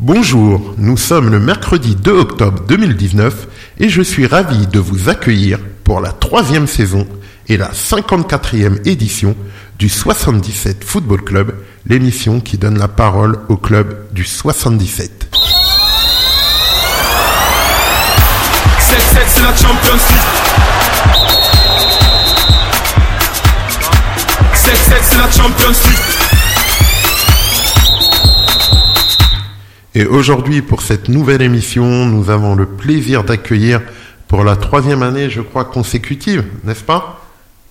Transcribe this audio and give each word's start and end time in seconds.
Bonjour, 0.00 0.76
nous 0.78 0.96
sommes 0.96 1.28
le 1.28 1.40
mercredi 1.40 1.96
2 1.96 2.12
octobre 2.12 2.62
2019 2.68 3.48
et 3.80 3.88
je 3.88 4.00
suis 4.00 4.28
ravi 4.28 4.68
de 4.68 4.78
vous 4.78 5.08
accueillir 5.08 5.58
pour 5.82 6.00
la 6.00 6.12
troisième 6.12 6.68
saison 6.68 7.04
et 7.48 7.56
la 7.56 7.72
54e 7.72 8.86
édition 8.88 9.34
du 9.76 9.88
77 9.88 10.84
Football 10.84 11.22
Club, 11.24 11.52
l'émission 11.84 12.38
qui 12.38 12.58
donne 12.58 12.78
la 12.78 12.86
parole 12.86 13.40
au 13.48 13.56
club 13.56 14.06
du 14.12 14.22
77. 14.22 15.30
7-7 18.78 18.98
c'est 19.26 19.42
la 19.42 19.56
Champions 19.56 19.94
League 19.94 20.20
7-7 24.54 24.94
c'est 25.02 25.18
la 25.18 25.30
Champions 25.32 25.88
League 25.88 26.47
Et 29.98 30.06
aujourd'hui, 30.06 30.62
pour 30.62 30.82
cette 30.82 31.08
nouvelle 31.08 31.42
émission, 31.42 32.06
nous 32.06 32.30
avons 32.30 32.54
le 32.54 32.66
plaisir 32.66 33.24
d'accueillir 33.24 33.80
pour 34.28 34.44
la 34.44 34.54
troisième 34.54 35.02
année, 35.02 35.28
je 35.28 35.40
crois, 35.40 35.64
consécutive, 35.64 36.44
n'est-ce 36.62 36.84
pas? 36.84 37.20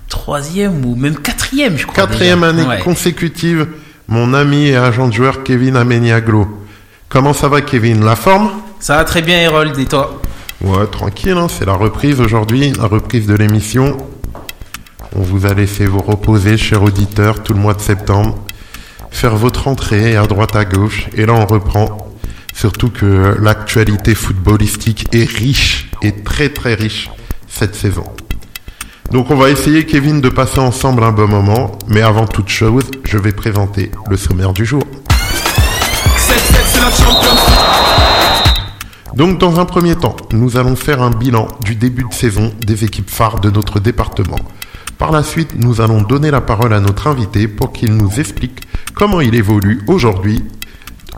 Troisième 0.10 0.84
ou 0.84 0.98
même 0.98 1.16
quatrième, 1.16 1.78
je 1.78 1.86
crois. 1.86 2.06
Quatrième 2.06 2.42
déjà. 2.42 2.50
année 2.50 2.68
Ouais. 2.68 2.80
consécutive, 2.82 3.68
mon 4.10 4.34
ami 4.34 4.68
et 4.68 4.76
agent 4.76 5.08
de 5.08 5.14
joueur 5.14 5.44
Kevin 5.44 5.78
Ameniaglo. 5.78 6.50
Comment 7.08 7.32
ça 7.32 7.48
va 7.48 7.62
Kevin? 7.62 8.04
La 8.04 8.18
forme? 8.18 8.52
Ça 8.82 8.98
va 8.98 9.06
très 9.06 9.22
bien, 9.22 9.48
Harold, 9.48 9.80
et 9.80 9.86
toi? 9.86 10.22
Ouais, 10.60 10.86
tranquille, 10.88 11.38
hein, 11.38 11.48
c'est 11.48 11.66
la 11.66 11.76
reprise 11.76 12.20
aujourd'hui, 12.20 12.74
la 12.74 12.88
reprise 12.88 13.26
de 13.26 13.36
l'émission. 13.36 13.96
On 15.16 15.22
vous 15.22 15.46
a 15.46 15.54
laissé 15.54 15.86
vous 15.86 16.02
reposer, 16.02 16.58
chers 16.58 16.84
auditeurs, 16.84 17.42
tout 17.42 17.54
le 17.54 17.60
mois 17.62 17.74
de 17.74 17.80
septembre. 17.80 18.38
Faire 19.12 19.38
votre 19.38 19.70
entrée 19.70 20.18
à 20.18 20.28
droite 20.28 20.58
à 20.58 20.66
gauche. 20.66 21.08
Et 21.16 21.26
là, 21.26 21.32
on 21.32 21.46
reprend. 21.46 22.04
Surtout 22.58 22.90
que 22.90 23.38
l'actualité 23.40 24.16
footballistique 24.16 25.14
est 25.14 25.30
riche, 25.30 25.92
et 26.02 26.12
très 26.12 26.50
très 26.50 26.74
riche, 26.74 27.12
cette 27.48 27.76
saison. 27.76 28.04
Donc 29.12 29.30
on 29.30 29.36
va 29.36 29.52
essayer, 29.52 29.86
Kevin, 29.86 30.22
de 30.22 30.30
passer 30.30 30.58
ensemble 30.58 31.04
un 31.04 31.12
bon 31.12 31.28
moment. 31.28 31.78
Mais 31.88 32.02
avant 32.02 32.26
toute 32.26 32.50
chose, 32.50 32.86
je 33.04 33.20
vais 33.20 33.32
présenter 33.32 33.92
le 34.10 34.18
sommaire 34.18 34.54
du 34.54 34.66
jour. 34.66 34.82
7-7 35.08 35.18
c'est 36.18 36.80
la 36.80 36.90
Champions 36.90 37.30
League 37.30 39.16
Donc 39.16 39.38
dans 39.38 39.60
un 39.60 39.66
premier 39.66 39.96
temps, 39.96 40.16
nous 40.32 40.58
allons 40.58 40.76
faire 40.76 41.04
un 41.04 41.12
bilan 41.12 41.48
du 41.64 41.76
début 41.76 42.06
de 42.10 42.14
saison 42.16 42.52
des 42.66 42.84
équipes 42.84 43.12
phares 43.12 43.40
de 43.40 43.52
notre 43.52 43.80
département. 43.80 44.40
Par 44.98 45.12
la 45.12 45.22
suite, 45.22 45.52
nous 45.60 45.80
allons 45.80 46.02
donner 46.02 46.32
la 46.32 46.42
parole 46.42 46.74
à 46.74 46.80
notre 46.80 47.06
invité 47.06 47.48
pour 47.48 47.72
qu'il 47.72 47.96
nous 47.96 48.20
explique 48.20 48.64
comment 48.96 49.22
il 49.22 49.36
évolue 49.36 49.82
aujourd'hui 49.86 50.44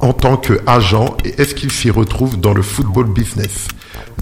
en 0.02 0.14
tant 0.14 0.38
qu'agent 0.38 1.18
et 1.26 1.42
est-ce 1.42 1.56
qu'il 1.56 1.72
s'y 1.72 1.90
retrouve 1.90 2.40
dans 2.40 2.54
le 2.54 2.62
football 2.62 3.08
business. 3.12 3.68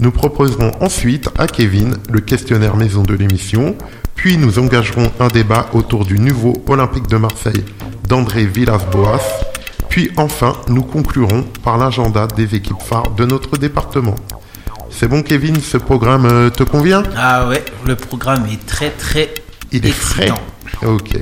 Nous 0.00 0.10
proposerons 0.10 0.72
ensuite 0.80 1.28
à 1.38 1.46
Kevin 1.46 1.96
le 2.10 2.20
questionnaire 2.20 2.76
maison 2.76 3.02
de 3.02 3.14
l'émission, 3.14 3.76
puis 4.14 4.36
nous 4.36 4.58
engagerons 4.58 5.10
un 5.20 5.28
débat 5.28 5.66
autour 5.72 6.04
du 6.04 6.18
nouveau 6.18 6.54
Olympique 6.68 7.06
de 7.08 7.16
Marseille 7.16 7.64
d'André 8.06 8.46
Villas-Boas, 8.46 9.20
puis 9.88 10.10
enfin 10.16 10.54
nous 10.68 10.82
conclurons 10.82 11.44
par 11.62 11.78
l'agenda 11.78 12.26
des 12.26 12.54
équipes 12.54 12.82
phares 12.82 13.10
de 13.10 13.24
notre 13.24 13.56
département. 13.56 14.14
C'est 14.90 15.08
bon 15.08 15.22
Kevin, 15.22 15.60
ce 15.60 15.76
programme 15.76 16.26
euh, 16.26 16.50
te 16.50 16.62
convient? 16.62 17.02
Ah 17.16 17.48
ouais, 17.48 17.64
le 17.86 17.94
programme 17.94 18.46
est 18.50 18.64
très 18.66 18.90
très 18.90 19.32
Il 19.70 19.86
est 19.86 19.90
frais. 19.90 20.30
Ok. 20.84 21.16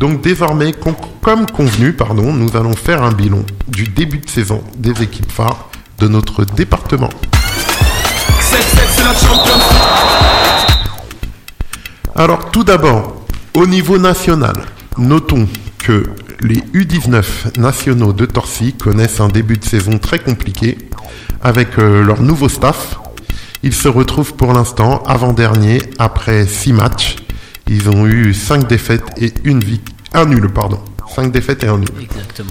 Donc 0.00 0.22
désormais, 0.22 0.72
con- 0.72 0.96
comme 1.20 1.44
convenu, 1.44 1.92
pardon, 1.92 2.32
nous 2.32 2.56
allons 2.56 2.72
faire 2.74 3.02
un 3.02 3.12
bilan 3.12 3.40
du 3.68 3.84
début 3.84 4.16
de 4.18 4.30
saison 4.30 4.64
des 4.78 5.02
équipes 5.02 5.30
phares 5.30 5.68
de 5.98 6.08
notre 6.08 6.46
département. 6.46 7.10
7-7 8.40 8.56
c'est 8.96 9.04
la 9.04 9.12
Champions 9.12 9.58
League 9.58 10.78
Alors 12.16 12.50
tout 12.50 12.64
d'abord, 12.64 13.26
au 13.52 13.66
niveau 13.66 13.98
national, 13.98 14.54
notons 14.96 15.46
que 15.78 16.04
les 16.40 16.60
U19 16.74 17.58
nationaux 17.60 18.14
de 18.14 18.24
Torcy 18.24 18.72
connaissent 18.72 19.20
un 19.20 19.28
début 19.28 19.58
de 19.58 19.64
saison 19.66 19.98
très 19.98 20.18
compliqué 20.18 20.78
avec 21.42 21.78
euh, 21.78 22.02
leur 22.02 22.22
nouveau 22.22 22.48
staff. 22.48 22.98
Ils 23.62 23.74
se 23.74 23.88
retrouvent 23.88 24.32
pour 24.32 24.54
l'instant 24.54 25.02
avant-dernier 25.06 25.82
après 25.98 26.46
6 26.46 26.72
matchs. 26.72 27.16
Ils 27.70 27.88
ont 27.88 28.04
eu 28.04 28.34
5 28.34 28.66
défaites 28.66 29.04
et 29.16 29.32
une 29.44 29.62
un 30.12 30.26
nul, 30.26 30.50
pardon. 30.52 30.80
5 31.14 31.30
défaites 31.30 31.62
et 31.62 31.68
un 31.68 31.78
nul. 31.78 31.88
Exactement. 32.02 32.50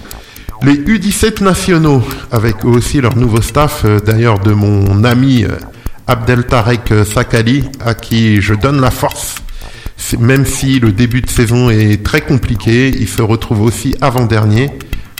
Les 0.62 0.76
U17 0.76 1.42
nationaux, 1.42 2.02
avec 2.32 2.64
eux 2.64 2.68
aussi 2.68 3.02
leur 3.02 3.16
nouveau 3.16 3.42
staff, 3.42 3.82
euh, 3.84 4.00
d'ailleurs 4.00 4.38
de 4.38 4.52
mon 4.52 5.04
ami 5.04 5.44
euh, 5.44 5.50
Abdel 6.06 6.44
Tarek 6.44 6.90
euh, 6.92 7.04
Sakali, 7.04 7.64
à 7.84 7.92
qui 7.92 8.40
je 8.40 8.54
donne 8.54 8.80
la 8.80 8.90
force. 8.90 9.36
Même 10.18 10.46
si 10.46 10.80
le 10.80 10.92
début 10.92 11.20
de 11.20 11.28
saison 11.28 11.68
est 11.68 12.02
très 12.02 12.22
compliqué, 12.22 12.88
il 12.88 13.08
se 13.08 13.20
retrouve 13.20 13.60
aussi 13.60 13.94
avant-dernier, 14.00 14.70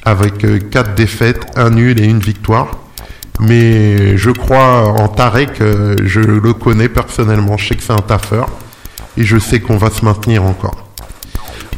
avec 0.07 0.71
4 0.71 0.95
défaites, 0.95 1.45
un 1.57 1.69
nul 1.69 2.01
et 2.01 2.07
une 2.07 2.21
victoire. 2.21 2.79
Mais 3.39 4.17
je 4.17 4.31
crois 4.31 4.89
en 4.89 5.09
Tarek, 5.09 5.63
je 6.05 6.21
le 6.21 6.53
connais 6.55 6.89
personnellement, 6.89 7.59
je 7.59 7.69
sais 7.69 7.75
que 7.75 7.83
c'est 7.83 7.93
un 7.93 7.97
taffeur, 7.99 8.49
et 9.17 9.25
je 9.25 9.39
sais 9.39 9.61
qu'on 9.61 9.77
va 9.77 9.91
se 9.91 10.05
maintenir 10.05 10.45
encore. 10.45 10.89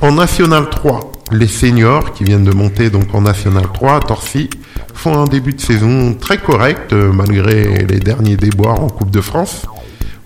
En 0.01 0.13
National 0.13 0.69
3, 0.69 1.13
les 1.33 1.47
seniors 1.47 2.13
qui 2.13 2.25
viennent 2.25 2.45
de 2.45 2.53
monter 2.53 2.91
donc 2.91 3.15
en 3.15 3.23
National 3.23 3.65
3 3.73 3.97
à 3.97 4.01
Torcy 4.01 4.51
font 4.95 5.19
un 5.19 5.25
début 5.25 5.55
de 5.55 5.61
saison 5.61 6.15
très 6.15 6.39
correct 6.39 6.93
euh, 6.93 7.13
malgré 7.13 7.85
les 7.85 8.01
derniers 8.01 8.37
déboires 8.37 8.81
en 8.81 8.89
Coupe 8.89 9.11
de 9.11 9.21
France. 9.21 9.67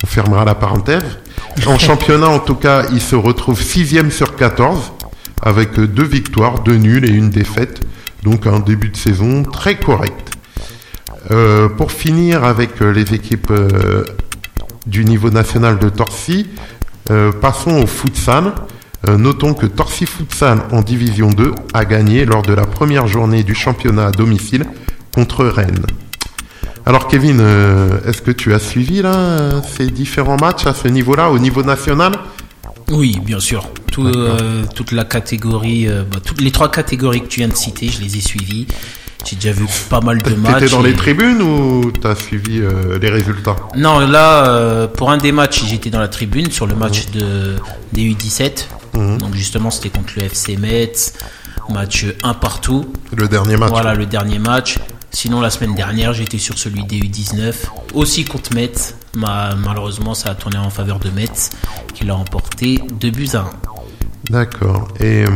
On 0.03 0.07
fermera 0.07 0.45
la 0.45 0.55
parenthèse. 0.55 1.19
En 1.67 1.79
championnat, 1.79 2.29
en 2.29 2.39
tout 2.39 2.55
cas, 2.55 2.85
ils 2.93 3.01
se 3.01 3.17
retrouvent 3.17 3.63
6 3.63 4.11
sur 4.11 4.37
14 4.37 4.93
avec 5.43 5.79
euh, 5.79 5.87
deux 5.87 6.05
victoires, 6.05 6.61
deux 6.61 6.77
nuls 6.77 7.05
et 7.05 7.13
une 7.13 7.31
défaite. 7.31 7.81
Donc 8.23 8.47
un 8.47 8.59
début 8.59 8.89
de 8.89 8.97
saison 8.97 9.43
très 9.43 9.77
correct. 9.77 10.33
Euh, 11.31 11.69
pour 11.69 11.91
finir 11.91 12.45
avec 12.45 12.81
les 12.81 13.15
équipes 13.15 13.51
euh, 13.51 14.05
du 14.87 15.05
niveau 15.05 15.31
national 15.31 15.79
de 15.79 15.89
Torcy, 15.89 16.49
euh, 17.11 17.33
passons 17.33 17.83
au 17.83 17.87
futsal. 17.87 18.53
Euh, 19.09 19.17
notons 19.17 19.55
que 19.55 19.67
Torcy 19.67 20.07
Futsal 20.07 20.63
en 20.73 20.83
Division 20.83 21.29
2 21.29 21.53
a 21.75 21.85
gagné 21.85 22.25
lors 22.25 22.43
de 22.43 22.53
la 22.53 22.67
première 22.67 23.07
journée 23.07 23.43
du 23.43 23.55
championnat 23.55 24.07
à 24.07 24.11
domicile 24.11 24.65
contre 25.15 25.45
Rennes. 25.47 25.87
Alors 26.85 27.07
Kevin, 27.09 27.39
euh, 27.41 27.99
est-ce 28.07 28.23
que 28.23 28.31
tu 28.31 28.55
as 28.55 28.59
suivi 28.59 29.03
là 29.03 29.63
ces 29.63 29.91
différents 29.91 30.37
matchs 30.37 30.67
à 30.67 30.75
ce 30.75 30.89
niveau-là, 30.89 31.31
au 31.31 31.39
niveau 31.39 31.63
national? 31.63 32.13
Oui, 32.91 33.19
bien 33.25 33.41
sûr. 33.41 33.69
Tout, 33.91 34.13
toute 34.75 34.93
la 34.93 35.05
catégorie, 35.05 35.89
bah, 35.89 36.19
toutes 36.25 36.41
les 36.41 36.53
trois 36.53 36.71
catégories 36.71 37.23
que 37.23 37.27
tu 37.27 37.41
viens 37.41 37.49
de 37.49 37.55
citer, 37.55 37.89
je 37.89 38.01
les 38.01 38.17
ai 38.17 38.21
suivies. 38.21 38.67
J'ai 39.29 39.37
déjà 39.37 39.53
vu 39.53 39.67
pas 39.91 40.01
mal 40.01 40.23
de 40.23 40.35
matchs. 40.35 40.61
T'étais 40.61 40.71
dans 40.71 40.85
et- 40.85 40.89
les 40.91 40.95
tribunes 40.95 41.43
ou 41.43 41.91
t'as 41.91 42.15
suivi 42.15 42.61
euh, 42.61 42.99
les 42.99 43.11
résultats? 43.11 43.57
Non, 43.77 43.99
là, 44.01 44.47
euh, 44.47 44.87
pour 44.87 45.11
un 45.11 45.17
des 45.19 45.33
matchs, 45.33 45.65
j'étais 45.67 45.91
dans 45.91 45.99
la 46.01 46.09
tribune 46.09 46.51
sur 46.51 46.67
le 46.67 46.75
match 46.77 47.07
de, 47.11 47.57
des 47.93 48.03
U17. 48.03 48.67
Mhm. 48.95 49.19
Donc 49.19 49.35
justement, 49.35 49.71
c'était 49.71 49.89
contre 49.91 50.13
le 50.17 50.23
FC 50.25 50.57
Metz. 50.57 51.15
Match 51.69 52.07
un 52.23 52.35
partout. 52.35 52.87
Le 53.17 53.27
dernier 53.27 53.57
match 53.57 53.71
Voilà 53.71 53.95
le 53.95 54.07
dernier 54.07 54.39
match. 54.39 54.79
Sinon, 55.11 55.41
la 55.41 55.51
semaine 55.51 55.75
dernière, 55.75 56.13
j'étais 56.13 56.39
sur 56.39 56.57
celui 56.59 56.85
des 56.85 56.99
U19, 57.01 57.55
aussi 57.95 58.25
contre 58.25 58.55
Metz. 58.55 58.95
Ma- 59.17 59.55
malheureusement, 59.57 60.15
ça 60.15 60.31
a 60.31 60.35
tourné 60.35 60.59
en 60.59 60.71
faveur 60.71 60.99
de 61.01 61.09
Metz, 61.11 61.51
qui 61.95 62.05
l'a 62.05 62.15
emporté 62.15 62.81
2 63.01 63.11
buts 63.11 63.29
à 63.35 63.39
1. 63.39 63.51
D'accord. 64.31 64.89
Et 65.01 65.25
euh, 65.25 65.29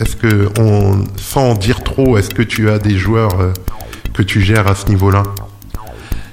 est-ce 0.00 0.16
que, 0.16 0.48
on, 0.58 1.04
sans 1.16 1.50
en 1.50 1.54
dire 1.54 1.82
trop, 1.82 2.16
est-ce 2.16 2.30
que 2.30 2.42
tu 2.42 2.70
as 2.70 2.78
des 2.78 2.96
joueurs 2.96 3.40
euh, 3.40 3.52
que 4.14 4.22
tu 4.22 4.40
gères 4.40 4.66
à 4.68 4.74
ce 4.74 4.86
niveau-là? 4.88 5.22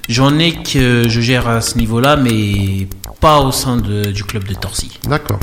J'en 0.08 0.38
ai 0.40 0.54
que 0.64 1.08
je 1.10 1.22
gère 1.22 1.48
à 1.48 1.60
ce 1.62 1.78
niveau-là, 1.78 2.16
mais 2.16 2.88
pas 3.20 3.40
au 3.40 3.52
sein 3.52 3.78
de- 3.78 4.12
du 4.12 4.24
club 4.24 4.44
de 4.46 4.54
Torcy. 4.54 5.00
D'accord. 5.10 5.40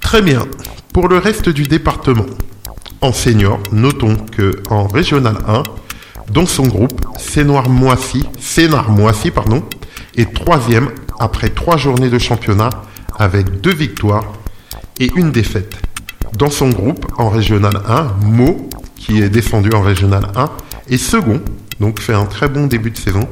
Très 0.00 0.22
bien. 0.22 0.46
Pour 0.94 1.08
le 1.08 1.18
reste 1.18 1.48
du 1.48 1.64
département, 1.64 2.24
en 3.02 3.12
senior, 3.12 3.60
notons 3.72 4.16
que 4.16 4.62
en 4.70 4.86
régional 4.86 5.36
1, 5.46 5.64
dans 6.30 6.46
son 6.46 6.66
groupe, 6.66 7.04
Sénoir 7.18 7.68
Moissy, 7.68 8.24
Sénard 8.38 8.90
Moissy, 8.90 9.30
pardon, 9.30 9.62
est 10.16 10.32
troisième 10.34 10.90
après 11.18 11.48
trois 11.50 11.76
journées 11.76 12.10
de 12.10 12.18
championnat 12.18 12.70
avec 13.18 13.60
deux 13.60 13.74
victoires 13.74 14.24
et 14.98 15.10
une 15.16 15.30
défaite. 15.30 15.76
Dans 16.36 16.50
son 16.50 16.68
groupe, 16.70 17.06
en 17.18 17.30
régional 17.30 17.80
1, 17.86 18.26
Meaux, 18.26 18.68
qui 18.96 19.22
est 19.22 19.28
descendu 19.28 19.70
en 19.72 19.82
régional 19.82 20.28
1, 20.36 20.50
est 20.90 20.98
second, 20.98 21.40
donc 21.80 22.00
fait 22.00 22.14
un 22.14 22.26
très 22.26 22.48
bon 22.48 22.66
début 22.66 22.90
de 22.90 22.96
saison. 22.96 23.28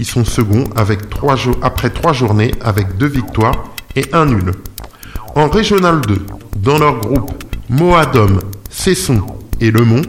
Ils 0.00 0.06
sont 0.06 0.24
seconds 0.24 0.64
avec 0.76 1.10
trois 1.10 1.36
après 1.62 1.90
trois 1.90 2.12
journées 2.12 2.52
avec 2.60 2.96
deux 2.96 3.08
victoires 3.08 3.64
et 3.96 4.04
un 4.12 4.26
nul. 4.26 4.52
En 5.34 5.48
Régional 5.48 6.00
2, 6.02 6.26
dans 6.58 6.78
leur 6.78 7.00
groupe 7.00 7.32
Moadom, 7.68 8.38
Cesson 8.70 9.22
et 9.60 9.70
Le 9.70 9.84
Mont 9.84 10.02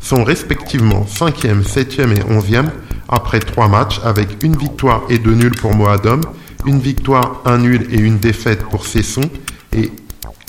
sont 0.00 0.24
respectivement 0.24 1.04
5e, 1.08 1.62
7e 1.62 2.12
et 2.12 2.20
11e 2.20 2.66
après 3.08 3.40
3 3.40 3.68
matchs 3.68 4.00
avec 4.04 4.42
une 4.42 4.56
victoire 4.56 5.02
et 5.08 5.18
deux 5.18 5.34
nuls 5.34 5.54
pour 5.54 5.74
Moadom, 5.74 6.20
une 6.64 6.80
victoire, 6.80 7.42
un 7.44 7.58
nul 7.58 7.86
et 7.90 7.98
une 7.98 8.18
défaite 8.18 8.64
pour 8.64 8.86
Cesson 8.86 9.22
et 9.76 9.90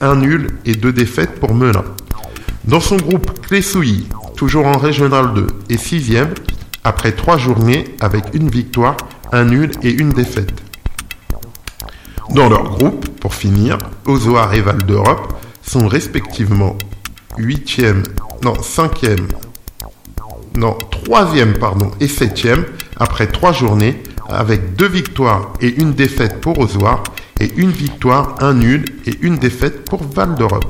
un 0.02 0.16
nul 0.16 0.52
et 0.66 0.74
deux 0.74 0.94
défaites 0.94 1.40
pour 1.40 1.54
Melun. 1.54 1.84
Dans 2.66 2.80
son 2.80 2.98
groupe, 2.98 3.42
Clessouilly, 3.42 4.08
toujours 4.36 4.68
en 4.68 4.78
Régional 4.78 5.34
2, 5.34 5.48
est 5.70 5.82
6e 5.82 6.28
après 6.84 7.12
3 7.12 7.38
journées 7.38 7.96
avec 8.00 8.26
une 8.34 8.50
victoire, 8.50 8.98
un 9.32 9.46
nul 9.46 9.72
et 9.84 9.92
une 9.92 10.10
défaite. 10.10 10.54
Dans 12.30 12.50
leur 12.50 12.64
groupe, 12.64 13.08
pour 13.20 13.34
finir, 13.34 13.78
Ozoar 14.06 14.54
et 14.54 14.62
Val 14.62 14.84
d'Europe 14.84 15.34
sont 15.62 15.88
respectivement 15.88 16.78
8e, 17.38 18.04
non 18.44 18.54
5e, 18.54 19.28
non 20.56 20.78
3e 20.92 21.54
pardon, 21.54 21.92
et 22.00 22.08
7e 22.08 22.66
après 22.98 23.28
3 23.28 23.54
journées 23.54 24.04
avec 24.30 24.76
2 24.76 24.88
victoires 24.88 25.54
et 25.62 25.82
une 25.82 25.94
défaite 25.94 26.42
pour 26.42 26.60
Ozoar 26.60 27.04
et 27.40 27.52
une 27.56 27.72
victoire, 27.72 28.36
un 28.42 28.54
nul 28.54 28.86
et 29.06 29.18
une 29.22 29.38
défaite 29.38 29.86
pour 29.86 30.04
Val 30.04 30.36
d'Europe. 30.36 30.66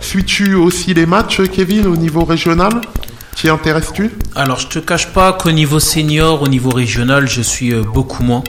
Suis-tu 0.00 0.54
aussi 0.54 0.94
les 0.94 1.06
matchs, 1.06 1.42
Kevin, 1.50 1.86
au 1.86 1.96
niveau 1.96 2.24
régional? 2.24 2.80
T'y 3.34 3.48
intéresses-tu? 3.48 4.10
Alors, 4.34 4.58
je 4.58 4.68
te 4.68 4.78
cache 4.78 5.08
pas 5.08 5.32
qu'au 5.32 5.50
niveau 5.50 5.78
senior, 5.80 6.42
au 6.42 6.48
niveau 6.48 6.70
régional, 6.70 7.28
je 7.28 7.42
suis 7.42 7.72
euh, 7.72 7.82
beaucoup 7.82 8.22
moins. 8.22 8.42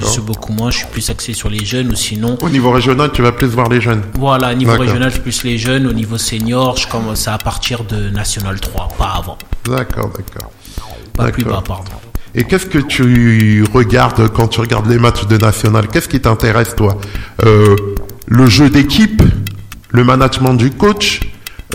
Je 0.00 0.06
suis 0.06 0.22
beaucoup 0.22 0.52
moins, 0.52 0.70
je 0.70 0.78
suis 0.78 0.86
plus 0.86 1.10
axé 1.10 1.34
sur 1.34 1.50
les 1.50 1.64
jeunes 1.64 1.90
ou 1.90 1.94
sinon. 1.94 2.38
Au 2.40 2.48
niveau 2.48 2.70
régional, 2.70 3.10
tu 3.12 3.22
vas 3.22 3.32
plus 3.32 3.48
voir 3.48 3.68
les 3.68 3.80
jeunes. 3.80 4.02
Voilà, 4.14 4.52
au 4.52 4.54
niveau 4.54 4.72
régional, 4.72 5.10
je 5.10 5.14
suis 5.14 5.22
plus 5.22 5.44
les 5.44 5.58
jeunes. 5.58 5.86
Au 5.86 5.92
niveau 5.92 6.16
senior, 6.16 6.76
je 6.76 6.88
commence 6.88 7.28
à 7.28 7.36
partir 7.36 7.84
de 7.84 8.08
National 8.08 8.60
3, 8.60 8.88
pas 8.96 9.14
avant. 9.18 9.36
D'accord, 9.66 10.10
d'accord. 10.16 10.50
Pas 11.14 11.30
plus 11.30 11.44
bas, 11.44 11.62
pardon. 11.66 11.90
Et 12.34 12.44
qu'est-ce 12.44 12.66
que 12.66 12.78
tu 12.78 13.64
regardes 13.72 14.28
quand 14.28 14.48
tu 14.48 14.60
regardes 14.60 14.88
les 14.88 14.98
matchs 14.98 15.26
de 15.26 15.36
national? 15.36 15.86
Qu'est-ce 15.88 16.08
qui 16.08 16.20
t'intéresse, 16.20 16.74
toi? 16.76 16.98
Euh, 17.44 17.76
Le 18.26 18.46
jeu 18.46 18.70
d'équipe, 18.70 19.22
le 19.90 20.02
management 20.02 20.54
du 20.54 20.70
coach, 20.70 21.20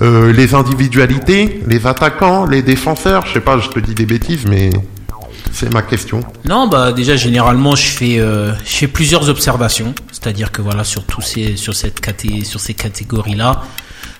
euh, 0.01 0.33
les 0.33 0.56
individualités, 0.56 1.61
les 1.67 1.85
attaquants, 1.85 2.45
les 2.45 2.61
défenseurs? 2.61 3.25
Je 3.27 3.33
sais 3.33 3.39
pas, 3.39 3.59
je 3.59 3.69
te 3.69 3.79
dis 3.79 3.94
des 3.94 4.06
bêtises, 4.07 4.45
mais 4.50 4.71
c'est 5.53 5.71
ma 5.71 5.81
question. 5.83 6.21
Non, 6.45 6.67
bah 6.67 6.91
déjà 6.91 7.15
généralement 7.15 7.75
je 7.75 7.88
fais 7.88 8.19
euh, 8.19 8.53
je 8.65 8.75
fais 8.77 8.88
plusieurs 8.88 9.29
observations, 9.29 9.94
c'est-à-dire 10.11 10.51
que 10.51 10.61
voilà 10.61 10.83
sur 10.83 11.03
tous 11.06 11.21
ces 11.21 11.56
sur 11.56 11.75
cette 11.75 12.00
sur 12.44 12.59
ces 12.59 12.73
catégories 12.73 13.35
là, 13.35 13.61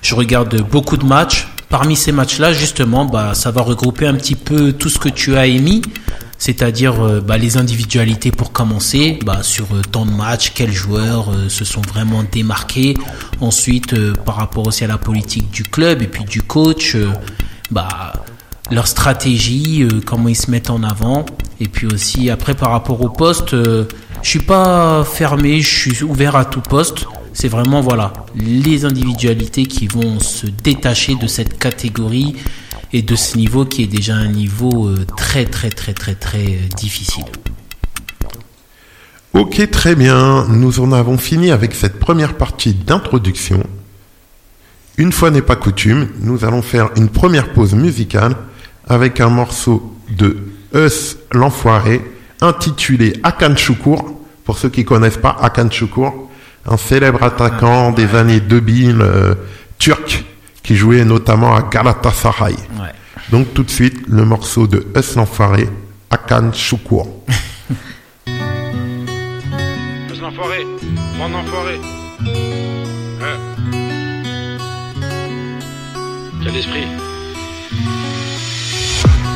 je 0.01 0.15
regarde 0.15 0.62
beaucoup 0.62 0.97
de 0.97 1.06
matchs. 1.06 1.47
Parmi 1.69 1.95
ces 1.95 2.12
matchs-là, 2.12 2.51
justement, 2.51 3.06
bah 3.06 3.33
ça 3.36 3.51
va 3.51 3.62
regrouper 3.62 4.07
un 4.07 4.15
petit 4.15 4.36
peu 4.36 4.74
tout 4.74 4.89
ce 4.89 4.97
que 4.97 5.09
tu 5.09 5.36
as 5.38 5.45
émis, 5.45 5.83
c'est-à-dire 6.39 7.03
euh, 7.03 7.19
bah, 7.19 7.38
les 7.38 7.57
individualités 7.57 8.31
pour 8.31 8.53
commencer, 8.53 9.19
bah 9.25 9.44
sur 9.44 9.65
euh, 9.75 9.81
temps 9.81 10.06
de 10.06 10.12
match, 10.12 10.53
quels 10.56 10.71
joueurs 10.71 11.30
euh, 11.30 11.50
se 11.50 11.65
sont 11.65 11.81
vraiment 11.81 12.24
démarqués. 12.24 12.95
Ensuite, 13.41 13.94
par 14.24 14.36
rapport 14.38 14.65
aussi 14.65 14.86
à 14.86 14.88
la 14.88 14.97
politique 14.97 15.51
du 15.51 15.63
club 15.63 16.01
et 16.01 16.07
puis 16.07 16.24
du 16.24 16.41
coach, 16.41 16.95
bah 17.71 18.13
leur 18.71 18.88
stratégie, 18.88 19.88
comment 20.06 20.30
ils 20.30 20.36
se 20.36 20.50
mettent 20.50 20.69
en 20.69 20.83
avant. 20.83 21.25
Et 21.59 21.68
puis 21.68 21.88
aussi, 21.88 22.30
après, 22.30 22.53
par 22.53 22.71
rapport 22.71 23.01
au 23.01 23.09
poste, 23.09 23.56
je 23.56 24.30
suis 24.30 24.39
pas 24.39 25.03
fermé, 25.03 25.62
je 25.62 25.91
suis 25.91 26.03
ouvert 26.03 26.36
à 26.36 26.45
tout 26.45 26.62
poste. 26.62 27.06
C'est 27.33 27.47
vraiment, 27.47 27.81
voilà, 27.81 28.13
les 28.36 28.86
individualités 28.86 29.65
qui 29.65 29.88
vont 29.88 30.19
se 30.19 30.47
détacher 30.47 31.15
de 31.15 31.27
cette 31.27 31.57
catégorie 31.57 32.36
et 32.94 33.01
de 33.01 33.15
ce 33.15 33.38
niveau 33.38 33.65
qui 33.65 33.83
est 33.83 33.88
déjà 33.88 34.15
un 34.15 34.27
niveau 34.27 34.88
euh, 34.88 35.06
très, 35.18 35.45
très, 35.45 35.69
très, 35.69 35.94
très, 35.94 36.15
très 36.15 36.45
euh, 36.45 36.68
difficile. 36.75 37.25
Ok, 39.33 39.69
très 39.69 39.95
bien. 39.95 40.47
Nous 40.50 40.80
en 40.80 40.91
avons 40.91 41.18
fini 41.18 41.51
avec 41.51 41.75
cette 41.75 42.00
première 42.00 42.36
partie 42.36 42.74
d'introduction. 42.74 43.63
Une 44.97 45.12
fois 45.12 45.30
n'est 45.31 45.44
pas 45.44 45.56
coutume, 45.56 46.09
nous 46.19 46.44
allons 46.44 46.62
faire 46.62 46.89
une 46.97 47.09
première 47.09 47.53
pause 47.53 47.74
musicale 47.74 48.36
avec 48.88 49.21
un 49.21 49.30
morceau 49.30 49.95
de 50.09 50.38
Us 50.74 51.18
l'Enfoiré 51.31 52.01
intitulé 52.41 53.13
Akan 53.24 53.56
Choukour. 53.56 54.19
Pour 54.44 54.57
ceux 54.57 54.69
qui 54.69 54.83
connaissent 54.83 55.18
pas 55.18 55.38
Akan 55.41 55.69
Choukour, 55.69 56.30
un 56.65 56.77
célèbre 56.77 57.21
attaquant 57.24 57.91
des 57.91 58.15
années 58.15 58.39
2000 58.39 58.97
euh, 59.01 59.36
turc 59.77 60.25
qui 60.69 60.75
jouait 60.75 61.04
notamment 61.04 61.56
à 61.56 61.63
Galatasaray. 61.63 62.54
Ouais. 62.54 62.94
Donc 63.31 63.56
tout 63.56 63.63
de 63.63 63.71
suite, 63.71 64.04
le 64.07 64.24
morceau 64.24 64.68
de 64.68 64.86
Us 64.95 65.16
l'Enfoiré, 65.16 65.68
Akan 66.12 66.51
Choukour. 66.54 67.07
Laisse 68.27 70.21
l'enfoiré, 70.21 70.68
d'enfoiré. 71.18 71.80
Hein 73.24 73.39
Quel 76.44 76.56
esprit 76.56 76.86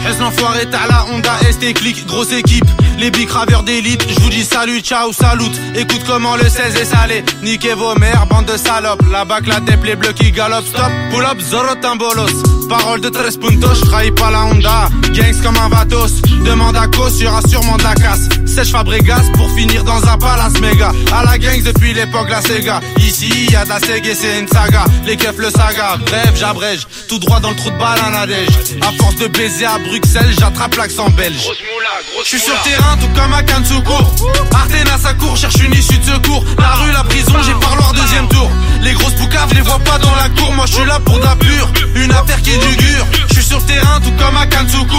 Est 0.07 0.19
l'enfoiré, 0.19 0.67
t'as 0.69 0.87
la 0.87 1.07
Honda 1.11 1.35
ST 1.51 1.73
Click, 1.73 2.05
grosse 2.05 2.31
équipe, 2.31 2.69
les 2.97 3.11
bicraveurs 3.11 3.63
d'élite, 3.63 4.05
je 4.07 4.19
vous 4.21 4.29
dis 4.29 4.43
salut, 4.43 4.79
ciao, 4.81 5.11
salut, 5.13 5.51
écoute 5.75 6.01
comment 6.05 6.35
le 6.35 6.47
16 6.47 6.75
est 6.75 6.85
salé, 6.85 7.23
niquez 7.41 7.73
vos 7.73 7.95
mères, 7.95 8.25
bande 8.27 8.45
de 8.45 8.57
salopes, 8.57 9.03
la 9.11 9.25
bac, 9.25 9.45
la 9.47 9.59
tête, 9.61 9.79
les 9.83 9.95
bleus 9.95 10.13
qui 10.13 10.31
galopent, 10.31 10.67
stop, 10.67 10.91
pull 11.11 11.23
up, 11.23 11.39
zoro 11.41 11.75
timbolos, 11.81 12.67
parole 12.69 13.01
de 13.01 13.09
13 13.09 13.37
puntos, 13.37 13.75
je 13.75 13.85
trahis 13.85 14.11
pas 14.11 14.31
la 14.31 14.45
Honda, 14.45 14.89
gangs 15.13 15.41
comme 15.41 15.57
un 15.57 15.69
vatos, 15.69 16.21
demande 16.45 16.75
à 16.75 16.87
cause, 16.87 17.19
y'aura 17.21 17.41
sûrement 17.47 17.77
de 17.77 17.83
la 17.83 17.95
casse, 17.95 18.29
sèche 18.45 18.71
Fabregas 18.71 19.23
pour 19.35 19.49
finir 19.51 19.83
dans 19.83 20.03
un 20.07 20.17
palace 20.17 20.59
méga, 20.59 20.91
à 21.13 21.23
la 21.23 21.37
gangs 21.37 21.63
depuis 21.63 21.93
l'époque 21.93 22.29
la 22.29 22.41
Sega, 22.41 22.79
ici 22.97 23.47
y 23.51 23.55
a 23.55 23.65
de 23.65 23.69
la 23.69 23.79
Sega 23.79 24.11
et 24.11 24.15
c'est 24.15 24.39
une 24.39 24.47
saga, 24.47 24.85
les 25.05 25.17
keufs 25.17 25.37
le 25.37 25.49
saga, 25.49 25.97
bref, 26.05 26.33
j'abrège, 26.35 26.87
tout 27.07 27.19
droit 27.19 27.39
dans 27.39 27.49
le 27.49 27.55
trou 27.55 27.69
de 27.69 27.77
balle 27.77 27.99
à 28.05 28.09
Nadège, 28.09 28.49
à 28.81 28.91
force 29.01 29.15
de 29.15 29.27
baiser 29.27 29.65
à 29.65 29.77
Bruxelles, 29.79 30.33
j'attrape 30.39 30.75
l'accent 30.75 31.09
belge. 31.09 31.37
Grosse 31.37 31.57
moula, 31.73 31.89
grosse 32.13 32.25
Je 32.25 32.29
suis 32.29 32.39
sur. 32.39 32.82
Tout 32.99 33.09
comme 33.15 33.33
à 33.33 33.43
Kansuko. 33.43 33.93
Artena 34.53 34.97
sa 35.01 35.13
cour, 35.13 35.35
cherche 35.37 35.59
une 35.63 35.73
issue 35.73 35.97
de 35.97 36.03
secours. 36.03 36.43
La 36.57 36.71
rue, 36.75 36.91
la 36.91 37.03
prison, 37.03 37.33
j'ai 37.45 37.53
parloir 37.53 37.93
deuxième 37.93 38.27
tour 38.27 38.49
Les 38.83 38.93
grosses 38.93 39.13
poucaves, 39.13 39.53
les 39.53 39.61
vois 39.61 39.79
pas 39.79 39.97
dans 39.97 40.13
la 40.15 40.29
cour. 40.29 40.51
Moi 40.53 40.65
je 40.67 40.73
suis 40.73 40.85
là 40.85 40.99
pour 40.99 41.17
de 41.17 41.23
la 41.23 41.35
pure, 41.35 41.71
une 41.95 42.11
affaire 42.11 42.41
qui 42.41 42.51
est 42.51 42.57
du 42.57 42.75
gur 42.75 43.05
Je 43.29 43.33
suis 43.35 43.43
sur 43.43 43.59
le 43.59 43.65
terrain 43.65 43.99
tout 44.01 44.11
comme 44.11 44.35
à 44.35 44.45
Kansuko 44.45 44.97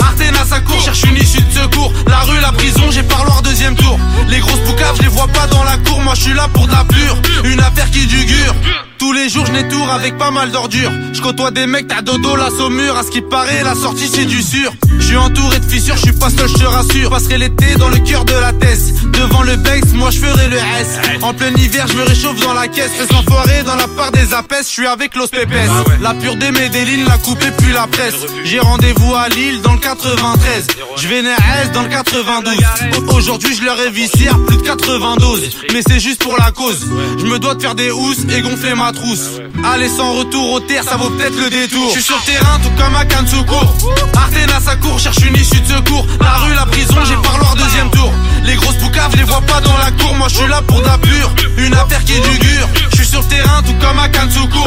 Artena 0.00 0.44
sa 0.48 0.60
cour, 0.60 0.80
cherche 0.80 1.02
une 1.04 1.16
issue 1.16 1.42
de 1.42 1.52
secours. 1.52 1.92
La 2.06 2.20
rue, 2.20 2.40
la 2.40 2.52
prison, 2.52 2.90
j'ai 2.90 3.02
parloir 3.02 3.42
deuxième 3.42 3.76
tour. 3.76 3.98
Les 4.28 4.38
grosses 4.38 4.60
poucaves, 4.60 4.96
je 4.96 5.02
les 5.02 5.08
vois 5.08 5.28
pas 5.28 5.46
dans 5.46 5.64
la 5.64 5.76
cour. 5.78 6.00
Moi 6.00 6.14
je 6.14 6.22
suis 6.22 6.34
là 6.34 6.48
pour 6.52 6.66
de 6.66 6.72
la 6.72 6.84
pure, 6.84 7.16
une 7.44 7.60
affaire 7.60 7.90
qui 7.90 8.02
est 8.02 8.06
du 8.06 8.24
gur 8.24 8.54
tous 8.98 9.12
les 9.12 9.28
jours 9.28 9.46
je 9.46 9.52
n'étourne 9.52 9.88
avec 9.88 10.18
pas 10.18 10.30
mal 10.30 10.50
d'ordures. 10.50 10.90
Je 11.12 11.22
côtoie 11.22 11.50
des 11.50 11.66
mecs, 11.66 11.86
t'as 11.86 12.02
dodo 12.02 12.36
la 12.36 12.50
saumure. 12.50 12.96
À 12.96 13.02
ce 13.04 13.10
qui 13.10 13.20
paraît 13.22 13.62
la 13.62 13.74
sortie 13.74 14.08
c'est 14.08 14.24
du 14.24 14.42
sûr. 14.42 14.72
Je 14.98 15.06
suis 15.06 15.16
entouré 15.16 15.60
de 15.60 15.64
fissures, 15.64 15.96
je 15.96 16.02
suis 16.02 16.12
pas 16.12 16.30
seul, 16.30 16.48
je 16.48 16.54
te 16.54 16.64
rassure. 16.64 17.10
Passerai 17.10 17.38
l'été 17.38 17.76
dans 17.76 17.88
le 17.88 17.98
cœur 17.98 18.24
de 18.24 18.34
la 18.34 18.52
thèse 18.52 18.92
Devant 19.12 19.42
le 19.42 19.56
Banks, 19.56 19.92
moi 19.94 20.10
je 20.10 20.18
ferai 20.18 20.48
le 20.48 20.56
S. 20.56 20.98
En 21.22 21.32
plein 21.32 21.54
hiver 21.56 21.86
je 21.88 21.94
me 21.94 22.02
réchauffe 22.02 22.40
dans 22.40 22.52
la 22.52 22.68
caisse 22.68 22.90
enfoiré 23.18 23.62
dans 23.64 23.76
la 23.76 23.88
part 23.88 24.12
des 24.12 24.32
apes, 24.32 24.54
je 24.60 24.66
suis 24.66 24.86
avec 24.86 25.14
Los 25.16 25.28
Pepes 25.28 25.48
La 26.00 26.14
pure 26.14 26.36
des 26.36 26.50
Medellin, 26.50 27.04
la 27.06 27.18
coupée 27.18 27.50
puis 27.58 27.72
la 27.72 27.86
presse. 27.86 28.14
J'ai 28.44 28.60
rendez-vous 28.60 29.14
à 29.14 29.28
Lille 29.28 29.60
dans 29.62 29.72
le 29.72 29.78
93 29.78 30.66
Je 30.96 31.08
vais 31.08 31.22
dans 31.72 31.82
le 31.82 31.88
92 31.88 32.54
Aujourd'hui 33.12 33.54
je 33.54 33.64
leur 33.64 33.80
ai 33.80 33.90
vissé 33.90 34.28
à 34.28 34.34
plus 34.46 34.56
de 34.56 34.62
92 34.62 35.50
Mais 35.72 35.80
c'est 35.86 36.00
juste 36.00 36.22
pour 36.22 36.36
la 36.36 36.50
cause. 36.50 36.86
Je 37.18 37.24
me 37.24 37.38
dois 37.38 37.54
de 37.54 37.62
faire 37.62 37.74
des 37.74 37.90
housses 37.90 38.24
et 38.34 38.40
gonfler 38.40 38.74
ma 38.74 38.92
trousse. 38.92 39.40
Aller 39.64 39.88
sans 39.88 40.14
retour 40.14 40.52
aux 40.52 40.60
terres 40.60 40.84
ça 40.84 40.96
vaut 40.96 41.10
peut-être 41.10 41.36
le 41.38 41.50
détour. 41.50 41.88
Je 41.88 42.00
suis 42.00 42.02
sur 42.02 42.16
le 42.16 42.32
terrain 42.32 42.58
tout 42.62 42.70
comme 42.82 42.94
à 42.94 43.04
Kansuko 43.04 43.56
Artena 44.14 44.60
sa 44.64 44.76
cour 44.76 44.98
cherche 44.98 45.18
une 45.26 45.36
issue 45.36 45.60
de 45.60 45.66
secours. 45.66 46.06
La 46.20 46.34
rue 46.34 46.54
la 46.54 46.66
prison 46.66 46.94
j'ai 47.04 47.16
parloir 47.16 47.54
deuxième 47.56 47.90
tour 47.90 48.12
Les 48.48 48.54
grosses 48.54 48.76
poucaves 48.76 49.10
je 49.12 49.18
les 49.18 49.24
vois 49.24 49.42
pas 49.42 49.60
dans 49.60 49.76
la 49.76 49.90
cour. 49.90 50.14
Moi 50.14 50.26
je 50.28 50.36
suis 50.36 50.48
là 50.48 50.62
pour 50.62 50.80
de 50.80 50.86
la 50.86 50.96
pure. 50.96 51.34
Une 51.58 51.74
affaire 51.74 52.02
qui 52.02 52.14
est 52.14 52.20
du 52.20 52.38
gur 52.38 52.66
Je 52.90 52.96
suis 52.96 53.06
sur 53.06 53.20
le 53.20 53.26
terrain 53.26 53.62
tout 53.62 53.74
comme 53.74 53.98
à 53.98 54.08
Kansuko 54.08 54.64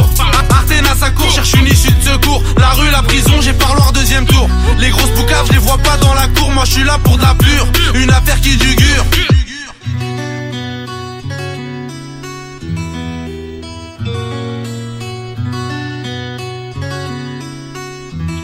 Artena 0.52 0.96
sa 1.00 1.10
cour 1.10 1.32
cherche 1.32 1.54
une 1.56 1.66
issue 1.66 1.92
de 1.92 2.04
secours. 2.04 2.44
La 2.58 2.70
rue 2.70 2.92
la 2.92 3.02
prison 3.02 3.42
j'ai 3.42 3.54
parloir 3.54 3.92
deuxième 3.92 4.28
tour. 4.28 4.48
Les 4.78 4.90
grosses 4.90 5.10
poucaves 5.16 5.48
je 5.48 5.54
les 5.54 5.58
vois 5.58 5.80
pas 5.80 5.98
dans 5.98 6.14
la 6.14 6.28
cour. 6.28 6.52
Moi 6.52 6.64
je 6.66 6.72
suis 6.74 6.84
là 6.84 7.00
pour 7.04 7.18
de 7.18 7.24
la 7.24 7.34
pure. 7.34 7.68
Une 7.96 8.12
affaire 8.12 8.40
qui 8.40 8.54
est 8.54 8.58
du 8.58 8.76
gur 8.76 9.04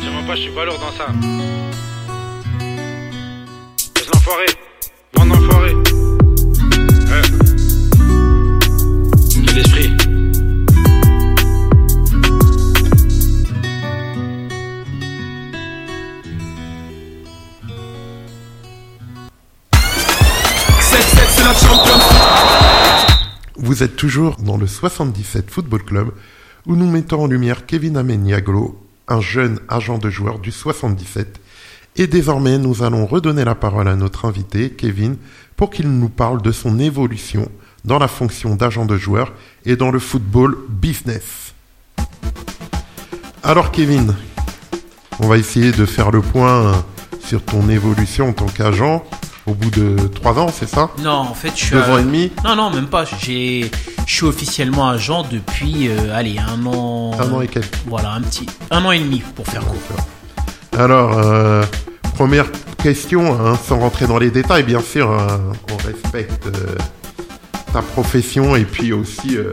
Tiens 0.02 0.12
moi 0.14 0.24
pas, 0.26 0.36
je 0.36 0.42
suis 0.42 0.52
pas 0.52 0.66
lourd 0.66 0.80
dans 0.80 0.98
ça. 0.98 1.12
Laisse 3.96 4.08
l'enfoiré, 4.12 4.46
vous 23.58 23.84
êtes 23.84 23.96
toujours 23.96 24.38
dans 24.38 24.58
le 24.58 24.66
77 24.66 25.52
Football 25.52 25.84
Club 25.84 26.12
où 26.66 26.76
nous 26.76 26.90
mettons 26.90 27.24
en 27.24 27.28
lumière 27.28 27.66
Kevin 27.66 27.96
Ameniaglo, 27.98 28.84
un 29.08 29.22
jeune 29.22 29.60
agent 29.70 30.00
de 30.00 30.10
joueur 30.10 30.40
du 30.40 30.52
77 30.52 31.40
et 31.98 32.08
désormais, 32.08 32.58
nous 32.60 32.84
allons 32.84 33.06
redonner 33.06 33.44
la 33.44 33.56
parole 33.56 33.88
à 33.88 33.96
notre 33.96 34.26
invité, 34.26 34.70
Kevin, 34.70 35.18
pour 35.56 35.72
qu'il 35.72 35.90
nous 35.90 36.10
parle 36.10 36.42
de 36.42 36.52
son 36.52 36.78
évolution 36.80 37.50
dans 37.86 37.98
la 37.98 38.08
fonction 38.08 38.56
d'agent 38.56 38.86
de 38.86 38.98
joueur 38.98 39.34
et 39.66 39.76
dans 39.76 39.90
le 39.90 40.00
football 40.00 40.58
business. 40.70 41.54
Alors 43.44 43.72
Kevin, 43.72 44.14
on 45.20 45.28
va 45.28 45.38
essayer 45.38 45.72
de 45.72 45.86
faire 45.86 46.12
le 46.12 46.22
point 46.22 46.86
sur 47.26 47.42
ton 47.44 47.68
évolution 47.70 48.30
en 48.30 48.34
tant 48.34 48.46
qu'agent 48.46 49.04
au 49.48 49.54
bout 49.54 49.70
de 49.72 49.96
trois 50.14 50.38
ans, 50.38 50.50
c'est 50.54 50.68
ça? 50.68 50.90
Non, 51.00 51.12
en 51.12 51.34
fait, 51.34 51.52
je 51.56 51.64
suis. 51.66 51.72
Deux 51.72 51.82
à- 51.82 51.94
ans 51.94 51.98
et 51.98 52.04
demi? 52.04 52.32
Non, 52.44 52.58
non, 52.58 52.70
même 52.70 52.88
pas. 52.88 53.06
J'ai, 53.06 53.72
je 54.06 54.14
suis 54.14 54.26
officiellement 54.26 54.90
agent 54.90 55.26
depuis, 55.32 55.88
euh, 55.88 56.14
allez, 56.14 56.38
un 56.38 56.66
an. 56.66 57.14
Un 57.18 57.32
an 57.32 57.40
et 57.42 57.48
quelques. 57.48 57.74
Voilà, 57.88 58.12
un 58.12 58.22
petit, 58.22 58.46
un 58.72 58.84
an 58.84 58.92
et 58.92 59.00
demi 59.00 59.24
pour 59.36 59.48
faire 59.48 59.64
court. 59.66 59.78
Alors, 60.76 61.18
euh, 61.18 61.64
première 62.16 62.48
question, 62.84 63.34
hein, 63.40 63.58
sans 63.68 63.80
rentrer 63.80 64.08
dans 64.08 64.18
les 64.20 64.30
détails, 64.32 64.64
bien 64.64 64.82
sûr, 64.82 65.12
hein, 65.12 65.40
on 65.72 65.78
respecte 65.88 66.48
euh, 66.48 66.76
ta 67.74 67.82
profession 67.82 68.56
et 68.56 68.64
puis 68.64 68.94
aussi 68.94 69.38
euh, 69.38 69.52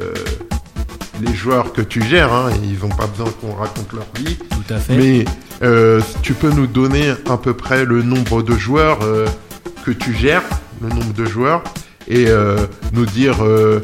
les 1.22 1.34
joueurs 1.34 1.72
que 1.72 1.80
tu 1.82 2.02
gères. 2.02 2.32
hein, 2.32 2.50
ils 2.62 2.78
n'ont 2.80 2.94
pas 2.94 3.06
besoin 3.06 3.30
qu'on 3.40 3.54
raconte 3.54 3.92
leur 3.92 4.06
vie. 4.16 4.36
Tout 4.36 4.74
à 4.74 4.78
fait. 4.78 4.96
Mais 4.96 5.24
euh, 5.62 6.00
tu 6.22 6.34
peux 6.34 6.50
nous 6.50 6.66
donner 6.66 7.14
à 7.30 7.36
peu 7.36 7.54
près 7.54 7.84
le 7.84 8.02
nombre 8.02 8.42
de 8.42 8.54
joueurs 8.56 8.98
euh, 9.02 9.26
que 9.84 9.90
tu 9.90 10.14
gères, 10.14 10.42
le 10.82 10.88
nombre 10.88 11.12
de 11.14 11.24
joueurs, 11.24 11.62
et 12.08 12.26
euh, 12.28 12.58
nous 12.92 13.06
dire 13.06 13.42
euh, 13.42 13.80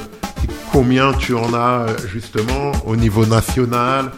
combien 0.73 1.13
tu 1.15 1.35
en 1.35 1.55
as 1.55 1.87
euh, 1.89 1.97
justement 2.13 2.73
au 2.85 2.97
niveau 2.97 3.25
national, 3.25 4.11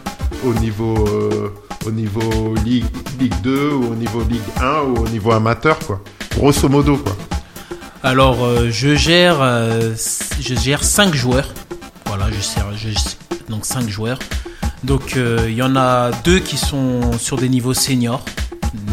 au 0.45 0.53
niveau, 0.55 1.05
euh, 1.07 1.53
au 1.85 1.91
niveau 1.91 2.55
Ligue, 2.65 2.85
Ligue 3.19 3.33
2, 3.41 3.69
ou 3.71 3.91
au 3.91 3.95
niveau 3.95 4.21
Ligue 4.23 4.41
1 4.61 4.81
ou 4.81 5.03
au 5.03 5.07
niveau 5.09 5.31
amateur, 5.31 5.79
quoi. 5.79 6.01
Grosso 6.35 6.67
modo, 6.69 6.97
quoi. 6.97 7.15
Alors, 8.03 8.43
euh, 8.43 8.69
je 8.69 8.95
gère, 8.95 9.37
euh, 9.41 9.93
je 10.39 10.55
gère 10.55 10.83
cinq 10.83 11.13
joueurs. 11.13 11.53
Voilà, 12.05 12.29
je 12.31 12.41
sers, 12.41 12.65
je, 12.75 12.89
donc 13.49 13.65
cinq 13.65 13.87
joueurs. 13.89 14.19
Donc, 14.83 15.15
euh, 15.15 15.45
il 15.47 15.55
y 15.55 15.63
en 15.63 15.75
a 15.75 16.11
deux 16.23 16.39
qui 16.39 16.57
sont 16.57 17.17
sur 17.17 17.37
des 17.37 17.47
niveaux 17.47 17.73
seniors, 17.73 18.23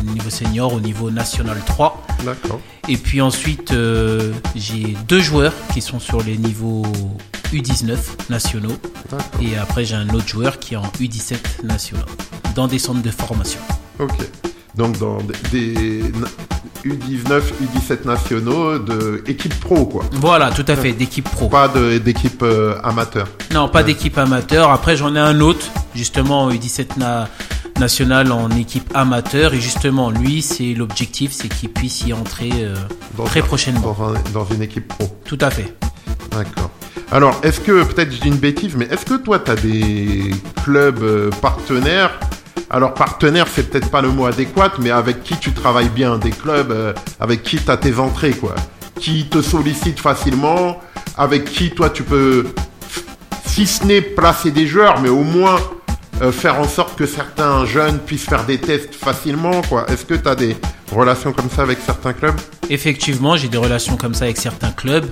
niveau 0.05 0.31
senior 0.31 0.73
au 0.73 0.81
niveau 0.81 1.11
national 1.11 1.59
3. 1.67 2.07
D'accord. 2.25 2.61
Et 2.89 2.97
puis 2.97 3.21
ensuite, 3.21 3.73
euh, 3.73 4.33
j'ai 4.55 4.97
deux 5.09 5.21
joueurs 5.21 5.53
qui 5.73 5.81
sont 5.81 6.01
sur 6.01 6.23
les 6.23 6.37
niveaux 6.37 6.83
U19 7.53 7.97
nationaux. 8.29 8.77
Et 9.41 9.57
après, 9.57 9.85
j'ai 9.85 9.97
un 9.97 10.09
autre 10.11 10.29
joueur 10.29 10.59
qui 10.59 10.75
est 10.75 10.77
en 10.77 10.87
U17 11.01 11.65
nationaux, 11.65 12.05
dans 12.55 12.67
des 12.67 12.79
centres 12.79 13.03
de 13.03 13.11
formation. 13.11 13.61
Ok. 13.99 14.17
Donc 14.77 14.99
dans 14.99 15.19
des, 15.53 15.73
des 15.73 16.13
U19, 16.85 17.43
U17 17.63 18.07
nationaux 18.07 18.79
de 18.79 19.23
équipe 19.27 19.59
pro, 19.61 19.85
quoi. 19.87 20.05
Voilà, 20.13 20.51
tout 20.51 20.65
à 20.69 20.77
fait, 20.77 20.93
d'équipe 20.93 21.29
pro. 21.29 21.49
Pas 21.49 21.69
d'équipe 21.69 22.43
euh, 22.43 22.79
amateur. 22.83 23.29
Non, 23.53 23.69
pas 23.69 23.83
d'équipe 23.83 24.17
amateur. 24.17 24.71
Après, 24.71 24.97
j'en 24.97 25.15
ai 25.15 25.19
un 25.19 25.41
autre, 25.41 25.67
justement, 25.95 26.45
en 26.45 26.51
U17 26.53 26.99
na- 26.99 27.29
national 27.79 28.33
en 28.33 28.49
équipe 28.51 28.91
amateur. 28.95 29.53
Et 29.55 29.61
justement, 29.61 30.11
lui, 30.11 30.41
c'est 30.41 30.73
l'objectif, 30.75 31.33
c'est 31.33 31.49
qu'il 31.49 31.69
puisse 31.71 32.07
y 32.07 32.13
entrer 32.15 32.51
euh, 32.55 32.75
Dans 33.19 33.25
très 33.25 33.41
un- 33.41 33.45
prochainement. 33.45 33.81
Dans, 33.99 34.09
un- 34.15 34.15
dans 34.33 34.47
une 34.47 34.63
équipe 34.63 34.89
pro. 34.89 35.09
Tout 35.25 35.39
à 35.41 35.51
fait. 35.51 35.75
D'accord. 36.31 36.71
Alors, 37.13 37.39
est-ce 37.43 37.61
que, 37.61 37.83
peut-être 37.83 38.13
je 38.13 38.21
dis 38.21 38.29
une 38.29 38.37
bêtise, 38.37 38.75
mais 38.77 38.87
est-ce 38.87 39.05
que 39.05 39.15
toi, 39.15 39.41
tu 39.41 39.51
as 39.51 39.57
des 39.57 40.31
clubs 40.65 41.03
euh, 41.03 41.31
partenaires 41.43 42.19
Alors, 42.69 42.95
partenaire, 42.95 43.47
c'est 43.53 43.71
peut-être 43.71 43.91
pas 43.91 44.03
le 44.03 44.09
mot 44.11 44.27
adéquat, 44.27 44.73
mais 44.79 44.91
avec 44.91 45.23
qui 45.23 45.37
tu 45.37 45.53
travailles 45.53 45.89
bien 45.89 46.19
Des 46.19 46.31
clubs 46.31 46.71
euh, 46.71 46.93
avec 47.19 47.43
qui 47.43 47.57
tu 47.57 47.71
as 47.71 47.77
tes 47.77 47.99
entrées, 47.99 48.33
quoi. 48.33 48.55
Qui 49.01 49.29
te 49.29 49.41
sollicitent 49.41 50.01
facilement, 50.01 50.81
avec 51.17 51.45
qui, 51.45 51.71
toi, 51.71 51.91
tu 51.91 52.03
peux, 52.03 52.47
si 53.47 53.67
ce 53.67 53.85
n'est 53.85 54.03
placer 54.03 54.51
des 54.51 54.67
joueurs, 54.67 55.01
mais 55.01 55.09
au 55.09 55.23
moins 55.23 55.59
euh, 56.23 56.33
faire 56.33 56.61
en 56.61 56.69
sorte 56.69 56.97
que 56.97 57.07
certains 57.07 57.65
jeunes 57.65 57.99
puissent 57.99 58.27
faire 58.27 58.45
des 58.45 58.59
tests 58.59 58.95
facilement, 58.95 59.63
quoi. 59.63 59.87
Est-ce 59.89 60.05
que 60.05 60.15
tu 60.15 60.29
as 60.29 60.35
des 60.35 60.57
relations 60.93 61.33
comme 61.33 61.49
ça 61.49 61.63
avec 61.63 61.79
certains 61.85 62.13
clubs? 62.13 62.39
Effectivement, 62.69 63.37
j'ai 63.37 63.49
des 63.49 63.59
relations 63.59 63.97
comme 63.97 64.15
ça 64.15 64.25
avec 64.25 64.37
certains 64.37 64.73
clubs. 64.73 65.07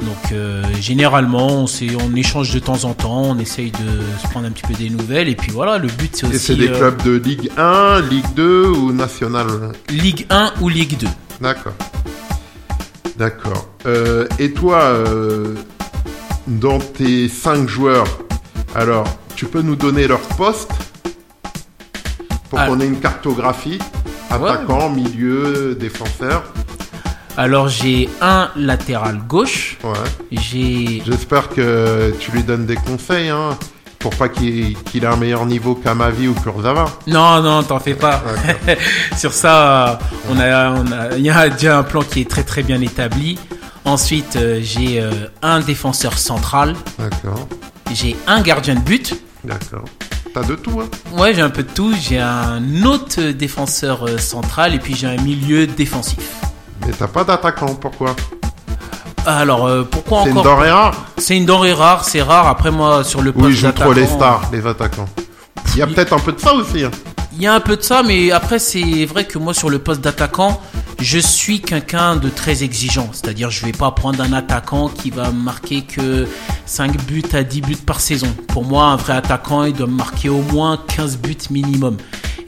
Donc, 0.00 0.32
euh, 0.32 0.62
généralement, 0.80 1.64
on, 1.64 2.16
échange 2.16 2.52
de 2.52 2.58
temps 2.58 2.84
en 2.84 2.92
temps, 2.92 3.22
on 3.22 3.38
essaye 3.38 3.70
de 3.70 4.22
se 4.22 4.28
prendre 4.28 4.46
un 4.46 4.50
petit 4.50 4.62
peu 4.62 4.74
des 4.74 4.90
nouvelles. 4.90 5.28
Et 5.28 5.34
puis 5.34 5.50
voilà, 5.50 5.78
le 5.78 5.88
but, 5.88 6.14
c'est 6.14 6.26
Et 6.26 6.30
aussi 6.30 6.38
c'est 6.38 6.54
des 6.56 6.68
euh, 6.68 6.78
clubs 6.78 7.02
de 7.02 7.16
Ligue 7.16 7.50
1, 7.56 8.02
Ligue 8.02 8.34
2 8.34 8.66
ou 8.68 8.92
National 8.92 9.46
Ligue 9.88 10.26
1 10.30 10.52
ou 10.60 10.68
Ligue 10.68 10.98
2. 10.98 11.06
D'accord. 11.40 11.72
D'accord. 13.16 13.68
Euh, 13.86 14.26
et 14.38 14.52
toi, 14.52 14.92
dans 16.46 16.78
tes 16.78 17.28
cinq 17.28 17.66
joueurs, 17.68 18.18
alors, 18.74 19.06
tu 19.36 19.46
peux 19.46 19.62
nous 19.62 19.76
donner 19.76 20.06
leur 20.06 20.20
poste 20.20 20.72
pour 22.50 22.58
Ah. 22.58 22.66
qu'on 22.66 22.80
ait 22.80 22.86
une 22.86 23.00
cartographie 23.00 23.78
Attaquant, 24.30 24.90
milieu, 24.90 25.76
défenseur? 25.78 26.52
Alors, 27.36 27.68
j'ai 27.68 28.08
un 28.20 28.48
latéral 28.56 29.18
gauche. 29.28 29.76
Ouais. 29.84 29.92
J'ai 30.32 31.02
J'espère 31.04 31.48
que 31.50 32.14
tu 32.18 32.30
lui 32.32 32.42
donnes 32.42 32.64
des 32.64 32.76
conseils, 32.76 33.28
hein, 33.28 33.58
pour 33.98 34.14
pas 34.14 34.28
qu'il 34.28 34.74
ait 34.94 35.06
un 35.06 35.16
meilleur 35.16 35.44
niveau 35.44 35.74
qu'Amavi 35.74 36.28
ou 36.28 36.34
Kurzawa. 36.34 36.86
Non, 37.06 37.42
non, 37.42 37.62
t'en 37.62 37.78
fais 37.78 37.94
pas. 37.94 38.22
Sur 39.16 39.32
ça, 39.32 39.98
on 40.30 40.38
a, 40.40 40.70
on 40.70 40.90
a, 40.92 41.16
il 41.16 41.24
y 41.24 41.30
a 41.30 41.48
déjà 41.50 41.78
un 41.78 41.82
plan 41.82 42.02
qui 42.02 42.22
est 42.22 42.30
très 42.30 42.42
très 42.42 42.62
bien 42.62 42.80
établi. 42.80 43.38
Ensuite, 43.84 44.36
euh, 44.36 44.58
j'ai 44.62 45.00
euh, 45.00 45.10
un 45.42 45.60
défenseur 45.60 46.18
central, 46.18 46.74
D'accord. 46.98 47.46
j'ai 47.92 48.16
un 48.26 48.40
gardien 48.40 48.74
de 48.74 48.80
but. 48.80 49.14
D'accord. 49.44 49.84
T'as 50.34 50.42
de 50.42 50.56
tout, 50.56 50.80
hein 50.80 50.88
Ouais, 51.16 51.32
j'ai 51.34 51.40
un 51.42 51.50
peu 51.50 51.62
de 51.62 51.70
tout. 51.70 51.94
J'ai 52.00 52.18
un 52.18 52.82
autre 52.84 53.22
défenseur 53.30 54.08
euh, 54.08 54.18
central 54.18 54.74
et 54.74 54.78
puis 54.78 54.94
j'ai 54.96 55.06
un 55.06 55.20
milieu 55.22 55.66
défensif. 55.66 56.18
Mais 56.84 56.92
t'as 56.98 57.06
pas 57.08 57.24
d'attaquant, 57.24 57.74
pourquoi 57.74 58.14
Alors, 59.24 59.66
euh, 59.66 59.82
pourquoi 59.88 60.22
C'est 60.24 60.30
une 60.30 60.38
encore 60.38 60.56
denrée 60.56 60.70
rare 60.70 60.94
C'est 61.18 61.36
une 61.36 61.46
denrée 61.46 61.72
rare, 61.72 62.04
c'est 62.04 62.22
rare. 62.22 62.46
Après 62.46 62.70
moi, 62.70 63.04
sur 63.04 63.22
le 63.22 63.32
poste 63.32 63.46
Oui, 63.46 63.54
je 63.54 63.66
trop 63.68 63.92
les 63.92 64.02
d'attaquant, 64.02 64.16
stars, 64.16 64.50
les 64.52 64.66
attaquants. 64.66 65.08
Il 65.74 65.78
y 65.78 65.82
a 65.82 65.86
peut-être 65.86 66.12
un 66.12 66.18
peu 66.18 66.32
de 66.32 66.40
ça 66.40 66.54
aussi. 66.54 66.84
hein. 66.84 66.90
Il 67.32 67.42
y 67.42 67.46
a 67.46 67.54
un 67.54 67.60
peu 67.60 67.76
de 67.76 67.82
ça, 67.82 68.02
mais 68.02 68.30
après, 68.30 68.58
c'est 68.58 69.04
vrai 69.04 69.24
que 69.26 69.36
moi, 69.38 69.52
sur 69.52 69.68
le 69.68 69.78
poste 69.78 70.00
d'attaquant, 70.00 70.58
je 71.00 71.18
suis 71.18 71.60
quelqu'un 71.60 72.16
de 72.16 72.30
très 72.30 72.62
exigeant. 72.64 73.10
C'est-à-dire, 73.12 73.50
je 73.50 73.66
vais 73.66 73.72
pas 73.72 73.90
prendre 73.90 74.22
un 74.22 74.32
attaquant 74.32 74.88
qui 74.88 75.10
va 75.10 75.30
marquer 75.30 75.82
que 75.82 76.26
5 76.64 76.96
buts 77.04 77.22
à 77.34 77.42
10 77.42 77.60
buts 77.60 77.76
par 77.76 78.00
saison. 78.00 78.28
Pour 78.48 78.64
moi, 78.64 78.84
un 78.86 78.96
vrai 78.96 79.12
attaquant, 79.14 79.64
il 79.64 79.74
doit 79.74 79.86
marquer 79.86 80.30
au 80.30 80.40
moins 80.40 80.78
15 80.96 81.18
buts 81.18 81.36
minimum. 81.50 81.98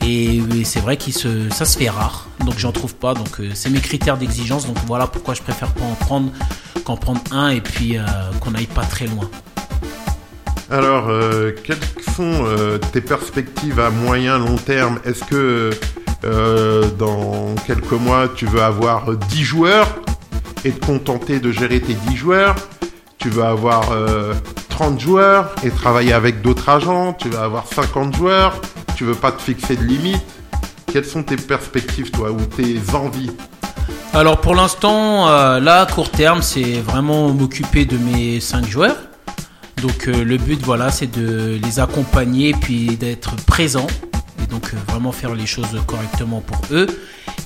Et, 0.09 0.41
c'est 0.65 0.81
vrai 0.81 0.97
que 0.97 1.11
ça 1.51 1.65
se 1.67 1.77
fait 1.77 1.91
rare. 1.91 2.29
Donc, 2.41 2.59
j'en 2.59 2.73
trouve 2.73 2.95
pas. 2.95 3.13
Donc, 3.13 3.41
euh, 3.41 3.51
c'est 3.53 3.69
mes 3.69 3.81
critères 3.81 4.17
d'exigence. 4.17 4.67
Donc, 4.67 4.77
voilà 4.87 5.07
pourquoi 5.07 5.35
je 5.35 5.43
préfère 5.43 5.73
pas 5.73 5.85
en 5.85 5.95
prendre 5.95 6.33
qu'en 6.85 6.97
prendre 6.97 7.21
un 7.31 7.51
et 7.51 7.61
puis 7.61 7.99
euh, 7.99 8.03
qu'on 8.41 8.53
n'aille 8.53 8.67
pas 8.67 8.85
très 8.85 9.07
loin. 9.07 9.29
Alors, 10.71 11.09
euh, 11.09 11.53
quelles 11.65 11.77
sont 12.15 12.45
tes 12.93 13.01
perspectives 13.01 13.81
à 13.81 13.91
moyen, 13.91 14.39
long 14.39 14.57
terme? 14.57 14.99
Est-ce 15.05 15.25
que 15.25 15.71
dans 16.99 17.55
quelques 17.67 17.93
mois, 17.93 18.29
tu 18.35 18.47
veux 18.47 18.63
avoir 18.63 19.15
10 19.15 19.45
joueurs 19.45 19.89
et 20.65 20.73
te 20.73 20.85
contenter 20.85 21.39
de 21.39 21.53
gérer 21.53 21.81
tes 21.81 21.95
10 21.95 22.17
joueurs? 22.17 22.57
Tu 23.19 23.31
veux 23.31 23.45
avoir 23.45 23.91
euh, 23.91 24.33
30 24.69 25.01
joueurs 25.01 25.53
et 25.65 25.71
travailler 25.71 26.13
avec 26.13 26.41
d'autres 26.41 26.69
agents? 26.69 27.13
Tu 27.13 27.29
veux 27.29 27.39
avoir 27.39 27.67
50 27.67 28.15
joueurs? 28.17 28.61
Tu 28.99 29.05
veux 29.05 29.15
pas 29.15 29.31
te 29.31 29.41
fixer 29.41 29.77
de 29.77 29.85
limite 29.85 30.25
Quelles 30.93 31.05
sont 31.05 31.23
tes 31.23 31.37
perspectives, 31.37 32.11
toi, 32.11 32.33
ou 32.33 32.41
tes 32.47 32.81
envies 32.97 33.31
Alors 34.13 34.41
pour 34.41 34.57
l'instant, 34.57 35.29
euh, 35.29 35.61
là, 35.61 35.83
à 35.83 35.87
court 35.87 36.11
terme, 36.11 36.43
c'est 36.43 36.81
vraiment 36.81 37.29
m'occuper 37.29 37.85
de 37.85 37.97
mes 37.97 38.41
5 38.41 38.67
joueurs. 38.67 38.97
Donc 39.81 40.09
euh, 40.09 40.25
le 40.25 40.37
but, 40.37 40.61
voilà, 40.65 40.91
c'est 40.91 41.07
de 41.07 41.61
les 41.63 41.79
accompagner 41.79 42.57
puis 42.61 42.97
d'être 42.97 43.37
présent. 43.47 43.87
Et 44.43 44.47
donc 44.49 44.75
euh, 44.75 44.77
vraiment 44.89 45.13
faire 45.13 45.33
les 45.37 45.47
choses 45.47 45.81
correctement 45.87 46.41
pour 46.41 46.61
eux. 46.73 46.89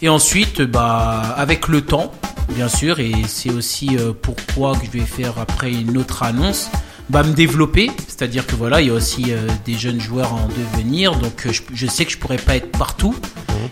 Et 0.01 0.09
ensuite, 0.09 0.63
bah, 0.63 1.35
avec 1.37 1.69
le 1.69 1.83
temps, 1.83 2.13
bien 2.49 2.69
sûr, 2.69 2.99
et 2.99 3.13
c'est 3.27 3.51
aussi 3.51 3.99
pourquoi 4.23 4.75
que 4.75 4.87
je 4.87 4.91
vais 4.91 5.05
faire 5.05 5.35
après 5.39 5.71
une 5.71 5.99
autre 5.99 6.23
annonce, 6.23 6.71
bah, 7.11 7.23
me 7.23 7.33
développer. 7.33 7.91
C'est-à-dire 8.09 8.47
que 8.47 8.55
voilà, 8.55 8.81
il 8.81 8.89
y 8.89 8.91
a 8.91 8.95
aussi 8.95 9.27
euh, 9.29 9.47
des 9.65 9.75
jeunes 9.75 10.01
joueurs 10.01 10.33
à 10.33 10.37
en 10.37 10.49
devenir. 10.49 11.17
Donc 11.17 11.47
euh, 11.47 11.53
je, 11.53 11.63
je 11.75 11.87
sais 11.87 12.05
que 12.05 12.13
je 12.13 12.19
pourrais 12.19 12.37
pas 12.37 12.57
être 12.57 12.71
partout. 12.71 13.15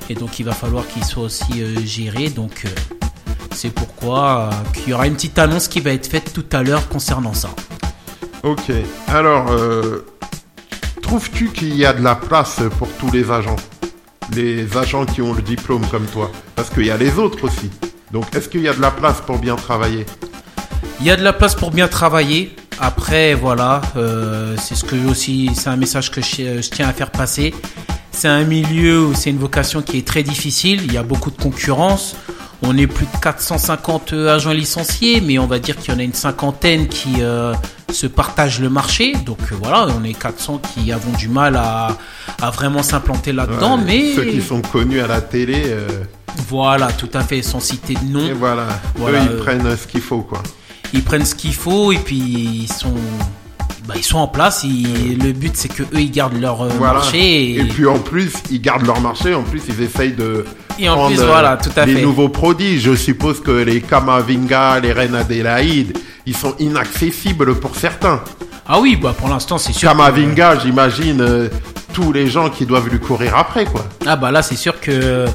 Et 0.09 0.15
donc 0.15 0.39
il 0.39 0.45
va 0.45 0.53
falloir 0.53 0.87
qu'ils 0.87 1.05
soient 1.05 1.25
aussi 1.25 1.63
euh, 1.63 1.81
gérés. 1.85 2.29
Donc 2.31 2.65
C'est 3.53 3.71
pourquoi 3.71 4.51
qu'il 4.73 4.89
y 4.89 4.95
aura 4.95 5.07
une 5.07 5.15
petite 5.15 5.39
annonce 5.39 5.69
qui 5.69 5.81
va 5.81 5.93
être 5.93 6.07
faite 6.07 6.33
tout 6.33 6.47
à 6.53 6.63
l'heure 6.63 6.89
concernant 6.89 7.35
ça. 7.35 7.51
Ok. 8.43 8.73
Alors, 9.09 9.55
trouves-tu 11.03 11.51
qu'il 11.51 11.77
y 11.77 11.85
a 11.85 11.93
de 11.93 12.03
la 12.03 12.15
place 12.15 12.61
pour 12.79 12.89
tous 12.99 13.11
les 13.11 13.31
agents? 13.31 13.57
Les 14.33 14.77
agents 14.79 15.05
qui 15.05 15.21
ont 15.21 15.35
le 15.35 15.43
diplôme 15.43 15.87
comme 15.89 16.07
toi? 16.07 16.31
Parce 16.55 16.71
qu'il 16.71 16.87
y 16.87 16.91
a 16.91 16.97
les 16.97 17.19
autres 17.19 17.45
aussi. 17.45 17.71
Donc, 18.13 18.35
est-ce 18.35 18.49
qu'il 18.49 18.63
y 18.63 18.69
a 18.69 18.73
de 18.73 18.81
la 18.81 18.91
place 18.91 19.21
pour 19.21 19.39
bien 19.39 19.57
travailler? 19.57 20.07
Il 21.01 21.07
y 21.07 21.11
a 21.11 21.17
de 21.17 21.23
la 21.23 21.35
place 21.35 21.55
pour 21.55 21.71
bien 21.71 21.89
travailler. 21.89 22.57
Après, 22.81 23.35
voilà, 23.35 23.83
euh, 23.97 24.57
c'est 24.59 24.75
ce 24.75 24.85
que 24.85 24.97
aussi, 25.09 25.51
c'est 25.55 25.69
un 25.69 25.77
message 25.77 26.11
que 26.11 26.23
je, 26.23 26.63
je 26.63 26.71
tiens 26.71 26.89
à 26.89 26.93
faire 26.93 27.11
passer. 27.11 27.53
C'est 28.11 28.29
un 28.29 28.45
milieu 28.45 29.05
où 29.07 29.15
c'est 29.15 29.31
une 29.31 29.39
vocation 29.39 29.83
qui 29.83 29.99
est 29.99 30.07
très 30.07 30.23
difficile. 30.23 30.81
Il 30.85 30.93
y 30.93 30.97
a 30.97 31.03
beaucoup 31.03 31.31
de 31.31 31.41
concurrence. 31.41 32.17
On 32.63 32.77
est 32.77 32.87
plus 32.87 33.07
de 33.07 33.17
450 33.23 34.13
agents 34.13 34.53
licenciés, 34.53 35.21
mais 35.21 35.39
on 35.39 35.47
va 35.47 35.59
dire 35.59 35.77
qu'il 35.77 35.93
y 35.95 35.97
en 35.97 36.01
a 36.01 36.03
une 36.03 36.13
cinquantaine 36.15 36.89
qui 36.89 37.17
euh, 37.21 37.55
se 37.91 38.07
partagent 38.07 38.61
le 38.61 38.69
marché. 38.69 39.15
Donc 39.25 39.39
euh, 39.53 39.57
voilà, 39.63 39.87
on 39.99 40.05
est 40.05 40.13
400 40.19 40.61
qui 40.75 40.93
avons 40.93 41.13
du 41.13 41.29
mal 41.29 41.57
à, 41.57 41.97
à 42.43 42.51
vraiment 42.51 42.83
s'implanter 42.83 43.33
là-dedans. 43.33 43.79
Ouais, 43.79 43.85
mais 43.87 44.15
Ceux 44.15 44.25
qui 44.25 44.43
sont 44.43 44.61
connus 44.61 45.01
à 45.01 45.07
la 45.07 45.21
télé, 45.23 45.63
euh, 45.67 45.87
voilà, 46.49 46.93
tout 46.93 47.09
à 47.15 47.21
fait, 47.23 47.41
sans 47.43 47.61
citer 47.61 47.95
de 47.95 48.05
nom. 48.13 48.27
et 48.27 48.33
voilà. 48.33 48.67
Voilà, 48.97 49.21
Eux, 49.25 49.29
ils 49.33 49.37
prennent 49.39 49.77
ce 49.77 49.87
qu'il 49.87 50.03
faut, 50.03 50.21
quoi. 50.21 50.43
Ils 50.93 51.03
prennent 51.03 51.25
ce 51.25 51.35
qu'il 51.35 51.55
faut 51.55 51.93
et 51.93 51.99
puis 51.99 52.17
ils 52.17 52.73
sont 52.73 52.95
bah, 53.87 53.95
ils 53.97 54.05
sont 54.05 54.19
en 54.19 54.29
place 54.29 54.63
ils- 54.65 55.19
le 55.19 55.33
but 55.33 55.53
c'est 55.57 55.69
que 55.69 55.83
eux 55.83 56.01
ils 56.01 56.11
gardent 56.11 56.41
leur 56.41 56.63
euh, 56.63 56.69
Voilà. 56.79 56.95
marché 56.95 57.19
et, 57.19 57.61
Et 57.61 57.65
puis 57.65 57.87
en 57.87 57.99
plus, 57.99 58.33
ils 58.51 58.61
gardent 58.61 58.87
leur 58.87 59.01
marché. 59.01 59.35
En 59.35 59.43
plus, 59.43 59.63
ils 59.69 59.81
essayent 59.83 60.13
de 60.13 60.45
Et 60.79 60.89
en 60.89 60.95
prendre 60.95 61.11
plus, 61.15 61.21
euh, 61.23 61.27
voilà, 61.27 61.57
tout 61.57 61.71
à 61.77 61.87
les 61.87 61.95
fait. 61.97 62.03
nouveaux 62.03 62.29
produits. 62.29 62.79
Je 62.81 62.95
suppose 62.95 63.41
que 63.41 63.51
les 63.51 63.81
Kamavinga, 63.81 64.81
les 64.81 64.93
Reines 64.93 65.15
Adélaïde, 65.15 65.97
ils 66.27 66.37
sont 66.37 66.55
inaccessibles 66.59 67.55
pour 67.57 67.75
certains. 67.75 68.21
ah 68.69 68.79
oui 68.81 68.95
bah 68.97 69.15
pour 69.19 69.29
l'instant 69.29 69.59
c'est 69.59 69.73
sûr 69.73 69.91
que- 69.91 69.97
Kamavinga, 69.97 70.59
j'imagine 70.61 71.21
euh, 71.23 71.49
tous 71.93 72.13
les 72.13 72.27
gens 72.27 72.51
qui 72.51 72.67
doivent 72.67 72.89
lui 72.89 72.99
courir 72.99 73.37
après, 73.37 73.65
quoi. 73.65 73.85
ah 74.07 74.17
bah 74.17 74.31
là 74.31 74.43
c'est 74.43 74.57
sûr 74.57 74.81
que 74.81 74.91
euh, 74.93 75.27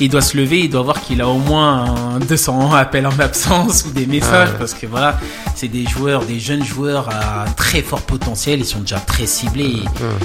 il 0.00 0.08
doit 0.08 0.20
se 0.22 0.36
lever 0.36 0.60
il 0.60 0.70
doit 0.70 0.82
voir 0.82 1.00
qu'il 1.00 1.20
a 1.20 1.28
au 1.28 1.38
moins 1.38 2.14
un 2.16 2.18
200 2.20 2.72
appels 2.74 3.06
en 3.06 3.18
absence 3.18 3.84
ou 3.86 3.90
des 3.92 4.06
messages 4.06 4.50
Ouais. 4.50 4.58
parce 4.58 4.74
que 4.74 4.86
voilà 4.86 5.18
c'est 5.54 5.68
des 5.68 5.84
joueurs 5.86 6.24
des 6.24 6.38
jeunes 6.40 6.64
joueurs 6.64 7.08
à 7.10 7.44
très 7.56 7.82
fort 7.82 8.02
potentiel 8.02 8.60
ils 8.60 8.64
sont 8.64 8.80
déjà 8.80 8.98
très 9.00 9.26
ciblés 9.26 9.76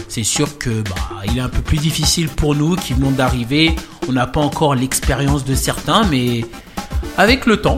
c'est 0.07 0.23
sûr 0.23 0.57
que 0.57 0.81
bah 0.81 0.95
il 1.27 1.37
est 1.37 1.41
un 1.41 1.49
peu 1.49 1.61
plus 1.61 1.77
difficile 1.77 2.29
pour 2.29 2.55
nous 2.55 2.75
qui 2.75 2.93
venons 2.93 3.11
d'arriver 3.11 3.75
on 4.07 4.13
n'a 4.13 4.27
pas 4.27 4.41
encore 4.41 4.75
l'expérience 4.75 5.43
de 5.45 5.55
certains 5.55 6.03
mais 6.09 6.45
avec 7.17 7.45
le 7.45 7.57
temps 7.57 7.77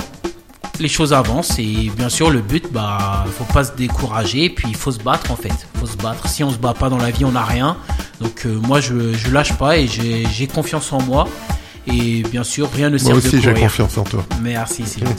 les 0.80 0.88
choses 0.88 1.14
avancent 1.14 1.60
et 1.60 1.92
bien 1.96 2.10
sûr 2.10 2.30
le 2.30 2.42
but 2.42 2.66
bah 2.72 3.26
faut 3.38 3.52
pas 3.54 3.64
se 3.64 3.72
décourager 3.76 4.46
et 4.46 4.50
puis 4.50 4.68
il 4.70 4.76
faut 4.76 4.92
se 4.92 5.00
battre 5.00 5.32
en 5.32 5.36
fait. 5.36 5.68
Faut 5.80 5.86
se 5.86 5.98
battre. 5.98 6.28
Si 6.28 6.44
on 6.44 6.52
se 6.52 6.58
bat 6.58 6.74
pas 6.74 6.90
dans 6.90 6.98
la 6.98 7.12
vie 7.12 7.26
on 7.26 7.32
n'a 7.32 7.44
rien. 7.44 7.78
Donc 8.22 8.46
euh, 8.46 8.60
moi 8.68 8.80
je 8.80 9.14
je 9.14 9.32
lâche 9.32 9.54
pas 9.58 9.78
et 9.78 9.88
j'ai 9.88 10.48
confiance 10.48 10.92
en 10.94 11.02
moi. 11.02 11.28
Et 11.88 12.24
bien 12.24 12.44
sûr 12.44 12.70
rien 12.72 12.90
ne 12.90 12.98
sert 12.98 13.10
Moi 13.10 13.18
aussi, 13.18 13.42
j'ai 13.42 13.54
confiance 13.54 13.98
en 13.98 14.04
toi. 14.04 14.26
merci 14.42 14.84
c'est. 14.86 15.02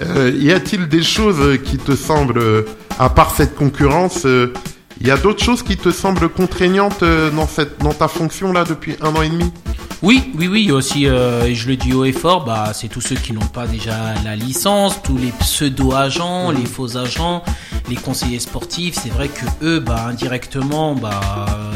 Euh, 0.00 0.32
y 0.34 0.50
a-t-il 0.50 0.88
des 0.88 1.02
choses 1.02 1.60
qui 1.62 1.76
te 1.76 1.94
semblent, 1.94 2.64
à 2.98 3.10
part 3.10 3.30
cette 3.30 3.54
concurrence, 3.54 4.24
euh, 4.24 4.52
il 5.02 5.08
y 5.08 5.10
a 5.10 5.16
d'autres 5.16 5.42
choses 5.42 5.64
qui 5.64 5.76
te 5.76 5.90
semblent 5.90 6.28
contraignantes 6.28 7.02
euh, 7.02 7.28
dans, 7.32 7.48
cette, 7.48 7.78
dans 7.80 7.92
ta 7.92 8.06
fonction 8.06 8.52
là 8.52 8.62
depuis 8.62 8.94
un 9.00 9.14
an 9.16 9.22
et 9.22 9.28
demi? 9.28 9.50
Oui, 10.00 10.32
oui, 10.38 10.46
oui, 10.46 10.62
il 10.62 10.68
y 10.68 10.70
a 10.70 10.74
aussi, 10.74 11.06
euh, 11.06 11.44
et 11.44 11.56
je 11.56 11.68
le 11.68 11.76
dis 11.76 11.92
haut 11.92 12.04
et 12.04 12.12
fort, 12.12 12.44
bah, 12.44 12.70
c'est 12.72 12.86
tous 12.86 13.00
ceux 13.00 13.16
qui 13.16 13.32
n'ont 13.32 13.40
pas 13.40 13.66
déjà 13.66 14.14
la 14.24 14.36
licence, 14.36 15.02
tous 15.02 15.16
les 15.16 15.32
pseudo-agents, 15.40 16.52
les 16.52 16.66
faux 16.66 16.96
agents, 16.96 17.42
les 17.88 17.96
conseillers 17.96 18.38
sportifs. 18.38 18.96
C'est 19.02 19.10
vrai 19.12 19.28
que 19.28 19.44
eux, 19.64 19.80
bah, 19.80 20.06
indirectement, 20.08 20.94
bah, 20.94 21.20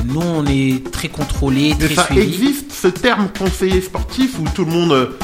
nous, 0.07 0.20
on 0.20 0.46
est 0.46 0.88
très 0.92 1.09
contrôlés, 1.09 1.74
Mais 1.81 1.87
très 1.87 1.94
ça 1.96 2.05
suivis. 2.07 2.22
existe 2.22 2.72
ce 2.72 2.88
terme 2.88 3.29
conseiller 3.37 3.81
sportif 3.81 4.38
où 4.40 4.44
tout 4.55 4.64
le 4.64 4.70
monde 4.72 4.92
euh, 4.92 5.18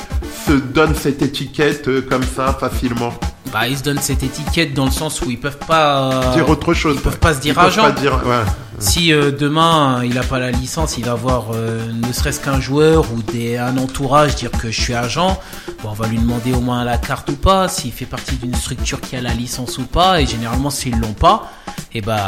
se 0.47 0.53
donne 0.53 0.95
cette 0.97 1.23
étiquette 1.23 1.87
euh, 1.87 2.03
comme 2.03 2.25
ça 2.25 2.53
facilement? 2.53 3.13
Bah, 3.51 3.69
ils 3.69 3.77
se 3.77 3.83
donnent 3.83 4.01
cette 4.01 4.23
étiquette 4.23 4.73
dans 4.73 4.85
le 4.85 4.91
sens 4.91 5.21
où 5.21 5.31
ils 5.31 5.39
peuvent 5.39 5.59
pas. 5.67 6.33
Dire 6.35 6.49
autre 6.49 6.73
chose. 6.75 6.97
ils 6.97 7.03
peuvent 7.03 7.19
pas 7.19 7.35
se 7.35 7.41
dire 7.41 7.59
agent. 7.59 7.83
pas 7.83 7.93
dire, 7.93 8.21
ouais. 8.25 8.45
Si 8.79 9.13
euh, 9.13 9.31
demain 9.31 10.03
il 10.05 10.19
a 10.19 10.23
pas 10.23 10.39
la 10.39 10.51
licence, 10.51 10.99
il 10.99 11.05
va 11.05 11.15
voir 11.15 11.49
euh, 11.55 11.87
ne 11.93 12.13
serait-ce 12.13 12.41
qu'un 12.41 12.61
joueur 12.61 13.05
ou 13.13 13.23
des, 13.31 13.57
un 13.57 13.77
entourage 13.79 14.35
dire 14.37 14.51
que 14.51 14.71
je 14.71 14.81
suis 14.81 14.95
agent. 14.95 15.39
Bon, 15.83 15.91
on 15.91 15.93
va 15.93 16.09
lui 16.09 16.19
demander 16.19 16.53
au 16.53 16.61
moins 16.61 16.83
la 16.85 16.99
carte 16.99 17.29
ou 17.31 17.37
pas, 17.37 17.69
s'il 17.69 17.93
fait 17.93 18.07
partie 18.07 18.37
d'une 18.37 18.55
structure 18.55 19.01
qui 19.01 19.17
a 19.17 19.21
la 19.21 19.35
licence 19.35 19.79
ou 19.79 19.85
pas. 19.85 20.21
Et 20.21 20.27
généralement, 20.27 20.71
s'ils 20.71 20.99
l'ont 20.99 21.13
pas, 21.13 21.51
et 21.93 22.01
bah 22.01 22.27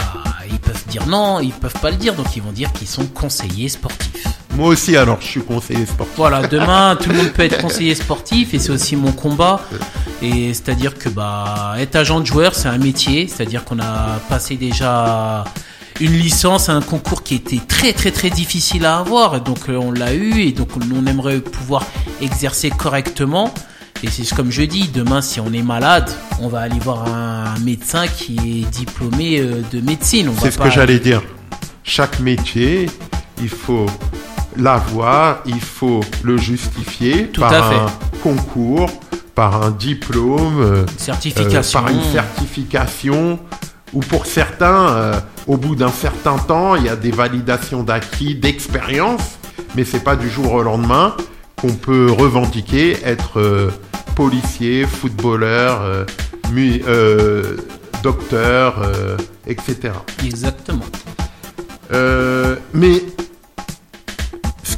ils 0.51 0.59
peuvent 0.59 0.87
dire 0.89 1.07
non, 1.07 1.41
ils 1.41 1.53
peuvent 1.53 1.81
pas 1.81 1.91
le 1.91 1.97
dire, 1.97 2.15
donc 2.15 2.37
ils 2.37 2.43
vont 2.43 2.53
dire 2.53 2.73
qu'ils 2.73 2.89
sont 2.89 3.07
conseillers 3.07 3.69
sportifs. 3.69 4.27
Moi 4.57 4.69
aussi 4.69 4.97
alors, 4.97 5.19
je 5.21 5.27
suis 5.27 5.41
conseiller 5.43 5.85
sportif. 5.87 6.15
Voilà, 6.17 6.47
demain 6.47 6.97
tout 7.01 7.09
le 7.11 7.17
monde 7.17 7.31
peut 7.31 7.43
être 7.43 7.61
conseiller 7.61 7.95
sportif 7.95 8.55
et 8.55 8.59
c'est 8.59 8.71
aussi 8.71 8.95
mon 8.97 9.13
combat. 9.13 9.61
Et 10.23 10.55
c'est-à-dire 10.55 10.95
que 10.97 11.09
bah 11.09 11.75
être 11.79 11.97
agent 11.97 12.21
de 12.21 12.27
joueur 12.27 12.55
c'est 12.55 12.69
un 12.69 12.79
métier, 12.79 13.27
c'est-à-dire 13.29 13.65
qu'on 13.65 13.81
a 13.81 14.21
passé 14.29 14.57
déjà 14.57 15.45
une 16.01 16.13
licence, 16.13 16.69
un 16.69 16.81
concours 16.81 17.23
qui 17.23 17.35
était 17.37 17.61
très 17.67 17.93
très 17.93 18.11
très 18.11 18.31
difficile 18.31 18.85
à 18.87 18.99
avoir, 18.99 19.37
et 19.37 19.41
donc 19.41 19.69
euh, 19.69 19.77
on 19.77 19.93
l'a 19.93 20.15
eu 20.15 20.41
et 20.41 20.53
donc 20.53 20.69
on 20.77 21.07
aimerait 21.07 21.41
pouvoir 21.41 21.85
exercer 22.23 22.71
correctement. 22.71 23.53
Et 24.03 24.09
c'est 24.11 24.29
comme 24.35 24.51
je 24.51 24.63
dis, 24.63 24.89
demain 24.89 25.21
si 25.21 25.41
on 25.41 25.53
est 25.53 25.63
malade, 25.63 26.11
on 26.41 26.49
va 26.49 26.61
aller 26.61 26.79
voir 26.79 27.07
un 27.13 27.59
médecin 27.61 28.07
qui 28.07 28.37
est 28.37 28.71
diplômé 28.71 29.39
euh, 29.41 29.63
de 29.73 29.81
médecine. 29.81 30.31
C'est 30.41 30.51
ce 30.53 30.59
pas- 30.59 30.65
que 30.65 30.71
j'allais 30.71 30.99
dire. 30.99 31.23
Chaque 31.85 32.19
métier, 32.21 32.89
il 33.43 33.49
faut 33.49 33.87
l'avoir, 34.57 35.39
il 35.47 35.61
faut 35.61 36.01
le 36.23 36.37
justifier 36.37 37.29
Tout 37.29 37.41
par 37.41 37.53
à 37.53 37.63
fait. 37.71 37.75
un 37.77 37.87
concours, 38.23 38.91
par 39.35 39.63
un 39.63 39.71
diplôme, 39.71 40.61
euh, 40.61 40.85
euh, 40.85 41.63
par 41.73 41.89
une 41.89 42.03
certification, 42.13 43.39
ou 43.93 44.01
pour 44.01 44.27
certains, 44.27 44.89
euh, 44.89 45.21
au 45.47 45.57
bout 45.57 45.75
d'un 45.75 45.91
certain 45.91 46.37
temps, 46.39 46.75
il 46.77 46.85
y 46.85 46.89
a 46.89 46.97
des 46.97 47.11
validations 47.11 47.83
d'acquis, 47.83 48.35
d'expérience, 48.35 49.23
mais 49.77 49.85
c'est 49.85 50.03
pas 50.05 50.17
du 50.17 50.29
jour 50.31 50.53
au 50.55 50.63
lendemain 50.63 51.17
qu'on 51.61 51.73
peut 51.75 52.11
revendiquer 52.11 52.97
être 53.05 53.39
euh, 53.41 53.71
policier, 54.15 54.87
footballeur, 54.87 56.07
mu- 56.53 56.83
docteur, 58.03 58.77
etc. 59.47 59.93
Exactement. 60.25 60.85
Mais 62.73 63.03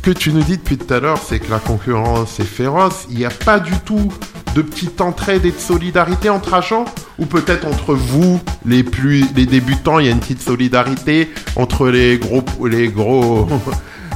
que 0.06 0.12
tu 0.12 0.32
nous 0.32 0.44
dis 0.44 0.56
depuis 0.56 0.78
tout 0.78 0.94
à 0.94 1.00
l'heure, 1.00 1.18
c'est 1.18 1.40
que 1.40 1.50
la 1.50 1.58
concurrence 1.58 2.38
est 2.38 2.44
féroce. 2.44 3.08
Il 3.10 3.16
n'y 3.16 3.24
a 3.24 3.30
pas 3.30 3.58
du 3.58 3.72
tout 3.84 4.12
de 4.54 4.62
petite 4.62 5.00
entraide 5.00 5.44
et 5.44 5.50
de 5.50 5.58
solidarité 5.58 6.30
entre 6.30 6.54
agents? 6.54 6.84
Ou 7.18 7.26
peut-être 7.26 7.66
entre 7.66 7.94
vous, 7.94 8.40
les 8.64 8.84
plus 8.84 9.26
les 9.34 9.46
débutants, 9.46 9.98
il 9.98 10.06
y 10.06 10.08
a 10.08 10.12
une 10.12 10.20
petite 10.20 10.40
solidarité 10.40 11.28
entre 11.56 11.88
les 11.88 12.18
gros 12.18 12.44
les 12.64 12.86
gros 12.86 13.48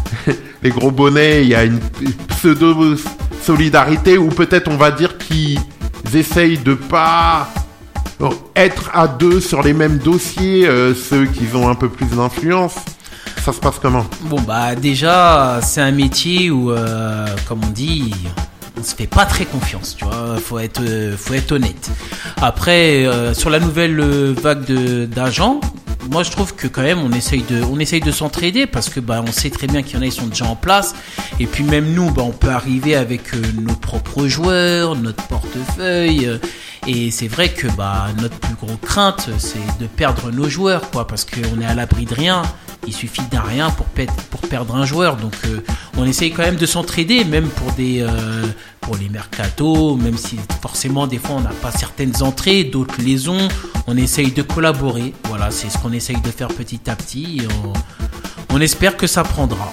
les 0.63 0.71
gros 0.71 0.93
bonnets, 0.93 1.43
il 1.43 1.49
y 1.49 1.57
a 1.57 1.65
une 1.65 1.81
pseudo 2.29 2.95
solidarité? 3.43 4.17
Ou 4.17 4.29
peut-être 4.29 4.71
on 4.71 4.77
va 4.77 4.93
dire 4.93 5.19
qu'ils 5.19 5.59
essayent 6.15 6.59
de 6.59 6.75
pas 6.75 7.53
être 8.55 8.91
à 8.95 9.09
deux 9.09 9.41
sur 9.41 9.61
les 9.65 9.73
mêmes 9.73 9.99
dossiers, 9.99 10.69
euh, 10.69 10.95
ceux 10.95 11.25
qui 11.25 11.49
ont 11.53 11.69
un 11.69 11.75
peu 11.75 11.89
plus 11.89 12.07
d'influence? 12.07 12.77
Ça 13.43 13.55
se 13.55 13.61
passe 13.61 13.79
comment 13.81 14.05
Bon 14.25 14.39
bah 14.41 14.75
déjà 14.75 15.61
c'est 15.63 15.81
un 15.81 15.93
métier 15.93 16.51
où 16.51 16.71
euh, 16.73 17.27
comme 17.49 17.61
on 17.65 17.71
dit 17.71 18.13
on 18.79 18.83
se 18.83 18.95
fait 18.95 19.07
pas 19.07 19.25
très 19.25 19.47
confiance, 19.47 19.97
tu 19.97 20.05
vois, 20.05 20.37
faut 20.37 20.59
être 20.59 20.83
euh, 20.83 21.17
faut 21.17 21.33
être 21.33 21.53
honnête. 21.53 21.91
Après 22.43 23.07
euh, 23.07 23.33
sur 23.33 23.49
la 23.49 23.59
nouvelle 23.59 23.99
vague 24.33 24.71
d'agents, 25.09 25.61
moi 26.11 26.23
je 26.23 26.31
trouve 26.31 26.55
que 26.55 26.67
quand 26.67 26.83
même 26.83 26.99
on 26.99 27.13
essaye 27.13 27.43
de 27.43 27.63
on 27.65 27.79
essaye 27.79 28.01
de 28.01 28.13
s'entraider 28.13 28.67
parce 28.67 28.91
que 28.91 29.01
bah 29.01 29.25
on 29.27 29.33
sait 29.33 29.51
très 29.51 29.67
bien 29.67 29.83
qu'il 29.83 29.97
y 29.97 29.99
en 29.99 30.03
a 30.03 30.11
qui 30.11 30.13
sont 30.13 30.27
déjà 30.27 30.45
en 30.45 30.57
place 30.57 30.95
et 31.41 31.47
puis 31.47 31.65
même 31.65 31.95
nous 31.95 32.11
bah 32.11 32.23
on 32.23 32.33
peut 32.33 32.51
arriver 32.51 32.95
avec 32.95 33.33
nos 33.59 33.75
propres 33.75 34.27
joueurs, 34.27 34.97
notre 34.97 35.27
portefeuille 35.29 36.29
et 36.87 37.11
c'est 37.11 37.29
vrai 37.29 37.51
que 37.51 37.67
bah 37.77 38.09
notre 38.21 38.39
plus 38.39 38.55
gros 38.55 38.77
crainte 38.77 39.31
c'est 39.39 39.79
de 39.79 39.87
perdre 39.87 40.31
nos 40.31 40.49
joueurs 40.49 40.91
quoi 40.91 41.07
parce 41.07 41.25
qu'on 41.25 41.61
est 41.61 41.67
à 41.67 41.75
l'abri 41.75 42.05
de 42.05 42.15
rien. 42.15 42.43
Il 42.87 42.95
suffit 42.95 43.23
d'un 43.31 43.43
rien 43.43 43.71
pour, 43.71 43.87
perdre 44.49 44.75
un 44.75 44.87
joueur. 44.87 45.17
Donc 45.17 45.35
euh, 45.45 45.61
on 45.99 46.07
essaye 46.07 46.33
quand 46.33 46.43
même 46.43 46.57
de 46.57 46.65
s'entraider, 46.65 47.25
même 47.25 47.49
euh, 47.79 48.47
pour 48.81 48.97
les 48.97 49.11
mercatos, 49.11 49.97
même 49.97 50.17
si 50.17 50.39
forcément 50.63 51.07
des 51.07 51.19
fois 51.19 51.37
on 51.37 51.41
n'a 51.41 51.51
pas 51.51 51.73
certaines 51.73 52.23
entrées, 52.23 52.65
d'autres 52.65 52.97
les 52.99 53.29
ont. 53.29 53.49
On 53.87 53.97
essaye 53.99 54.33
de 54.33 54.43
collaborer. 54.43 55.13
Voilà, 55.25 55.51
c'est 55.51 55.69
ce 55.69 55.77
qu'on 55.79 55.93
essaye 55.93 56.21
de 56.23 56.31
faire 56.31 56.49
petit 56.49 56.81
à 56.89 56.97
petit. 56.97 57.43
et 57.43 57.49
on, 57.65 58.57
on 58.57 58.61
espère 58.61 58.97
que 58.97 59.07
ça 59.07 59.25
prendra. 59.25 59.71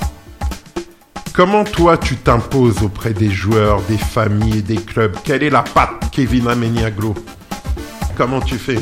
Comment 1.38 1.63
toi 1.63 2.00
tu 2.00 2.15
t'imposes 2.15 2.82
auprès 2.82 3.13
des 3.13 3.30
joueurs, 3.30 3.84
des 3.84 4.00
familles, 4.00 4.63
des 4.63 4.78
clubs? 4.78 5.15
Quelle 5.23 5.43
est 5.43 5.52
la 5.52 5.62
patte 5.62 6.10
Kevin 6.12 6.47
Ameniaglo? 6.47 7.13
Comment 8.15 8.41
tu 8.41 8.56
fais? 8.56 8.80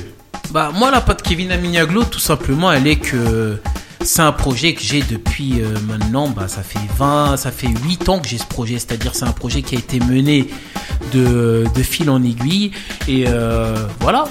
Bah 0.52 0.72
moi 0.74 0.90
la 0.90 1.02
patte 1.02 1.22
Kevin 1.22 1.52
Aminiaglo 1.52 2.06
tout 2.06 2.20
simplement 2.20 2.72
elle 2.72 2.88
est 2.88 2.96
que 2.96 3.60
c'est 4.06 4.22
un 4.22 4.32
projet 4.32 4.74
que 4.74 4.82
j'ai 4.82 5.02
depuis 5.02 5.62
euh, 5.62 5.74
maintenant 5.88 6.30
bah 6.30 6.48
ça 6.48 6.62
fait 6.62 6.80
20 6.98 7.38
ça 7.38 7.52
fait 7.52 7.68
8 7.68 8.10
ans 8.10 8.20
que 8.20 8.28
j'ai 8.28 8.38
ce 8.38 8.46
projet. 8.46 8.76
C'est-à-dire 8.80 9.16
c'est 9.16 9.26
un 9.26 9.32
projet 9.32 9.62
qui 9.62 9.76
a 9.76 9.80
été 9.80 10.00
mené 10.00 10.48
de, 11.14 11.66
de 11.74 11.84
fil 11.84 12.10
en 12.10 12.24
aiguille. 12.24 12.72
Et 13.08 13.26
euh, 13.28 13.76
voilà. 14.00 14.26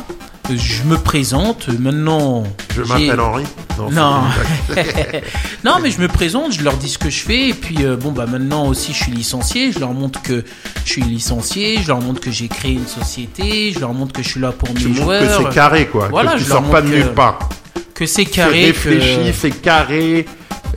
Je 0.50 0.82
me 0.82 0.98
présente. 0.98 1.68
Maintenant 1.68 2.44
Je 2.74 2.82
m'appelle 2.82 3.20
Henri. 3.20 3.44
Non. 3.90 4.22
non, 5.64 5.78
mais 5.82 5.90
je 5.90 6.00
me 6.00 6.06
présente, 6.06 6.52
je 6.52 6.62
leur 6.62 6.76
dis 6.76 6.90
ce 6.90 6.98
que 6.98 7.10
je 7.10 7.20
fais, 7.20 7.48
et 7.48 7.54
puis 7.54 7.78
euh, 7.80 7.96
bon 7.96 8.12
bah 8.12 8.26
maintenant 8.26 8.66
aussi 8.68 8.92
je 8.92 9.02
suis 9.02 9.12
licencié, 9.12 9.72
je 9.72 9.80
leur 9.80 9.92
montre 9.92 10.22
que 10.22 10.44
je 10.84 10.90
suis 10.90 11.02
licencié, 11.02 11.78
je 11.82 11.88
leur 11.88 12.00
montre 12.00 12.20
que 12.20 12.30
j'ai 12.30 12.48
créé 12.48 12.72
une 12.72 12.86
société, 12.86 13.72
je 13.72 13.80
leur 13.80 13.94
montre 13.94 14.12
que 14.12 14.22
je 14.22 14.28
suis 14.28 14.40
là 14.40 14.52
pour 14.52 14.68
tu 14.68 14.74
mes 14.74 14.90
montres 14.90 15.02
joueurs, 15.02 15.40
que 15.40 15.44
c'est 15.48 15.54
carré 15.54 15.86
quoi. 15.86 16.08
Voilà, 16.08 16.34
que 16.34 16.38
tu 16.38 16.44
je 16.44 16.48
leur 16.50 16.60
sors 16.60 16.70
pas 16.70 16.82
de 16.82 16.88
nulle 16.88 17.14
part. 17.14 17.48
Que 17.94 18.06
c'est 18.06 18.24
C'est 18.24 18.30
carré, 18.30 18.66
réfléchi, 18.66 19.16
que 19.30 19.32
c'est 19.32 19.50
carré. 19.62 20.26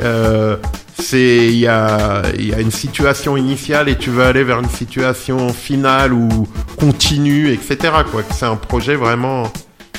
euh, 0.01 0.55
c'est 0.99 1.47
il 1.47 1.59
y 1.59 1.67
a, 1.67 2.23
il 2.37 2.47
y 2.49 2.53
a 2.55 2.59
une 2.59 2.71
situation 2.71 3.37
initiale 3.37 3.87
et 3.89 3.97
tu 3.97 4.09
veux 4.09 4.23
aller 4.23 4.43
vers 4.43 4.59
une 4.59 4.69
situation 4.69 5.53
finale 5.53 6.11
ou 6.13 6.47
continue, 6.79 7.51
etc. 7.51 7.77
Quoi. 8.11 8.23
C'est 8.31 8.45
un 8.45 8.55
projet 8.55 8.95
vraiment 8.95 9.43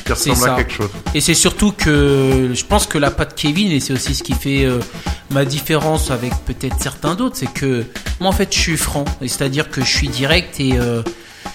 qui 0.05 0.13
C'est 0.17 0.31
ressemble 0.31 0.51
à 0.51 0.57
quelque 0.57 0.73
chose. 0.73 0.91
Et 1.15 1.21
c'est 1.21 1.35
surtout 1.35 1.71
que 1.73 2.51
je 2.53 2.65
pense 2.65 2.87
que 2.87 2.99
la 2.99 3.11
patte 3.13 3.35
Kevin, 3.37 3.71
et 3.71 3.79
c'est 3.81 3.93
aussi 3.93 4.15
ce 4.15 4.23
qui 4.25 4.33
fait 4.35 4.65
euh, 4.65 4.81
ma 5.31 5.45
différence 5.45 6.11
avec 6.11 6.33
peut-être 6.47 6.77
certains 6.81 7.15
d'autres, 7.15 7.37
c'est 7.37 7.53
que 7.53 7.85
moi 8.21 8.31
en 8.31 8.33
fait 8.33 8.53
je 8.53 8.59
suis 8.59 8.77
franc. 8.77 9.05
C'est-à-dire 9.21 9.71
que 9.71 9.81
je 9.83 9.91
suis 9.91 10.09
direct 10.09 10.59
et 10.59 10.73
euh, 10.79 11.03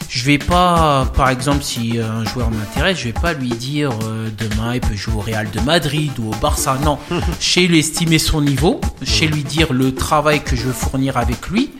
je 0.10 0.26
vais 0.26 0.38
pas, 0.38 1.06
par 1.16 1.30
exemple, 1.30 1.64
si 1.64 1.98
un 2.00 2.24
joueur 2.26 2.52
m'intéresse, 2.52 3.00
je 3.00 3.06
vais 3.06 3.14
pas 3.14 3.34
lui 3.34 3.50
dire 3.50 3.90
euh, 4.04 4.30
demain 4.38 4.76
il 4.76 4.82
peut 4.82 4.96
jouer 4.96 5.16
au 5.16 5.20
Real 5.20 5.50
de 5.50 5.60
Madrid 5.62 6.12
ou 6.20 6.30
au 6.30 6.36
Barça. 6.36 6.78
Non, 6.84 6.98
je 7.40 7.46
sais 7.46 7.62
lui 7.62 7.80
estimer 7.80 8.20
son 8.20 8.42
niveau, 8.42 8.80
je 9.02 9.12
sais 9.12 9.28
lui 9.28 9.44
dire 9.44 9.74
le 9.74 9.94
travail 9.94 10.44
que 10.44 10.56
je 10.56 10.64
veux 10.64 10.74
fournir 10.74 11.18
avec 11.18 11.50
lui. 11.50 11.72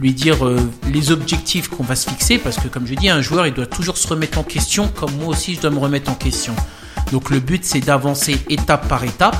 Lui 0.00 0.12
dire 0.12 0.46
euh, 0.46 0.58
les 0.92 1.10
objectifs 1.10 1.68
qu'on 1.68 1.82
va 1.82 1.96
se 1.96 2.08
fixer 2.08 2.38
parce 2.38 2.56
que 2.56 2.68
comme 2.68 2.86
je 2.86 2.94
dis 2.94 3.08
un 3.08 3.20
joueur 3.20 3.48
il 3.48 3.52
doit 3.52 3.66
toujours 3.66 3.98
se 3.98 4.06
remettre 4.06 4.38
en 4.38 4.44
question 4.44 4.86
comme 4.86 5.12
moi 5.16 5.28
aussi 5.28 5.56
je 5.56 5.60
dois 5.60 5.70
me 5.70 5.78
remettre 5.78 6.08
en 6.08 6.14
question. 6.14 6.54
Donc 7.10 7.30
le 7.30 7.40
but 7.40 7.64
c'est 7.64 7.80
d'avancer 7.80 8.38
étape 8.48 8.86
par 8.86 9.02
étape. 9.02 9.36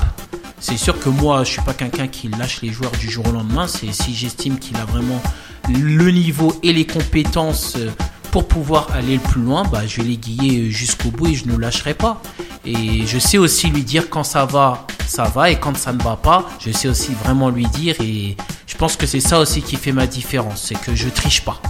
C'est 0.59 0.75
sûr 0.75 0.99
que 0.99 1.07
moi 1.07 1.45
je 1.45 1.51
suis 1.51 1.61
pas 1.61 1.73
quelqu'un 1.73 2.07
qui 2.07 2.27
lâche 2.27 2.61
les 2.61 2.73
joueurs 2.73 2.91
du 2.91 3.09
jour 3.09 3.25
au 3.27 3.31
lendemain. 3.31 3.67
C'est 3.67 3.93
si 3.93 4.13
j'estime 4.13 4.59
qu'il 4.59 4.75
a 4.75 4.85
vraiment 4.85 5.21
le 5.69 6.11
niveau 6.11 6.53
et 6.61 6.73
les 6.73 6.85
compétences 6.85 7.75
euh, 7.77 7.89
pour 8.31 8.47
pouvoir 8.47 8.87
aller 8.93 9.15
le 9.15 9.21
plus 9.21 9.41
loin 9.41 9.63
bah 9.71 9.81
je 9.87 10.01
vais 10.01 10.07
les 10.07 10.17
guider 10.17 10.71
jusqu'au 10.71 11.09
bout 11.09 11.27
et 11.27 11.35
je 11.35 11.47
ne 11.47 11.57
lâcherai 11.57 11.93
pas. 11.93 12.21
Et 12.65 13.05
je 13.05 13.19
sais 13.19 13.37
aussi 13.37 13.67
lui 13.67 13.83
dire 13.83 14.09
quand 14.09 14.23
ça 14.23 14.45
va 14.45 14.85
ça 15.07 15.23
va 15.23 15.49
et 15.49 15.59
quand 15.59 15.75
ça 15.77 15.93
ne 15.93 16.01
va 16.01 16.15
pas. 16.15 16.47
Je 16.59 16.71
sais 16.71 16.87
aussi 16.87 17.11
vraiment 17.23 17.49
lui 17.49 17.65
dire 17.67 17.95
et 18.01 18.35
je 18.67 18.75
pense 18.75 18.95
que 18.95 19.05
c'est 19.05 19.19
ça 19.19 19.39
aussi 19.39 19.61
qui 19.61 19.75
fait 19.75 19.91
ma 19.91 20.07
différence 20.07 20.63
c'est 20.63 20.79
que 20.79 20.95
je 20.95 21.09
triche 21.09 21.43
pas. 21.43 21.61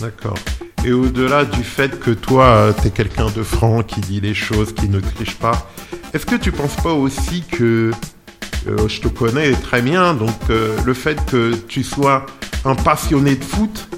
D'accord. 0.00 0.38
Et 0.84 0.92
au-delà 0.92 1.44
du 1.44 1.64
fait 1.64 1.98
que 1.98 2.12
toi, 2.12 2.72
tu 2.80 2.88
es 2.88 2.90
quelqu'un 2.90 3.26
de 3.34 3.42
franc, 3.42 3.82
qui 3.82 4.00
dit 4.00 4.20
les 4.20 4.34
choses, 4.34 4.72
qui 4.72 4.88
ne 4.88 5.00
triche 5.00 5.34
pas, 5.34 5.68
est-ce 6.12 6.24
que 6.24 6.36
tu 6.36 6.52
penses 6.52 6.76
pas 6.76 6.92
aussi 6.92 7.42
que 7.42 7.90
euh, 8.68 8.88
je 8.88 9.00
te 9.00 9.08
connais 9.08 9.52
très 9.52 9.82
bien, 9.82 10.14
donc 10.14 10.36
euh, 10.50 10.76
le 10.84 10.94
fait 10.94 11.18
que 11.26 11.54
tu 11.68 11.82
sois 11.82 12.26
un 12.64 12.74
passionné 12.74 13.36
de 13.36 13.44
foot, 13.44 13.88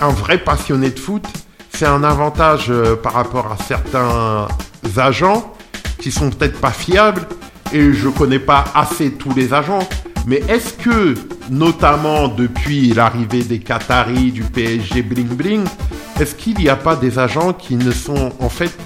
un 0.00 0.08
vrai 0.08 0.38
passionné 0.38 0.90
de 0.90 0.98
foot, 0.98 1.24
c'est 1.70 1.86
un 1.86 2.02
avantage 2.02 2.66
euh, 2.70 2.96
par 2.96 3.12
rapport 3.12 3.52
à 3.52 3.56
certains 3.62 4.48
agents 4.96 5.52
qui 6.00 6.10
sont 6.10 6.30
peut-être 6.30 6.60
pas 6.60 6.70
fiables 6.70 7.26
et 7.72 7.92
je 7.92 8.08
connais 8.08 8.38
pas 8.38 8.64
assez 8.74 9.12
tous 9.12 9.32
les 9.34 9.54
agents. 9.54 9.86
Mais 10.26 10.42
est-ce 10.48 10.74
que, 10.74 11.14
notamment 11.50 12.28
depuis 12.28 12.92
l'arrivée 12.92 13.42
des 13.42 13.60
Qataris, 13.60 14.32
du 14.32 14.42
PSG 14.42 15.02
bling 15.02 15.28
bling, 15.28 15.64
est-ce 16.20 16.34
qu'il 16.34 16.58
n'y 16.58 16.68
a 16.68 16.76
pas 16.76 16.96
des 16.96 17.18
agents 17.18 17.52
qui 17.52 17.76
ne 17.76 17.90
sont 17.92 18.32
en 18.40 18.48
fait 18.48 18.76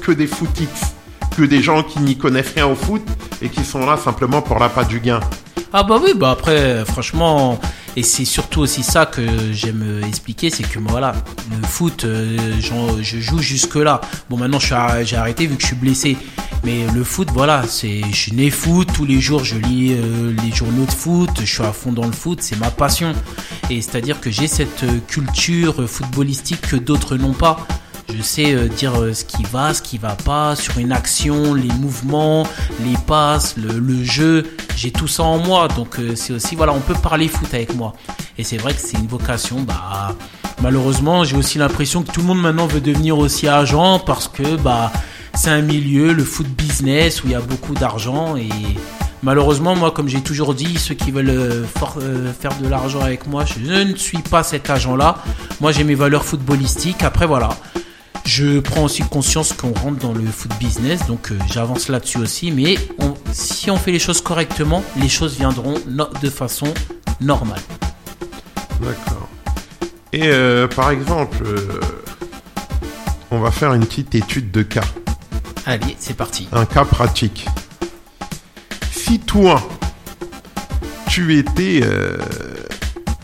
que 0.00 0.12
des 0.12 0.26
footix, 0.26 0.93
que 1.36 1.42
des 1.42 1.62
gens 1.62 1.82
qui 1.82 2.00
n'y 2.00 2.16
connaissent 2.16 2.52
rien 2.54 2.66
au 2.66 2.74
foot 2.74 3.02
et 3.42 3.48
qui 3.48 3.64
sont 3.64 3.84
là 3.84 3.96
simplement 3.96 4.42
pour 4.42 4.58
la 4.58 4.68
pas 4.68 4.84
du 4.84 5.00
gain 5.00 5.20
Ah 5.72 5.82
bah 5.82 6.00
oui, 6.02 6.12
bah 6.14 6.30
après, 6.30 6.84
franchement, 6.84 7.58
et 7.96 8.02
c'est 8.02 8.24
surtout 8.24 8.60
aussi 8.60 8.82
ça 8.82 9.06
que 9.06 9.22
j'aime 9.52 9.82
euh, 9.84 10.06
expliquer, 10.06 10.50
c'est 10.50 10.64
que 10.64 10.78
voilà, 10.80 11.14
le 11.50 11.66
foot, 11.66 12.04
euh, 12.04 12.36
je 13.00 13.20
joue 13.20 13.38
jusque 13.38 13.76
là. 13.76 14.00
Bon, 14.28 14.36
maintenant 14.36 14.58
j'ai 14.58 15.16
arrêté 15.16 15.46
vu 15.46 15.54
que 15.54 15.62
je 15.62 15.68
suis 15.68 15.76
blessé, 15.76 16.16
mais 16.64 16.86
le 16.92 17.04
foot, 17.04 17.28
voilà, 17.32 17.62
c'est, 17.68 18.02
je 18.10 18.16
suis 18.16 18.32
né 18.32 18.50
foot 18.50 18.88
tous 18.92 19.04
les 19.04 19.20
jours, 19.20 19.44
je 19.44 19.56
lis 19.56 19.92
euh, 19.92 20.34
les 20.42 20.52
journaux 20.52 20.86
de 20.86 20.92
foot, 20.92 21.30
je 21.40 21.46
suis 21.46 21.62
à 21.62 21.72
fond 21.72 21.92
dans 21.92 22.06
le 22.06 22.12
foot, 22.12 22.42
c'est 22.42 22.58
ma 22.58 22.70
passion. 22.70 23.12
Et 23.70 23.80
c'est-à-dire 23.80 24.20
que 24.20 24.30
j'ai 24.30 24.48
cette 24.48 24.84
culture 25.06 25.88
footballistique 25.88 26.62
que 26.62 26.76
d'autres 26.76 27.16
n'ont 27.16 27.32
pas. 27.32 27.66
Je 28.12 28.22
sais 28.22 28.54
euh, 28.54 28.68
dire 28.68 29.00
euh, 29.00 29.12
ce 29.12 29.24
qui 29.24 29.42
va, 29.44 29.74
ce 29.74 29.82
qui 29.82 29.98
va 29.98 30.16
pas, 30.16 30.56
sur 30.56 30.78
une 30.78 30.92
action, 30.92 31.54
les 31.54 31.72
mouvements, 31.80 32.46
les 32.84 32.96
passes, 33.06 33.56
le, 33.56 33.78
le 33.78 34.02
jeu. 34.04 34.44
J'ai 34.76 34.90
tout 34.90 35.08
ça 35.08 35.22
en 35.22 35.38
moi. 35.38 35.68
Donc 35.68 35.98
euh, 35.98 36.14
c'est 36.14 36.32
aussi, 36.32 36.54
voilà, 36.56 36.72
on 36.72 36.80
peut 36.80 36.94
parler 36.94 37.28
foot 37.28 37.52
avec 37.54 37.74
moi. 37.74 37.94
Et 38.38 38.44
c'est 38.44 38.56
vrai 38.56 38.74
que 38.74 38.80
c'est 38.80 38.98
une 38.98 39.06
vocation. 39.06 39.62
Bah, 39.62 40.14
malheureusement, 40.62 41.24
j'ai 41.24 41.36
aussi 41.36 41.58
l'impression 41.58 42.02
que 42.02 42.12
tout 42.12 42.20
le 42.20 42.26
monde 42.26 42.40
maintenant 42.40 42.66
veut 42.66 42.80
devenir 42.80 43.18
aussi 43.18 43.48
agent 43.48 44.00
parce 44.00 44.28
que 44.28 44.56
bah, 44.56 44.92
c'est 45.34 45.50
un 45.50 45.62
milieu, 45.62 46.12
le 46.12 46.24
foot 46.24 46.46
business, 46.46 47.22
où 47.22 47.26
il 47.26 47.32
y 47.32 47.36
a 47.36 47.40
beaucoup 47.40 47.74
d'argent. 47.74 48.36
Et 48.36 48.48
malheureusement, 49.22 49.74
moi, 49.74 49.90
comme 49.90 50.08
j'ai 50.08 50.20
toujours 50.20 50.54
dit, 50.54 50.78
ceux 50.78 50.94
qui 50.94 51.10
veulent 51.10 51.28
euh, 51.30 51.64
euh, 51.98 52.32
faire 52.32 52.56
de 52.60 52.68
l'argent 52.68 53.00
avec 53.00 53.26
moi, 53.26 53.44
je 53.44 53.84
ne 53.84 53.96
suis 53.96 54.18
pas 54.18 54.42
cet 54.42 54.70
agent-là. 54.70 55.18
Moi, 55.60 55.72
j'ai 55.72 55.84
mes 55.84 55.94
valeurs 55.94 56.24
footballistiques. 56.24 57.02
Après, 57.02 57.26
voilà. 57.26 57.50
Je 58.26 58.58
prends 58.60 58.84
aussi 58.84 59.02
conscience 59.02 59.52
qu'on 59.52 59.72
rentre 59.74 59.98
dans 59.98 60.12
le 60.12 60.24
foot 60.26 60.50
business, 60.58 61.06
donc 61.06 61.30
euh, 61.30 61.38
j'avance 61.52 61.88
là-dessus 61.88 62.18
aussi. 62.18 62.50
Mais 62.50 62.76
on- 62.98 63.14
si 63.32 63.70
on 63.70 63.76
fait 63.76 63.92
les 63.92 63.98
choses 63.98 64.20
correctement, 64.22 64.82
les 64.96 65.08
choses 65.08 65.36
viendront 65.36 65.74
no- 65.86 66.08
de 66.22 66.30
façon 66.30 66.72
normale. 67.20 67.60
D'accord. 68.80 69.28
Et 70.12 70.22
euh, 70.28 70.66
par 70.68 70.90
exemple, 70.90 71.36
euh, 71.44 71.68
on 73.30 73.40
va 73.40 73.50
faire 73.50 73.74
une 73.74 73.84
petite 73.84 74.14
étude 74.14 74.50
de 74.50 74.62
cas, 74.62 74.84
Allez, 75.66 75.96
c'est 75.98 76.16
parti. 76.16 76.48
un 76.52 76.64
cas 76.64 76.84
pratique. 76.84 77.46
Si 78.90 79.18
toi, 79.18 79.62
tu 81.08 81.36
étais 81.38 81.82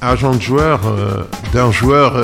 agent 0.03 0.35
de 0.35 0.41
joueur 0.41 0.81
d'un 1.53 1.73
joueur, 1.73 2.23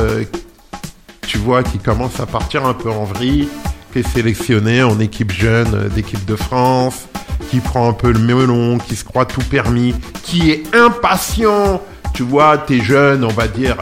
tu 1.37 1.43
vois, 1.43 1.63
qui 1.63 1.77
commence 1.77 2.19
à 2.19 2.25
partir 2.25 2.65
un 2.65 2.73
peu 2.73 2.91
en 2.91 3.05
vrille, 3.05 3.47
qui 3.93 3.99
est 3.99 4.09
sélectionné 4.09 4.83
en 4.83 4.99
équipe 5.01 5.31
jeune 5.31 5.89
d'équipe 5.95 6.25
de 6.25 6.35
France, 6.35 7.09
qui 7.51 7.61
prend 7.61 7.91
un 7.91 7.93
peu 7.93 8.11
le 8.11 8.21
melon, 8.21 8.79
qui 8.79 8.97
se 8.97 9.05
croit 9.05 9.27
tout 9.27 9.43
permis, 9.43 9.95
qui 10.23 10.51
est 10.51 10.75
impatient. 10.75 11.83
Tu 12.15 12.23
vois, 12.23 12.57
t'es 12.57 12.81
jeune, 12.81 13.23
on 13.23 13.29
va 13.35 13.49
dire, 13.49 13.77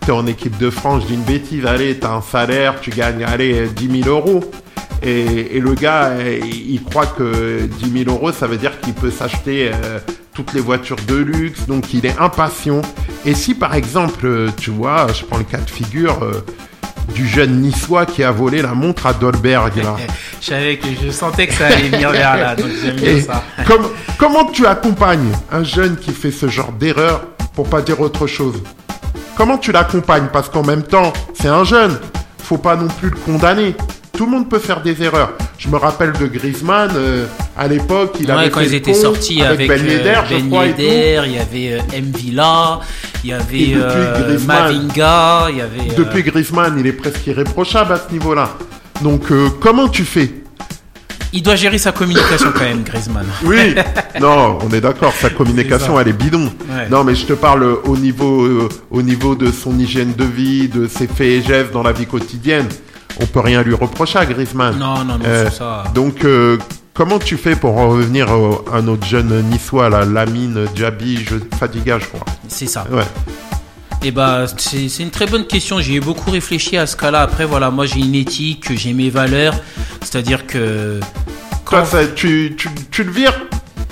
t'es 0.00 0.10
en 0.10 0.26
équipe 0.26 0.58
de 0.58 0.70
France, 0.70 1.04
je 1.04 1.06
dis 1.06 1.14
une 1.14 1.22
bêtise, 1.22 1.66
allez, 1.66 1.96
t'as 1.96 2.14
un 2.14 2.20
salaire, 2.20 2.80
tu 2.80 2.90
gagnes, 2.90 3.22
allez, 3.22 3.54
euh, 3.54 3.68
10 3.68 4.02
000 4.02 4.08
euros. 4.08 4.40
Et, 5.00 5.60
le 5.60 5.74
gars, 5.74 6.14
il 6.20 6.82
croit 6.82 7.06
que 7.06 7.60
10 7.80 8.04
000 8.06 8.10
euros, 8.10 8.32
ça 8.32 8.48
veut 8.48 8.56
dire 8.56 8.80
qu'il 8.80 8.94
peut 8.94 9.12
s'acheter 9.12 9.70
euh, 9.72 10.00
toutes 10.34 10.52
les 10.52 10.60
voitures 10.60 10.98
de 11.06 11.14
luxe, 11.14 11.64
donc 11.68 11.94
il 11.94 12.06
est 12.06 12.18
impatient. 12.18 12.82
Et 13.24 13.34
si 13.34 13.54
par 13.54 13.76
exemple, 13.76 14.50
tu 14.56 14.70
vois, 14.70 15.06
je 15.12 15.24
prends 15.24 15.38
le 15.38 15.44
cas 15.44 15.58
de 15.58 15.70
figure 15.70 16.22
euh, 16.22 16.44
du 17.14 17.26
jeune 17.26 17.60
niçois 17.60 18.06
qui 18.06 18.22
a 18.22 18.30
volé 18.30 18.62
la 18.62 18.74
montre 18.74 19.06
à 19.06 19.12
Dolberg, 19.12 19.76
là. 19.76 19.96
Je 20.40 20.46
savais 20.46 20.76
que 20.76 20.86
je 21.04 21.10
sentais 21.10 21.46
que 21.48 21.54
ça 21.54 21.66
allait 21.66 21.88
venir 21.88 22.10
vers 22.10 22.36
là, 22.36 22.54
donc 22.54 22.66
j'aime 22.82 22.96
bien 22.96 23.20
ça. 23.20 23.42
comme- 23.66 23.88
comment 24.18 24.44
tu 24.46 24.66
accompagnes 24.66 25.32
un 25.50 25.64
jeune 25.64 25.96
qui 25.96 26.12
fait 26.12 26.30
ce 26.30 26.48
genre 26.48 26.70
d'erreur, 26.72 27.22
pour 27.54 27.68
pas 27.68 27.82
dire 27.82 28.00
autre 28.00 28.26
chose? 28.28 28.62
Comment 29.36 29.58
tu 29.58 29.72
l'accompagnes? 29.72 30.28
Parce 30.32 30.48
qu'en 30.48 30.62
même 30.62 30.82
temps, 30.84 31.12
c'est 31.34 31.48
un 31.48 31.64
jeune. 31.64 31.98
Faut 32.42 32.56
pas 32.58 32.76
non 32.76 32.86
plus 32.88 33.10
le 33.10 33.16
condamner. 33.16 33.74
Tout 34.18 34.24
le 34.26 34.32
monde 34.32 34.48
peut 34.48 34.58
faire 34.58 34.80
des 34.82 35.00
erreurs. 35.00 35.34
Je 35.58 35.68
me 35.68 35.76
rappelle 35.76 36.10
de 36.10 36.26
Griezmann, 36.26 36.90
euh, 36.96 37.26
à 37.56 37.68
l'époque, 37.68 38.16
il 38.18 38.26
Ouais, 38.26 38.32
avait 38.32 38.50
quand 38.50 38.58
fait 38.58 38.66
ils 38.66 38.74
étaient 38.74 38.92
sortis 38.92 39.42
avec, 39.42 39.68
Ben 39.68 39.78
Yedder, 39.80 40.08
euh, 40.08 40.14
je 40.28 40.34
Ben 40.34 40.48
crois, 40.48 40.64
tout. 40.64 40.80
Yedder, 40.80 41.20
il 41.26 41.32
y 41.34 41.38
avait 41.38 41.72
euh, 41.80 41.94
M. 41.96 42.04
Villa, 42.16 42.80
il 43.22 43.30
y 43.30 43.32
avait 43.32 43.74
euh, 43.76 44.18
Griezmann- 44.36 44.46
Mavinga, 44.46 45.46
il 45.50 45.56
y 45.58 45.60
avait... 45.60 45.92
euh, 45.92 45.94
Depuis 45.96 46.24
Griezmann, 46.24 46.74
il 46.80 46.86
est 46.88 46.92
presque 46.92 47.24
irréprochable 47.28 47.92
à 47.92 48.00
ce 48.08 48.12
niveau-là. 48.12 48.50
Donc, 49.02 49.30
euh, 49.30 49.50
comment 49.60 49.86
tu 49.88 50.02
fais? 50.04 50.32
Il 51.32 51.42
doit 51.44 51.54
gérer 51.54 51.78
sa 51.78 51.92
communication 51.92 52.48
quand 52.52 52.64
même, 52.64 52.82
Griezmann. 52.82 53.26
Oui, 53.44 53.76
non, 54.20 54.58
on 54.68 54.74
est 54.74 54.80
d'accord, 54.80 55.12
sa 55.12 55.30
communication, 55.30 56.00
elle 56.00 56.08
est 56.08 56.12
bidon. 56.12 56.50
Ouais. 56.68 56.88
Non, 56.90 57.04
mais 57.04 57.14
je 57.14 57.24
te 57.24 57.34
parle 57.34 57.62
euh, 57.62 57.74
au 57.84 57.96
niveau, 57.96 58.42
euh, 58.44 58.68
au 58.90 59.00
niveau 59.00 59.36
de 59.36 59.52
son 59.52 59.78
hygiène 59.78 60.14
de 60.14 60.24
vie, 60.24 60.66
de 60.66 60.88
ses 60.88 61.06
faits 61.06 61.20
et 61.28 61.40
gestes 61.42 61.70
dans 61.72 61.84
la 61.84 61.92
vie 61.92 62.06
quotidienne. 62.06 62.66
On 63.20 63.26
peut 63.26 63.40
rien 63.40 63.62
lui 63.62 63.74
reprocher 63.74 64.18
à 64.18 64.26
Griezmann. 64.26 64.78
Non, 64.78 65.04
non, 65.04 65.18
non, 65.18 65.24
Euh, 65.24 65.46
c'est 65.50 65.58
ça. 65.58 65.84
Donc, 65.94 66.24
euh, 66.24 66.56
comment 66.94 67.18
tu 67.18 67.36
fais 67.36 67.56
pour 67.56 67.76
en 67.76 67.88
revenir 67.88 68.28
à 68.72 68.80
notre 68.80 69.04
jeune 69.06 69.42
niçois, 69.50 69.88
là, 69.88 70.04
Lamine 70.04 70.66
Diaby, 70.74 71.24
je, 71.24 71.36
Fadiga, 71.58 71.98
je 71.98 72.06
crois. 72.06 72.24
C'est 72.48 72.66
ça. 72.66 72.86
Ouais. 72.90 73.02
Et 74.04 74.12
bah, 74.12 74.46
c'est 74.56 74.86
une 75.02 75.10
très 75.10 75.26
bonne 75.26 75.44
question. 75.46 75.80
J'y 75.80 75.96
ai 75.96 76.00
beaucoup 76.00 76.30
réfléchi 76.30 76.76
à 76.76 76.86
ce 76.86 76.96
cas-là. 76.96 77.22
Après, 77.22 77.44
voilà, 77.44 77.70
moi 77.70 77.84
j'ai 77.86 77.98
une 77.98 78.14
éthique, 78.14 78.72
j'ai 78.76 78.92
mes 78.92 79.10
valeurs. 79.10 79.54
C'est-à-dire 80.02 80.46
que 80.46 81.00
Toi, 81.00 81.80
quand 81.80 81.84
ça- 81.84 82.06
tu, 82.06 82.54
tu, 82.56 82.68
tu 82.92 83.02
le 83.02 83.10
vires 83.10 83.34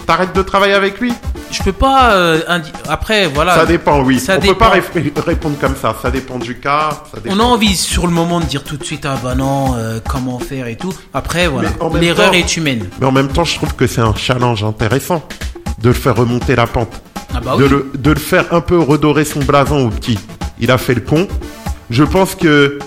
T'arrêtes 0.06 0.34
de 0.34 0.42
travailler 0.42 0.74
avec 0.74 1.00
lui 1.00 1.12
je 1.52 1.62
peux 1.62 1.72
pas. 1.72 2.10
euh, 2.14 2.40
indi- 2.48 2.72
Après, 2.88 3.28
voilà. 3.28 3.54
Ça 3.54 3.66
dépend, 3.66 4.02
oui. 4.02 4.18
ça 4.18 4.36
On 4.36 4.40
peut 4.40 4.54
pas 4.54 4.74
dépend. 4.74 4.94
ré- 4.94 5.12
répondre 5.26 5.56
comme 5.60 5.76
ça. 5.76 5.94
Ça 6.02 6.10
dépend 6.10 6.38
du 6.40 6.58
cas. 6.58 6.90
Ça 7.14 7.20
dépend. 7.20 7.36
On 7.36 7.40
a 7.40 7.44
envie 7.44 7.76
sur 7.76 8.08
le 8.08 8.12
moment 8.12 8.40
de 8.40 8.46
dire 8.46 8.64
tout 8.64 8.76
de 8.76 8.82
suite 8.84 9.06
ah 9.06 9.16
bah 9.22 9.36
non 9.36 9.74
euh, 9.76 10.00
comment 10.06 10.40
faire 10.40 10.66
et 10.66 10.74
tout. 10.76 10.92
Après 11.14 11.46
voilà, 11.46 11.68
l'erreur 12.00 12.34
est 12.34 12.56
humaine. 12.56 12.86
Mais 13.00 13.06
en 13.06 13.12
même 13.12 13.28
temps, 13.28 13.44
je 13.44 13.54
trouve 13.54 13.74
que 13.76 13.86
c'est 13.86 14.00
un 14.00 14.14
challenge 14.14 14.64
intéressant 14.64 15.22
de 15.80 15.88
le 15.88 15.94
faire 15.94 16.16
remonter 16.16 16.56
la 16.56 16.66
pente. 16.66 17.00
Ah 17.32 17.38
bah 17.40 17.54
de, 17.56 17.62
oui. 17.64 17.70
le, 17.70 17.90
de 17.96 18.10
le 18.10 18.18
faire 18.18 18.52
un 18.52 18.60
peu 18.60 18.78
redorer 18.80 19.24
son 19.24 19.40
blason 19.40 19.86
au 19.86 19.90
petit. 19.90 20.18
Il 20.58 20.72
a 20.72 20.78
fait 20.78 20.94
le 20.94 21.00
con. 21.02 21.28
Je 21.90 22.02
pense 22.02 22.34
que. 22.34 22.80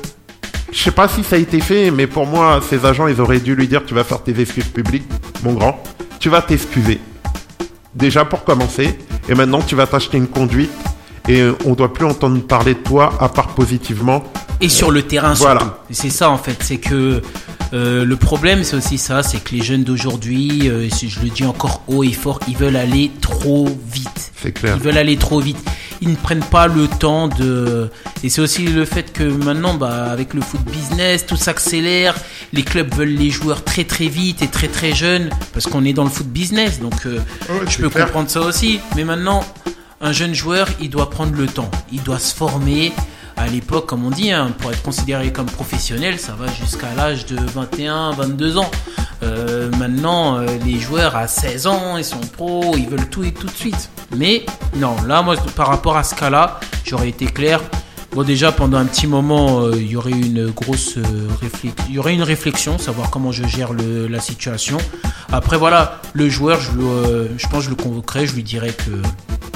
Je 0.73 0.84
sais 0.84 0.91
pas 0.91 1.08
si 1.08 1.23
ça 1.23 1.38
a 1.38 1.39
été 1.39 1.62
fait, 1.62 1.91
mais 1.91 2.08
pour 2.08 2.27
moi, 2.27 2.60
ses 2.69 2.86
agents, 2.86 3.08
ils 3.08 3.21
auraient 3.21 3.39
dû 3.39 3.55
lui 3.55 3.69
dire 3.69 3.84
Tu 3.88 3.93
vas 3.93 4.03
faire 4.03 4.21
tes 4.21 4.38
excuses 4.39 4.65
publiques, 4.67 5.08
mon 5.43 5.53
grand. 5.53 5.82
Tu 6.19 6.29
vas 6.29 6.41
t'excuser. 6.41 6.99
Déjà 7.95 8.25
pour 8.25 8.43
commencer. 8.43 8.97
Et 9.28 9.36
maintenant, 9.36 9.62
tu 9.62 9.75
vas 9.75 9.88
t'acheter 9.88 10.17
une 10.17 10.28
conduite. 10.28 10.71
Et 11.28 11.47
on 11.65 11.73
doit 11.73 11.93
plus 11.93 12.06
entendre 12.06 12.41
parler 12.41 12.73
de 12.73 12.80
toi, 12.80 13.13
à 13.19 13.30
part 13.30 13.49
positivement. 13.49 14.23
Et 14.62 14.69
sur 14.69 14.89
le 14.91 15.04
terrain 15.04 15.34
Voilà. 15.34 15.60
surtout. 15.60 15.75
C'est 15.91 16.10
ça 16.10 16.30
en 16.30 16.38
fait, 16.38 16.58
c'est 16.62 16.78
que 16.78 17.21
euh, 17.71 18.04
le 18.04 18.15
problème 18.15 18.63
c'est 18.63 18.75
aussi 18.75 18.97
ça, 18.97 19.21
c'est 19.23 19.41
que 19.41 19.56
les 19.56 19.62
jeunes 19.62 19.84
d'aujourd'hui, 19.84 20.67
euh, 20.69 20.89
je 20.89 21.19
le 21.21 21.30
dis 21.30 21.45
encore 21.45 21.84
haut 21.88 22.04
et 22.04 22.12
fort, 22.12 22.39
ils 22.47 22.58
veulent 22.58 22.75
aller 22.75 23.12
trop 23.21 23.69
vite. 23.89 24.32
C'est 24.41 24.52
clair. 24.52 24.75
Ils 24.78 24.84
veulent 24.84 24.97
aller 24.97 25.17
trop 25.17 25.39
vite. 25.39 25.58
Ils 26.01 26.09
ne 26.09 26.15
prennent 26.15 26.43
pas 26.43 26.67
le 26.67 26.88
temps 26.88 27.27
de. 27.27 27.89
Et 28.23 28.29
c'est 28.29 28.41
aussi 28.41 28.65
le 28.65 28.85
fait 28.85 29.12
que 29.12 29.23
maintenant, 29.23 29.73
bah, 29.73 30.09
avec 30.12 30.33
le 30.33 30.41
foot 30.41 30.62
business, 30.62 31.25
tout 31.25 31.35
s'accélère. 31.35 32.15
Les 32.53 32.63
clubs 32.63 32.93
veulent 32.93 33.09
les 33.09 33.29
joueurs 33.29 33.63
très 33.63 33.83
très 33.83 34.07
vite 34.07 34.41
et 34.41 34.47
très 34.47 34.67
très 34.67 34.93
jeunes 34.93 35.29
parce 35.53 35.65
qu'on 35.65 35.83
est 35.85 35.93
dans 35.93 36.05
le 36.05 36.09
foot 36.09 36.27
business. 36.27 36.79
Donc, 36.79 37.05
euh, 37.05 37.19
je 37.67 37.77
peux 37.77 37.89
clair. 37.89 38.05
comprendre 38.05 38.29
ça 38.29 38.41
aussi. 38.41 38.79
Mais 38.95 39.03
maintenant, 39.03 39.43
un 40.01 40.12
jeune 40.13 40.33
joueur, 40.33 40.67
il 40.79 40.89
doit 40.89 41.09
prendre 41.09 41.35
le 41.35 41.47
temps. 41.47 41.69
Il 41.91 42.01
doit 42.03 42.19
se 42.19 42.33
former. 42.33 42.93
À 43.39 43.47
l'époque, 43.47 43.86
comme 43.86 44.06
on 44.06 44.10
dit, 44.10 44.34
hein, 44.34 44.52
pour 44.60 44.69
être 44.69 44.84
considéré 44.84 45.32
comme 45.32 45.45
professionnel, 45.45 46.19
ça 46.19 46.34
va 46.34 46.47
jusqu'à 46.52 46.93
l'âge 46.93 47.25
de 47.25 47.38
21, 47.38 48.12
22 48.12 48.58
ans. 48.58 48.69
Euh, 49.23 49.71
maintenant, 49.78 50.39
euh, 50.39 50.45
les 50.65 50.78
joueurs 50.78 51.15
à 51.15 51.25
16 51.25 51.65
ans, 51.65 51.95
ils 51.97 52.04
sont 52.04 52.19
pros, 52.19 52.75
ils 52.75 52.89
veulent 52.89 53.10
tout 53.10 53.23
et 53.23 53.32
tout 53.32 53.47
de 53.47 53.56
suite. 53.56 53.89
Mais 54.13 54.45
non, 54.75 54.93
là, 55.08 55.21
moi, 55.21 55.38
par 55.56 55.67
rapport 55.67 55.95
à 55.95 56.04
ce 56.04 56.15
cas-là, 56.15 56.60
j'aurais 56.84 57.08
été 57.08 57.28
clair. 57.28 57.62
Bon, 58.12 58.24
déjà, 58.24 58.52
pendant 58.52 58.78
un 58.80 58.86
petit 58.86 59.06
moment, 59.06 59.62
euh, 59.62 59.74
il 59.76 59.88
y 59.88 59.95
aurait 59.95 60.10
une 60.12 60.48
grosse 60.50 60.98
euh, 60.98 61.04
réflexion, 61.41 61.86
il 61.89 61.95
y 61.95 62.00
aurait 62.00 62.15
une 62.15 62.24
réflexion, 62.24 62.80
savoir 62.80 63.12
comment 63.12 63.32
je 63.32 63.45
gère 63.48 63.72
le- 63.72 64.08
la 64.08 64.19
situation. 64.19 64.78
Après, 65.32 65.58
voilà, 65.58 66.02
le 66.13 66.28
joueur, 66.28 66.60
je, 66.60 66.72
euh, 66.80 67.28
je 67.38 67.45
pense 67.48 67.60
que 67.60 67.65
je 67.65 67.69
le 67.69 67.76
convoquerai, 67.76 68.26
je 68.26 68.34
lui 68.34 68.41
dirais 68.43 68.74
que 68.74 68.89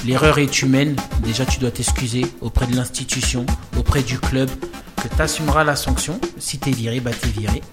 l'erreur 0.06 0.38
est 0.38 0.62
humaine. 0.62 0.96
Déjà, 1.26 1.46
tu 1.46 1.60
dois 1.60 1.72
t'excuser 1.72 2.28
auprès 2.42 2.68
de 2.68 2.76
l'institution, 2.76 3.46
auprès 3.78 4.04
du 4.04 4.20
club, 4.20 4.50
que 5.02 5.08
tu 5.14 5.22
assumeras 5.22 5.64
la 5.64 5.76
sanction. 5.76 6.20
Si 6.38 6.60
t'es 6.60 6.72
viré, 6.72 7.00
bah 7.00 7.12
t'es 7.20 7.30
viré. 7.30 7.64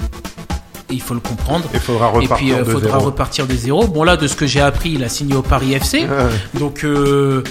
Et 0.89 0.95
il 0.95 1.01
faut 1.03 1.15
le 1.15 1.21
comprendre. 1.21 1.67
Il 1.75 1.79
faudra 1.81 2.07
Et 2.07 2.25
repartir 2.25 2.37
puis, 2.37 2.49
il 2.49 2.57
de 2.59 2.65
faudra 2.65 2.93
zéro. 2.93 3.05
repartir 3.05 3.47
de 3.47 3.55
zéro. 3.55 3.87
Bon, 3.87 4.03
là, 4.03 4.17
de 4.17 4.27
ce 4.27 4.35
que 4.35 4.47
j'ai 4.47 4.61
appris, 4.63 4.93
il 4.93 5.05
a 5.05 5.09
signé 5.11 5.35
au 5.37 5.43
Paris 5.43 5.75
FC. 5.75 6.01
Ouais. 6.01 6.59
Donc, 6.59 6.85
euh, 6.85 7.45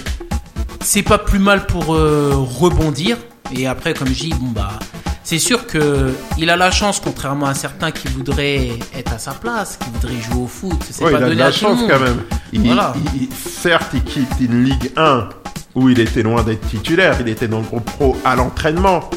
c'est 0.82 1.02
pas 1.02 1.18
plus 1.18 1.38
mal 1.38 1.66
pour 1.66 1.94
euh, 1.94 2.32
rebondir. 2.34 3.16
Et 3.56 3.66
après, 3.66 3.94
comme 3.94 4.08
je 4.08 4.24
dis, 4.24 4.34
bon, 4.38 4.48
bah, 4.54 4.70
c'est 5.24 5.38
sûr 5.38 5.66
que 5.66 6.12
il 6.38 6.50
a 6.50 6.56
la 6.56 6.70
chance, 6.70 7.00
contrairement 7.00 7.46
à 7.46 7.54
certains 7.54 7.90
qui 7.90 8.08
voudraient 8.08 8.70
être 8.96 9.12
à 9.12 9.18
sa 9.18 9.32
place, 9.32 9.76
qui 9.76 9.90
voudraient 9.90 10.20
jouer 10.20 10.42
au 10.42 10.46
foot. 10.46 10.78
C'est 10.90 11.04
Ouais, 11.04 11.12
pas 11.12 11.18
il 11.18 11.24
a 11.24 11.28
de 11.30 11.34
la 11.34 11.46
à 11.46 11.50
tout 11.52 11.54
le 11.54 11.60
chance 11.70 11.80
monde. 11.80 11.90
quand 11.90 12.00
même. 12.00 12.22
Il, 12.52 12.62
Voilà. 12.62 12.94
il- 13.14 13.22
il- 13.24 13.28
certes, 13.34 13.90
il 13.94 14.02
quitte 14.04 14.28
une 14.40 14.64
Ligue 14.64 14.92
1 14.96 15.28
où 15.74 15.88
il 15.88 16.00
était 16.00 16.22
loin 16.22 16.42
d'être 16.42 16.66
titulaire. 16.68 17.16
Il 17.20 17.28
était 17.28 17.48
dans 17.48 17.58
le 17.60 17.64
groupe 17.66 17.84
pro 17.84 18.16
à 18.24 18.34
l'entraînement. 18.36 19.08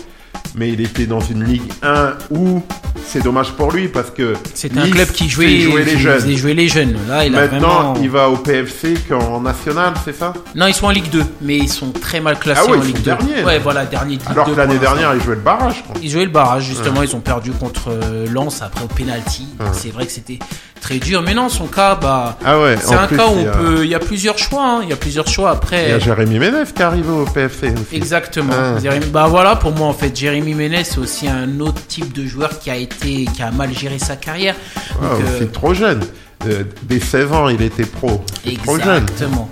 Mais 0.55 0.69
il 0.69 0.81
était 0.81 1.05
dans 1.07 1.19
une 1.19 1.43
Ligue 1.45 1.63
1 1.81 2.13
où 2.29 2.61
c'est 3.07 3.23
dommage 3.23 3.51
pour 3.53 3.71
lui 3.71 3.87
parce 3.87 4.11
que 4.11 4.33
C'est 4.53 4.77
un 4.77 4.87
club 4.87 5.07
qui 5.09 5.27
jouait, 5.27 5.59
jouer 5.61 5.83
les 5.83 5.97
jeunes. 5.97 6.19
faisait 6.19 6.35
jouer 6.35 6.53
les 6.53 6.67
jeunes. 6.67 6.95
Là, 7.09 7.25
il 7.25 7.35
a 7.35 7.41
Maintenant, 7.47 7.91
vraiment. 7.93 7.95
il 8.01 8.09
va 8.09 8.29
au 8.29 8.37
PFC 8.37 8.93
qu'en 9.09 9.41
national, 9.41 9.93
c'est 10.05 10.15
ça? 10.15 10.31
Non, 10.55 10.67
ils 10.67 10.73
sont 10.75 10.85
en 10.85 10.91
Ligue 10.91 11.09
2, 11.09 11.23
mais 11.41 11.57
ils 11.57 11.69
sont 11.69 11.91
très 11.91 12.19
mal 12.19 12.37
classés 12.37 12.61
Ah 12.65 12.69
ouais, 12.71 12.77
en 12.77 12.81
ils 12.81 12.87
Ligue 12.87 12.97
sont 12.97 13.03
2. 13.03 13.05
derniers. 13.15 13.43
Ouais, 13.43 13.57
voilà, 13.59 13.85
dernier 13.85 14.11
Ligue 14.13 14.21
Alors 14.27 14.45
2 14.45 14.51
que 14.53 14.57
l'année 14.57 14.77
dernière, 14.77 15.13
il 15.15 15.21
jouait 15.23 15.35
le 15.35 15.41
barrage. 15.41 15.77
je 15.77 15.83
crois. 15.83 15.95
Ils 16.03 16.09
jouaient 16.11 16.25
le 16.25 16.31
barrage, 16.31 16.65
justement, 16.65 17.01
ils 17.01 17.15
ont 17.15 17.19
perdu 17.21 17.51
contre 17.51 17.89
euh, 17.89 18.27
Lens 18.31 18.61
après 18.61 18.83
au 18.83 18.87
penalty. 18.87 19.47
C'est 19.73 19.89
vrai 19.91 20.05
que 20.05 20.11
c'était 20.11 20.37
très 20.83 20.99
dur. 20.99 21.23
Mais 21.23 21.33
non, 21.33 21.49
son 21.49 21.65
cas, 21.67 21.95
bah, 21.95 22.37
Ah 22.45 22.59
ouais, 22.59 22.75
c'est 22.79 22.93
un 22.93 23.07
plus, 23.07 23.17
cas 23.17 23.27
où 23.27 23.37
il 23.39 23.43
y 23.43 23.47
a- 23.47 23.51
peut. 23.51 23.83
Il 23.85 23.89
y 23.89 23.95
a 23.95 23.99
plusieurs 23.99 24.37
choix. 24.37 24.63
hein. 24.65 24.79
Il 24.83 24.89
y 24.89 24.93
a 24.93 24.95
plusieurs 24.97 25.27
choix 25.27 25.49
Il 25.51 25.53
y 25.53 25.57
après. 25.57 25.91
a 25.93 25.99
Jérémy 25.99 26.37
Ménez 26.39 26.63
qui 26.75 26.81
est 26.81 26.85
arrivé 26.85 27.09
au 27.09 27.25
PFC 27.25 27.69
aussi. 27.73 27.95
Exactement. 27.95 28.53
Ah. 28.55 28.79
Jérémy- 28.79 29.07
bah 29.09 29.27
voilà, 29.27 29.55
pour 29.55 29.71
moi 29.71 29.87
en 29.87 29.93
fait, 29.93 30.15
Jérémy 30.15 30.53
Ménez 30.53 30.83
c'est 30.83 30.99
aussi 30.99 31.27
un 31.27 31.59
autre 31.61 31.81
type 31.87 32.13
de 32.13 32.25
joueur 32.27 32.59
qui 32.59 32.69
a 32.69 32.75
été, 32.75 33.25
qui 33.33 33.41
a 33.41 33.49
mal 33.51 33.75
géré 33.75 33.97
sa 33.97 34.15
carrière. 34.17 34.55
Ah, 35.01 35.15
Donc, 35.15 35.21
euh, 35.41 35.45
trop 35.47 35.73
jeune. 35.73 36.01
Euh, 36.47 36.63
dès 36.83 36.99
16 36.99 37.31
ans, 37.31 37.47
il 37.47 37.61
était 37.61 37.85
pro. 37.85 38.21
C'est 38.45 38.61
trop 38.61 38.77
jeune. 38.77 39.03
Exactement. 39.03 39.49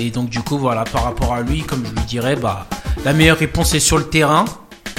Et 0.00 0.10
donc 0.10 0.30
du 0.30 0.40
coup 0.40 0.56
voilà, 0.58 0.84
par 0.84 1.04
rapport 1.04 1.34
à 1.34 1.42
lui, 1.42 1.62
comme 1.62 1.82
je 1.84 1.90
lui 1.90 2.06
dirais, 2.08 2.34
bah 2.36 2.66
la 3.04 3.12
meilleure 3.12 3.36
réponse 3.36 3.74
est 3.74 3.80
sur 3.80 3.98
le 3.98 4.04
terrain. 4.04 4.46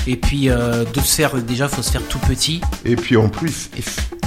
Et 0.07 0.15
puis 0.17 0.49
euh, 0.49 0.83
de 0.93 0.99
se 0.99 1.15
faire 1.15 1.33
déjà, 1.35 1.67
faut 1.67 1.81
se 1.81 1.91
faire 1.91 2.01
tout 2.09 2.19
petit. 2.19 2.61
Et 2.85 2.95
puis 2.95 3.15
en 3.17 3.29
plus, 3.29 3.69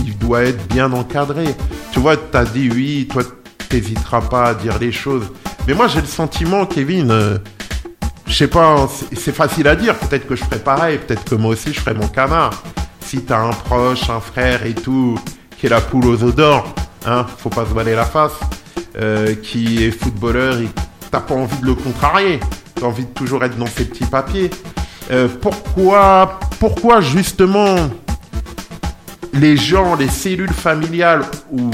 il 0.05 0.17
doit 0.19 0.43
être 0.45 0.67
bien 0.69 0.93
encadré. 0.93 1.55
Tu 1.93 1.99
vois, 2.01 2.17
tu 2.17 2.37
as 2.37 2.45
dit 2.45 2.71
oui, 2.73 3.09
toi, 3.13 3.23
t'hésiteras 3.69 4.23
pas 4.23 4.45
à 4.45 4.55
dire 4.55 4.79
les 4.79 4.93
choses. 4.93 5.25
Mais 5.67 5.75
moi, 5.75 5.89
j'ai 5.89 6.01
le 6.01 6.07
sentiment, 6.07 6.65
Kevin, 6.65 7.11
euh, 7.11 7.39
je 8.27 8.33
sais 8.35 8.49
pas, 8.49 8.89
c'est- 9.15 9.33
facile 9.33 9.69
à 9.69 9.77
dire. 9.77 9.95
Peut-être 9.97 10.27
que 10.27 10.35
je 10.37 10.45
ferai 10.45 10.59
pareil. 10.61 10.99
Peut-être 10.99 11.25
que 11.25 11.35
moi 11.35 11.51
aussi, 11.51 11.73
je 11.75 11.81
ferai 11.81 11.95
mon 11.95 12.09
canard. 12.09 12.63
Si 13.05 13.21
t'as 13.23 13.41
un 13.41 13.51
proche, 13.51 14.09
un 14.09 14.21
frère 14.21 14.65
et 14.65 14.75
tout, 14.75 15.19
qui 15.59 15.67
est 15.67 15.71
la 15.71 15.81
poule 15.81 16.07
aux 16.07 16.23
œufs 16.23 16.35
d'or, 16.35 16.75
hein, 17.07 17.27
faut 17.39 17.51
pas 17.51 17.65
se 17.65 17.71
voiler 17.71 17.95
la 17.95 18.05
face, 18.05 18.33
euh, 18.99 19.35
qui 19.35 19.85
est 19.85 19.91
footballeur, 19.91 20.57
t'as 21.11 21.21
pas 21.21 21.35
envie 21.35 21.59
de 21.61 21.67
le 21.67 21.75
contrarier. 21.75 22.41
T'as 22.75 22.87
envie 22.87 23.05
de 23.05 23.11
toujours 23.11 23.43
être 23.45 23.57
dans 23.57 23.67
ses 23.67 23.85
petits 23.85 24.05
papiers. 24.07 24.51
Euh, 25.11 25.29
pourquoi, 25.41 26.41
pourquoi 26.59 27.01
justement 27.01 27.77
les 29.33 29.57
gens, 29.57 29.95
les 29.95 30.09
cellules 30.09 30.53
familiales 30.53 31.23
ou 31.53 31.71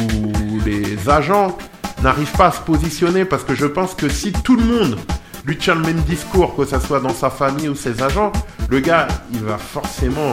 les 0.64 1.08
agents 1.08 1.56
n'arrivent 2.02 2.32
pas 2.32 2.48
à 2.48 2.52
se 2.52 2.60
positionner? 2.60 3.24
Parce 3.24 3.44
que 3.44 3.54
je 3.54 3.66
pense 3.66 3.94
que 3.94 4.08
si 4.08 4.32
tout 4.32 4.56
le 4.56 4.64
monde 4.64 4.98
lui 5.46 5.56
tient 5.56 5.74
le 5.74 5.82
même 5.82 6.00
discours, 6.02 6.54
que 6.54 6.64
ce 6.64 6.78
soit 6.78 7.00
dans 7.00 7.14
sa 7.14 7.30
famille 7.30 7.68
ou 7.68 7.74
ses 7.74 8.02
agents, 8.02 8.32
le 8.68 8.80
gars, 8.80 9.08
il 9.32 9.40
va 9.40 9.58
forcément, 9.58 10.32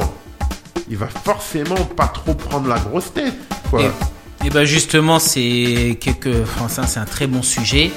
il 0.90 0.98
va 0.98 1.08
forcément 1.08 1.76
pas 1.76 2.08
trop 2.08 2.34
prendre 2.34 2.68
la 2.68 2.80
grosse 2.80 3.14
tête. 3.14 3.34
Et, 3.78 4.48
et 4.48 4.50
ben 4.50 4.66
justement, 4.66 5.20
c'est 5.20 5.98
quelque, 6.02 6.44
c'est 6.68 7.00
un 7.00 7.06
très 7.06 7.28
bon 7.28 7.42
sujet. 7.42 7.92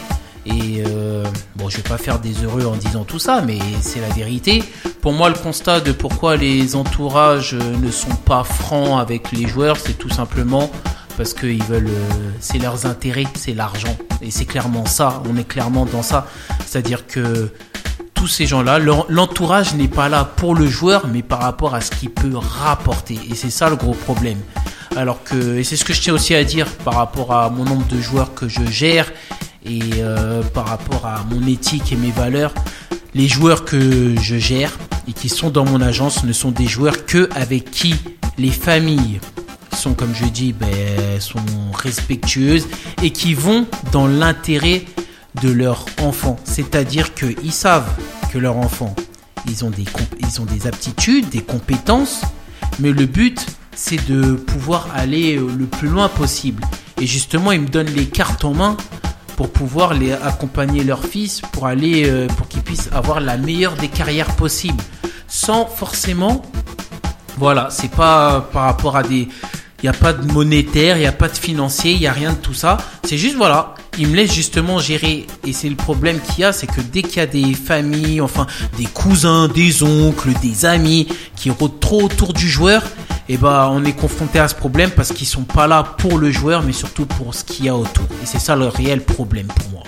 Et 0.44 0.82
euh, 0.86 1.24
bon, 1.56 1.68
je 1.68 1.76
vais 1.76 1.82
pas 1.82 1.98
faire 1.98 2.18
des 2.18 2.42
heureux 2.42 2.66
en 2.66 2.76
disant 2.76 3.04
tout 3.04 3.18
ça, 3.18 3.42
mais 3.42 3.58
c'est 3.80 4.00
la 4.00 4.08
vérité. 4.08 4.64
Pour 5.00 5.12
moi, 5.12 5.28
le 5.28 5.36
constat 5.36 5.80
de 5.80 5.92
pourquoi 5.92 6.36
les 6.36 6.74
entourages 6.74 7.54
euh, 7.54 7.76
ne 7.76 7.90
sont 7.90 8.14
pas 8.24 8.42
francs 8.42 9.00
avec 9.00 9.30
les 9.32 9.46
joueurs, 9.46 9.76
c'est 9.76 9.98
tout 9.98 10.10
simplement 10.10 10.70
parce 11.16 11.34
qu'ils 11.34 11.62
veulent, 11.62 11.86
euh, 11.88 12.30
c'est 12.40 12.58
leurs 12.58 12.86
intérêts, 12.86 13.26
c'est 13.34 13.54
l'argent. 13.54 13.96
Et 14.20 14.30
c'est 14.30 14.44
clairement 14.44 14.86
ça. 14.86 15.22
On 15.30 15.36
est 15.36 15.46
clairement 15.46 15.86
dans 15.86 16.02
ça. 16.02 16.26
C'est-à-dire 16.66 17.06
que 17.06 17.50
tous 18.14 18.26
ces 18.26 18.46
gens-là, 18.46 18.78
l'entourage 19.08 19.74
n'est 19.74 19.88
pas 19.88 20.08
là 20.08 20.24
pour 20.24 20.54
le 20.54 20.66
joueur, 20.66 21.06
mais 21.08 21.22
par 21.22 21.40
rapport 21.40 21.74
à 21.74 21.80
ce 21.80 21.90
qu'il 21.90 22.10
peut 22.10 22.36
rapporter. 22.36 23.18
Et 23.30 23.34
c'est 23.34 23.50
ça 23.50 23.68
le 23.68 23.76
gros 23.76 23.94
problème. 23.94 24.38
Alors 24.96 25.22
que, 25.24 25.58
et 25.58 25.64
c'est 25.64 25.76
ce 25.76 25.84
que 25.84 25.92
je 25.92 26.00
tiens 26.00 26.14
aussi 26.14 26.34
à 26.34 26.44
dire 26.44 26.66
par 26.84 26.94
rapport 26.94 27.32
à 27.32 27.50
mon 27.50 27.64
nombre 27.64 27.86
de 27.88 28.00
joueurs 28.00 28.34
que 28.34 28.48
je 28.48 28.64
gère 28.66 29.10
et 29.64 29.80
euh, 29.98 30.42
par 30.42 30.66
rapport 30.66 31.06
à 31.06 31.24
mon 31.30 31.46
éthique 31.46 31.92
et 31.92 31.96
mes 31.96 32.10
valeurs, 32.10 32.54
les 33.14 33.28
joueurs 33.28 33.64
que 33.64 34.14
je 34.20 34.36
gère 34.36 34.76
et 35.08 35.12
qui 35.12 35.28
sont 35.28 35.50
dans 35.50 35.64
mon 35.64 35.80
agence 35.80 36.24
ne 36.24 36.32
sont 36.32 36.50
des 36.50 36.66
joueurs 36.66 37.06
que 37.06 37.28
avec 37.34 37.70
qui 37.70 37.94
les 38.38 38.50
familles 38.50 39.20
sont, 39.76 39.94
comme 39.94 40.14
je 40.14 40.26
dis, 40.26 40.52
ben, 40.52 40.68
sont 41.20 41.40
respectueuses 41.74 42.66
et 43.02 43.10
qui 43.10 43.34
vont 43.34 43.66
dans 43.90 44.06
l'intérêt 44.06 44.84
de 45.42 45.50
leur 45.50 45.86
enfant. 46.00 46.36
C'est-à-dire 46.44 47.14
qu'ils 47.14 47.52
savent 47.52 47.88
que 48.32 48.38
leur 48.38 48.56
enfant, 48.56 48.94
ils 49.48 49.64
ont, 49.64 49.70
des, 49.70 49.84
ils 50.20 50.40
ont 50.40 50.44
des 50.44 50.66
aptitudes, 50.66 51.28
des 51.30 51.40
compétences, 51.42 52.22
mais 52.78 52.92
le 52.92 53.06
but, 53.06 53.44
c'est 53.74 54.08
de 54.08 54.34
pouvoir 54.34 54.88
aller 54.94 55.36
le 55.36 55.66
plus 55.66 55.88
loin 55.88 56.08
possible. 56.08 56.62
Et 57.00 57.06
justement, 57.06 57.52
ils 57.52 57.62
me 57.62 57.68
donnent 57.68 57.92
les 57.94 58.06
cartes 58.06 58.44
en 58.44 58.54
main 58.54 58.76
pour 59.36 59.50
pouvoir 59.50 59.94
les 59.94 60.12
accompagner 60.12 60.84
leur 60.84 61.04
fils 61.04 61.40
pour 61.52 61.66
aller 61.66 62.04
euh, 62.06 62.26
pour 62.28 62.48
qu'ils 62.48 62.62
puissent 62.62 62.90
avoir 62.92 63.20
la 63.20 63.36
meilleure 63.36 63.74
des 63.76 63.88
carrières 63.88 64.34
possibles 64.36 64.82
sans 65.28 65.66
forcément 65.66 66.42
voilà 67.38 67.68
c'est 67.70 67.90
pas 67.90 68.48
par 68.52 68.64
rapport 68.64 68.96
à 68.96 69.02
des 69.02 69.28
il 69.82 69.86
n'y 69.86 69.96
a 69.96 69.98
pas 69.98 70.12
de 70.12 70.30
monétaire, 70.30 70.96
il 70.96 71.00
n'y 71.00 71.06
a 71.06 71.12
pas 71.12 71.28
de 71.28 71.36
financier, 71.36 71.90
il 71.92 71.98
n'y 71.98 72.06
a 72.06 72.12
rien 72.12 72.32
de 72.32 72.36
tout 72.36 72.54
ça. 72.54 72.76
C'est 73.02 73.18
juste, 73.18 73.34
voilà, 73.34 73.74
il 73.98 74.06
me 74.06 74.14
laisse 74.14 74.32
justement 74.32 74.78
gérer. 74.78 75.26
Et 75.44 75.52
c'est 75.52 75.68
le 75.68 75.74
problème 75.74 76.20
qu'il 76.20 76.42
y 76.42 76.44
a, 76.44 76.52
c'est 76.52 76.68
que 76.68 76.80
dès 76.80 77.02
qu'il 77.02 77.16
y 77.16 77.20
a 77.20 77.26
des 77.26 77.52
familles, 77.52 78.20
enfin, 78.20 78.46
des 78.78 78.84
cousins, 78.84 79.48
des 79.48 79.82
oncles, 79.82 80.30
des 80.40 80.66
amis 80.66 81.08
qui 81.34 81.50
rôdent 81.50 81.80
trop 81.80 82.04
autour 82.04 82.32
du 82.32 82.48
joueur, 82.48 82.84
et 83.32 83.38
ben, 83.38 83.70
on 83.72 83.82
est 83.86 83.94
confronté 83.94 84.38
à 84.38 84.46
ce 84.46 84.54
problème 84.54 84.90
parce 84.90 85.10
qu'ils 85.10 85.26
sont 85.26 85.44
pas 85.44 85.66
là 85.66 85.82
pour 85.96 86.18
le 86.18 86.30
joueur, 86.30 86.62
mais 86.62 86.72
surtout 86.72 87.06
pour 87.06 87.32
ce 87.32 87.44
qu'il 87.44 87.64
y 87.64 87.68
a 87.70 87.74
autour. 87.74 88.04
Et 88.22 88.26
c'est 88.26 88.38
ça 88.38 88.56
le 88.56 88.66
réel 88.66 89.00
problème 89.00 89.46
pour 89.46 89.70
moi. 89.70 89.82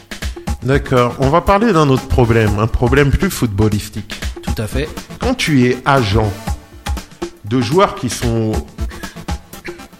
D'accord. 0.63 1.15
On 1.19 1.29
va 1.29 1.43
parler 1.43 1.75
d'un 1.75 1.91
autre 1.91 2.09
problème, 2.09 2.59
un 2.59 2.67
problème 2.67 3.11
plus 3.11 3.29
footballistique. 3.29 4.19
Tout 4.43 4.55
à 4.57 4.67
fait. 4.67 4.89
Quand 5.21 5.35
tu 5.35 5.67
es 5.67 5.77
agent 5.85 6.33
de 7.45 7.61
joueurs 7.61 7.97
qui 7.97 8.09
sont 8.09 8.53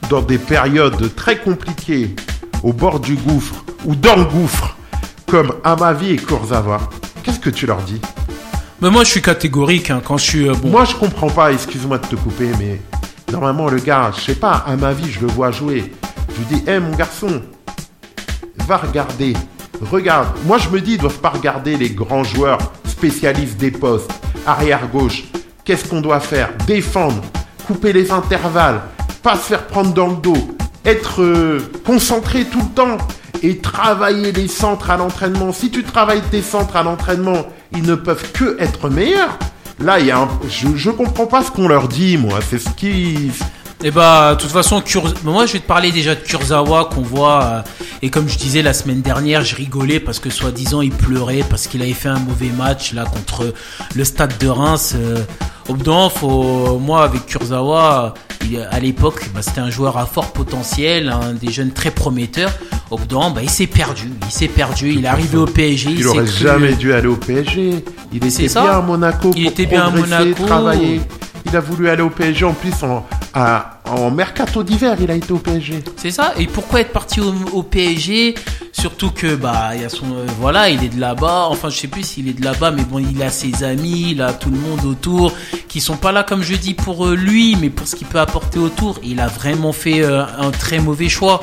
dans 0.09 0.23
des 0.23 0.39
périodes 0.39 1.15
très 1.15 1.37
compliquées, 1.37 2.17
au 2.63 2.73
bord 2.73 2.99
du 2.99 3.15
gouffre 3.15 3.63
ou 3.85 3.95
dans 3.95 4.17
le 4.17 4.25
gouffre, 4.25 4.75
comme 5.27 5.53
Amavi 5.65 6.13
et 6.13 6.17
Kurzawa, 6.17 6.81
qu'est-ce 7.23 7.41
que 7.41 7.51
tu 7.51 7.67
leur 7.67 7.83
dis? 7.83 8.01
Mais 8.81 8.89
moi, 8.89 9.05
je 9.05 9.11
suis 9.11 9.23
catégorique 9.23 9.91
hein, 9.91 10.01
quand 10.03 10.17
je 10.17 10.25
suis 10.25 10.49
euh, 10.49 10.55
bon. 10.55 10.71
Moi, 10.71 10.87
je 10.87 10.95
comprends 10.95 11.29
pas, 11.29 11.53
excuse-moi 11.53 11.99
de 11.99 12.07
te 12.07 12.17
couper, 12.17 12.49
mais 12.59 12.81
normalement, 13.33 13.69
le 13.69 13.79
gars, 13.79 14.13
je 14.17 14.21
sais 14.21 14.35
pas, 14.35 14.65
à 14.67 14.77
ma 14.77 14.93
vie, 14.93 15.11
je 15.11 15.21
le 15.21 15.27
vois 15.27 15.51
jouer. 15.51 15.93
Je 16.31 16.39
lui 16.39 16.47
dis, 16.47 16.71
hé, 16.71 16.79
mon 16.79 16.95
garçon, 16.95 17.43
va 18.67 18.77
regarder. 18.79 19.35
Regarde. 19.81 20.29
Moi, 20.47 20.59
je 20.59 20.69
me 20.69 20.81
dis, 20.81 20.93
ils 20.93 20.99
doivent 20.99 21.21
pas 21.21 21.31
regarder 21.31 21.77
les 21.77 21.91
grands 21.91 22.25
joueurs 22.25 22.59
spécialistes 22.87 23.57
des 23.57 23.71
postes, 23.71 24.11
arrière 24.47 24.89
gauche. 24.89 25.25
Qu'est-ce 25.65 25.89
qu'on 25.89 26.01
doit 26.01 26.21
faire? 26.21 26.51
Défendre, 26.67 27.23
couper 27.67 27.93
les 27.93 28.11
intervalles, 28.11 28.81
pas 29.23 29.37
se 29.37 29.43
faire 29.43 29.67
prendre 29.67 29.93
dans 29.93 30.09
le 30.09 30.17
dos, 30.17 30.57
être 30.85 31.23
euh, 31.23 31.61
concentré 31.85 32.45
tout 32.45 32.61
le 32.61 32.75
temps 32.75 32.99
et 33.43 33.59
travailler 33.59 34.33
les 34.33 34.49
centres 34.49 34.91
à 34.91 34.97
l'entraînement. 34.97 35.53
Si 35.53 35.71
tu 35.71 35.83
travailles 35.83 36.23
tes 36.31 36.43
centres 36.43 36.77
à 36.77 36.83
l'entraînement, 36.83 37.47
ils 37.73 37.83
ne 37.83 37.95
peuvent 37.95 38.33
que 38.33 38.57
être 38.61 38.89
meilleurs. 38.89 39.39
Là, 39.81 39.99
il 40.01 40.07
y 40.07 40.11
a 40.11 40.19
un... 40.21 40.29
je, 40.49 40.69
je 40.77 40.91
comprends 40.91 41.27
pas 41.27 41.43
ce 41.43 41.51
qu'on 41.51 41.69
leur 41.69 41.89
dit, 41.89 42.17
moi. 42.17 42.39
C'est 42.49 42.59
ce 42.59 42.69
qui. 42.71 43.31
Et 43.83 43.91
bah, 43.91 44.35
de 44.35 44.41
toute 44.41 44.51
façon, 44.51 44.81
Kur- 44.81 45.13
moi, 45.25 45.47
je 45.47 45.55
vais 45.55 45.59
te 45.59 45.67
parler 45.67 45.91
déjà 45.93 46.15
de 46.15 46.21
Kurzawa 46.21 46.87
qu'on 46.95 47.03
voit. 47.03 47.43
euh, 47.45 47.63
et 48.03 48.09
comme 48.11 48.29
je 48.29 48.39
disais 48.39 48.63
la 48.63 48.73
semaine 48.73 49.03
dernière, 49.03 49.45
je 49.45 49.55
rigolais 49.57 49.99
parce 50.01 50.19
que 50.21 50.31
soi-disant 50.31 50.81
il 50.81 50.91
pleurait 50.91 51.43
parce 51.49 51.67
qu'il 51.67 51.83
avait 51.83 51.93
fait 51.93 52.09
un 52.09 52.19
mauvais 52.19 52.49
match 52.51 52.93
là 52.93 53.05
contre 53.05 53.53
le 53.95 54.05
Stade 54.05 54.39
de 54.39 54.49
Reims. 54.49 54.95
Euh, 54.97 55.23
faut, 56.15 56.79
moi 56.79 57.03
avec 57.05 57.27
Kurzawa, 57.27 58.15
il- 58.45 58.67
à 58.71 58.79
l'époque, 58.81 59.29
bah, 59.35 59.43
c'était 59.43 59.61
un 59.61 59.71
joueur 59.71 59.99
à 59.99 60.07
fort 60.07 60.33
potentiel, 60.33 61.09
un 61.09 61.33
des 61.33 61.51
jeunes 61.53 61.73
très 61.73 61.91
prometteurs. 61.91 62.53
Au 62.91 62.97
bout 62.99 63.07
d'un 63.07 63.17
moment, 63.17 63.31
bah, 63.31 63.41
il 63.43 63.51
s'est 63.51 63.67
perdu. 63.67 64.11
Il 64.27 64.31
s'est 64.33 64.49
perdu. 64.49 64.93
Il 64.93 65.05
est 65.05 65.09
arrivé 65.09 65.37
au 65.39 65.47
PSG. 65.47 65.91
Il 65.91 65.99
s'est 66.03 66.07
aurait 66.09 66.25
cru- 66.25 66.43
jamais 66.43 66.75
dû 66.75 66.93
aller 66.93 67.07
au 67.09 67.17
PSG. 67.17 67.85
Il 68.13 68.25
était 68.25 68.49
ça. 68.49 68.63
bien 68.63 68.73
à 68.73 68.81
Monaco. 68.83 69.31
Il 69.35 69.43
pour 69.45 69.53
était 69.53 69.67
bien 69.67 69.83
à 69.87 69.91
progresser, 69.91 70.11
Monaco. 70.25 70.47
Travailler. 70.47 71.01
Il 71.47 71.57
a 71.57 71.61
voulu 71.61 71.89
aller 71.89 72.03
au 72.03 72.11
PSG 72.11 72.45
en 72.45 72.53
plus 72.53 72.73
en, 72.83 73.05
à- 73.35 73.81
en 73.87 74.11
mercato 74.11 74.63
d'hiver. 74.63 74.97
Il 75.01 75.11
a 75.11 75.15
été 75.15 75.33
au 75.33 75.39
PSG. 75.39 75.83
C'est 75.97 76.11
ça. 76.11 76.35
Et 76.39 76.47
pourquoi 76.47 76.81
être 76.81 76.93
parti 76.93 77.21
au, 77.21 77.35
au 77.53 77.63
PSG 77.63 78.35
Surtout 78.73 79.11
que 79.11 79.35
bah 79.37 79.71
il 79.75 79.83
y 79.83 79.85
a 79.85 79.89
son 79.89 80.05
euh, 80.17 80.27
voilà, 80.41 80.69
il 80.69 80.83
est 80.85 80.89
de 80.95 81.01
là-bas. 81.01 81.47
Enfin, 81.51 81.71
je 81.71 81.79
sais 81.79 81.87
plus 81.89 82.03
s'il 82.03 82.29
est 82.29 82.33
de 82.39 82.45
là-bas, 82.45 82.71
mais 82.71 82.83
bon, 82.83 82.99
il 82.99 83.23
a 83.23 83.31
ses 83.31 83.63
amis, 83.65 84.09
il 84.13 84.21
a 84.23 84.33
tout 84.33 84.51
le 84.51 84.59
monde 84.59 84.85
autour 84.85 85.33
qui 85.69 85.81
sont 85.81 85.97
pas 85.97 86.13
là 86.13 86.23
comme 86.23 86.43
je 86.43 86.55
dis 86.55 86.75
pour 86.75 87.07
euh, 87.07 87.15
lui, 87.15 87.57
mais 87.61 87.71
pour 87.71 87.87
ce 87.87 87.95
qu'il 87.97 88.07
peut 88.07 88.19
apporter 88.21 88.59
autour. 88.59 88.99
Il 89.05 89.21
a 89.21 89.29
vraiment 89.29 89.73
fait 89.73 90.03
euh, 90.03 90.25
un 90.39 90.51
très 90.51 90.81
mauvais 90.81 91.09
choix. 91.09 91.41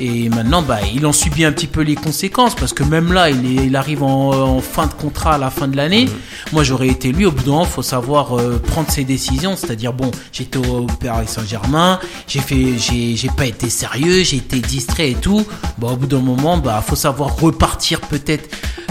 Et 0.00 0.28
maintenant, 0.28 0.62
bah, 0.62 0.78
il 0.94 1.06
en 1.06 1.12
subit 1.12 1.44
un 1.44 1.52
petit 1.52 1.66
peu 1.66 1.80
les 1.80 1.94
conséquences 1.94 2.54
parce 2.54 2.72
que 2.72 2.84
même 2.84 3.12
là, 3.12 3.30
il, 3.30 3.58
est, 3.58 3.66
il 3.66 3.76
arrive 3.76 4.02
en, 4.02 4.30
en 4.30 4.60
fin 4.60 4.86
de 4.86 4.92
contrat 4.92 5.34
à 5.34 5.38
la 5.38 5.50
fin 5.50 5.68
de 5.68 5.76
l'année. 5.76 6.08
Moi, 6.52 6.62
j'aurais 6.62 6.88
été 6.88 7.12
lui. 7.12 7.26
Au 7.26 7.32
bout 7.32 7.42
d'un 7.42 7.50
moment, 7.52 7.64
faut 7.64 7.82
savoir 7.82 8.38
euh, 8.38 8.58
prendre 8.58 8.90
ses 8.90 9.04
décisions. 9.04 9.56
C'est-à-dire, 9.56 9.92
bon, 9.92 10.10
j'étais 10.32 10.58
au 10.58 10.86
Paris 10.86 11.26
Saint-Germain, 11.26 11.98
j'ai 12.26 12.40
fait, 12.40 12.78
j'ai, 12.78 13.16
j'ai 13.16 13.28
pas 13.28 13.46
été 13.46 13.68
sérieux, 13.68 14.22
j'ai 14.22 14.36
été 14.36 14.60
distrait 14.60 15.10
et 15.10 15.14
tout. 15.14 15.44
Bah, 15.78 15.88
au 15.92 15.96
bout 15.96 16.06
d'un 16.06 16.20
moment, 16.20 16.58
bah, 16.58 16.82
faut 16.86 16.96
savoir 16.96 17.36
repartir 17.36 18.00
peut-être 18.00 18.48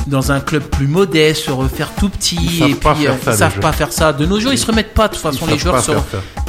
dans 0.08 0.32
un 0.32 0.40
club 0.40 0.64
plus 0.64 0.88
modeste, 0.88 1.46
se 1.46 1.52
refaire 1.52 1.92
tout 2.00 2.10
petit. 2.10 2.38
Ils 2.42 2.60
savent 2.60 2.70
et 2.70 2.76
pas 2.76 2.94
puis, 2.94 3.04
faire 3.04 3.14
euh, 3.14 3.18
ça, 3.24 3.32
ils 3.34 3.38
savent 3.38 3.60
pas 3.60 3.72
faire 3.72 3.92
ça. 3.92 4.14
De 4.14 4.26
nos 4.26 4.40
jours, 4.40 4.54
ils 4.54 4.58
se 4.58 4.66
remettent 4.66 4.94
pas. 4.94 5.08
De 5.08 5.14
toute 5.14 5.22
façon, 5.22 5.46
Ils 5.48 5.54
les 5.54 5.58
joueurs 5.58 5.84
se. 5.84 5.92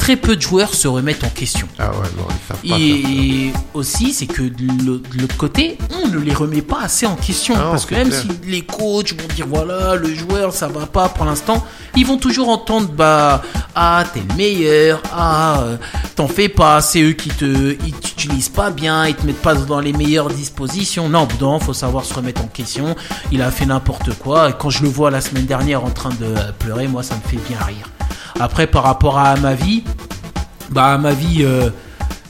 Très 0.09 0.17
peu 0.17 0.37
de 0.37 0.41
joueurs 0.41 0.73
se 0.75 0.89
remettent 0.89 1.23
en 1.23 1.29
question. 1.29 1.69
Ah 1.79 1.91
ouais, 1.91 2.07
non, 2.17 2.27
ils 2.31 2.49
savent 2.49 2.57
pas. 2.63 2.67
faire 2.67 2.77
ça. 2.79 2.79
Et 2.79 3.53
aussi, 3.75 4.15
c'est 4.15 4.27
que 4.27 4.41
de 4.41 4.87
l'au- 4.87 4.97
de 4.97 5.21
l'autre 5.21 5.37
côté, 5.37 5.77
on 6.03 6.09
ne 6.09 6.19
les 6.19 6.33
remet 6.33 6.63
pas 6.63 6.81
assez 6.85 7.05
en 7.05 7.15
question. 7.15 7.53
Ah 7.59 7.65
non, 7.65 7.71
parce 7.73 7.85
que 7.85 7.95
même 7.95 8.09
clair. 8.09 8.23
si 8.23 8.29
les 8.51 8.63
coachs 8.63 9.13
vont 9.13 9.29
dire 9.35 9.47
voilà, 9.47 9.97
le 9.97 10.15
joueur 10.15 10.55
ça 10.55 10.67
va 10.67 10.87
pas 10.87 11.11
pour 11.11 11.27
l'instant, 11.27 11.63
ils 11.95 12.07
vont 12.07 12.17
toujours 12.17 12.49
entendre 12.49 12.89
bah 12.89 13.43
ah 13.75 14.03
t'es 14.15 14.23
le 14.27 14.35
meilleur, 14.35 15.03
ah 15.13 15.61
euh, 15.61 15.77
t'en 16.17 16.27
fais 16.27 16.49
pas, 16.49 16.81
c'est 16.81 17.03
eux 17.03 17.13
qui 17.13 17.29
te 17.29 17.77
ils 17.87 17.93
t'utilisent 17.93 18.49
pas 18.49 18.71
bien, 18.71 19.07
ils 19.09 19.15
te 19.15 19.27
mettent 19.27 19.43
pas 19.43 19.55
dans 19.55 19.81
les 19.81 19.93
meilleures 19.93 20.31
dispositions. 20.31 21.11
Non, 21.11 21.29
moment, 21.39 21.61
faut 21.61 21.75
savoir 21.75 22.07
se 22.07 22.15
remettre 22.15 22.41
en 22.43 22.47
question. 22.47 22.97
Il 23.31 23.43
a 23.43 23.51
fait 23.51 23.67
n'importe 23.67 24.15
quoi 24.15 24.49
et 24.49 24.55
quand 24.59 24.71
je 24.71 24.83
le 24.85 24.89
vois 24.89 25.11
la 25.11 25.21
semaine 25.21 25.45
dernière 25.45 25.85
en 25.85 25.91
train 25.91 26.15
de 26.19 26.35
pleurer, 26.59 26.89
moi 26.89 27.03
ça 27.03 27.15
me 27.15 27.21
fait 27.29 27.37
bien 27.47 27.59
rire. 27.63 27.91
Après 28.41 28.67
par 28.67 28.83
rapport 28.85 29.19
à 29.19 29.37
ma 29.37 29.55
vie, 29.55 29.83
bah 30.71 30.87
à 30.95 30.99
ma 30.99 31.13
vie 31.13 31.39
euh, 31.43 31.71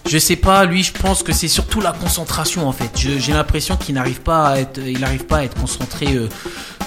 je 0.09 0.17
sais 0.17 0.37
pas, 0.37 0.65
lui, 0.65 0.83
je 0.83 0.93
pense 0.93 1.23
que 1.23 1.33
c'est 1.35 1.49
surtout 1.49 1.81
la 1.83 1.93
concentration 1.93 2.67
en 2.67 2.73
fait. 2.73 2.91
J'ai 2.97 3.33
l'impression 3.33 3.77
qu'il 3.77 3.95
n'arrive 3.95 4.23
pas 4.23 4.49
à 4.49 4.59
être, 4.59 4.81
il 4.85 5.01
n'arrive 5.01 5.27
pas 5.27 5.39
à 5.39 5.45
être 5.45 5.61
concentré 5.61 6.07
euh, 6.15 6.29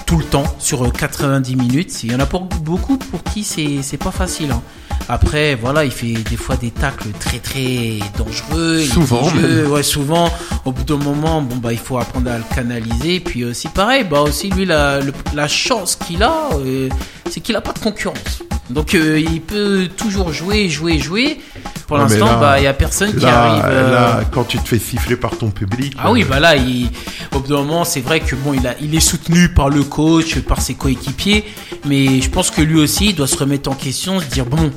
tout 0.06 0.18
le 0.18 0.24
temps 0.24 0.42
sur 0.58 0.84
euh, 0.84 0.90
90 0.90 1.54
minutes. 1.54 2.02
Il 2.02 2.10
y 2.10 2.14
en 2.16 2.20
a 2.20 2.26
pour 2.26 2.40
beaucoup 2.46 2.96
pour 2.96 3.22
qui 3.22 3.44
c'est 3.44 3.96
pas 3.96 4.10
facile. 4.10 4.50
hein. 4.50 4.60
Après, 5.08 5.54
voilà, 5.54 5.84
il 5.84 5.90
fait 5.92 6.14
des 6.14 6.36
fois 6.36 6.56
des 6.56 6.70
tacles 6.70 7.10
très 7.20 7.38
très 7.38 7.98
dangereux. 8.18 8.80
Souvent, 8.84 9.22
ouais, 9.68 9.82
souvent. 9.82 10.30
Au 10.64 10.72
bout 10.72 10.84
d'un 10.84 10.96
moment, 10.96 11.42
bon 11.42 11.56
bah 11.56 11.72
il 11.72 11.78
faut 11.78 11.98
apprendre 11.98 12.30
à 12.30 12.38
le 12.38 12.44
canaliser. 12.54 13.20
Puis 13.20 13.44
aussi 13.44 13.68
pareil, 13.68 14.04
bah 14.04 14.20
aussi 14.22 14.50
lui 14.50 14.64
la 14.64 15.00
chance 15.48 15.96
qu'il 15.96 16.22
a, 16.22 16.48
euh, 16.54 16.88
c'est 17.30 17.40
qu'il 17.40 17.54
a 17.54 17.60
pas 17.60 17.72
de 17.72 17.78
concurrence. 17.80 18.42
Donc 18.72 18.94
euh, 18.94 19.20
il 19.20 19.40
peut 19.40 19.88
toujours 19.96 20.32
jouer, 20.32 20.68
jouer, 20.68 20.98
jouer. 20.98 21.38
Pour 21.86 21.96
Ouais, 21.98 22.04
l'instant, 22.04 22.38
bah 22.40 22.58
il 22.58 22.64
y 22.64 22.66
a 22.66 22.72
personne 22.72 23.14
qui 23.14 23.24
arrive. 23.26 23.62
euh, 23.66 23.92
là, 23.92 24.20
quand 24.32 24.44
tu 24.44 24.58
te 24.58 24.68
fais 24.68 24.78
siffler 24.78 25.16
par 25.16 25.36
ton 25.36 25.50
public. 25.50 25.94
ah 25.98 26.10
oui, 26.10 26.22
euh, 26.22 26.26
bah 26.28 26.40
là, 26.40 26.56
il, 26.56 26.88
au 27.34 27.40
bout 27.40 27.48
d'un 27.48 27.56
moment, 27.62 27.84
c'est 27.84 28.00
vrai 28.00 28.20
que 28.20 28.34
bon, 28.34 28.54
il, 28.54 28.66
a, 28.66 28.74
il 28.80 28.94
est 28.94 29.00
soutenu 29.00 29.50
par 29.50 29.68
le 29.68 29.82
coach, 29.82 30.38
par 30.40 30.60
ses 30.62 30.74
coéquipiers, 30.74 31.44
mais 31.86 32.20
je 32.22 32.30
pense 32.30 32.50
que 32.50 32.62
lui 32.62 32.80
aussi, 32.80 33.06
il 33.10 33.14
doit 33.14 33.26
se 33.26 33.36
remettre 33.36 33.70
en 33.70 33.74
question, 33.74 34.20
se 34.20 34.24
dire 34.26 34.46
bon, 34.46 34.70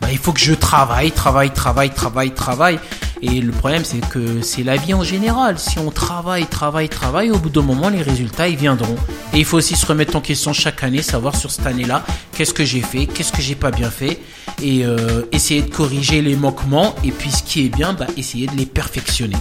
bah, 0.00 0.08
il 0.12 0.18
faut 0.18 0.32
que 0.32 0.40
je 0.40 0.54
travaille, 0.54 1.10
travaille, 1.10 1.50
travaille, 1.50 1.90
travaille, 1.90 2.30
travaille. 2.32 2.78
Et 3.22 3.40
le 3.40 3.52
problème, 3.52 3.84
c'est 3.84 4.00
que 4.08 4.42
c'est 4.42 4.64
la 4.64 4.76
vie 4.76 4.94
en 4.94 5.04
général. 5.04 5.56
Si 5.56 5.78
on 5.78 5.92
travaille, 5.92 6.46
travaille, 6.46 6.88
travaille, 6.88 7.30
au 7.30 7.38
bout 7.38 7.50
d'un 7.50 7.62
moment, 7.62 7.88
les 7.88 8.02
résultats, 8.02 8.48
ils 8.48 8.56
viendront. 8.56 8.96
Et 9.32 9.38
il 9.38 9.44
faut 9.44 9.58
aussi 9.58 9.76
se 9.76 9.86
remettre 9.86 10.16
en 10.16 10.20
question 10.20 10.52
chaque 10.52 10.82
année, 10.82 11.02
savoir 11.02 11.36
sur 11.36 11.52
cette 11.52 11.66
année-là, 11.66 12.04
qu'est-ce 12.32 12.52
que 12.52 12.64
j'ai 12.64 12.80
fait, 12.80 13.06
qu'est-ce 13.06 13.30
que 13.30 13.40
j'ai 13.40 13.54
pas 13.54 13.70
bien 13.70 13.90
fait, 13.90 14.18
et 14.60 14.84
euh, 14.84 15.22
essayer 15.30 15.62
de 15.62 15.72
corriger 15.72 16.20
les 16.20 16.34
manquements, 16.34 16.96
et 17.04 17.12
puis 17.12 17.30
ce 17.30 17.44
qui 17.44 17.66
est 17.66 17.68
bien, 17.68 17.92
bah, 17.92 18.06
essayer 18.16 18.48
de 18.48 18.56
les 18.56 18.66
perfectionner. 18.66 19.36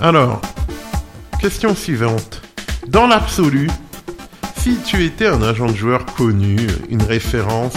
Alors, 0.00 0.42
question 1.40 1.76
suivante. 1.76 2.42
Dans 2.88 3.06
l'absolu, 3.06 3.70
si 4.58 4.76
tu 4.84 5.04
étais 5.04 5.28
un 5.28 5.40
agent 5.42 5.66
de 5.66 5.76
joueur 5.76 6.04
connu, 6.04 6.58
une 6.90 7.02
référence, 7.02 7.74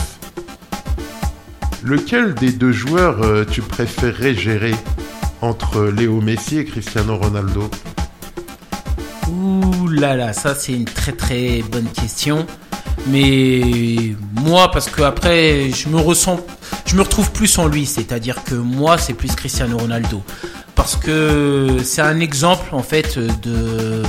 lequel 1.86 2.34
des 2.34 2.52
deux 2.52 2.72
joueurs 2.72 3.22
euh, 3.24 3.46
tu 3.50 3.62
préférerais 3.62 4.34
gérer 4.34 4.74
entre 5.42 5.84
Léo 5.86 6.20
Messi 6.20 6.58
et 6.58 6.66
Cristiano 6.66 7.18
Ronaldo? 7.18 7.70
Ouh 9.30 9.88
là 9.88 10.16
là, 10.16 10.34
ça 10.34 10.56
c'est 10.56 10.74
une 10.74 10.86
très 10.86 11.12
très 11.12 11.64
bonne 11.72 11.88
question. 11.90 12.46
Mais 13.08 14.16
moi, 14.34 14.72
parce 14.72 14.90
que 14.90 15.04
après, 15.04 15.70
je 15.70 15.90
me 15.90 15.98
ressens, 15.98 16.40
je 16.88 16.96
me 16.96 17.02
retrouve 17.02 17.32
plus 17.32 17.58
en 17.60 17.68
lui. 17.68 17.86
C'est-à-dire 17.86 18.44
que 18.44 18.56
moi, 18.56 18.98
c'est 18.98 19.14
plus 19.14 19.36
Cristiano 19.36 19.78
Ronaldo. 19.78 20.24
Parce 20.74 20.96
que 20.96 21.78
c'est 21.84 22.02
un 22.02 22.20
exemple, 22.20 22.74
en 22.74 22.82
fait, 22.82 23.20
de, 23.20 24.02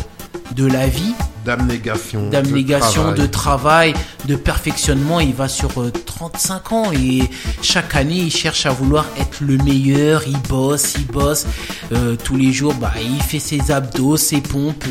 de 0.55 0.67
la 0.67 0.87
vie, 0.87 1.15
D'abnégation. 1.47 2.29
d'abnégation, 2.29 3.03
travail. 3.03 3.21
de 3.21 3.27
travail, 3.27 3.95
de 4.25 4.35
perfectionnement. 4.35 5.21
Il 5.21 5.33
va 5.33 5.47
sur 5.47 5.81
euh, 5.81 5.93
35 5.93 6.73
ans 6.73 6.93
et 6.93 7.23
chaque 7.63 7.95
année, 7.95 8.17
il 8.17 8.33
cherche 8.33 8.67
à 8.67 8.71
vouloir 8.71 9.07
être 9.17 9.39
le 9.41 9.57
meilleur. 9.59 10.25
Il 10.27 10.39
bosse, 10.49 10.95
il 10.99 11.07
bosse. 11.07 11.47
Euh, 11.93 12.17
tous 12.17 12.37
les 12.37 12.53
jours, 12.53 12.75
bah, 12.75 12.93
il 13.01 13.23
fait 13.23 13.39
ses 13.39 13.71
abdos, 13.71 14.17
ses 14.17 14.41
pompes. 14.41 14.85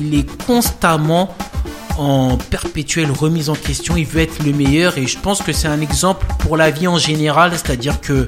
Il 0.00 0.14
est 0.16 0.28
constamment 0.44 1.32
en 1.96 2.36
perpétuelle 2.36 3.12
remise 3.12 3.48
en 3.48 3.54
question. 3.54 3.96
Il 3.96 4.06
veut 4.06 4.22
être 4.22 4.42
le 4.44 4.52
meilleur 4.52 4.98
et 4.98 5.06
je 5.06 5.16
pense 5.16 5.42
que 5.42 5.52
c'est 5.52 5.68
un 5.68 5.80
exemple 5.80 6.26
pour 6.40 6.56
la 6.56 6.72
vie 6.72 6.88
en 6.88 6.98
général. 6.98 7.52
C'est-à-dire 7.52 8.00
que 8.00 8.26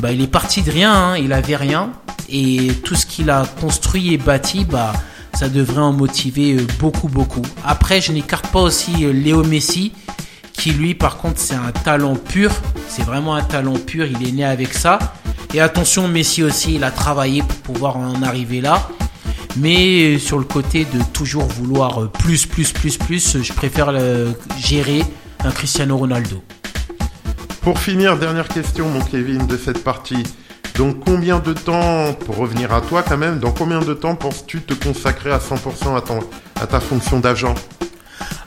bah, 0.00 0.10
il 0.10 0.20
est 0.20 0.26
parti 0.26 0.62
de 0.62 0.70
rien, 0.72 0.92
hein, 0.92 1.16
il 1.16 1.32
avait 1.32 1.54
rien 1.54 1.92
et 2.28 2.72
tout 2.82 2.94
ce 2.94 3.06
qu'il 3.06 3.30
a 3.30 3.44
construit 3.60 4.12
et 4.12 4.18
bâti, 4.18 4.64
bah, 4.64 4.92
ça 5.34 5.48
devrait 5.48 5.82
en 5.82 5.92
motiver 5.92 6.54
euh, 6.54 6.66
beaucoup, 6.78 7.08
beaucoup. 7.08 7.42
Après, 7.64 8.00
je 8.00 8.12
n'écarte 8.12 8.46
pas 8.48 8.60
aussi 8.60 9.04
euh, 9.04 9.12
Léo 9.12 9.42
Messi, 9.42 9.92
qui 10.52 10.70
lui, 10.70 10.94
par 10.94 11.16
contre, 11.16 11.38
c'est 11.38 11.56
un 11.56 11.72
talent 11.72 12.14
pur. 12.14 12.50
C'est 12.88 13.02
vraiment 13.02 13.34
un 13.34 13.42
talent 13.42 13.74
pur. 13.74 14.06
Il 14.06 14.26
est 14.26 14.32
né 14.32 14.44
avec 14.44 14.72
ça. 14.72 14.98
Et 15.52 15.60
attention, 15.60 16.08
Messi 16.08 16.42
aussi, 16.42 16.76
il 16.76 16.84
a 16.84 16.90
travaillé 16.90 17.42
pour 17.42 17.74
pouvoir 17.74 17.96
en 17.96 18.22
arriver 18.22 18.60
là. 18.60 18.88
Mais 19.56 20.14
euh, 20.14 20.18
sur 20.18 20.38
le 20.38 20.44
côté 20.44 20.84
de 20.84 21.02
toujours 21.12 21.44
vouloir 21.44 22.10
plus, 22.10 22.46
plus, 22.46 22.72
plus, 22.72 22.96
plus, 22.96 23.42
je 23.42 23.52
préfère 23.52 23.92
gérer 24.58 25.02
un 25.44 25.50
Cristiano 25.50 25.96
Ronaldo. 25.96 26.42
Pour 27.62 27.78
finir, 27.78 28.18
dernière 28.18 28.48
question, 28.48 28.88
mon 28.88 29.00
Kevin, 29.00 29.46
de 29.46 29.56
cette 29.56 29.82
partie. 29.82 30.22
Donc, 30.76 31.04
combien 31.04 31.38
de 31.38 31.52
temps, 31.52 32.12
pour 32.26 32.36
revenir 32.36 32.72
à 32.72 32.80
toi 32.80 33.02
quand 33.02 33.16
même, 33.16 33.38
dans 33.38 33.52
combien 33.52 33.80
de 33.80 33.94
temps 33.94 34.16
penses-tu 34.16 34.60
te 34.60 34.74
consacrer 34.74 35.30
à 35.30 35.38
100% 35.38 35.96
à, 35.96 36.00
ton, 36.00 36.18
à 36.60 36.66
ta 36.66 36.80
fonction 36.80 37.20
d'agent? 37.20 37.54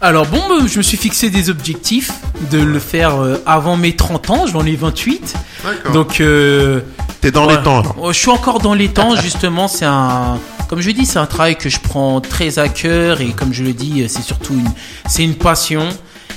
Alors 0.02 0.26
bon, 0.28 0.42
euh, 0.52 0.68
je 0.68 0.78
me 0.78 0.84
suis 0.84 0.98
fixé 0.98 1.30
des 1.30 1.50
objectifs 1.50 2.12
de 2.52 2.60
le 2.60 2.80
faire 2.80 3.16
euh, 3.16 3.42
avant 3.46 3.78
mes 3.78 3.96
30 3.96 4.30
ans, 4.30 4.46
j'en 4.46 4.66
ai 4.66 4.76
28. 4.76 5.36
D'accord. 5.64 5.92
Donc 5.92 6.22
euh, 6.22 6.82
T'es 7.22 7.32
dans 7.32 7.48
les 7.48 7.58
temps, 7.64 7.80
alors. 7.80 7.96
Oh, 8.00 8.12
Je 8.12 8.18
suis 8.18 8.30
encore 8.30 8.60
dans 8.60 8.74
les 8.76 8.90
temps, 8.90 9.16
justement, 9.16 9.68
c'est 9.68 9.86
un 9.86 10.38
comme 10.68 10.82
je 10.82 10.92
dis, 10.92 11.06
c'est 11.06 11.20
un 11.20 11.26
travail 11.26 11.56
que 11.56 11.70
je 11.70 11.80
prends 11.80 12.20
très 12.20 12.60
à 12.60 12.68
cœur 12.68 13.22
et 13.22 13.30
comme 13.30 13.54
je 13.54 13.64
le 13.64 13.72
dis, 13.74 14.04
c'est 14.10 14.22
surtout 14.22 14.54
une 14.54 14.70
c'est 15.08 15.24
une 15.24 15.36
passion 15.36 15.88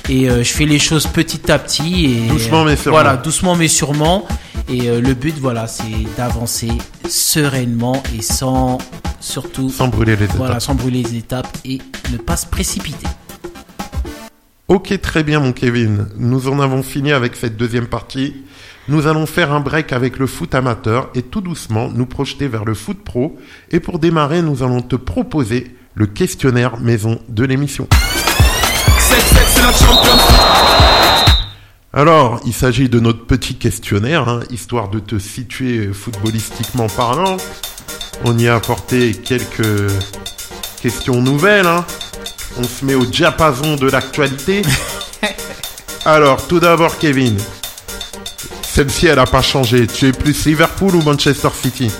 et 0.09 0.29
euh, 0.29 0.43
je 0.43 0.51
fais 0.51 0.65
les 0.65 0.79
choses 0.79 1.05
petit 1.07 1.51
à 1.51 1.59
petit 1.59 2.05
et 2.05 2.27
Doucement, 2.29 2.63
mais 2.63 2.75
sûrement. 2.75 2.97
Voilà, 2.97 3.17
doucement 3.17 3.55
mais 3.55 3.67
sûrement 3.67 4.25
et 4.71 4.89
euh, 4.89 5.01
le 5.01 5.13
but 5.13 5.35
voilà, 5.37 5.67
c'est 5.67 5.83
d'avancer 6.17 6.71
sereinement 7.07 8.01
et 8.17 8.21
sans 8.21 8.77
surtout 9.19 9.69
Sans 9.69 9.87
brûler 9.89 10.15
les 10.15 10.25
étapes. 10.25 10.37
voilà, 10.37 10.59
sans 10.59 10.75
brûler 10.75 11.03
les 11.03 11.17
étapes 11.17 11.57
et 11.65 11.79
ne 12.11 12.17
pas 12.17 12.37
se 12.37 12.45
précipiter. 12.47 13.07
Ok, 14.67 14.99
très 15.01 15.23
bien, 15.23 15.41
mon 15.41 15.51
Kevin. 15.51 16.07
Nous 16.17 16.47
en 16.47 16.59
avons 16.61 16.81
fini 16.83 17.11
avec 17.11 17.35
cette 17.35 17.57
deuxième 17.57 17.87
partie. 17.87 18.35
Nous 18.87 19.05
allons 19.05 19.25
faire 19.25 19.51
un 19.51 19.59
break 19.59 19.91
avec 19.91 20.17
le 20.17 20.27
foot 20.27 20.55
amateur 20.55 21.09
et 21.13 21.21
tout 21.21 21.41
doucement 21.41 21.89
nous 21.93 22.05
projeter 22.05 22.47
vers 22.47 22.63
le 22.63 22.73
foot 22.73 23.03
pro. 23.03 23.37
Et 23.69 23.79
pour 23.81 23.99
démarrer, 23.99 24.41
nous 24.41 24.63
allons 24.63 24.81
te 24.81 24.95
proposer 24.95 25.75
le 25.93 26.07
questionnaire 26.07 26.79
maison 26.79 27.19
de 27.27 27.43
l'émission. 27.43 27.87
Alors, 31.93 32.39
il 32.45 32.53
s'agit 32.53 32.87
de 32.87 32.99
notre 32.99 33.25
petit 33.25 33.55
questionnaire, 33.55 34.29
hein, 34.29 34.39
histoire 34.49 34.89
de 34.89 34.99
te 34.99 35.19
situer 35.19 35.89
footballistiquement 35.93 36.87
parlant. 36.87 37.35
On 38.23 38.37
y 38.37 38.47
a 38.47 38.55
apporté 38.55 39.13
quelques 39.13 39.91
questions 40.81 41.21
nouvelles. 41.21 41.67
hein. 41.67 41.85
On 42.57 42.63
se 42.63 42.85
met 42.85 42.95
au 42.95 43.05
diapason 43.05 43.75
de 43.75 43.89
l'actualité. 43.89 44.61
Alors, 46.05 46.47
tout 46.47 46.59
d'abord, 46.59 46.97
Kevin. 46.97 47.37
Celle-ci, 48.61 49.07
elle 49.07 49.17
n'a 49.17 49.25
pas 49.25 49.41
changé. 49.41 49.85
Tu 49.85 50.07
es 50.07 50.11
plus 50.13 50.45
Liverpool 50.45 50.95
ou 50.95 51.01
Manchester 51.01 51.49
City? 51.61 51.91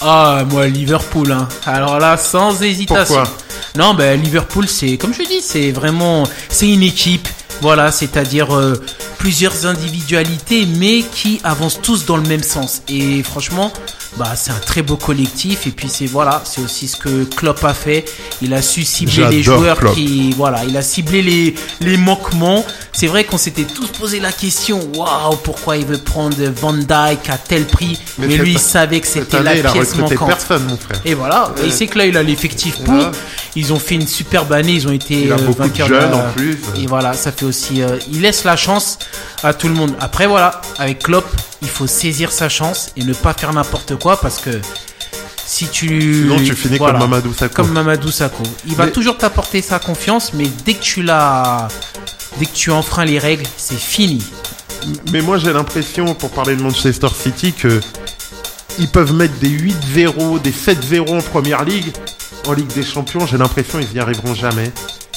Ah, 0.00 0.44
moi, 0.50 0.66
Liverpool. 0.66 1.30
Hein. 1.30 1.46
Alors 1.64 2.00
là, 2.00 2.16
sans 2.16 2.60
hésitation. 2.62 3.14
Pourquoi? 3.22 3.36
Non, 3.76 3.94
ben 3.94 4.20
Liverpool, 4.20 4.66
c'est 4.68 4.96
comme 4.96 5.12
je 5.14 5.22
dis, 5.22 5.40
c'est 5.40 5.70
vraiment, 5.70 6.24
c'est 6.48 6.68
une 6.70 6.82
équipe. 6.82 7.28
Voilà, 7.60 7.92
c'est-à-dire 7.92 8.54
euh, 8.56 8.74
plusieurs 9.18 9.66
individualités, 9.66 10.66
mais 10.66 11.02
qui 11.02 11.40
avancent 11.44 11.80
tous 11.80 12.06
dans 12.06 12.16
le 12.16 12.26
même 12.28 12.42
sens. 12.42 12.82
Et 12.88 13.22
franchement, 13.22 13.72
bah 14.16 14.32
c'est 14.36 14.50
un 14.50 14.58
très 14.58 14.82
beau 14.82 14.96
collectif. 14.96 15.66
Et 15.66 15.70
puis 15.70 15.88
c'est 15.88 16.06
voilà, 16.06 16.42
c'est 16.44 16.60
aussi 16.62 16.88
ce 16.88 16.96
que 16.96 17.24
Klopp 17.24 17.62
a 17.64 17.74
fait. 17.74 18.04
Il 18.42 18.52
a 18.54 18.62
su 18.62 18.82
cibler 18.84 19.26
les 19.30 19.42
joueurs 19.42 19.78
Klopp. 19.78 19.94
qui, 19.94 20.32
voilà, 20.36 20.64
il 20.64 20.76
a 20.76 20.82
ciblé 20.82 21.22
les 21.22 21.54
les 21.80 21.96
manquements. 21.96 22.64
C'est 22.92 23.08
vrai 23.08 23.24
qu'on 23.24 23.36
s'était 23.36 23.64
tous 23.64 23.88
posé 23.88 24.20
la 24.20 24.32
question, 24.32 24.80
waouh, 24.94 25.36
pourquoi 25.44 25.76
il 25.76 25.84
veut 25.84 25.98
prendre 25.98 26.36
Van 26.60 26.72
Dyke 26.72 27.28
à 27.28 27.36
tel 27.36 27.66
prix? 27.66 28.00
Mais, 28.18 28.26
lui, 28.38 28.52
il 28.52 28.58
savait 28.58 29.00
que 29.00 29.06
c'était 29.06 29.42
la 29.42 29.54
il 29.54 29.66
a 29.66 29.70
pièce 29.72 29.90
recruté 29.92 30.14
manquante. 30.14 30.28
personne, 30.28 30.64
mon 30.64 30.78
frère. 30.78 31.00
Et 31.04 31.12
voilà, 31.12 31.52
Ouais. 31.58 31.68
et 31.68 31.70
c'est 31.70 31.86
que 31.88 31.98
là, 31.98 32.06
il 32.06 32.16
a 32.16 32.22
l'effectif 32.22 32.78
pour. 32.84 32.94
Ils 33.54 33.72
ont 33.74 33.78
fait 33.78 33.96
une 33.96 34.06
superbe 34.06 34.50
année, 34.52 34.72
ils 34.72 34.88
ont 34.88 34.92
été 34.92 35.24
Il 35.24 35.32
a 35.32 35.34
euh, 35.34 35.38
beaucoup 35.38 35.62
de 35.62 35.68
vainqueurs 35.68 35.88
jeunes, 35.88 36.14
en 36.14 36.30
plus. 36.34 36.58
Et 36.78 36.86
voilà, 36.86 37.12
ça 37.12 37.32
fait 37.32 37.44
aussi. 37.44 37.82
euh, 37.82 37.98
il 38.10 38.22
laisse 38.22 38.44
la 38.44 38.56
chance 38.56 38.98
à 39.42 39.52
tout 39.52 39.68
le 39.68 39.74
monde. 39.74 39.94
Après, 40.00 40.26
voilà, 40.26 40.60
avec 40.78 41.00
Klopp, 41.02 41.26
il 41.62 41.68
faut 41.68 41.86
saisir 41.86 42.32
sa 42.32 42.48
chance 42.48 42.90
et 42.96 43.04
ne 43.04 43.12
pas 43.14 43.32
faire 43.34 43.52
n'importe 43.52 43.96
quoi 43.98 44.18
parce 44.20 44.38
que 44.38 44.60
si 45.46 45.68
tu. 45.68 46.22
Sinon, 46.22 46.36
tu 46.38 46.54
finis 46.56 46.76
voilà, 46.78 46.98
comme 46.98 47.08
Mamadou 47.10 47.32
Sakho. 47.32 47.54
Comme 47.54 47.72
Mamadou 47.72 48.10
Sakho. 48.10 48.42
Il 48.66 48.74
va 48.74 48.88
toujours 48.88 49.16
t'apporter 49.16 49.62
sa 49.62 49.78
confiance, 49.78 50.32
mais 50.34 50.48
dès 50.64 50.74
que 50.74 50.82
tu 50.82 51.02
l'as. 51.02 51.68
Dès 52.38 52.46
que 52.46 52.52
tu 52.54 52.70
enfreins 52.70 53.04
les 53.06 53.18
règles, 53.18 53.46
c'est 53.56 53.78
fini. 53.78 54.22
Mais 55.10 55.22
moi, 55.22 55.38
j'ai 55.38 55.52
l'impression, 55.52 56.14
pour 56.14 56.30
parler 56.30 56.54
de 56.56 56.62
Manchester 56.62 57.08
City, 57.18 57.52
que 57.52 57.80
ils 58.78 58.88
peuvent 58.88 59.14
mettre 59.14 59.34
des 59.38 59.48
8-0, 59.48 60.42
des 60.42 60.50
7-0 60.52 61.16
en 61.16 61.22
première 61.22 61.64
ligue. 61.64 61.92
En 62.46 62.52
Ligue 62.52 62.72
des 62.74 62.84
Champions, 62.84 63.26
j'ai 63.26 63.38
l'impression 63.38 63.78
qu'ils 63.80 63.94
n'y 63.94 63.98
arriveront 64.00 64.34
jamais. 64.34 64.70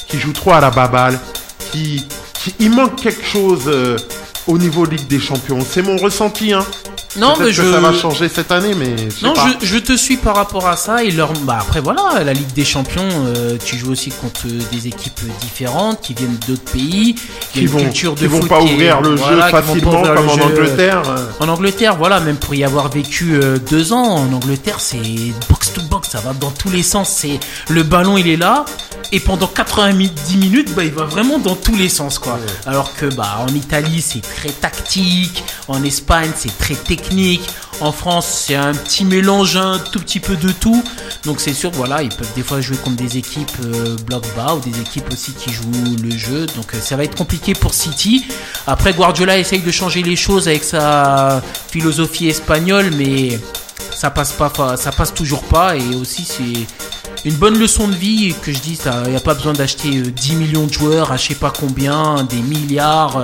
Qu'ils 0.08 0.18
jouent 0.20 0.32
trop 0.32 0.52
à 0.52 0.60
la 0.60 0.70
baballe. 0.70 1.20
Qui, 1.72 2.04
qui- 2.42 2.54
il 2.58 2.70
manque 2.70 2.96
quelque 2.96 3.24
chose 3.24 3.64
euh, 3.66 3.96
au 4.46 4.58
niveau 4.58 4.84
Ligue 4.84 5.06
des 5.06 5.18
Champions. 5.18 5.60
C'est 5.60 5.82
mon 5.82 5.96
ressenti, 5.96 6.52
hein. 6.52 6.64
Non, 7.16 7.34
mais 7.38 7.46
que 7.46 7.52
je. 7.52 7.62
ça 7.62 7.80
va 7.80 7.92
changer 7.92 8.28
cette 8.28 8.52
année, 8.52 8.74
mais 8.74 8.94
Non, 9.22 9.32
pas. 9.34 9.48
je, 9.60 9.66
je 9.66 9.78
te 9.78 9.96
suis 9.96 10.16
par 10.16 10.36
rapport 10.36 10.68
à 10.68 10.76
ça. 10.76 11.02
Et 11.02 11.10
leur, 11.10 11.32
bah 11.32 11.58
après 11.60 11.80
voilà, 11.80 12.22
la 12.24 12.32
Ligue 12.32 12.52
des 12.52 12.64
Champions, 12.64 13.08
euh, 13.26 13.56
tu 13.64 13.76
joues 13.76 13.90
aussi 13.90 14.10
contre 14.10 14.46
des 14.70 14.86
équipes 14.86 15.20
différentes 15.40 16.00
qui 16.02 16.14
viennent 16.14 16.38
d'autres 16.46 16.70
pays, 16.72 17.16
qui 17.52 17.66
vont, 17.66 17.78
culture 17.80 18.14
qui 18.14 18.26
vont 18.26 18.40
pas 18.40 18.60
ouvrir 18.60 19.00
le 19.00 19.16
jeu 19.16 19.40
facilement 19.50 20.02
comme 20.02 20.28
en 20.28 20.34
jeu. 20.36 20.42
Angleterre. 20.42 21.02
euh. 21.08 21.26
En 21.40 21.48
Angleterre, 21.48 21.96
voilà, 21.96 22.20
même 22.20 22.36
pour 22.36 22.54
y 22.54 22.62
avoir 22.64 22.88
vécu 22.90 23.34
euh, 23.34 23.58
deux 23.70 23.92
ans, 23.92 24.16
en 24.18 24.32
Angleterre, 24.32 24.76
c'est 24.78 24.98
box 25.48 25.72
to 25.72 25.82
box, 25.82 26.10
ça 26.10 26.20
va 26.20 26.32
dans 26.32 26.50
tous 26.50 26.70
les 26.70 26.82
sens. 26.82 27.08
C'est 27.08 27.40
le 27.68 27.82
ballon, 27.82 28.18
il 28.18 28.28
est 28.28 28.36
là, 28.36 28.64
et 29.12 29.18
pendant 29.20 29.48
90 29.48 30.36
minutes, 30.36 30.72
bah, 30.74 30.84
il 30.84 30.92
va 30.92 31.04
vraiment 31.04 31.38
dans 31.38 31.56
tous 31.56 31.74
les 31.74 31.88
sens, 31.88 32.18
quoi. 32.18 32.38
Alors 32.66 32.94
que, 32.94 33.06
bah, 33.06 33.38
en 33.40 33.52
Italie, 33.54 34.00
c'est 34.00 34.20
très 34.22 34.50
tactique, 34.50 35.42
en 35.68 35.82
Espagne, 35.82 36.30
c'est 36.36 36.56
très 36.58 36.74
technique, 36.74 36.99
en 37.80 37.92
France, 37.92 38.44
c'est 38.46 38.54
un 38.54 38.74
petit 38.74 39.04
mélange, 39.04 39.56
un 39.56 39.78
tout 39.78 40.00
petit 40.00 40.20
peu 40.20 40.36
de 40.36 40.52
tout. 40.52 40.84
Donc 41.24 41.40
c'est 41.40 41.54
sûr, 41.54 41.70
voilà, 41.70 42.02
ils 42.02 42.10
peuvent 42.10 42.32
des 42.34 42.42
fois 42.42 42.60
jouer 42.60 42.76
contre 42.76 42.96
des 42.96 43.16
équipes 43.16 43.50
euh, 43.64 43.96
bloc 44.06 44.24
bas 44.36 44.54
ou 44.54 44.60
des 44.60 44.78
équipes 44.80 45.10
aussi 45.12 45.32
qui 45.32 45.50
jouent 45.50 45.96
le 46.02 46.16
jeu. 46.16 46.46
Donc 46.56 46.74
euh, 46.74 46.80
ça 46.80 46.96
va 46.96 47.04
être 47.04 47.16
compliqué 47.16 47.54
pour 47.54 47.72
City. 47.72 48.26
Après, 48.66 48.92
Guardiola 48.92 49.38
essaye 49.38 49.60
de 49.60 49.70
changer 49.70 50.02
les 50.02 50.16
choses 50.16 50.46
avec 50.46 50.62
sa 50.62 51.42
philosophie 51.70 52.28
espagnole, 52.28 52.90
mais 52.96 53.38
ça 53.94 54.10
passe 54.10 54.32
pas, 54.32 54.76
ça 54.76 54.92
passe 54.92 55.14
toujours 55.14 55.42
pas. 55.44 55.76
Et 55.76 55.94
aussi, 55.94 56.24
c'est 56.24 56.66
une 57.28 57.36
bonne 57.36 57.58
leçon 57.58 57.88
de 57.88 57.94
vie 57.94 58.34
que 58.42 58.52
je 58.52 58.58
dis. 58.58 58.78
Il 59.04 59.10
n'y 59.10 59.16
a 59.16 59.20
pas 59.20 59.34
besoin 59.34 59.54
d'acheter 59.54 59.88
euh, 59.88 60.10
10 60.10 60.34
millions 60.36 60.66
de 60.66 60.72
joueurs 60.72 61.12
à 61.12 61.16
je 61.16 61.28
sais 61.28 61.34
pas 61.34 61.52
combien, 61.58 62.24
des 62.24 62.42
milliards. 62.42 63.22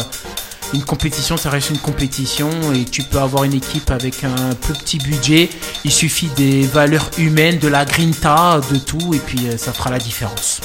Une 0.75 0.85
compétition, 0.85 1.37
ça 1.37 1.49
reste 1.51 1.71
une 1.71 1.79
compétition 1.79 2.51
et 2.73 2.85
tu 2.85 3.03
peux 3.03 3.19
avoir 3.19 3.45
une 3.45 3.55
équipe 3.55 3.91
avec 3.91 4.25
un 4.25 4.55
plus 4.55 4.75
petit 4.75 4.99
budget. 4.99 5.49
Il 5.85 5.93
suffit 5.93 6.29
des 6.37 6.67
valeurs 6.67 7.09
humaines, 7.19 7.59
de 7.59 7.69
la 7.69 7.85
grinta, 7.85 8.61
de 8.71 8.79
tout 8.79 9.15
et 9.15 9.19
puis 9.19 9.49
euh, 9.49 9.57
ça 9.57 9.73
fera 9.73 9.91
la 9.91 9.99
différence. 9.99 10.61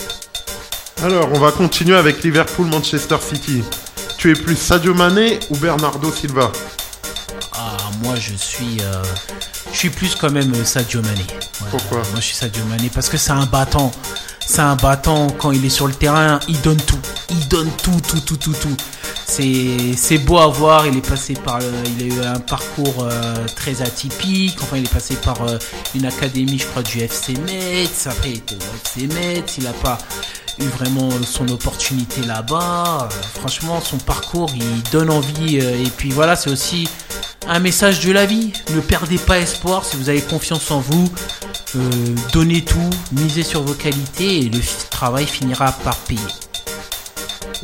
Alors, 1.04 1.30
on 1.34 1.40
va 1.40 1.52
continuer 1.52 1.96
avec 1.96 2.24
Liverpool-Manchester 2.24 3.18
City. 3.28 3.64
Tu 4.18 4.32
es 4.32 4.34
plus 4.36 4.56
Sadio 4.56 4.94
Mané 4.94 5.40
ou 5.50 5.58
Bernardo 5.58 6.12
Silva? 6.12 6.52
Ah, 7.54 7.78
moi 8.04 8.16
je 8.16 8.36
suis, 8.36 8.78
euh, 8.82 9.04
je 9.72 9.78
suis 9.78 9.90
plus 9.90 10.16
quand 10.16 10.32
même 10.32 10.54
euh, 10.54 10.66
Sadio 10.66 11.02
Mané. 11.02 11.26
Ouais, 11.62 11.68
Pourquoi? 11.72 12.00
Moi 12.12 12.18
je 12.18 12.22
suis 12.26 12.36
Sadio 12.36 12.64
Mané 12.66 12.90
parce 12.94 13.10
que 13.10 13.18
c'est 13.18 13.32
un 13.32 13.46
battant. 13.46 13.92
C'est 14.46 14.62
un 14.62 14.76
battant 14.76 15.28
quand 15.38 15.52
il 15.52 15.64
est 15.64 15.70
sur 15.70 15.88
le 15.88 15.94
terrain, 15.94 16.40
il 16.48 16.60
donne 16.62 16.82
tout. 16.82 17.00
Il 17.30 17.48
donne 17.48 17.70
tout, 17.84 18.00
tout, 18.08 18.20
tout, 18.20 18.38
tout, 18.38 18.54
tout. 18.54 18.76
C'est, 19.34 20.18
beau 20.18 20.40
à 20.40 20.48
voir. 20.48 20.86
Il 20.88 20.98
est 20.98 21.08
passé 21.08 21.36
par, 21.36 21.60
euh, 21.62 21.84
a 22.00 22.04
eu 22.04 22.22
un 22.22 22.40
parcours 22.40 23.06
euh, 23.06 23.48
très 23.56 23.82
atypique. 23.82 24.58
Enfin, 24.62 24.76
il 24.76 24.84
est 24.84 24.94
passé 24.94 25.16
par 25.16 25.42
euh, 25.44 25.58
une 25.96 26.06
académie, 26.06 26.60
je 26.60 26.66
crois, 26.66 26.84
du 26.84 27.00
FC 27.00 27.36
Metz. 27.46 28.08
Après, 28.08 28.32
il 28.32 28.38
était 28.40 28.56
au 28.56 28.58
FC 28.58 29.08
Metz. 29.08 29.56
Il 29.58 29.64
n'a 29.64 29.72
pas 29.72 29.98
eu 30.60 30.66
vraiment 30.66 31.10
son 31.24 31.48
opportunité 31.48 32.22
là-bas. 32.24 33.08
Franchement, 33.40 33.80
son 33.80 34.00
parcours, 34.00 34.52
il 34.54 34.84
donne 34.92 35.10
envie. 35.10 35.60
et 35.60 35.90
puis 35.96 36.10
voilà, 36.10 36.36
c'est 36.36 36.50
aussi 36.50 36.90
un 37.48 37.60
message 37.60 38.02
de 38.02 38.12
la 38.12 38.26
vie. 38.26 38.52
Ne 38.76 38.82
perdez 38.82 39.18
pas 39.18 39.40
espoir. 39.40 39.86
Si 39.86 39.96
vous 39.96 40.10
avez 40.10 40.22
confiance 40.22 40.70
en 40.72 40.82
vous, 40.82 41.10
donnez 42.34 42.66
tout, 42.66 42.90
misez 43.14 43.44
sur 43.44 43.64
vos 43.64 43.76
qualités 43.76 44.40
et 44.40 44.50
le 44.50 44.60
travail 44.90 45.26
finira 45.26 45.72
par 45.72 45.96
payer. 45.96 46.20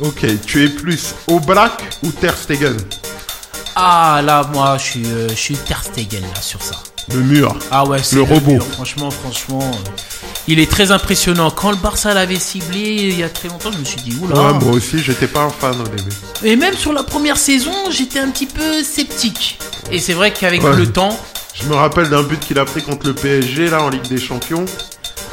Ok, 0.00 0.26
tu 0.46 0.64
es 0.64 0.68
plus 0.68 1.14
Oblak 1.26 1.82
ou 2.04 2.10
Ter 2.12 2.36
Stegen 2.36 2.76
Ah 3.74 4.20
là, 4.24 4.48
moi, 4.52 4.76
je 4.78 4.82
suis, 4.84 5.06
euh, 5.06 5.28
je 5.28 5.34
suis 5.34 5.56
Ter 5.56 5.82
Stegen 5.82 6.22
là 6.22 6.40
sur 6.40 6.62
ça. 6.62 6.76
Le 7.12 7.20
mur. 7.20 7.56
Ah 7.70 7.84
ouais, 7.86 8.00
c'est 8.02 8.16
Le 8.16 8.22
robot. 8.22 8.52
mur. 8.52 8.66
Franchement, 8.74 9.10
franchement, 9.10 9.60
euh, 9.62 9.90
il 10.46 10.60
est 10.60 10.70
très 10.70 10.90
impressionnant. 10.92 11.50
Quand 11.50 11.70
le 11.70 11.76
Barça 11.78 12.12
l'avait 12.14 12.38
ciblé 12.38 12.80
il 12.80 13.18
y 13.18 13.22
a 13.24 13.28
très 13.28 13.48
longtemps, 13.48 13.72
je 13.72 13.78
me 13.78 13.84
suis 13.84 14.00
dit 14.02 14.14
oula. 14.20 14.34
Ouais, 14.40 14.52
moi 14.64 14.72
aussi, 14.74 14.98
j'étais 15.00 15.26
pas 15.26 15.40
un 15.40 15.50
fan 15.50 15.74
au 15.80 15.88
début. 15.88 16.10
Et 16.44 16.54
même 16.54 16.74
sur 16.76 16.92
la 16.92 17.02
première 17.02 17.36
saison, 17.38 17.72
j'étais 17.90 18.18
un 18.20 18.30
petit 18.30 18.46
peu 18.46 18.82
sceptique. 18.84 19.58
Et 19.90 19.98
c'est 19.98 20.12
vrai 20.12 20.32
qu'avec 20.32 20.62
Ouais. 20.62 20.76
le 20.76 20.86
temps, 20.92 21.18
Je 21.60 21.64
me 21.66 21.74
rappelle 21.74 22.08
d'un 22.08 22.22
but 22.22 22.38
qu'il 22.38 22.56
a 22.60 22.64
pris 22.64 22.82
contre 22.82 23.04
le 23.08 23.14
PSG 23.14 23.68
là 23.68 23.82
en 23.82 23.88
Ligue 23.88 24.06
des 24.06 24.20
Champions. 24.20 24.64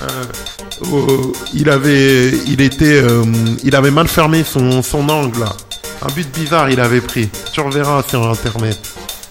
Euh, 0.04 0.86
au- 0.91 1.32
il 1.54 1.70
avait, 1.70 2.30
il 2.48 2.62
était, 2.62 3.02
euh, 3.02 3.24
il 3.64 3.76
avait 3.76 3.91
mal 3.91 4.08
fermé 4.08 4.43
son, 4.43 4.82
son 4.84 5.08
angle 5.10 5.39
là. 5.39 5.56
Un 6.02 6.12
but 6.12 6.30
bizarre 6.38 6.70
il 6.70 6.80
avait 6.80 7.02
pris. 7.02 7.30
Tu 7.54 7.62
reverras 7.62 8.04
sur 8.08 8.28
internet. 8.30 8.78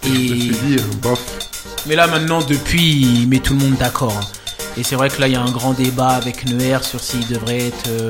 et... 0.04 0.08
Je 0.08 0.12
me 0.34 0.40
suis 0.40 0.48
dit, 0.50 0.76
euh, 0.78 0.82
bof. 1.02 1.20
Mais 1.86 1.96
là 1.96 2.06
maintenant, 2.06 2.40
depuis, 2.42 3.02
il 3.22 3.28
met 3.28 3.40
tout 3.40 3.52
le 3.54 3.60
monde 3.60 3.76
d'accord. 3.76 4.16
hein. 4.18 4.26
Et 4.76 4.82
c'est 4.82 4.96
vrai 4.96 5.08
que 5.08 5.20
là, 5.20 5.28
il 5.28 5.34
y 5.34 5.36
a 5.36 5.40
un 5.42 5.50
grand 5.52 5.72
débat 5.72 6.08
avec 6.08 6.46
Neuer 6.46 6.78
sur 6.82 6.98
s'il 7.00 7.24
devrait 7.28 7.66
être 7.68 7.88
euh, 7.88 8.08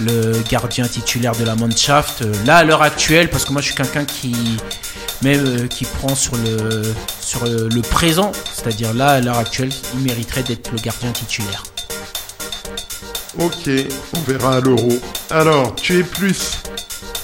le 0.00 0.32
gardien 0.48 0.86
titulaire 0.86 1.32
de 1.34 1.44
la 1.44 1.56
Mannschaft. 1.56 2.22
Euh, 2.22 2.32
Là, 2.46 2.58
à 2.58 2.64
l'heure 2.64 2.82
actuelle, 2.82 3.30
parce 3.30 3.44
que 3.44 3.52
moi, 3.52 3.60
je 3.62 3.66
suis 3.68 3.74
quelqu'un 3.74 4.04
qui 4.04 4.32
même 5.22 5.44
euh, 5.44 5.66
qui 5.66 5.84
prend 5.86 6.14
sur 6.14 6.36
le 6.36 6.82
sur 7.20 7.44
le, 7.46 7.68
le 7.68 7.80
présent, 7.82 8.30
c'est-à-dire 8.54 8.94
là, 8.94 9.08
à 9.08 9.20
l'heure 9.20 9.38
actuelle, 9.38 9.70
il 9.94 10.00
mériterait 10.00 10.44
d'être 10.44 10.70
le 10.70 10.78
gardien 10.78 11.10
titulaire. 11.10 11.64
Ok, 13.38 13.70
on 14.16 14.20
verra 14.30 14.56
à 14.56 14.60
l'euro. 14.60 15.00
Alors, 15.30 15.74
tu 15.76 15.98
es 15.98 16.02
plus. 16.02 16.58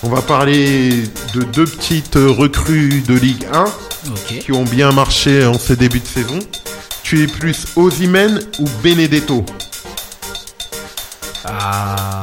On 0.03 0.09
va 0.09 0.23
parler 0.23 0.91
de 1.35 1.43
deux 1.43 1.65
petites 1.65 2.15
recrues 2.17 3.03
de 3.07 3.15
Ligue 3.15 3.47
1 3.53 3.65
Ok. 4.11 4.39
qui 4.45 4.53
ont 4.53 4.65
bien 4.65 4.93
marché 4.93 5.45
en 5.45 5.59
ce 5.59 5.73
début 5.73 6.01
de 6.01 6.07
saison. 6.07 6.39
Tu 7.03 7.23
es 7.23 7.27
plus 7.27 7.65
Ozymen 7.77 8.41
ou 8.61 8.65
Benedetto? 8.83 9.45
Ah, 11.45 12.21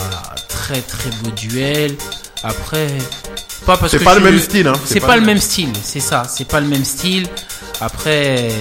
très 0.47 0.81
très 0.81 1.09
beau 1.21 1.31
duel. 1.31 1.95
Après, 2.43 2.87
pas 3.65 3.77
parce 3.77 3.91
C'est 3.91 4.03
pas 4.03 4.15
le 4.15 4.21
même 4.21 4.39
style, 4.39 4.67
hein. 4.67 4.73
C'est 4.85 4.99
pas, 4.99 5.15
le 5.15 5.21
même 5.21 5.39
style, 5.39 5.69
c'est 5.83 5.99
ça. 5.99 6.23
C'est 6.27 6.47
pas 6.47 6.59
le 6.59 6.67
même 6.67 6.85
style. 6.85 7.27
Après, 7.79 8.51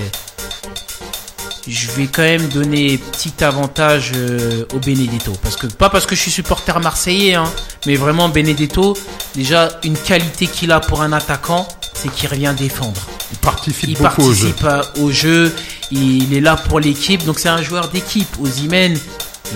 je 1.69 1.91
vais 1.93 2.07
quand 2.07 2.23
même 2.23 2.49
donner 2.49 2.99
petit 2.99 3.45
avantage 3.45 4.13
euh, 4.15 4.65
au 4.75 4.79
Benedetto 4.79 5.33
parce 5.43 5.57
que 5.57 5.67
pas 5.67 5.91
parce 5.91 6.07
que 6.07 6.15
je 6.17 6.21
suis 6.21 6.31
supporter 6.31 6.79
marseillais, 6.81 7.35
hein, 7.35 7.45
mais 7.87 7.97
vraiment 7.97 8.29
Benedetto. 8.29 8.97
Déjà, 9.35 9.69
une 9.85 9.97
qualité 9.97 10.47
qu'il 10.47 10.73
a 10.73 10.81
pour 10.81 11.03
un 11.03 11.13
attaquant, 11.13 11.69
c'est 11.95 12.11
qu'il 12.11 12.29
revient 12.29 12.55
défendre. 12.57 13.01
Il 13.33 13.39
participe 13.39 13.89
Il 13.91 13.97
beaucoup 13.99 14.23
au 14.23 14.33
jeu. 14.33 14.55
à- 14.67 14.83
au 14.99 15.11
jeu, 15.11 15.55
il 15.91 16.33
est 16.35 16.41
là 16.41 16.57
pour 16.57 16.81
l'équipe, 16.81 17.25
donc 17.25 17.39
c'est 17.39 17.49
un 17.49 17.63
joueur 17.63 17.89
d'équipe. 17.89 18.29
Ozymen, 18.41 18.99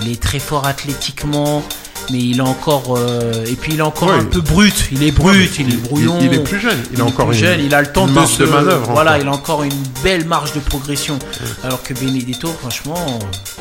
il 0.03 0.13
est 0.13 0.21
très 0.21 0.39
fort 0.39 0.67
athlétiquement, 0.67 1.63
mais 2.11 2.19
il 2.19 2.39
est 2.39 2.43
encore 2.43 2.97
euh, 2.99 3.45
et 3.47 3.55
puis 3.55 3.73
il 3.75 3.79
est 3.79 3.83
encore 3.83 4.09
Ouais. 4.11 4.15
un 4.19 4.25
peu 4.25 4.41
brut. 4.41 4.75
Il 4.93 5.03
est 5.03 5.11
brut, 5.11 5.59
il, 5.59 5.73
est 5.73 5.77
brouillon. 5.77 6.19
Il, 6.21 6.33
est 6.35 6.43
plus 6.43 6.61
jeune. 6.61 6.79
Il, 6.93 6.99
Il 6.99 7.01
a 7.01 7.05
est 7.05 7.09
encore 7.09 7.29
plus 7.29 7.39
une, 7.39 7.45
jeune, 7.45 7.61
il 7.65 7.75
a 7.75 7.81
le 7.81 7.93
temps 7.93 8.07
de 8.07 8.13
marge 8.13 8.29
se 8.31 8.43
de 8.43 8.49
manœuvre. 8.49 8.91
Voilà, 8.93 9.13
encore. 9.13 9.23
il 9.23 9.29
a 9.29 9.33
encore 9.33 9.63
une 9.65 9.83
belle 10.03 10.25
marge 10.27 10.53
de 10.53 10.61
progression. 10.61 11.19
Alors 11.63 11.83
que 11.83 11.95
Benedetto, 11.95 12.49
franchement, 12.61 13.19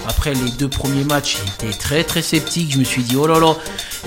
après 0.08 0.34
les 0.34 0.52
deux 0.58 0.68
premiers 0.68 1.04
matchs, 1.06 1.38
j'étais 1.62 1.78
très 1.78 2.04
très 2.04 2.22
sceptique. 2.22 2.72
Je 2.74 2.80
me 2.80 2.84
suis 2.84 3.04
dit 3.04 3.16
oh 3.16 3.28
là 3.28 3.40
là, 3.40 3.54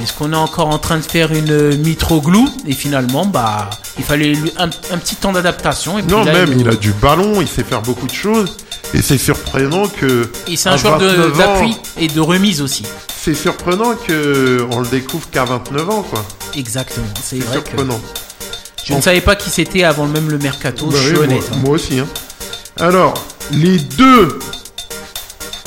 est-ce 0.02 0.12
qu'on 0.12 0.32
est 0.32 0.36
encore 0.36 0.68
en 0.68 0.78
train 0.78 0.98
de 0.98 1.02
faire 1.02 1.32
une 1.32 1.50
euh, 1.50 1.76
Mitroglou? 1.76 2.48
Et 2.66 2.72
finalement, 2.74 3.24
bah, 3.26 3.70
il 3.98 4.04
fallait 4.04 4.34
lui 4.34 4.52
un, 4.58 4.66
un 4.66 4.98
petit 4.98 5.16
temps 5.16 5.32
d'adaptation. 5.32 5.96
Non, 6.08 6.24
là, 6.24 6.32
même, 6.32 6.52
il- 6.52 6.60
il 6.60 6.68
a 6.68 6.74
du 6.74 6.92
ballon, 6.92 7.40
il 7.40 7.48
sait 7.48 7.64
faire 7.64 7.82
beaucoup 7.82 8.06
de 8.06 8.12
choses. 8.12 8.56
Et 8.94 9.02
c'est 9.02 9.18
surprenant 9.18 9.88
que. 9.88 10.30
Et 10.46 10.56
c'est 10.56 10.68
un 10.68 10.76
joueur 10.76 10.98
de- 10.98 11.06
29 11.06 11.32
ans, 11.34 11.38
d'appui 11.54 11.76
et 11.98 12.06
de 12.08 12.20
remise 12.20 12.60
aussi. 12.62 12.84
C'est 13.20 13.34
surprenant 13.34 13.94
que 14.06 14.25
on 14.70 14.80
le 14.80 14.88
découvre 14.88 15.28
qu'à 15.30 15.44
29 15.44 15.90
ans, 15.90 16.02
quoi. 16.02 16.24
Exactement. 16.56 17.06
C'est 17.22 17.38
vrai 17.38 17.60
que 17.60 17.68
surprenant. 17.68 18.00
je 18.84 18.94
ne 18.94 19.00
savais 19.00 19.20
pas 19.20 19.36
qui 19.36 19.50
c'était 19.50 19.84
avant 19.84 20.06
même 20.06 20.30
le 20.30 20.38
mercato. 20.38 20.86
Bah 20.86 20.96
je 20.96 21.08
suis 21.08 21.16
oui, 21.16 21.24
honnête. 21.24 21.48
moi, 21.50 21.56
hein. 21.58 21.60
moi 21.62 21.74
aussi. 21.74 21.98
Hein. 21.98 22.08
Alors, 22.78 23.14
les 23.52 23.78
deux 23.78 24.38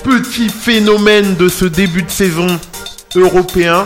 petits 0.03 0.49
phénomènes 0.49 1.36
de 1.36 1.49
ce 1.49 1.66
début 1.66 2.03
de 2.03 2.12
saison 2.12 2.60
européen, 3.16 3.84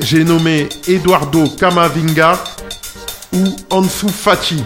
j'ai 0.00 0.24
nommé 0.24 0.68
Eduardo 0.88 1.48
Camavinga 1.48 2.42
ou 3.32 3.56
Ansu 3.70 4.08
Fati 4.08 4.62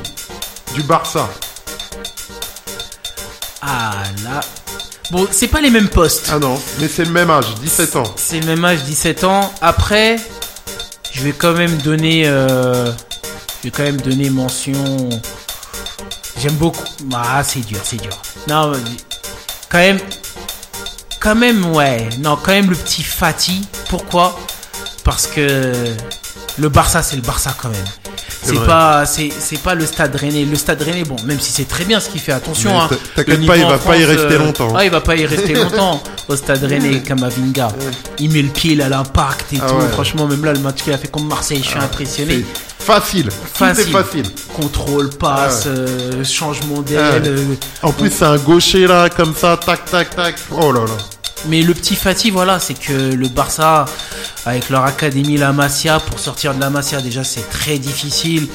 du 0.74 0.82
Barça. 0.82 1.28
Ah 3.62 4.02
là. 4.24 4.40
Bon, 5.10 5.26
c'est 5.30 5.46
pas 5.48 5.60
les 5.60 5.70
mêmes 5.70 5.88
postes. 5.88 6.30
Ah 6.32 6.38
non, 6.38 6.60
mais 6.80 6.88
c'est 6.88 7.04
le 7.04 7.12
même 7.12 7.30
âge, 7.30 7.54
17 7.62 7.96
ans. 7.96 8.14
C'est 8.16 8.40
le 8.40 8.46
même 8.46 8.64
âge, 8.64 8.82
17 8.82 9.22
ans. 9.24 9.52
Après, 9.60 10.16
je 11.12 11.22
vais 11.22 11.32
quand 11.32 11.52
même 11.52 11.76
donner, 11.78 12.26
euh, 12.26 12.90
je 13.58 13.64
vais 13.64 13.70
quand 13.70 13.84
même 13.84 14.00
donner 14.00 14.30
mention. 14.30 15.08
J'aime 16.38 16.54
beaucoup. 16.54 16.82
Ah, 17.14 17.42
c'est 17.44 17.60
dur, 17.60 17.78
c'est 17.84 18.00
dur. 18.00 18.20
Non, 18.48 18.72
quand 19.68 19.78
même, 19.78 19.98
quand 21.20 21.36
même, 21.36 21.64
ouais. 21.74 22.08
Non, 22.18 22.36
quand 22.36 22.52
même 22.52 22.68
le 22.68 22.76
petit 22.76 23.02
Fati. 23.04 23.66
Pourquoi? 23.88 24.38
Parce 25.04 25.28
que 25.28 25.72
le 26.58 26.68
Barça, 26.68 27.02
c'est 27.02 27.16
le 27.16 27.22
Barça 27.22 27.54
quand 27.56 27.68
même. 27.68 27.84
C'est 28.46 28.64
pas, 28.66 29.04
c'est, 29.06 29.58
pas 29.62 29.74
le 29.74 29.84
Stade 29.86 30.14
Rennais. 30.14 30.44
Le 30.44 30.56
Stade 30.56 30.82
Rennais, 30.82 31.04
bon, 31.04 31.16
même 31.24 31.40
si 31.40 31.50
c'est 31.52 31.66
très 31.68 31.84
bien 31.84 32.00
ce 32.00 32.08
qu'il 32.08 32.20
fait, 32.20 32.32
attention. 32.32 32.80
Hein, 32.80 32.88
t'inquiète 33.14 33.44
pas, 33.46 33.56
il 33.56 33.64
va 33.66 33.78
pas 33.78 33.96
y 33.96 34.04
rester 34.04 34.34
euh, 34.34 34.38
longtemps. 34.38 34.72
Ah, 34.76 34.84
il 34.84 34.90
va 34.90 35.00
pas 35.00 35.16
y 35.16 35.26
rester 35.26 35.54
longtemps 35.62 36.02
au 36.28 36.36
Stade 36.36 36.64
Rennais, 36.64 37.00
Kamavinga. 37.00 37.68
Il 38.18 38.30
met 38.30 38.42
le 38.42 38.48
pied, 38.48 38.80
a 38.82 38.88
l'impact 38.88 39.52
et 39.52 39.58
Ah 39.62 39.66
tout. 39.68 39.74
ouais. 39.76 39.88
Franchement, 39.92 40.26
même 40.26 40.44
là, 40.44 40.52
le 40.52 40.60
match 40.60 40.82
qu'il 40.82 40.92
a 40.92 40.98
fait 40.98 41.08
contre 41.08 41.26
Marseille, 41.26 41.60
je 41.62 41.68
suis 41.70 41.78
impressionné. 41.78 42.44
C'est 42.78 42.84
facile. 42.92 43.28
Facile. 43.52 43.90
facile. 43.92 44.26
Contrôle, 44.54 45.10
passe, 45.10 45.64
euh, 45.66 46.22
changement 46.22 46.82
d'aile. 46.82 46.98
Ah 47.00 47.18
ouais. 47.18 47.28
euh, 47.28 47.54
En 47.82 47.92
plus, 47.92 48.10
c'est 48.10 48.24
un 48.24 48.36
gaucher 48.38 48.86
là, 48.86 49.08
comme 49.08 49.34
ça, 49.34 49.58
tac, 49.64 49.84
tac, 49.86 50.14
tac. 50.14 50.36
Oh 50.52 50.70
là 50.72 50.80
là. 50.82 50.92
Mais 51.48 51.62
le 51.62 51.74
petit 51.74 51.94
Fatih, 51.94 52.30
voilà, 52.30 52.58
c'est 52.58 52.74
que 52.74 52.92
le 52.92 53.28
Barça, 53.28 53.84
avec 54.46 54.68
leur 54.68 54.84
académie 54.84 55.36
La 55.36 55.52
Masia, 55.52 56.00
pour 56.00 56.18
sortir 56.18 56.54
de 56.54 56.60
La 56.60 56.70
Masia, 56.70 57.00
déjà, 57.00 57.22
c'est 57.22 57.48
très 57.48 57.78
difficile. 57.78 58.48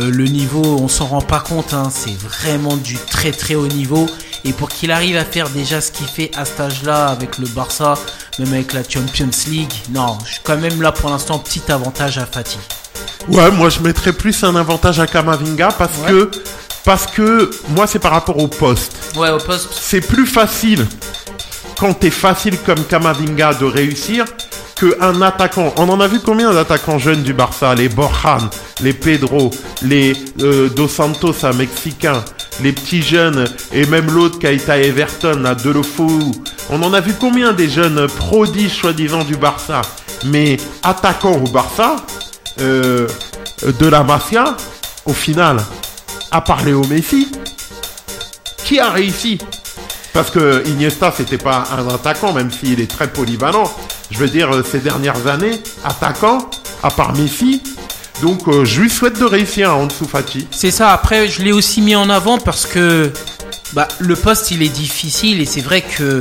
Euh, 0.00 0.10
le 0.10 0.24
niveau, 0.24 0.62
on 0.80 0.88
s'en 0.88 1.06
rend 1.06 1.20
pas 1.20 1.40
compte, 1.40 1.74
hein, 1.74 1.90
c'est 1.94 2.16
vraiment 2.18 2.76
du 2.76 2.96
très 2.96 3.32
très 3.32 3.54
haut 3.54 3.66
niveau. 3.66 4.06
Et 4.44 4.52
pour 4.52 4.68
qu'il 4.70 4.90
arrive 4.92 5.16
à 5.16 5.24
faire 5.24 5.50
déjà 5.50 5.80
ce 5.82 5.90
qu'il 5.92 6.06
fait 6.06 6.30
à 6.36 6.44
cet 6.46 6.60
âge-là 6.60 7.08
avec 7.08 7.36
le 7.38 7.46
Barça, 7.48 7.94
même 8.38 8.52
avec 8.54 8.72
la 8.72 8.82
Champions 8.82 9.28
League, 9.48 9.72
non, 9.90 10.16
je 10.24 10.32
suis 10.34 10.40
quand 10.42 10.56
même 10.56 10.80
là 10.80 10.92
pour 10.92 11.10
l'instant, 11.10 11.38
petit 11.38 11.60
avantage 11.70 12.16
à 12.18 12.24
Fatih. 12.24 12.58
Ouais, 13.28 13.50
moi 13.50 13.68
je 13.68 13.80
mettrais 13.80 14.12
plus 14.12 14.42
un 14.44 14.56
avantage 14.56 15.00
à 15.00 15.06
Kamavinga 15.06 15.68
parce 15.76 15.90
Ouais. 15.98 16.10
que 16.10 16.30
parce 16.84 17.06
que 17.08 17.50
moi 17.70 17.86
c'est 17.86 17.98
par 17.98 18.12
rapport 18.12 18.38
au 18.38 18.48
poste. 18.48 18.92
Ouais, 19.16 19.28
au 19.28 19.38
poste, 19.38 19.68
C'est 19.78 20.00
plus 20.00 20.26
facile 20.26 20.86
quand 21.78 21.94
t'es 21.94 22.10
facile 22.10 22.58
comme 22.58 22.84
Kamavinga 22.84 23.54
de 23.54 23.64
réussir 23.64 24.24
que 24.74 25.00
un 25.00 25.22
attaquant. 25.22 25.72
On 25.76 25.88
en 25.88 26.00
a 26.00 26.06
vu 26.06 26.20
combien 26.20 26.52
d'attaquants 26.52 26.98
jeunes 26.98 27.22
du 27.22 27.32
Barça? 27.32 27.74
Les 27.74 27.88
Borjan, 27.88 28.48
les 28.80 28.92
Pedro, 28.92 29.50
les 29.82 30.14
euh, 30.40 30.68
Dos 30.68 30.88
Santos, 30.88 31.34
un 31.44 31.52
Mexicain, 31.52 32.24
les 32.62 32.72
petits 32.72 33.02
jeunes 33.02 33.46
et 33.72 33.86
même 33.86 34.10
l'autre 34.10 34.38
qui 34.38 34.46
à 34.46 34.78
Everton, 34.78 35.40
là, 35.40 35.54
Delofou. 35.54 36.32
On 36.70 36.82
en 36.82 36.92
a 36.92 37.00
vu 37.00 37.14
combien 37.18 37.52
des 37.52 37.68
jeunes 37.68 38.06
prodiges 38.06 38.74
soi-disant 38.74 39.24
du 39.24 39.36
Barça? 39.36 39.82
Mais 40.26 40.56
attaquants 40.82 41.40
au 41.44 41.48
Barça, 41.48 41.96
euh, 42.60 43.06
de 43.80 43.86
la 43.86 44.02
mafia, 44.02 44.56
au 45.06 45.12
final, 45.12 45.58
à 46.30 46.40
part 46.40 46.64
Léo 46.64 46.84
Messi, 46.88 47.28
qui 48.64 48.78
a 48.78 48.90
réussi 48.90 49.38
Parce 50.12 50.30
que 50.30 50.66
Iniesta, 50.66 51.12
c'était 51.16 51.38
pas 51.38 51.64
un 51.76 51.86
attaquant, 51.88 52.32
même 52.32 52.50
s'il 52.50 52.80
est 52.80 52.90
très 52.90 53.08
polyvalent. 53.08 53.70
je 54.10 54.18
veux 54.18 54.28
dire, 54.28 54.54
euh, 54.54 54.64
ces 54.68 54.78
dernières 54.78 55.26
années, 55.26 55.60
attaquant, 55.84 56.50
à 56.82 56.90
part 56.90 57.14
Messi. 57.14 57.62
Donc, 58.22 58.48
euh, 58.48 58.64
je 58.64 58.80
lui 58.80 58.90
souhaite 58.90 59.18
de 59.18 59.24
réussir 59.24 59.76
en 59.76 59.86
dessous 59.86 60.06
Fati. 60.06 60.48
C'est 60.50 60.70
ça. 60.70 60.92
Après, 60.92 61.28
je 61.28 61.42
l'ai 61.42 61.52
aussi 61.52 61.80
mis 61.82 61.94
en 61.94 62.10
avant 62.10 62.38
parce 62.38 62.66
que 62.66 63.12
bah, 63.74 63.86
le 63.98 64.16
poste, 64.16 64.50
il 64.50 64.62
est 64.62 64.68
difficile 64.68 65.40
et 65.40 65.46
c'est 65.46 65.60
vrai 65.60 65.82
que 65.82 66.20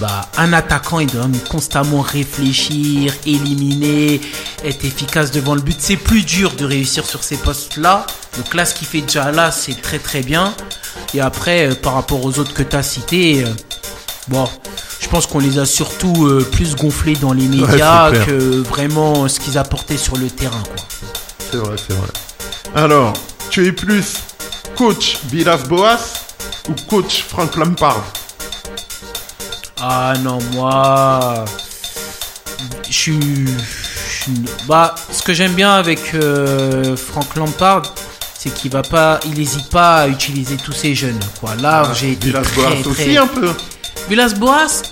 bah, 0.00 0.28
un 0.38 0.52
attaquant, 0.52 0.98
il 0.98 1.08
doit 1.08 1.28
constamment 1.48 2.00
réfléchir, 2.00 3.14
éliminer, 3.26 4.20
être 4.64 4.84
efficace 4.84 5.30
devant 5.30 5.54
le 5.54 5.60
but. 5.60 5.76
C'est 5.78 5.96
plus 5.96 6.24
dur 6.24 6.52
de 6.56 6.64
réussir 6.64 7.04
sur 7.04 7.22
ces 7.22 7.36
postes-là. 7.36 8.06
Donc 8.36 8.54
là, 8.54 8.64
ce 8.64 8.74
qu'il 8.74 8.86
fait 8.86 9.00
déjà 9.02 9.30
là, 9.32 9.50
c'est 9.50 9.80
très 9.80 9.98
très 9.98 10.22
bien. 10.22 10.54
Et 11.14 11.20
après, 11.20 11.70
euh, 11.70 11.74
par 11.74 11.94
rapport 11.94 12.24
aux 12.24 12.38
autres 12.38 12.54
que 12.54 12.62
tu 12.62 12.76
as 12.76 12.82
cités, 12.82 13.44
euh, 13.44 13.48
bon, 14.28 14.48
je 15.00 15.08
pense 15.08 15.26
qu'on 15.26 15.40
les 15.40 15.58
a 15.58 15.66
surtout 15.66 16.26
euh, 16.26 16.42
plus 16.50 16.76
gonflés 16.76 17.16
dans 17.16 17.32
les 17.32 17.46
médias 17.48 18.10
que 18.24 18.62
vraiment 18.62 19.28
ce 19.28 19.40
qu'ils 19.40 19.58
apportaient 19.58 19.96
sur 19.98 20.16
le 20.16 20.28
terrain. 20.30 20.62
C'est 21.50 21.56
vrai, 21.58 21.74
c'est 21.76 21.94
vrai. 21.96 22.08
Alors, 22.74 23.12
tu 23.50 23.66
es 23.66 23.72
plus 23.72 24.18
coach 24.76 25.18
Villas-Boas 25.26 25.98
ou 26.68 26.74
coach 26.88 27.24
Frank 27.28 27.56
Lampard? 27.56 28.04
Ah 29.82 30.12
non, 30.22 30.38
moi, 30.52 31.44
je 32.88 32.92
suis, 32.92 33.46
je 33.46 34.22
suis- 34.22 34.44
bah, 34.68 34.94
ce 35.10 35.22
que 35.22 35.32
j'aime 35.32 35.54
bien 35.54 35.72
avec 35.72 36.14
euh, 36.14 36.96
Frank 36.96 37.34
Lampard, 37.36 37.82
c'est 38.42 38.54
qu'il 38.54 38.70
va 38.70 38.80
pas, 38.80 39.20
il 39.26 39.38
hésite 39.38 39.68
pas 39.68 39.96
à 39.96 40.08
utiliser 40.08 40.56
tous 40.56 40.72
ces 40.72 40.94
jeunes. 40.94 41.20
Quoi. 41.40 41.56
Là, 41.56 41.92
j'ai 41.94 42.12
été 42.12 42.32
très, 42.32 42.42
très. 42.42 42.86
aussi 42.86 43.16
un 43.18 43.26
peu. 43.26 43.52
Villas-Boas, 44.08 44.82
Bah, 44.82 44.88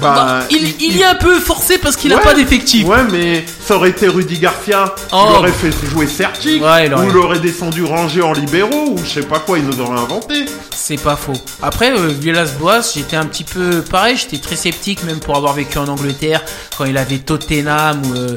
bah, 0.00 0.40
il, 0.50 0.74
il, 0.80 1.00
est 1.00 1.04
un 1.04 1.14
peu 1.14 1.38
forcé 1.40 1.78
parce 1.78 1.96
qu'il 1.96 2.12
a 2.12 2.16
Ouais. 2.16 2.22
pas 2.22 2.34
d'effectif. 2.34 2.86
Ouais, 2.86 3.04
mais 3.10 3.44
ça 3.64 3.76
aurait 3.76 3.90
été 3.90 4.08
Rudy 4.08 4.38
Garcia. 4.38 4.94
Oh. 5.12 5.26
Il 5.30 5.36
aurait 5.36 5.52
fait 5.52 5.70
jouer 5.90 6.06
Sertic. 6.06 6.62
Ouais, 6.62 6.90
Ou 6.94 7.08
il 7.10 7.16
aurait 7.16 7.38
descendu 7.40 7.84
Ranger 7.84 8.22
en 8.22 8.32
libéraux. 8.32 8.90
Ou 8.90 8.98
je 9.04 9.10
sais 9.20 9.26
pas 9.26 9.38
quoi, 9.38 9.58
il 9.58 9.64
nous 9.66 9.80
aurait 9.80 9.98
inventé. 9.98 10.46
C'est 10.74 11.00
pas 11.00 11.16
faux. 11.16 11.32
Après, 11.62 11.92
euh, 11.92 12.08
Villas-Boas, 12.08 12.82
j'étais 12.94 13.16
un 13.16 13.24
petit 13.26 13.44
peu 13.44 13.80
pareil, 13.82 14.16
j'étais 14.16 14.38
très 14.38 14.56
sceptique 14.56 15.02
même 15.04 15.18
pour 15.20 15.36
avoir 15.36 15.54
vécu 15.54 15.78
en 15.78 15.88
Angleterre 15.88 16.42
quand 16.76 16.84
il 16.84 16.98
avait 16.98 17.18
Tottenham. 17.18 18.02
euh, 18.16 18.36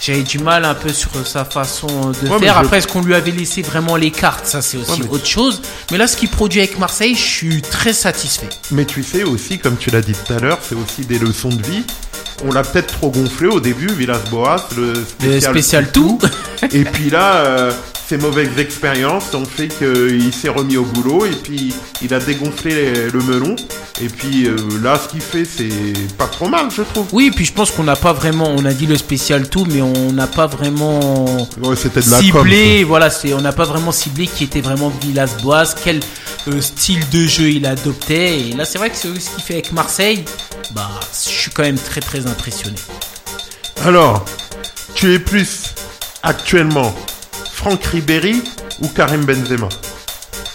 J'avais 0.00 0.22
du 0.22 0.38
mal 0.38 0.64
un 0.66 0.74
peu 0.74 0.92
sur 0.92 1.08
sa 1.24 1.44
façon 1.46 1.86
de 1.86 2.28
Ouais, 2.28 2.36
mais 2.40 2.46
faire. 2.46 2.54
je- 2.54 2.64
Après, 2.64 2.78
est-ce 2.78 2.88
qu'on 2.88 3.00
lui 3.00 3.14
avait 3.14 3.30
laissé 3.30 3.62
vraiment 3.62 3.96
les 3.96 4.10
cartes? 4.10 4.44
Ça, 4.46 4.60
c'est 4.60 4.76
aussi 4.76 4.90
Ouais, 4.90 4.96
mais- 5.04 5.08
autre 5.10 5.26
chose. 5.26 5.62
Mais 5.90 5.96
là, 5.98 6.06
ce 6.06 6.16
qu'il 6.16 6.28
produit 6.28 6.60
avec 6.60 6.78
Marseille, 6.78 7.14
je 7.14 7.22
suis 7.22 7.62
très 7.62 7.92
satisfait. 7.94 8.48
Mais 8.70 8.84
tu 8.84 9.02
sais 9.02 9.22
aussi, 9.22 9.58
comme 9.58 9.76
tu 9.76 9.90
l'as 9.90 10.02
dit 10.02 10.12
tout 10.12 10.32
à 10.34 10.38
l'heure, 10.40 10.58
c'est 10.68 10.74
aussi 10.74 10.93
des 11.02 11.18
leçons 11.18 11.48
de 11.48 11.62
vie. 11.62 11.84
On 12.44 12.52
l'a 12.52 12.62
peut-être 12.62 12.94
trop 12.98 13.10
gonflé 13.10 13.48
au 13.48 13.60
début, 13.60 13.86
Villas-Boas, 13.86 14.68
le 14.76 14.92
Le 14.92 15.04
spécial, 15.04 15.52
spécial 15.52 15.92
tout. 15.92 16.18
Et 16.72 16.84
puis 16.84 17.10
là, 17.10 17.36
euh, 17.36 17.72
ces 18.06 18.18
mauvaises 18.18 18.58
expériences 18.58 19.32
ont 19.34 19.46
fait 19.46 19.68
qu'il 19.68 20.32
s'est 20.32 20.50
remis 20.50 20.76
au 20.76 20.84
boulot 20.84 21.24
et 21.24 21.30
puis 21.30 21.74
il 22.02 22.12
a 22.12 22.18
dégonflé 22.18 23.08
le 23.10 23.20
melon. 23.20 23.56
Et 24.02 24.08
puis 24.08 24.46
euh, 24.46 24.56
là, 24.82 24.98
ce 25.02 25.08
qu'il 25.08 25.20
fait, 25.20 25.44
c'est 25.44 25.68
pas 26.18 26.26
trop 26.26 26.48
mal, 26.48 26.68
je 26.70 26.82
trouve. 26.82 27.06
Oui, 27.12 27.30
puis 27.34 27.44
je 27.44 27.52
pense 27.52 27.70
qu'on 27.70 27.84
n'a 27.84 27.96
pas 27.96 28.12
vraiment, 28.12 28.48
on 28.50 28.64
a 28.64 28.72
dit 28.72 28.86
le 28.86 28.96
spécial 28.96 29.48
tout, 29.48 29.66
mais 29.70 29.80
on 29.80 30.12
n'a 30.12 30.26
pas 30.26 30.46
vraiment 30.46 31.24
Ouais, 31.62 31.76
c'était 31.76 32.00
de 32.00 32.10
la 32.10 32.18
com, 32.18 32.42
ciblé, 32.42 32.84
voilà, 32.84 33.08
c'est, 33.08 33.32
on 33.32 33.40
n'a 33.40 33.52
pas 33.52 33.64
vraiment 33.64 33.92
ciblé 33.92 34.26
qui 34.26 34.44
était 34.44 34.60
vraiment 34.60 34.92
Villas-Boas, 35.00 35.74
quel 35.82 36.00
euh, 36.48 36.60
style 36.60 37.08
de 37.10 37.26
jeu 37.26 37.50
il 37.50 37.64
adoptait. 37.64 38.40
Et 38.40 38.52
là, 38.52 38.64
c'est 38.64 38.78
vrai 38.78 38.90
que 38.90 38.96
c'est 38.96 39.08
ce 39.18 39.30
qu'il 39.30 39.42
fait 39.42 39.54
avec 39.54 39.72
Marseille. 39.72 40.24
Bah, 40.72 40.90
je 41.12 41.28
suis 41.28 41.50
quand 41.52 41.62
même 41.62 41.78
très 41.78 42.00
très 42.00 42.26
impressionné. 42.26 42.76
Alors, 43.84 44.24
tu 44.94 45.14
es 45.14 45.18
plus 45.18 45.74
actuellement 46.22 46.94
Franck 47.54 47.84
Ribéry 47.86 48.42
ou 48.82 48.88
Karim 48.88 49.24
Benzema 49.24 49.68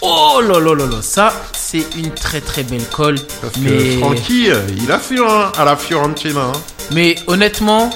Oh 0.02 0.40
là 0.42 0.60
là 0.60 0.74
là 0.74 0.86
là, 0.86 1.02
ça 1.02 1.32
c'est 1.56 1.84
une 1.96 2.10
très 2.14 2.40
très 2.40 2.62
belle 2.62 2.84
colle. 2.88 3.16
Parce 3.40 3.54
que 3.54 3.60
mais, 3.60 3.96
Francky, 3.98 4.50
euh, 4.50 4.60
il 4.76 4.90
a 4.92 4.98
fait 4.98 5.18
hein, 5.18 5.50
à 5.56 5.64
la 5.64 5.76
Fiorentina. 5.76 6.40
hein. 6.40 6.52
mais 6.92 7.16
honnêtement, 7.26 7.90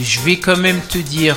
je 0.00 0.20
vais 0.20 0.36
quand 0.38 0.56
même 0.56 0.80
te 0.88 0.98
dire, 0.98 1.36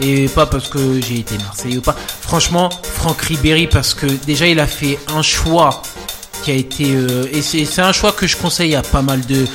et 0.00 0.28
pas 0.28 0.46
parce 0.46 0.68
que 0.68 1.00
j'ai 1.00 1.20
été 1.20 1.36
Marseillais 1.38 1.78
ou 1.78 1.80
pas, 1.82 1.96
franchement, 2.20 2.70
Franck 2.82 3.20
Ribéry, 3.22 3.66
parce 3.66 3.94
que 3.94 4.06
déjà 4.06 4.46
il 4.46 4.58
a 4.60 4.66
fait 4.66 4.98
un 5.14 5.22
choix 5.22 5.82
qui 6.42 6.50
a 6.50 6.54
été 6.54 6.94
euh, 6.94 7.26
et 7.32 7.42
c'est 7.42 7.64
c'est 7.64 7.82
un 7.82 7.92
choix 7.92 8.12
que 8.12 8.26
je 8.26 8.36
conseille 8.36 8.74
à 8.74 8.82
pas 8.82 9.02
mal 9.02 9.20
de 9.26 9.46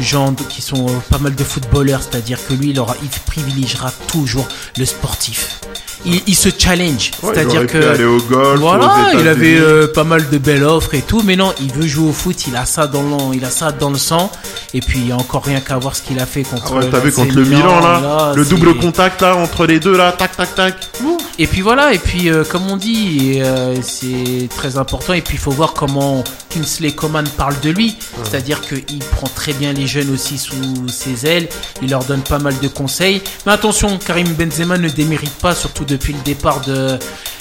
gens 0.00 0.34
qui 0.34 0.62
sont 0.62 0.86
euh, 0.88 0.92
pas 1.10 1.18
mal 1.18 1.34
de 1.34 1.44
footballeurs 1.44 2.00
c'est-à-dire 2.02 2.38
que 2.46 2.54
lui 2.54 2.70
il 2.70 2.80
aura 2.80 2.96
il 3.02 3.08
privilégiera 3.26 3.90
toujours 4.08 4.46
le 4.78 4.84
sportif 4.84 5.60
il, 6.04 6.20
il 6.26 6.34
se 6.34 6.48
challenge 6.56 7.12
Ouais, 7.22 7.32
c'est-à-dire 7.32 7.66
que 7.66 7.78
pu 7.78 7.84
aller 7.84 8.04
au 8.04 8.18
golf, 8.18 8.58
voilà 8.60 9.12
il 9.14 9.28
avait 9.28 9.56
euh, 9.56 9.86
pas 9.86 10.04
mal 10.04 10.28
de 10.30 10.38
belles 10.38 10.64
offres 10.64 10.94
et 10.94 11.02
tout 11.02 11.22
mais 11.24 11.36
non 11.36 11.52
il 11.60 11.72
veut 11.72 11.86
jouer 11.86 12.08
au 12.08 12.12
foot 12.12 12.46
il 12.48 12.56
a 12.56 12.66
ça 12.66 12.86
dans 12.86 13.02
le, 13.02 13.36
il 13.36 13.44
a 13.44 13.50
ça 13.50 13.70
dans 13.72 13.90
le 13.90 13.98
sang 13.98 14.30
et 14.74 14.80
puis 14.80 14.98
il 14.98 15.08
y 15.08 15.12
a 15.12 15.16
encore 15.16 15.44
rien 15.44 15.60
qu'à 15.60 15.76
voir 15.78 15.94
ce 15.94 16.02
qu'il 16.02 16.18
a 16.18 16.26
fait 16.26 16.42
contre 16.42 16.72
Ah 16.72 16.76
ouais, 16.76 16.90
t'as 16.90 16.98
vu 17.00 17.12
contre 17.12 17.34
le 17.34 17.44
Milan 17.44 17.80
là, 17.80 18.32
le 18.34 18.44
double 18.44 18.76
contact 18.78 19.22
là 19.22 19.36
entre 19.36 19.66
les 19.66 19.78
deux 19.78 19.96
là, 19.96 20.12
tac 20.12 20.36
tac 20.36 20.54
tac. 20.54 20.74
Ouh. 21.04 21.18
et 21.38 21.46
puis 21.46 21.60
voilà, 21.60 21.92
et 21.92 21.98
puis 21.98 22.30
comme 22.50 22.68
on 22.70 22.76
dit, 22.76 23.40
c'est 23.82 24.48
très 24.48 24.76
important. 24.76 25.12
Et 25.12 25.20
puis 25.20 25.34
il 25.34 25.40
faut 25.40 25.50
voir 25.50 25.74
comment 25.74 26.24
Kingsley 26.50 26.92
Coman 26.92 27.26
parle 27.36 27.58
de 27.60 27.70
lui. 27.70 27.96
C'est-à-dire 28.24 28.60
qu'il 28.60 28.98
prend 28.98 29.28
très 29.34 29.52
bien 29.52 29.72
les 29.72 29.86
jeunes 29.86 30.10
aussi 30.12 30.38
sous 30.38 30.88
ses 30.88 31.26
ailes. 31.26 31.48
Il 31.82 31.90
leur 31.90 32.04
donne 32.04 32.20
pas 32.22 32.38
mal 32.38 32.58
de 32.60 32.68
conseils. 32.68 33.22
Mais 33.46 33.52
attention, 33.52 33.98
Karim 33.98 34.28
Benzema 34.34 34.78
ne 34.78 34.88
démérite 34.88 35.34
pas, 35.38 35.54
surtout 35.54 35.84
depuis 35.84 36.12
le 36.12 36.20
départ 36.20 36.60
de 36.62 36.98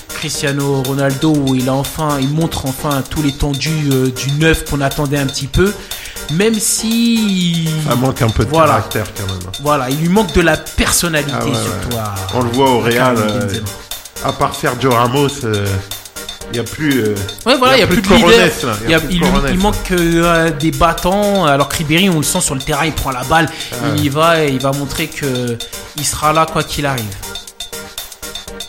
Cristiano 0.09 0.83
Ronaldo, 0.83 1.33
où 1.33 1.55
il 1.55 1.67
a 1.69 1.73
enfin, 1.73 2.17
il 2.21 2.29
montre 2.29 2.65
enfin 2.65 3.01
tout 3.09 3.21
l'étendue 3.23 3.89
euh, 3.91 4.09
du 4.11 4.31
neuf 4.33 4.65
qu'on 4.69 4.81
attendait 4.81 5.17
un 5.17 5.25
petit 5.25 5.47
peu. 5.47 5.73
Même 6.31 6.53
si 6.53 7.67
Ça 7.89 7.95
manque 7.95 8.21
un 8.21 8.29
peu 8.29 8.45
de 8.45 8.49
Voilà. 8.49 8.67
caractère 8.73 9.07
quand 9.17 9.25
même. 9.27 9.51
voilà, 9.61 9.89
il 9.89 9.97
lui 9.97 10.07
manque 10.09 10.33
de 10.33 10.41
la 10.41 10.55
personnalité 10.57 11.31
Ah 11.37 11.45
ouais, 11.45 11.51
surtout. 11.53 11.97
à- 11.97 12.15
On 12.35 12.43
le 12.43 12.49
voit 12.51 12.69
au 12.71 12.79
Real, 12.79 13.15
euh, 13.17 13.49
à 14.23 14.31
part 14.31 14.53
Sergio 14.55 14.91
Ramos, 14.91 15.27
il 16.51 16.53
n'y 16.53 16.59
a 16.59 16.63
plus. 16.63 16.99
euh, 17.03 17.15
Ouais, 17.45 17.57
voilà, 17.57 17.75
il 17.75 17.77
n'y 17.77 17.83
a, 17.83 17.87
plus 17.87 18.01
de 18.01 18.13
leader. 18.13 18.29
Là. 18.29 18.77
Il, 18.85 18.91
y 18.91 18.93
a- 18.93 18.99
plus 18.99 19.13
il- 19.51 19.57
manque 19.59 19.91
euh, 19.91 20.51
des 20.51 20.71
battants. 20.71 21.45
Alors 21.45 21.69
que 21.69 21.77
Ribéry, 21.77 22.09
on 22.09 22.17
le 22.17 22.23
sent 22.23 22.41
sur 22.41 22.55
le 22.55 22.61
terrain, 22.61 22.85
il 22.85 22.91
prend 22.93 23.11
la 23.11 23.23
balle, 23.23 23.49
il 23.95 24.03
y 24.05 24.09
va 24.09 24.43
et 24.43 24.49
il 24.49 24.59
va 24.59 24.71
montrer 24.71 25.07
que 25.07 25.57
il 25.97 26.05
sera 26.05 26.33
là 26.33 26.45
quoi 26.45 26.63
qu'il 26.63 26.85
arrive. 26.85 27.05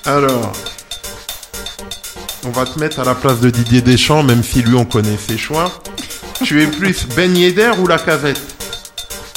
Alors, 0.04 0.52
on 2.44 2.50
va 2.50 2.64
te 2.64 2.78
mettre 2.78 3.00
à 3.00 3.04
la 3.04 3.14
place 3.14 3.40
de 3.40 3.50
Didier 3.50 3.80
Deschamps, 3.82 4.22
même 4.22 4.42
si 4.42 4.62
lui 4.62 4.74
on 4.74 4.84
connaît 4.84 5.16
ses 5.16 5.38
choix. 5.38 5.70
tu 6.44 6.62
es 6.62 6.66
plus 6.66 7.06
Ben 7.16 7.36
Yedder 7.36 7.70
ou 7.78 7.86
la 7.86 7.98
casette? 7.98 8.40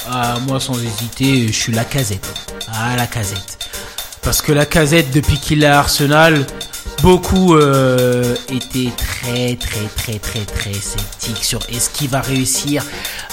Ah, 0.09 0.35
moi, 0.47 0.59
sans 0.59 0.73
hésiter, 0.75 1.47
je 1.47 1.53
suis 1.53 1.73
la 1.73 1.83
casette. 1.83 2.25
Ah, 2.71 2.95
la 2.95 3.07
casette. 3.07 3.57
Parce 4.21 4.41
que 4.41 4.51
la 4.51 4.65
casette, 4.65 5.11
depuis 5.11 5.37
qu'il 5.39 5.63
est 5.63 5.67
à 5.67 5.79
Arsenal, 5.79 6.45
beaucoup 7.01 7.55
euh, 7.55 8.35
étaient 8.49 8.91
très, 8.95 9.55
très, 9.55 9.87
très, 9.95 10.19
très, 10.19 10.45
très 10.45 10.73
sceptiques 10.73 11.43
sur 11.43 11.59
est-ce 11.69 11.89
qu'il 11.89 12.09
va 12.09 12.21
réussir 12.21 12.83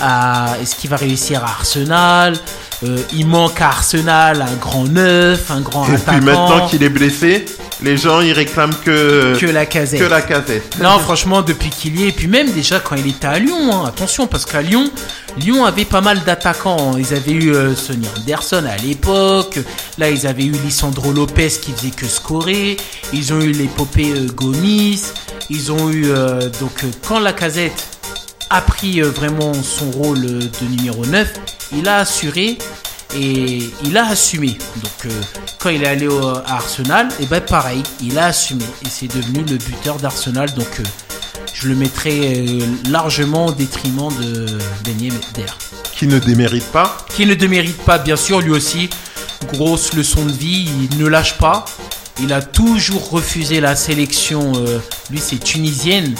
à, 0.01 0.57
est-ce 0.61 0.75
qu'il 0.77 0.91
va 0.91 0.97
réussir 0.97 1.43
à 1.45 1.49
Arsenal. 1.49 2.37
Euh, 2.85 2.99
il 3.13 3.27
manque 3.27 3.61
à 3.61 3.69
Arsenal 3.69 4.43
un 4.43 4.57
grand 4.57 4.85
neuf, 4.85 5.51
un 5.51 5.61
grand 5.61 5.87
Et 5.87 5.95
attaquant. 5.95 6.13
puis 6.19 6.21
maintenant 6.27 6.67
qu'il 6.67 6.83
est 6.83 6.89
blessé, 6.89 7.45
les 7.83 7.97
gens 7.97 8.21
ils 8.21 8.33
réclament 8.33 8.75
que, 8.85 9.39
que 9.39 9.47
la 9.47 9.67
casette. 9.67 10.01
que 10.01 10.07
la 10.07 10.23
casette. 10.23 10.79
Non, 10.81 10.99
franchement, 10.99 11.43
depuis 11.43 11.71
qu'il 11.71 12.01
y 12.01 12.05
est, 12.05 12.09
et 12.09 12.13
puis 12.13 12.29
même 12.29 12.51
déjà 12.53 12.81
quand 12.81 12.97
il 12.97 13.09
était 13.09 13.27
à 13.27 13.39
Lyon, 13.39 13.71
hein, 13.73 13.85
attention, 13.87 14.27
parce 14.27 14.45
qu'à 14.45 14.63
Lyon, 14.63 14.91
Lyon 15.39 15.65
avait 15.65 15.85
pas 15.85 16.01
mal 16.01 16.21
d'attaquants. 16.25 16.97
Ils 16.97 17.15
avaient 17.15 17.33
eu 17.33 17.55
euh, 17.55 17.75
Sonny 17.75 18.07
Anderson 18.17 18.65
à 18.69 18.77
l'époque. 18.77 19.59
Là, 19.99 20.11
ils 20.11 20.27
avaient 20.27 20.45
eu 20.45 20.53
Lisandro 20.65 21.13
Lopez 21.13 21.49
qui 21.61 21.73
faisait 21.73 21.91
que 21.91 22.07
scorer. 22.07 22.77
Ils 23.13 23.33
ont 23.33 23.41
eu 23.41 23.53
l'épopée 23.53 24.13
euh, 24.13 24.27
Gomis. 24.33 25.03
Ils 25.51 25.73
ont 25.73 25.91
eu 25.91 26.07
euh, 26.07 26.49
donc 26.61 26.85
euh, 26.85 26.91
quand 27.07 27.19
la 27.19 27.33
casette 27.33 27.89
a 28.51 28.61
pris 28.61 29.01
vraiment 29.01 29.55
son 29.55 29.91
rôle 29.91 30.21
de 30.21 30.77
numéro 30.77 31.07
9, 31.07 31.33
il 31.75 31.89
a 31.89 31.97
assuré 31.97 32.59
et 33.17 33.71
il 33.85 33.97
a 33.97 34.07
assumé. 34.07 34.59
Donc 34.83 35.07
euh, 35.07 35.11
quand 35.59 35.71
il 35.71 35.83
est 35.83 35.89
allé 35.89 36.07
au, 36.07 36.27
à 36.29 36.45
Arsenal, 36.47 37.09
et 37.21 37.27
ben 37.27 37.41
pareil, 37.41 37.83
il 38.03 38.19
a 38.19 38.27
assumé 38.27 38.65
et 38.85 38.89
c'est 38.89 39.09
devenu 39.09 39.45
le 39.45 39.57
buteur 39.57 39.97
d'Arsenal. 39.97 40.53
Donc 40.55 40.81
euh, 40.81 40.83
je 41.55 41.69
le 41.69 41.75
mettrai 41.75 42.47
euh, 42.49 42.61
largement 42.89 43.47
au 43.47 43.53
détriment 43.53 44.09
de 44.21 44.47
Ben 44.85 45.01
Yedder. 45.01 45.53
Qui 45.95 46.07
ne 46.07 46.19
démérite 46.19 46.67
pas. 46.67 46.97
Qui 47.15 47.27
ne 47.27 47.35
démérite 47.35 47.79
pas, 47.83 47.99
bien 47.99 48.17
sûr, 48.17 48.41
lui 48.41 48.51
aussi. 48.51 48.91
Grosse 49.53 49.93
leçon 49.93 50.25
de 50.25 50.33
vie, 50.33 50.69
il 50.91 50.99
ne 50.99 51.07
lâche 51.07 51.39
pas. 51.39 51.65
Il 52.21 52.33
a 52.33 52.43
toujours 52.43 53.11
refusé 53.11 53.61
la 53.61 53.77
sélection. 53.77 54.53
lui, 55.11 55.19
c'est 55.19 55.39
tunisienne. 55.43 56.15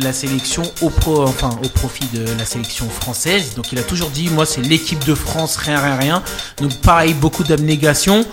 La 0.00 0.12
sélection 0.12 0.62
au 0.80 0.90
pro, 0.90 1.22
enfin 1.24 1.50
au 1.64 1.68
profit 1.68 2.06
de 2.12 2.24
la 2.38 2.44
sélection 2.44 2.88
française. 2.88 3.54
Donc 3.54 3.72
il 3.72 3.78
a 3.78 3.82
toujours 3.82 4.10
dit 4.10 4.28
moi 4.30 4.46
c'est 4.46 4.62
l'équipe 4.62 5.04
de 5.04 5.14
France, 5.14 5.56
rien 5.56 5.80
rien 5.80 5.96
rien. 5.96 6.22
Donc 6.60 6.74
pareil, 6.80 7.14
beaucoup 7.14 7.44
d'abnégation. 7.44 8.24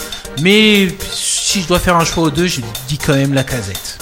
Mais 0.42 0.88
si 1.12 1.62
je 1.62 1.68
dois 1.68 1.80
faire 1.80 1.96
un 1.96 2.06
choix 2.06 2.24
aux 2.24 2.32
deux, 2.32 2.48
je 2.48 2.62
dis 2.88 2.98
quand 2.98 3.16
même 3.16 3.34
la 3.34 3.44
casette. 3.44 3.98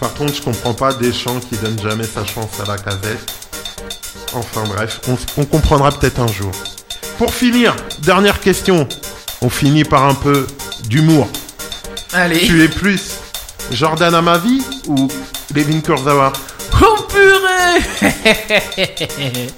Par 0.00 0.14
contre, 0.14 0.34
je 0.34 0.42
comprends 0.42 0.74
pas 0.74 0.92
Deschamps 0.94 1.40
qui 1.40 1.56
donne 1.56 1.78
jamais 1.80 2.04
sa 2.04 2.24
chance 2.24 2.60
à 2.60 2.66
la 2.66 2.76
casette. 2.76 3.32
Enfin 4.34 4.64
bref, 4.66 5.00
on, 5.08 5.16
on 5.42 5.44
comprendra 5.44 5.92
peut-être 5.92 6.20
un 6.20 6.26
jour. 6.26 6.50
Pour 7.18 7.32
finir, 7.34 7.76
dernière 8.00 8.40
question. 8.40 8.88
On 9.42 9.50
finit 9.50 9.84
par 9.84 10.04
un 10.04 10.14
peu 10.14 10.46
d'humour. 10.88 11.28
Allez. 12.12 12.40
Tu 12.40 12.62
es 12.62 12.68
plus 12.68 13.12
Jordan 13.70 14.14
Amavi 14.14 14.62
ou 14.86 15.08
Levin 15.54 15.80
Kurzawa? 15.80 16.32
Oh 16.84 16.96
purée 17.08 17.80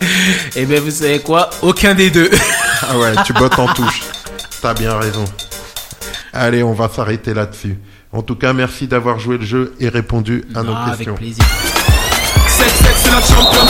Eh 0.57 0.67
ben 0.67 0.81
vous 0.81 0.91
savez 0.91 1.21
quoi? 1.21 1.49
Aucun 1.63 1.95
des 1.95 2.11
deux. 2.11 2.31
Ah 2.83 2.99
ouais, 2.99 3.13
tu 3.25 3.33
bottes 3.33 3.59
en 3.59 3.67
touche. 3.73 4.03
T'as 4.61 4.75
bien 4.75 4.97
raison. 4.99 5.25
Allez, 6.33 6.63
on 6.63 6.73
va 6.75 6.89
s'arrêter 6.89 7.33
là-dessus. 7.35 7.79
En 8.13 8.23
tout 8.23 8.37
cas, 8.37 8.53
merci 8.53 8.87
d'avoir 8.87 9.19
joué 9.19 9.39
le 9.39 9.45
jeu 9.45 9.75
et 9.81 9.89
répondu 9.89 10.45
à 10.55 10.63
nos 10.63 10.73
Ah, 10.75 10.85
avec 10.87 10.99
questions. 10.99 11.15
plaisir. 11.15 11.45
7-7, 11.45 12.69
c'est 12.97 13.11
la 13.11 13.21
champion. 13.21 13.67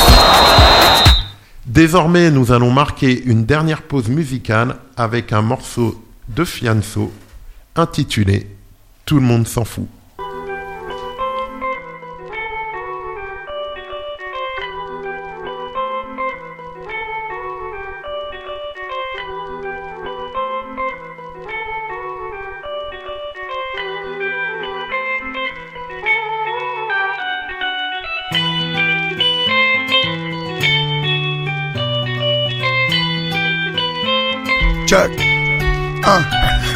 Désormais, 1.67 2.31
nous 2.31 2.53
allons 2.53 2.71
marquer 2.71 3.23
une 3.25 3.45
dernière 3.47 3.83
pause 3.83 4.09
musicale 4.09 4.77
avec 4.97 5.33
un 5.33 5.43
morceau 5.43 6.03
de 6.29 6.45
Fianso 6.45 7.13
intitulé 7.77 8.47
Tout 9.07 9.17
le 9.17 9.23
monde 9.23 9.47
s'en 9.49 9.65
fout. 9.65 9.89
Hein. 36.07 36.23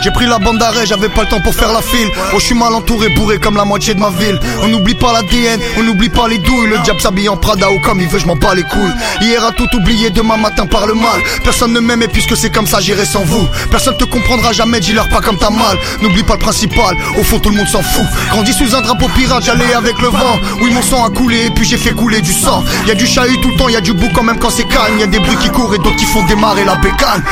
J'ai 0.01 0.11
pris 0.13 0.27
la 0.27 0.39
bande 0.39 0.59
d'arrêt, 0.59 0.87
j'avais 0.87 1.09
pas 1.09 1.23
le 1.23 1.29
temps 1.29 1.41
pour 1.41 1.55
faire 1.55 1.73
la 1.73 1.83
file. 1.83 2.09
Oh, 2.33 2.39
je 2.39 2.45
suis 2.45 2.55
mal 2.55 2.73
entouré, 2.73 3.09
bourré 3.11 3.39
comme 3.39 3.57
la 3.57 3.65
moitié 3.65 3.95
de 3.95 4.01
ma 4.01 4.11
ville. 4.11 4.39
On 4.63 4.69
n'oublie 4.69 4.95
pas 4.95 5.13
l'ADN, 5.13 5.61
on 5.77 5.83
n'oublie 5.83 6.09
pas 6.09 6.29
les 6.29 6.39
douilles. 6.39 6.69
Le 6.69 6.79
diable 6.79 7.01
s'habille 7.01 7.29
en 7.29 7.37
Prada 7.37 7.71
ou 7.71 7.81
comme 7.81 8.01
il 8.01 8.07
veut, 8.07 8.19
je 8.19 8.27
m'en 8.27 8.37
bats 8.37 8.55
les 8.55 8.63
couilles. 8.63 8.93
Hier 9.21 9.45
a 9.45 9.51
tout 9.53 9.69
oublié, 9.75 10.11
demain 10.11 10.37
matin 10.37 10.67
par 10.67 10.87
le 10.87 10.95
mal. 10.95 11.21
Personne 11.43 11.73
ne 11.73 11.81
m'aime 11.81 12.03
et 12.03 12.09
puisque 12.09 12.37
c'est 12.37 12.51
comme 12.51 12.67
ça, 12.67 12.81
j'irai 12.81 13.05
sans 13.05 13.25
vous. 13.25 13.47
Personne 13.71 13.97
te 13.97 14.05
comprendra 14.05 14.53
jamais, 14.53 14.79
dis-leur 14.79 15.09
pas 15.09 15.21
comme 15.21 15.37
t'as 15.37 15.51
mal. 15.51 15.77
N'oublie 16.01 16.23
pas 16.23 16.35
le 16.35 16.41
principal, 16.41 16.97
au 17.19 17.25
fond 17.25 17.41
tout 17.41 17.51
le 17.51 17.57
monde 17.57 17.69
s'en 17.69 17.83
fout. 17.83 18.07
Grandi 18.31 18.53
sous 18.53 18.77
un 18.77 18.81
drapeau 18.83 19.09
pirate, 19.17 19.43
j'allais 19.45 19.75
avec 19.75 19.99
le 20.01 20.09
vent. 20.09 20.39
Oui, 20.63 20.71
mon 20.73 20.83
sang 20.83 21.05
a 21.05 21.11
coulé 21.11 21.47
et 21.47 21.51
puis 21.51 21.67
j'ai 21.67 21.77
fait 21.77 21.93
couler 21.93 22.21
du 22.21 22.33
sang. 22.33 22.63
Y 22.87 22.93
a 22.93 22.95
du 22.95 23.07
chahut 23.07 23.41
tout 23.41 23.51
le 23.51 23.57
temps, 23.57 23.69
y 23.69 23.77
a 23.77 23.81
du 23.81 23.93
bouc 23.93 24.11
quand 24.15 24.23
même 24.23 24.39
quand 24.39 24.51
c'est 24.51 24.69
calme. 24.69 24.99
Y 24.99 25.03
a 25.03 25.07
des 25.07 25.19
bruits 25.19 25.37
qui 25.37 25.49
courent 25.51 25.75
et 25.75 25.79
d'autres 25.79 25.97
qui 25.97 26.07
font 26.07 26.25
démarrer 26.27 26.65
la 26.65 26.77
bécane. 26.77 27.23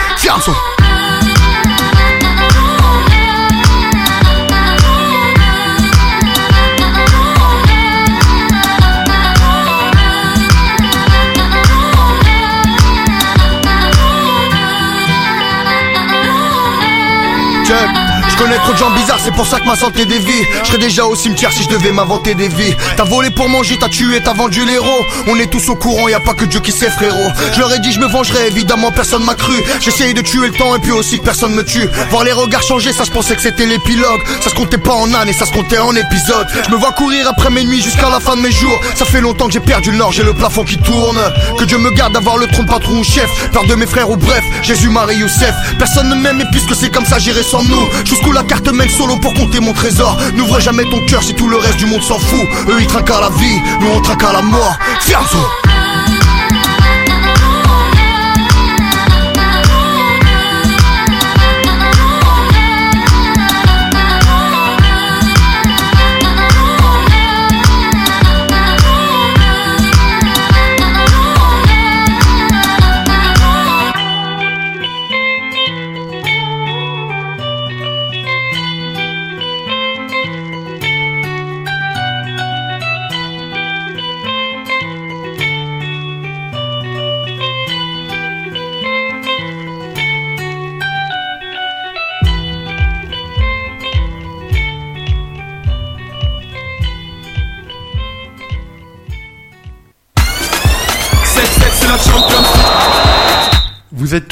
olacak. 17.67 18.06
Je 18.37 18.43
connais 18.43 18.59
trop 18.59 18.73
de 18.75 18.77
gens 18.77 18.91
bizarres, 18.91 19.21
c'est 19.25 19.33
pour 19.33 19.47
ça 19.47 19.59
que 19.61 19.65
ma 19.65 19.77
santé 19.77 20.05
dévie. 20.05 20.45
Je 20.63 20.69
serais 20.69 20.79
déjà 20.79 21.07
au 21.07 21.17
cimetière 21.17 21.51
si 21.53 21.63
je 21.63 21.71
devais 21.71 21.91
m'inventer 21.91 22.35
des 22.35 22.49
vies. 22.49 22.75
T'as 22.95 23.05
volé 23.05 23.31
pour 23.31 23.49
manger, 23.49 23.79
t'as 23.81 23.89
tué, 23.89 24.21
t'as 24.23 24.35
vendu 24.35 24.63
l'héros. 24.67 25.05
On 25.27 25.37
est 25.37 25.47
tous 25.47 25.71
au 25.71 25.75
courant, 25.75 26.07
y 26.09 26.13
a 26.13 26.21
pas 26.21 26.35
que 26.35 26.45
Dieu 26.45 26.61
qui 26.61 26.71
sait, 26.71 26.91
frérot. 26.91 27.31
Je 27.55 27.61
leur 27.61 27.73
ai 27.73 27.79
dit, 27.79 27.93
je 27.93 27.99
me 27.99 28.07
vengerai, 28.07 28.49
évidemment, 28.49 28.93
personne 28.93 29.25
m'a 29.25 29.35
cru. 29.35 29.55
J'essayais 29.81 30.13
de 30.13 30.21
tuer 30.21 30.49
le 30.49 30.53
temps 30.53 30.77
et 30.77 30.79
puis 30.81 30.93
aussi 30.93 31.19
que 31.19 31.25
personne 31.25 31.55
me 31.55 31.65
tue. 31.65 31.89
Voir 32.11 32.25
les 32.25 32.33
regards 32.33 32.63
changer, 32.63 32.93
ça 32.93 33.07
se 33.07 33.11
pensait 33.11 33.37
que 33.37 33.41
c'était 33.41 33.65
l'épilogue. 33.65 34.21
Ça 34.43 34.51
se 34.51 34.55
comptait 34.55 34.77
pas 34.77 34.93
en 34.93 35.15
années, 35.15 35.33
ça 35.33 35.47
se 35.47 35.53
comptait 35.53 35.79
en 35.79 35.97
épisodes. 35.97 36.47
Je 36.67 36.71
me 36.71 36.77
vois 36.77 36.93
courir 36.93 37.27
après 37.31 37.49
mes 37.49 37.65
nuits 37.65 37.81
jusqu'à 37.81 38.11
la 38.11 38.21
fin 38.21 38.37
de 38.37 38.43
mes 38.43 38.53
jours. 38.53 38.79
Ça 38.97 39.07
fait 39.07 39.23
longtemps 39.23 39.47
que 39.47 39.55
j'ai 39.55 39.61
perdu 39.61 39.93
le 39.93 39.97
nord, 39.97 40.13
j'ai 40.13 40.25
le 40.25 40.35
plafond 40.35 40.65
qui 40.65 40.77
tourne. 40.77 41.19
Que 41.59 41.65
Dieu 41.65 41.79
me 41.79 41.91
garde 41.91 42.13
d'avoir 42.13 42.37
le 42.37 42.47
trône 42.49 42.67
patron 42.67 42.99
ou 42.99 43.05
chef. 43.05 43.31
Peur 43.53 43.65
de 43.65 43.75
mes 43.77 43.87
frères 43.87 44.11
ou 44.11 44.17
bref, 44.17 44.45
Jésus, 44.63 44.91
Marie, 44.91 45.17
Youssef. 45.17 45.55
Personne 45.79 46.11
ne 46.11 46.17
m'aime 46.17 46.43
et 46.43 46.47
puisque 46.53 46.75
c'est 46.75 46.91
comme 46.91 47.07
ça, 47.07 47.19
j'irai 47.19 47.43
sans 47.43 47.63
nous. 47.63 47.89
La 48.33 48.43
carte 48.43 48.69
mène 48.71 48.91
solo 48.91 49.17
pour 49.17 49.33
compter 49.33 49.61
mon 49.61 49.73
trésor. 49.73 50.15
N'ouvre 50.35 50.61
jamais 50.61 50.85
ton 50.85 51.01
cœur 51.07 51.23
si 51.23 51.35
tout 51.35 51.49
le 51.49 51.57
reste 51.57 51.79
du 51.79 51.87
monde 51.87 52.03
s'en 52.03 52.19
fout. 52.19 52.47
Eux 52.69 52.77
ils 52.79 52.87
trinquent 52.87 53.09
à 53.09 53.21
la 53.23 53.31
vie, 53.31 53.63
nous 53.81 53.89
on 53.97 54.03
trinque 54.03 54.25
à 54.25 54.33
la 54.35 54.43
mort. 54.43 54.77
Fianso. 55.01 55.39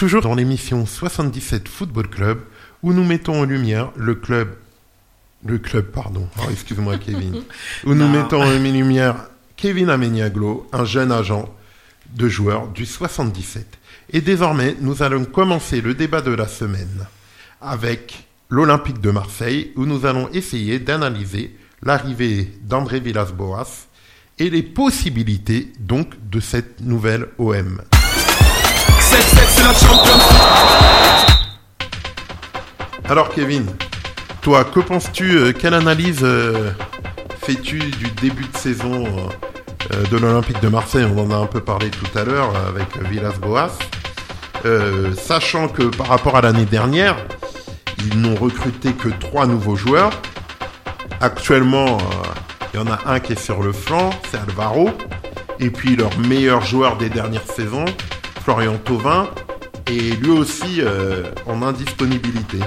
Toujours 0.04 0.20
dans 0.20 0.34
l'émission 0.34 0.84
77 0.84 1.66
Football 1.66 2.08
Club 2.08 2.40
où 2.82 2.92
nous 2.92 3.04
mettons 3.04 3.40
en 3.40 3.44
lumière 3.44 3.90
le 3.96 4.14
club. 4.14 4.54
Le 5.46 5.56
club, 5.56 5.86
pardon. 5.86 6.28
Oh, 6.38 6.50
Excuse-moi, 6.50 6.98
Kevin. 6.98 7.36
Où 7.86 7.94
nous 7.94 8.06
Non. 8.06 8.10
mettons 8.10 8.42
en 8.42 8.50
lumière 8.50 9.16
Kevin 9.56 9.88
Ameniaglo, 9.88 10.68
un 10.74 10.84
jeune 10.84 11.10
agent 11.10 11.48
de 12.14 12.28
joueur 12.28 12.68
du 12.68 12.84
77. 12.84 13.66
Et 14.10 14.20
désormais, 14.20 14.76
nous 14.78 15.02
allons 15.02 15.24
commencer 15.24 15.80
le 15.80 15.94
débat 15.94 16.20
de 16.20 16.32
la 16.32 16.48
semaine 16.48 17.06
avec 17.62 18.26
l'Olympique 18.50 19.00
de 19.00 19.10
Marseille 19.10 19.72
où 19.74 19.86
nous 19.86 20.04
allons 20.04 20.28
essayer 20.34 20.78
d'analyser 20.80 21.56
l'arrivée 21.82 22.52
d'André 22.60 23.00
Villas-Boas 23.00 23.86
et 24.38 24.50
les 24.50 24.62
possibilités 24.62 25.72
donc 25.80 26.12
de 26.30 26.40
cette 26.40 26.82
nouvelle 26.82 27.28
OM. 27.38 27.80
7-7, 29.04 29.20
c'est 29.48 29.62
la 29.62 29.74
champion. 29.74 30.18
Alors 33.06 33.28
Kevin, 33.28 33.66
toi, 34.40 34.64
que 34.64 34.80
penses-tu 34.80 35.36
euh, 35.36 35.52
Quelle 35.52 35.74
analyse 35.74 36.20
euh, 36.22 36.70
fais-tu 37.42 37.78
du 37.78 38.10
début 38.22 38.46
de 38.46 38.56
saison 38.56 39.04
euh, 39.92 40.04
de 40.10 40.16
l'Olympique 40.16 40.60
de 40.62 40.68
Marseille? 40.68 41.04
On 41.04 41.18
en 41.18 41.30
a 41.30 41.36
un 41.36 41.46
peu 41.46 41.60
parlé 41.60 41.90
tout 41.90 42.18
à 42.18 42.24
l'heure 42.24 42.52
avec 42.66 42.96
Villas-Boas. 43.10 43.72
Sachant 45.16 45.68
que 45.68 45.82
par 45.82 46.06
rapport 46.06 46.36
à 46.36 46.40
l'année 46.40 46.64
dernière, 46.64 47.16
ils 47.98 48.18
n'ont 48.18 48.34
recruté 48.34 48.94
que 48.94 49.10
trois 49.10 49.46
nouveaux 49.46 49.76
joueurs. 49.76 50.12
Actuellement, 51.20 51.98
il 52.72 52.80
y 52.80 52.82
en 52.82 52.90
a 52.90 52.98
un 53.04 53.20
qui 53.20 53.34
est 53.34 53.38
sur 53.38 53.62
le 53.62 53.72
flanc, 53.72 54.08
c'est 54.30 54.38
Alvaro. 54.38 54.90
Et 55.60 55.68
puis 55.68 55.94
leur 55.94 56.18
meilleur 56.18 56.62
joueur 56.62 56.96
des 56.96 57.10
dernières 57.10 57.46
saisons, 57.54 57.84
Florian 58.44 58.76
Thauvin, 58.84 59.28
est 59.86 60.20
lui 60.22 60.30
aussi 60.30 60.80
euh, 60.80 61.24
en 61.46 61.62
indisponibilité. 61.62 62.58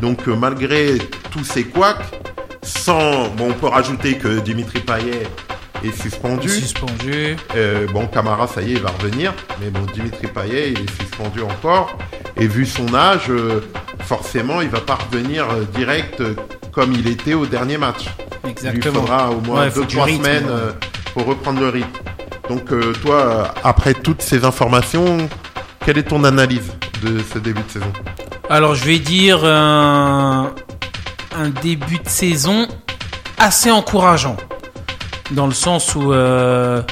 Donc 0.00 0.28
euh, 0.28 0.34
malgré 0.36 0.98
tous 1.30 1.44
ces 1.44 1.64
couacs, 1.64 2.04
sans... 2.62 3.28
Bon, 3.36 3.50
on 3.50 3.52
peut 3.52 3.66
rajouter 3.68 4.14
que 4.18 4.40
Dimitri 4.40 4.80
Payet 4.80 5.26
est 5.84 6.00
suspendu. 6.02 6.48
Suspendu. 6.48 7.36
Euh, 7.54 7.86
bon, 7.92 8.06
Camara, 8.06 8.46
ça 8.46 8.62
y 8.62 8.70
est, 8.72 8.76
il 8.76 8.80
va 8.82 8.90
revenir. 8.90 9.32
Mais 9.60 9.70
bon, 9.70 9.80
Dimitri 9.92 10.26
Payet, 10.26 10.72
il 10.72 10.80
est 10.80 10.90
suspendu 11.02 11.42
encore. 11.42 11.96
Et 12.36 12.46
vu 12.46 12.66
son 12.66 12.94
âge, 12.94 13.30
forcément, 14.00 14.60
il 14.60 14.68
va 14.68 14.80
pas 14.80 14.96
revenir 14.96 15.46
direct 15.74 16.22
comme 16.72 16.92
il 16.92 17.06
était 17.08 17.34
au 17.34 17.46
dernier 17.46 17.78
match. 17.78 18.04
Il 18.44 18.48
lui 18.48 18.50
Exactement. 18.52 19.00
faudra 19.00 19.30
au 19.30 19.40
moins 19.40 19.62
Ouais, 19.62 19.70
faut 19.70 19.80
deux, 19.80 19.86
du 19.86 19.94
trois 19.96 20.04
rythme, 20.06 20.24
semaines 20.24 20.44
ouais. 20.44 20.50
euh, 20.50 20.72
pour 21.14 21.24
reprendre 21.26 21.60
le 21.60 21.68
rythme. 21.70 21.95
Donc 22.48 22.72
euh, 22.72 22.92
toi, 23.02 23.54
après 23.64 23.94
toutes 23.94 24.22
ces 24.22 24.44
informations, 24.44 25.28
quelle 25.84 25.98
est 25.98 26.04
ton 26.04 26.24
analyse 26.24 26.72
de 27.02 27.20
ce 27.32 27.38
début 27.38 27.62
de 27.62 27.70
saison? 27.70 27.92
Alors 28.48 28.74
je 28.74 28.84
vais 28.84 28.98
dire 28.98 29.44
un, 29.44 30.52
un 31.36 31.48
début 31.48 31.98
de 31.98 32.08
saison 32.08 32.68
assez 33.38 33.70
encourageant. 33.70 34.36
Dans 35.32 35.46
le 35.46 35.52
sens 35.52 35.94
où, 35.94 36.12
euh, 36.12 36.82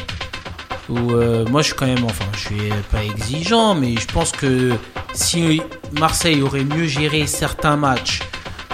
euh, 0.90 1.46
moi 1.46 1.62
je 1.62 1.68
suis 1.68 1.76
quand 1.76 1.86
même, 1.86 2.04
enfin 2.04 2.24
je 2.34 2.40
suis 2.40 2.72
pas 2.90 3.04
exigeant, 3.04 3.74
mais 3.74 3.94
je 3.94 4.06
pense 4.06 4.32
que 4.32 4.72
si 5.12 5.62
Marseille 5.92 6.42
aurait 6.42 6.64
mieux 6.64 6.86
géré 6.86 7.26
certains 7.26 7.76
matchs, 7.76 8.20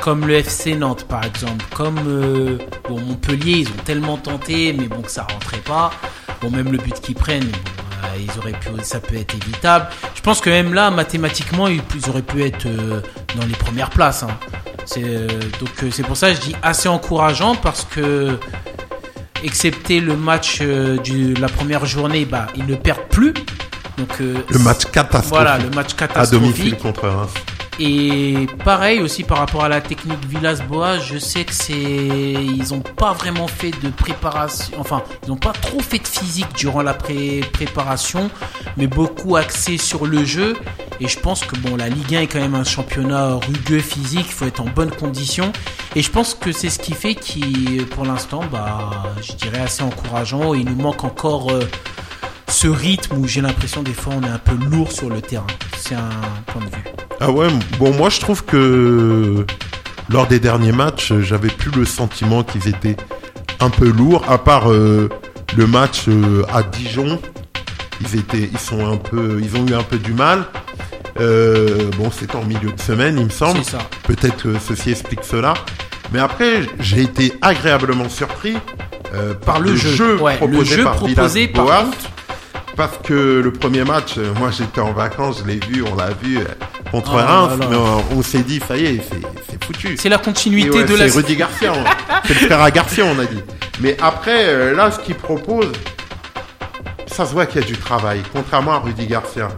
comme 0.01 0.27
le 0.27 0.35
FC 0.35 0.75
Nantes 0.75 1.05
par 1.07 1.25
exemple, 1.25 1.65
comme 1.75 1.99
euh, 2.07 2.59
Montpellier, 2.89 3.59
ils 3.59 3.69
ont 3.69 3.85
tellement 3.85 4.17
tenté, 4.17 4.73
mais 4.73 4.87
bon 4.87 5.03
que 5.03 5.11
ça 5.11 5.27
rentrait 5.31 5.59
pas. 5.59 5.91
Bon 6.43 6.51
même 6.51 6.73
le 6.73 6.79
but 6.79 6.99
qu'ils 7.01 7.15
prennent, 7.15 7.45
bon, 7.45 7.59
euh, 8.05 8.17
ils 8.19 8.39
auraient 8.39 8.53
pu, 8.59 8.69
ça 8.83 8.99
peut 9.01 9.17
être 9.17 9.35
évitable. 9.35 9.87
Je 10.15 10.21
pense 10.23 10.41
que 10.41 10.49
même 10.51 10.73
là, 10.73 10.91
mathématiquement, 10.91 11.69
ils, 11.69 11.83
ils 11.95 12.09
auraient 12.09 12.23
pu 12.23 12.43
être 12.45 12.67
euh, 12.67 13.01
dans 13.39 13.47
les 13.47 13.55
premières 13.55 13.91
places. 13.91 14.23
hein. 14.23 14.29
C'est 14.87 15.05
euh, 15.05 15.27
donc 15.61 15.71
c'est 15.93 16.03
pour 16.03 16.17
ça 16.17 16.31
que 16.31 16.37
je 16.37 16.41
dis 16.41 16.57
assez 16.63 16.89
encourageant 16.89 17.55
parce 17.57 17.85
que 17.85 18.39
excepté 19.45 20.01
le 20.01 20.17
match 20.17 20.63
du 20.63 21.35
la 21.35 21.49
première 21.49 21.85
journée, 21.87 22.25
bah 22.25 22.47
ils 22.57 22.67
ne 22.67 22.75
perdent 22.75 23.09
plus. 23.11 23.35
Donc 23.99 24.19
Le 24.21 24.59
match 24.61 24.87
catastrophique 24.87 25.29
voilà 25.29 25.59
le 25.59 25.69
match 25.71 25.91
à 26.01 26.27
domicile 26.27 26.71
catastrophique. 26.71 26.79
contre 26.79 27.09
Reims. 27.09 27.35
Et 27.83 28.47
pareil 28.63 29.01
aussi 29.01 29.25
par 29.25 29.39
rapport 29.39 29.65
à 29.65 29.71
la 29.71 29.81
technique 29.81 30.23
Villas-Boas, 30.29 30.99
je 30.99 31.17
sais 31.17 31.45
que 31.45 31.55
c'est 31.55 31.73
ils 31.81 32.75
ont 32.75 32.81
pas 32.81 33.15
vraiment 33.15 33.49
fait 33.49 33.71
de 33.83 33.89
préparation, 33.89 34.77
enfin 34.79 35.03
ils 35.25 35.33
ont 35.33 35.37
pas 35.39 35.53
trop 35.53 35.81
fait 35.81 35.99
de 35.99 36.07
physique 36.07 36.49
durant 36.55 36.83
la 36.83 36.93
pré- 36.93 37.41
préparation, 37.55 38.31
mais 38.77 38.87
beaucoup 38.87 39.37
axé 39.37 39.79
sur 39.79 40.05
le 40.05 40.27
jeu. 40.27 40.57
Et 41.01 41.09
je 41.09 41.19
pense 41.19 41.41
que 41.43 41.57
bon 41.57 41.75
la 41.77 41.89
Ligue 41.89 42.15
1 42.17 42.21
est 42.21 42.27
quand 42.27 42.41
même 42.41 42.55
un 42.55 42.65
championnat 42.65 43.37
rugueux 43.37 43.79
physique, 43.81 44.27
il 44.29 44.33
faut 44.35 44.45
être 44.45 44.61
en 44.61 44.67
bonne 44.67 44.91
condition. 44.91 45.51
Et 45.97 46.03
je 46.03 46.11
pense 46.11 46.35
que 46.35 46.53
c'est 46.53 46.69
ce 46.69 46.79
qui 46.79 46.93
fait 46.93 47.15
qui 47.15 47.81
pour 47.93 48.05
l'instant 48.05 48.43
bah 48.53 48.91
je 49.23 49.33
dirais 49.33 49.61
assez 49.61 49.83
encourageant. 49.83 50.53
Il 50.53 50.67
nous 50.67 50.77
manque 50.77 51.03
encore 51.05 51.51
euh, 51.51 51.65
ce 52.51 52.69
rythme 52.69 53.19
où 53.19 53.27
j'ai 53.27 53.41
l'impression 53.41 53.83
des 53.83 53.93
fois 53.93 54.15
on 54.17 54.23
est 54.23 54.31
un 54.31 54.39
peu 54.39 54.55
lourd 54.71 54.93
sur 54.93 55.09
le 55.09 55.21
terrain. 55.21 55.47
C'est 55.79 55.95
un 55.95 56.11
point 56.47 56.63
de 56.63 56.67
vue. 56.67 56.85
Ah 57.21 57.31
ouais, 57.31 57.49
bon 57.79 57.95
moi 57.95 58.09
je 58.11 58.21
trouve 58.21 58.45
que 58.45 59.45
lors 60.11 60.27
des 60.27 60.41
derniers 60.41 60.73
matchs, 60.73 61.13
j'avais 61.21 61.49
plus 61.49 61.71
le 61.71 61.85
sentiment 61.85 62.43
qu'ils 62.43 62.69
étaient 62.69 62.97
un 63.61 63.71
peu 63.71 63.89
lourds, 63.89 64.25
à 64.29 64.39
part 64.39 64.71
euh, 64.71 65.09
le 65.57 65.67
match 65.67 66.09
euh, 66.09 66.43
à 66.53 66.63
Dijon. 66.63 67.21
Ils 68.01 68.19
étaient, 68.19 68.49
ils 68.51 68.59
sont 68.59 68.91
un 68.91 68.97
peu, 68.97 69.41
ils 69.41 69.57
ont 69.57 69.67
eu 69.67 69.75
un 69.75 69.83
peu 69.83 69.99
du 69.99 70.13
mal. 70.13 70.47
Euh, 71.21 71.91
bon, 71.99 72.11
c'était 72.11 72.37
en 72.37 72.45
milieu 72.45 72.73
de 72.73 72.81
semaine, 72.81 73.19
il 73.19 73.27
me 73.27 73.31
semble. 73.31 73.59
C'est 73.63 73.73
ça. 73.73 73.79
Peut-être 74.05 74.43
que 74.43 74.59
ceci 74.59 74.91
explique 74.91 75.23
cela. 75.23 75.55
Mais 76.13 76.19
après, 76.19 76.63
j'ai 76.81 77.03
été 77.03 77.33
agréablement 77.41 78.09
surpris 78.09 78.57
par 79.45 79.61
le, 79.61 79.77
jeu, 79.77 80.21
Ouais, 80.21 80.33
le 80.33 80.39
proposé 80.39 80.77
jeu 80.77 80.85
par 80.85 80.97
proposé, 80.97 81.49
par 81.49 81.65
Villas-Boas. 81.65 81.85
contre. 81.85 82.11
Parce 82.77 82.99
que 83.05 83.41
le 83.43 83.53
premier 83.53 83.85
match, 83.85 84.15
euh, 84.17 84.33
moi 84.39 84.51
j'étais 84.57 84.81
en 84.81 84.93
vacances, 84.93 85.43
je 85.43 85.49
l'ai 85.51 85.61
vu, 85.61 85.83
on 85.83 85.95
l'a 85.97 86.11
vu 86.23 86.39
euh, 86.39 86.45
contre 86.91 87.17
là 87.17 87.25
Reims, 87.25 87.59
là. 87.61 87.67
mais 87.69 87.77
on, 87.77 88.19
on 88.19 88.23
s'est 88.23 88.43
dit, 88.43 88.61
ça 88.67 88.77
y 88.77 88.87
est, 88.87 89.03
c'est- 89.11 89.21
c'est 89.51 89.65
foutu. 89.65 89.97
C'est 89.99 90.09
la 90.09 90.19
continuité 90.19 90.79
ouais, 90.79 90.85
de 90.85 90.95
la. 90.97 91.09
C'est 91.09 91.17
Rudy 91.19 91.37
Garcia, 91.37 91.73
c'est 92.25 92.41
le 92.41 92.47
frère 92.47 92.61
à 92.63 92.71
Garcia, 92.71 93.05
on 93.05 93.19
a 93.19 93.25
dit. 93.27 93.41
Mais 93.81 93.97
après, 94.01 94.45
euh, 94.49 94.75
là, 94.75 94.91
ce 94.91 94.99
qu'il 95.01 95.15
propose, 95.17 95.73
ça 97.07 97.27
se 97.27 97.33
voit 97.33 97.47
qu'il 97.47 97.61
y 97.61 97.65
a 97.65 97.67
du 97.67 97.77
travail, 97.77 98.23
contrairement 98.33 98.73
à 98.75 98.79
Rudy 98.79 99.07
Garcia. 99.07 99.49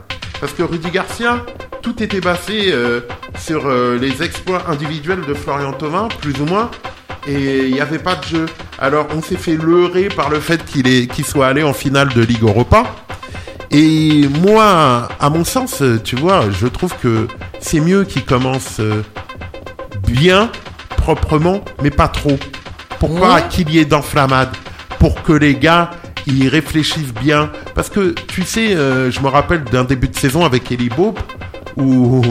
Parce 0.41 0.53
que 0.55 0.63
Rudy 0.63 0.91
Garcia, 0.91 1.45
tout 1.83 2.03
était 2.03 2.21
basé 2.21 2.73
euh, 2.73 3.01
sur 3.39 3.67
euh, 3.67 3.99
les 4.01 4.23
exploits 4.23 4.65
individuels 4.69 5.23
de 5.29 5.35
Florian 5.35 5.73
Thauvin, 5.73 6.09
plus 6.21 6.41
ou 6.41 6.47
moins, 6.47 6.71
et 7.29 7.67
il 7.69 7.73
n'y 7.75 7.81
avait 7.81 7.99
pas 8.01 8.17
de 8.17 8.25
jeu. 8.25 8.47
Alors, 8.83 9.07
on 9.15 9.23
s'est 9.23 9.37
fait 9.37 9.55
leurrer 9.57 10.09
par 10.09 10.29
le 10.29 10.41
fait 10.41 10.65
qu'il 10.65 10.89
est- 10.89 11.07
qu'il 11.07 11.25
soit 11.25 11.47
allé 11.47 11.63
en 11.63 11.73
finale 11.73 12.09
de 12.09 12.21
Ligue 12.21 12.43
Europa. 12.43 12.83
Et 13.71 14.27
moi, 14.43 15.09
à 15.21 15.31
mon 15.31 15.45
sens, 15.45 15.81
tu 16.03 16.17
vois, 16.17 16.51
je 16.51 16.67
trouve 16.67 16.93
que 17.01 17.29
c'est 17.61 17.79
mieux 17.79 18.03
qu'il 18.05 18.25
commence 18.25 18.81
euh, 18.81 19.03
bien, 20.07 20.51
proprement, 20.97 21.61
mais 21.81 21.91
pas 21.91 22.09
trop. 22.09 22.37
Pour 22.99 23.19
pas 23.21 23.37
Ouais. 23.37 23.45
qu'il 23.51 23.71
y 23.71 23.79
ait 23.79 23.85
d'enflammade? 23.85 24.51
Pour 24.99 25.23
que 25.23 25.33
les 25.33 25.55
gars, 25.55 25.91
ils 26.27 26.49
réfléchissent 26.49 27.15
bien. 27.15 27.51
Parce 27.77 27.89
que, 27.89 28.15
tu 28.27 28.43
sais, 28.43 28.75
euh, 28.75 29.13
je 29.13 29.21
me 29.21 29.29
rappelle 29.29 29.63
d'un 29.63 29.85
début 29.85 30.09
de 30.09 30.17
saison 30.17 30.45
avec 30.45 30.71
Eli 30.73 30.89
Bob, 30.89 31.19
où 31.77 32.23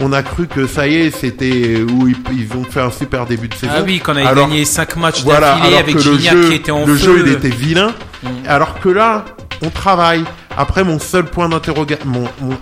on 0.00 0.12
a 0.12 0.22
cru 0.22 0.46
que 0.46 0.66
ça 0.66 0.86
y 0.88 0.96
est, 0.96 1.10
c'était... 1.10 1.82
où 1.82 2.08
ils, 2.08 2.16
ils 2.32 2.56
ont 2.56 2.64
fait 2.64 2.80
un 2.80 2.90
super 2.90 3.26
début 3.26 3.48
de 3.48 3.54
saison. 3.54 3.72
Ah 3.76 3.82
oui, 3.84 3.98
qu'on 4.00 4.12
avait 4.16 4.24
Alors, 4.26 4.48
gagné 4.48 4.64
5 4.64 4.96
matchs 4.96 5.22
voilà, 5.22 5.54
d'affilée 5.56 5.76
avec 5.76 5.96
que 5.96 6.02
le 6.02 6.16
Gignac 6.18 6.32
jeu, 6.36 6.48
qui 6.48 6.54
était 6.54 6.70
en 6.70 6.86
le 6.86 6.94
feu. 6.96 7.04
jeu, 7.18 7.22
il 7.26 7.32
était 7.32 7.48
vilain. 7.48 7.92
Mm. 8.22 8.28
Alors 8.48 8.80
que 8.80 8.88
là, 8.88 9.24
on 9.62 9.70
travaille. 9.70 10.24
Après, 10.56 10.84
mon 10.84 10.98
seul 10.98 11.24
point 11.26 11.48
d'interrogation, 11.48 12.06
mon, 12.06 12.28
mon- 12.40 12.56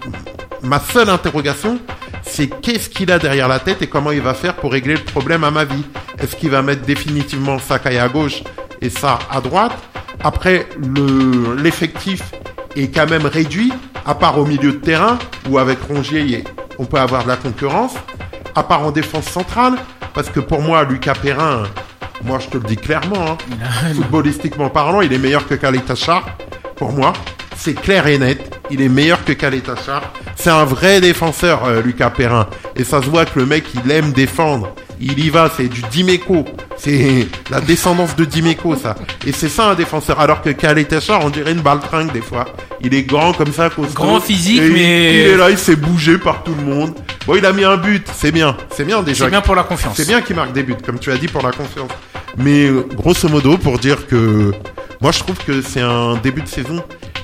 ma 0.62 0.80
seule 0.80 1.08
interrogation, 1.08 1.78
c'est 2.22 2.48
qu'est-ce 2.60 2.88
qu'il 2.90 3.10
a 3.12 3.18
derrière 3.18 3.48
la 3.48 3.58
tête 3.60 3.80
et 3.82 3.86
comment 3.86 4.10
il 4.12 4.20
va 4.20 4.34
faire 4.34 4.54
pour 4.54 4.72
régler 4.72 4.94
le 4.94 5.02
problème 5.04 5.44
à 5.44 5.50
ma 5.50 5.64
vie? 5.64 5.84
Est-ce 6.18 6.36
qu'il 6.36 6.50
va 6.50 6.62
mettre 6.62 6.82
définitivement 6.82 7.58
Sakai 7.58 7.98
à 7.98 8.08
gauche 8.08 8.42
et 8.82 8.90
ça 8.90 9.18
à 9.30 9.40
droite? 9.40 9.72
Après, 10.22 10.66
le, 10.78 11.54
l'effectif 11.62 12.22
est 12.76 12.88
quand 12.94 13.08
même 13.08 13.26
réduit, 13.26 13.72
à 14.04 14.14
part 14.14 14.38
au 14.38 14.44
milieu 14.44 14.72
de 14.72 14.78
terrain, 14.78 15.18
où 15.48 15.58
avec 15.58 15.78
Rongier, 15.88 16.44
on 16.78 16.84
peut 16.84 16.98
avoir 16.98 17.24
de 17.24 17.28
la 17.28 17.36
concurrence, 17.36 17.94
à 18.54 18.62
part 18.62 18.82
en 18.82 18.90
défense 18.90 19.26
centrale, 19.26 19.74
parce 20.14 20.30
que 20.30 20.40
pour 20.40 20.62
moi, 20.62 20.84
Lucas 20.84 21.14
Perrin, 21.14 21.64
moi 22.24 22.38
je 22.38 22.48
te 22.48 22.58
le 22.58 22.64
dis 22.64 22.76
clairement, 22.76 23.32
hein, 23.32 23.36
footballistiquement 23.94 24.70
parlant, 24.70 25.00
il 25.00 25.12
est 25.12 25.18
meilleur 25.18 25.46
que 25.46 25.54
Kaletachar. 25.54 26.24
Pour 26.76 26.92
moi, 26.92 27.12
c'est 27.56 27.74
clair 27.74 28.06
et 28.06 28.18
net. 28.18 28.54
Il 28.70 28.80
est 28.80 28.88
meilleur 28.88 29.24
que 29.24 29.32
Kaletachar. 29.32 30.12
C'est 30.36 30.50
un 30.50 30.64
vrai 30.64 31.00
défenseur, 31.00 31.64
euh, 31.64 31.82
Lucas 31.82 32.10
Perrin. 32.10 32.46
Et 32.76 32.84
ça 32.84 33.02
se 33.02 33.08
voit 33.08 33.24
que 33.24 33.38
le 33.38 33.46
mec, 33.46 33.64
il 33.74 33.90
aime 33.90 34.12
défendre. 34.12 34.74
Il 35.00 35.24
y 35.24 35.30
va, 35.30 35.50
c'est 35.56 35.68
du 35.68 35.82
Dimeco. 35.92 36.44
C'est 36.76 37.26
la 37.50 37.60
descendance 37.60 38.16
de 38.16 38.24
Dimeco, 38.24 38.74
ça. 38.76 38.96
Et 39.26 39.32
c'est 39.32 39.48
ça 39.48 39.70
un 39.70 39.74
défenseur. 39.74 40.18
Alors 40.20 40.42
que 40.42 40.50
Kaletachar, 40.50 41.24
on 41.24 41.30
dirait 41.30 41.52
une 41.52 41.60
baltringue 41.60 42.12
des 42.12 42.20
fois. 42.20 42.46
Il 42.80 42.94
est 42.94 43.02
grand 43.04 43.32
comme 43.32 43.52
ça, 43.52 43.70
costaud. 43.70 43.94
Grand 43.94 44.20
physique, 44.20 44.60
Et 44.60 44.66
il- 44.66 44.72
mais- 44.72 45.14
Il 45.14 45.20
est 45.28 45.36
là, 45.36 45.50
il 45.50 45.58
s'est 45.58 45.76
bougé 45.76 46.18
par 46.18 46.42
tout 46.42 46.54
le 46.54 46.64
monde. 46.64 46.94
Bon, 47.26 47.36
il 47.36 47.44
a 47.46 47.52
mis 47.52 47.64
un 47.64 47.76
but. 47.76 48.06
C'est 48.14 48.32
bien. 48.32 48.56
C'est 48.74 48.84
bien 48.84 49.02
déjà. 49.02 49.24
C'est 49.24 49.30
bien 49.30 49.40
pour 49.40 49.54
la 49.54 49.62
confiance. 49.64 49.96
C'est 49.96 50.06
bien 50.06 50.20
qu'il 50.20 50.34
marque 50.36 50.52
des 50.52 50.62
buts, 50.62 50.74
comme 50.84 50.98
tu 50.98 51.10
as 51.12 51.16
dit, 51.16 51.28
pour 51.28 51.42
la 51.42 51.52
confiance. 51.52 51.90
Mais 52.36 52.66
euh, 52.66 52.86
grosso 52.94 53.28
modo, 53.28 53.56
pour 53.58 53.78
dire 53.78 54.06
que 54.06 54.52
moi 55.00 55.12
je 55.12 55.18
trouve 55.20 55.36
que 55.46 55.62
c'est 55.62 55.80
un 55.80 56.16
début 56.16 56.42
de 56.42 56.48
saison 56.48 56.82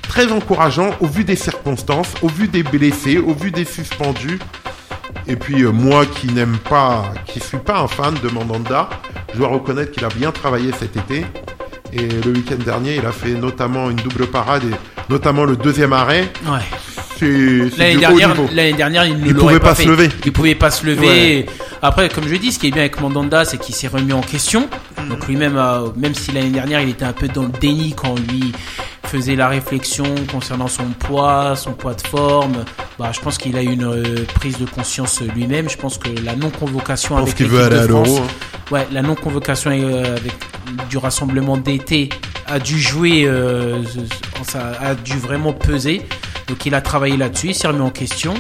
très 0.09 0.31
encourageant 0.31 0.91
au 1.01 1.07
vu 1.07 1.25
des 1.25 1.37
circonstances, 1.37 2.09
au 2.23 2.29
vu 2.29 2.47
des 2.49 2.63
blessés, 2.63 3.19
au 3.19 3.35
vu 3.35 3.51
des 3.51 3.65
suspendus. 3.65 4.39
Et 5.27 5.37
puis 5.37 5.63
euh, 5.63 5.73
moi 5.73 6.07
qui 6.07 6.29
n'aime 6.29 6.59
pas, 6.59 7.13
qui 7.27 7.41
suis 7.41 7.59
pas 7.59 7.81
un 7.81 7.89
fan 7.89 8.15
de 8.23 8.29
Mandanda, 8.29 8.89
je 9.33 9.39
dois 9.39 9.49
reconnaître 9.49 9.93
qu'il 9.93 10.05
a 10.05 10.09
bien 10.09 10.33
travaillé 10.33 10.71
cet 10.79 10.97
été. 10.97 11.25
Et 11.93 12.09
le 12.09 12.33
week-end 12.33 12.57
dernier, 12.65 12.97
il 12.97 13.07
a 13.07 13.13
fait 13.13 13.35
notamment 13.35 13.89
une 13.91 13.97
double 13.97 14.27
parade 14.27 14.65
et 14.65 15.13
notamment 15.13 15.45
le 15.45 15.57
deuxième 15.57 15.93
arrêt. 15.93 16.29
Ouais. 16.47 16.61
L'année 17.79 17.97
dernière, 17.97 18.29
niveau. 18.31 18.49
l'année 18.53 18.73
dernière, 18.73 19.07
il 19.07 19.19
ne 19.19 19.27
Il 19.27 19.35
pouvait 19.35 19.61
pas, 19.61 19.75
se 19.75 19.87
lever. 19.89 20.09
Il 20.25 20.33
pouvait 20.33 20.55
pas 20.55 20.71
se 20.71 20.85
lever. 20.85 21.07
Ouais. 21.07 21.47
Après, 21.81 22.09
comme 22.09 22.27
je 22.29 22.35
dis, 22.37 22.53
ce 22.53 22.59
qui 22.59 22.69
est 22.69 22.71
bien 22.71 22.83
avec 22.83 23.01
Mandanda, 23.01 23.45
c'est 23.45 23.59
qu'il 23.59 23.75
s'est 23.75 23.89
remis 23.89 24.13
en 24.13 24.21
question. 24.21 24.69
Mhm. 24.99 25.09
Donc 25.09 25.29
lui-même, 25.29 25.57
euh, 25.57 25.89
même 25.97 26.15
si 26.15 26.33
l'année 26.33 26.51
dernière, 26.51 26.81
il 26.81 26.91
était 26.91 27.05
un 27.05 27.13
peu 27.13 27.29
dans 27.29 27.43
le 27.43 27.53
déni 27.61 27.95
quand 27.95 28.19
lui 28.19 28.53
faisait 29.15 29.37
la 29.37 29.47
réflexion 29.47 30.07
concernant 30.33 30.67
son 30.67 30.89
poids, 30.99 31.55
son 31.55 31.71
poids 31.71 31.95
de 31.95 32.01
forme, 32.01 32.65
bah, 32.99 33.11
je 33.13 33.21
pense 33.21 33.39
qu'il 33.39 33.57
a 33.57 33.63
eu 33.63 33.71
une 33.71 33.85
euh, 33.85 34.25
prise 34.35 34.59
de 34.59 34.65
conscience 34.65 35.21
lui-même. 35.21 35.71
Je 35.71 35.77
pense 35.77 35.99
que 35.99 36.09
la 36.25 36.35
non-convocation 36.35 37.17
avec 37.17 37.39
veut 37.39 37.45
l'équipe 37.45 37.61
aller 37.61 37.87
de 37.87 37.93
France, 37.93 38.19
hein. 38.19 38.73
Ouais, 38.73 38.89
la 38.91 39.03
non-convocation 39.03 39.71
euh, 39.71 40.17
avec 40.17 40.33
du 40.89 40.99
rassemblement 40.99 41.57
d'été 41.57 42.09
a 42.49 42.59
dû 42.59 42.81
jouer, 42.81 43.25
euh, 43.25 43.85
ça 44.49 44.73
a 44.81 44.97
dû 44.97 45.17
vraiment 45.17 45.53
peser. 45.53 46.03
Donc 46.49 46.67
il 46.67 46.75
a 46.75 46.81
travaillé 46.81 47.17
là-dessus, 47.17 47.49
il 47.49 47.55
s'est 47.55 47.69
remis 47.69 47.83
en 47.83 47.91
question. 47.91 48.35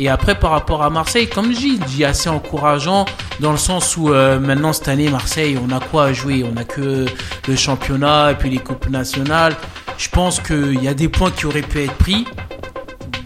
Et 0.00 0.08
après, 0.08 0.34
par 0.34 0.52
rapport 0.52 0.82
à 0.82 0.88
Marseille, 0.88 1.28
comme 1.28 1.52
je 1.52 1.58
dis, 1.58 1.76
je 1.76 1.84
dis 1.84 2.04
assez 2.06 2.30
encourageant 2.30 3.04
dans 3.38 3.52
le 3.52 3.58
sens 3.58 3.98
où 3.98 4.12
euh, 4.12 4.40
maintenant 4.40 4.72
cette 4.72 4.88
année, 4.88 5.10
Marseille, 5.10 5.58
on 5.62 5.70
a 5.76 5.78
quoi 5.78 6.06
à 6.06 6.12
jouer? 6.14 6.42
On 6.42 6.56
a 6.56 6.64
que 6.64 7.04
le 7.46 7.56
championnat 7.56 8.32
et 8.32 8.34
puis 8.34 8.48
les 8.48 8.58
coupes 8.58 8.88
nationales. 8.88 9.54
Je 10.00 10.08
pense 10.08 10.40
qu'il 10.40 10.82
y 10.82 10.88
a 10.88 10.94
des 10.94 11.10
points 11.10 11.30
qui 11.30 11.44
auraient 11.44 11.60
pu 11.60 11.82
être 11.82 11.92
pris. 11.92 12.24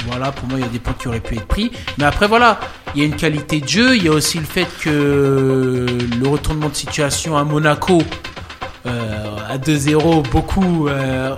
Voilà, 0.08 0.32
pour 0.32 0.48
moi, 0.48 0.58
il 0.58 0.64
y 0.64 0.68
a 0.68 0.70
des 0.70 0.80
points 0.80 0.96
qui 0.98 1.06
auraient 1.06 1.20
pu 1.20 1.36
être 1.36 1.46
pris. 1.46 1.70
Mais 1.98 2.04
après, 2.04 2.26
voilà, 2.26 2.58
il 2.94 3.00
y 3.00 3.04
a 3.04 3.06
une 3.06 3.14
qualité 3.14 3.60
de 3.60 3.68
jeu. 3.68 3.96
Il 3.96 4.02
y 4.02 4.08
a 4.08 4.10
aussi 4.10 4.38
le 4.38 4.44
fait 4.44 4.66
que 4.80 5.86
le 6.20 6.28
retournement 6.28 6.68
de 6.68 6.74
situation 6.74 7.36
à 7.36 7.44
Monaco, 7.44 8.02
euh, 8.86 9.36
à 9.48 9.56
2-0, 9.56 10.28
beaucoup 10.28 10.88
euh, 10.88 11.36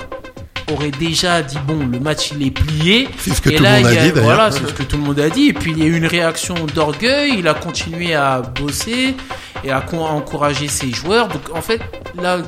aurait 0.72 0.90
déjà 0.90 1.42
dit 1.42 1.58
bon, 1.66 1.86
le 1.86 2.00
match 2.00 2.30
il 2.34 2.46
est 2.46 2.50
plié. 2.50 3.06
C'est 3.18 3.34
ce 3.34 3.42
que 3.42 3.50
Et 3.50 3.56
tout 3.56 3.62
là, 3.62 3.76
le 3.76 3.84
monde 3.84 3.92
a 3.92 4.00
dit 4.00 4.12
d'ailleurs. 4.12 4.24
Voilà, 4.24 4.50
c'est 4.50 4.66
ce 4.66 4.72
que 4.72 4.84
tout 4.84 4.96
le 4.96 5.02
monde 5.02 5.20
a 5.20 5.28
dit. 5.28 5.48
Et 5.48 5.52
puis 5.52 5.72
il 5.72 5.78
y 5.78 5.82
a 5.82 5.86
eu 5.86 5.98
une 5.98 6.06
réaction 6.06 6.54
d'orgueil. 6.74 7.34
Il 7.38 7.46
a 7.46 7.52
continué 7.52 8.14
à 8.14 8.40
bosser 8.40 9.14
et 9.62 9.70
à 9.70 9.84
encourager 9.92 10.68
ses 10.68 10.92
joueurs. 10.92 11.28
Donc 11.28 11.42
en 11.54 11.60
fait, 11.60 11.82
là 12.18 12.38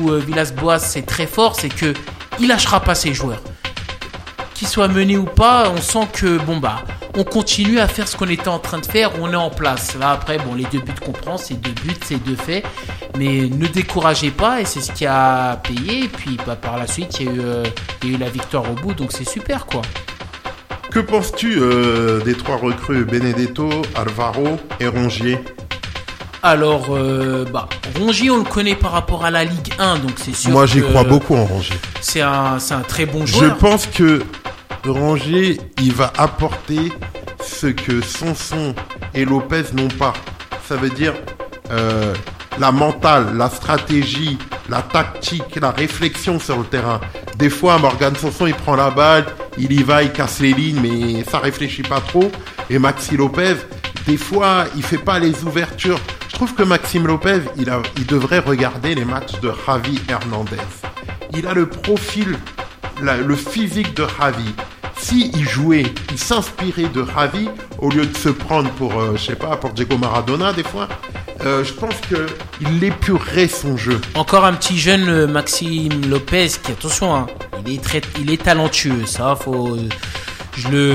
où 0.00 0.10
euh, 0.12 0.22
Villas-Boas 0.24 0.78
c'est 0.78 1.02
très 1.02 1.26
fort, 1.26 1.56
c'est 1.56 1.68
que 1.68 1.92
il 2.40 2.48
lâchera 2.48 2.80
pas 2.80 2.94
ses 2.94 3.14
joueurs. 3.14 3.42
Qu'il 4.54 4.66
soit 4.66 4.88
mené 4.88 5.16
ou 5.16 5.24
pas, 5.24 5.70
on 5.70 5.80
sent 5.80 6.08
que 6.12 6.38
bon 6.38 6.56
bah, 6.56 6.82
on 7.16 7.24
continue 7.24 7.78
à 7.78 7.88
faire 7.88 8.08
ce 8.08 8.16
qu'on 8.16 8.28
était 8.28 8.48
en 8.48 8.58
train 8.58 8.78
de 8.78 8.86
faire. 8.86 9.12
On 9.20 9.32
est 9.32 9.36
en 9.36 9.50
place. 9.50 9.96
Là 9.98 10.10
après, 10.10 10.38
bon, 10.38 10.54
les 10.54 10.64
deux 10.64 10.80
buts 10.80 10.92
qu'on 11.04 11.12
prend, 11.12 11.36
c'est 11.36 11.54
deux 11.54 11.72
buts, 11.82 11.96
c'est 12.04 12.22
deux 12.22 12.36
faits. 12.36 12.64
Mais 13.16 13.48
ne 13.48 13.66
découragez 13.66 14.30
pas 14.30 14.60
et 14.60 14.64
c'est 14.64 14.80
ce 14.80 14.92
qui 14.92 15.06
a 15.06 15.60
payé. 15.62 16.04
Et 16.04 16.08
puis 16.08 16.38
bah, 16.46 16.56
par 16.56 16.76
la 16.76 16.86
suite, 16.86 17.20
il 17.20 17.26
y 17.26 17.28
a 17.28 17.32
eu, 17.32 17.40
euh, 17.40 17.64
il 18.02 18.10
y 18.10 18.12
a 18.12 18.16
eu 18.16 18.20
la 18.20 18.28
victoire 18.28 18.70
au 18.70 18.74
bout, 18.74 18.94
donc 18.94 19.12
c'est 19.12 19.28
super 19.28 19.66
quoi. 19.66 19.82
Que 20.90 21.00
penses-tu 21.00 21.58
euh, 21.60 22.20
des 22.22 22.34
trois 22.34 22.56
recrues 22.56 23.04
Benedetto, 23.04 23.68
Alvaro 23.94 24.58
et 24.80 24.88
Rongier? 24.88 25.38
Alors, 26.42 26.86
euh, 26.90 27.44
bah, 27.52 27.68
Rongier, 27.98 28.30
on 28.30 28.38
le 28.38 28.44
connaît 28.44 28.76
par 28.76 28.92
rapport 28.92 29.24
à 29.24 29.30
la 29.30 29.44
Ligue 29.44 29.72
1, 29.78 29.98
donc 29.98 30.12
c'est 30.16 30.34
sûr. 30.34 30.50
Moi, 30.50 30.66
j'y 30.66 30.80
crois 30.82 31.02
beaucoup 31.04 31.34
en 31.34 31.44
Rongier. 31.44 31.76
C'est 32.00 32.20
un, 32.20 32.58
c'est 32.58 32.74
un 32.74 32.80
très 32.82 33.06
bon 33.06 33.26
Je 33.26 33.38
joueur. 33.38 33.56
pense 33.58 33.86
que 33.86 34.22
Rongier, 34.86 35.60
il 35.82 35.92
va 35.92 36.12
apporter 36.16 36.92
ce 37.44 37.66
que 37.66 38.00
Sanson 38.00 38.74
et 39.14 39.24
Lopez 39.24 39.64
n'ont 39.74 39.88
pas. 39.88 40.12
Ça 40.68 40.76
veut 40.76 40.90
dire 40.90 41.14
euh, 41.70 42.14
la 42.60 42.70
mentale, 42.70 43.36
la 43.36 43.50
stratégie, 43.50 44.38
la 44.68 44.82
tactique, 44.82 45.56
la 45.60 45.72
réflexion 45.72 46.38
sur 46.38 46.58
le 46.58 46.64
terrain. 46.64 47.00
Des 47.36 47.50
fois, 47.50 47.78
Morgan 47.78 48.14
Sanson, 48.14 48.46
il 48.46 48.54
prend 48.54 48.76
la 48.76 48.90
balle, 48.90 49.26
il 49.58 49.72
y 49.72 49.82
va, 49.82 50.02
il 50.04 50.12
casse 50.12 50.38
les 50.40 50.52
lignes, 50.52 50.80
mais 50.80 51.24
ça 51.24 51.38
réfléchit 51.38 51.82
pas 51.82 52.00
trop. 52.00 52.30
Et 52.70 52.78
Maxi 52.78 53.16
Lopez, 53.16 53.56
des 54.06 54.16
fois, 54.16 54.64
il 54.76 54.82
fait 54.82 54.98
pas 54.98 55.18
les 55.18 55.42
ouvertures. 55.44 56.00
Je 56.38 56.44
trouve 56.44 56.54
que 56.54 56.62
Maxime 56.62 57.08
Lopez, 57.08 57.40
il, 57.56 58.06
devrait 58.06 58.38
regarder 58.38 58.94
les 58.94 59.04
matchs 59.04 59.40
de 59.40 59.50
Javi 59.66 60.00
Hernandez. 60.08 60.54
Il 61.36 61.48
a 61.48 61.52
le 61.52 61.68
profil 61.68 62.36
le 63.00 63.34
physique 63.34 63.92
de 63.96 64.06
Javi. 64.16 64.54
Si 64.96 65.32
jouait, 65.42 65.86
il 66.12 66.16
s'inspirait 66.16 66.90
de 66.94 67.04
Javi 67.04 67.48
au 67.80 67.90
lieu 67.90 68.06
de 68.06 68.16
se 68.16 68.28
prendre 68.28 68.70
pour, 68.70 69.00
euh, 69.00 69.16
je 69.16 69.24
sais 69.24 69.34
pas, 69.34 69.56
pour 69.56 69.70
Diego 69.70 69.98
Maradona 69.98 70.52
des 70.52 70.62
fois, 70.62 70.86
euh, 71.44 71.64
je 71.64 71.72
pense 71.72 71.96
que 72.08 72.26
il 72.60 72.84
épurerait 72.84 73.48
son 73.48 73.76
jeu. 73.76 74.00
Encore 74.14 74.44
un 74.44 74.52
petit 74.52 74.78
jeune 74.78 75.08
euh, 75.08 75.26
Maxime 75.26 76.08
Lopez 76.08 76.50
qui, 76.62 76.70
attention, 76.70 77.16
hein, 77.16 77.26
il 77.66 77.74
est 77.74 77.82
très, 77.82 78.00
talentueux, 78.36 79.06
ça 79.06 79.34
faut, 79.34 79.76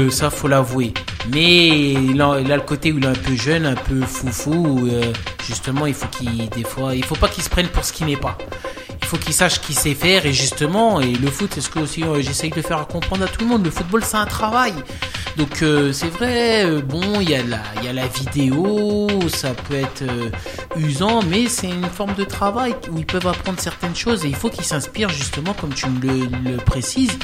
ça 0.10 0.30
faut 0.30 0.48
l'avouer. 0.48 0.94
Mais 1.34 1.92
il 1.94 2.22
a, 2.22 2.40
le 2.40 2.62
côté 2.62 2.92
où 2.92 2.98
il 2.98 3.04
est 3.04 3.08
un 3.08 3.14
peu 3.14 3.36
jeune, 3.36 3.66
un 3.66 3.76
peu 3.76 4.02
foufou. 4.02 4.88
euh, 4.90 5.12
justement, 5.46 5.86
il 5.86 5.94
faut 5.94 6.08
qu'il, 6.08 6.50
des 6.50 6.64
fois, 6.64 6.96
il 6.96 7.06
faut 7.06 7.16
pas 7.16 7.28
qu'il 7.28 7.44
se 7.44 7.50
prenne 7.50 7.68
pour 7.68 7.84
ce 7.84 7.94
qu'il 7.94 8.08
n'est 8.08 8.18
pas. 8.18 8.38
Il 9.02 9.08
faut 9.08 9.18
qu'il 9.18 9.34
sache 9.34 9.56
ce 9.56 9.60
qu'il 9.60 9.76
sait 9.76 9.94
faire 9.94 10.26
et 10.26 10.34
justement, 10.34 11.02
et 11.02 11.14
le 11.14 11.30
foot, 11.30 11.52
c'est 11.54 11.62
ce 11.62 11.70
que 11.70 11.80
aussi 11.80 12.04
euh, 12.04 12.22
j'essaye 12.22 12.50
de 12.50 12.62
faire 12.62 12.88
comprendre 12.88 13.24
à 13.24 13.28
tout 13.28 13.42
le 13.42 13.48
monde. 13.48 13.64
Le 13.64 13.70
football, 13.72 14.04
c'est 14.04 14.18
un 14.18 14.26
travail. 14.26 14.74
Donc 15.38 15.62
euh, 15.62 15.92
c'est 15.92 16.10
vrai, 16.10 16.66
euh, 16.66 16.82
bon, 16.82 17.20
il 17.20 17.30
y 17.30 17.36
a 17.36 17.44
la, 17.44 17.62
y 17.84 17.88
a 17.88 17.94
la 17.94 18.08
vidéo, 18.08 19.08
ça 19.30 19.54
peut 19.54 19.76
être 19.76 20.04
usant, 20.76 21.22
mais 21.24 21.48
c'est 21.48 21.70
une 21.70 21.86
forme 21.90 22.14
de 22.16 22.24
travail 22.24 22.76
où 22.92 22.98
ils 23.00 23.06
peuvent 23.06 23.28
apprendre 23.28 23.60
certaines 23.60 23.96
choses 23.96 24.26
et 24.26 24.30
il 24.30 24.36
faut 24.36 24.50
qu'ils 24.50 24.66
s'inspirent 24.66 25.10
justement, 25.10 25.54
comme 25.54 25.74
tu 25.74 25.88
me 25.88 26.00
le, 26.02 26.52
le 26.52 26.58
précises, 26.58 27.18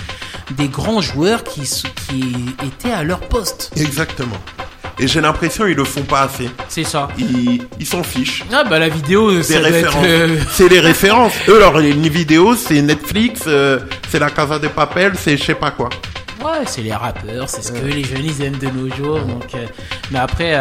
des 0.51 0.67
grands 0.67 1.01
joueurs 1.01 1.43
qui, 1.43 1.61
qui 1.61 2.35
étaient 2.65 2.91
à 2.91 3.03
leur 3.03 3.19
poste. 3.19 3.71
Exactement. 3.75 4.37
Et 4.99 5.07
j'ai 5.07 5.21
l'impression 5.21 5.65
ils 5.65 5.75
le 5.75 5.85
font 5.85 6.01
pas 6.03 6.21
assez. 6.23 6.49
C'est 6.67 6.83
ça. 6.83 7.07
Ils 7.17 7.85
s'en 7.85 8.03
fichent. 8.03 8.43
Ah 8.51 8.63
bah 8.63 8.79
la 8.79 8.89
vidéo, 8.89 9.31
références. 9.59 10.05
euh, 10.05 10.37
C'est 10.51 10.67
les 10.69 10.79
références. 10.91 11.33
Eux, 11.47 11.59
leur 11.59 11.77
les 11.79 11.93
vidéos, 11.93 12.55
c'est 12.55 12.81
Netflix, 12.81 13.41
euh, 13.47 13.79
c'est 14.09 14.19
la 14.19 14.29
Casa 14.29 14.59
de 14.59 14.67
Papel, 14.67 15.13
c'est 15.17 15.37
je 15.37 15.43
sais 15.43 15.55
pas 15.55 15.71
quoi. 15.71 15.89
Ouais, 16.43 16.63
c'est 16.65 16.81
les 16.81 16.93
rappeurs, 16.93 17.49
c'est 17.49 17.61
ce 17.61 17.71
que 17.71 17.85
les 17.85 18.03
jeunes 18.03 18.23
ils 18.25 18.41
aiment 18.43 18.57
de 18.57 18.67
nos 18.69 18.93
jours. 18.95 19.19
Donc, 19.19 19.53
euh, 19.55 19.65
mais 20.11 20.19
après, 20.19 20.53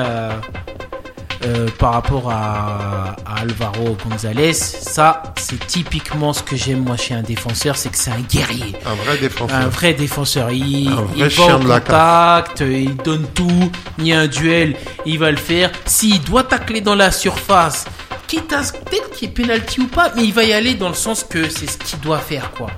euh, 1.44 1.68
par 1.78 1.92
rapport 1.92 2.30
à, 2.30 3.16
à 3.24 3.40
Alvaro 3.40 3.96
Gonzalez, 4.04 4.52
ça, 4.54 5.22
c'est 5.36 5.64
typiquement 5.66 6.32
ce 6.32 6.42
que 6.42 6.56
j'aime 6.56 6.84
moi 6.84 6.96
chez 6.96 7.14
un 7.14 7.22
défenseur, 7.22 7.76
c'est 7.76 7.90
que 7.90 7.96
c'est 7.96 8.10
un 8.10 8.20
guerrier. 8.20 8.74
Un 8.84 8.94
vrai 8.94 9.18
défenseur. 9.18 9.56
Un 9.56 9.68
vrai 9.68 9.94
défenseur, 9.94 10.50
il, 10.50 10.90
vrai 10.90 11.06
il 11.16 11.24
va 11.28 11.56
au 11.56 11.58
contact, 11.60 12.60
il 12.60 12.96
donne 12.96 13.26
tout, 13.34 13.70
il 13.98 14.06
y 14.08 14.12
a 14.12 14.20
un 14.20 14.26
duel, 14.26 14.76
il 15.06 15.18
va 15.18 15.30
le 15.30 15.36
faire. 15.36 15.70
S'il 15.86 16.20
doit 16.22 16.44
tacler 16.44 16.80
dans 16.80 16.94
la 16.96 17.10
surface, 17.10 17.84
quitte 18.28 18.52
à 18.52 18.62
ce- 18.62 18.72
peut-être 18.74 19.10
qu'il 19.10 19.28
y 19.28 19.30
ait 19.32 19.34
penalty 19.34 19.80
ou 19.80 19.86
pas, 19.88 20.12
mais 20.14 20.22
il 20.24 20.32
va 20.32 20.44
y 20.44 20.52
aller 20.52 20.74
dans 20.74 20.88
le 20.88 20.94
sens 20.94 21.24
que 21.24 21.48
c'est 21.48 21.68
ce 21.68 21.76
qu'il 21.78 21.98
doit 22.00 22.18
faire, 22.18 22.52
quoi. 22.52 22.68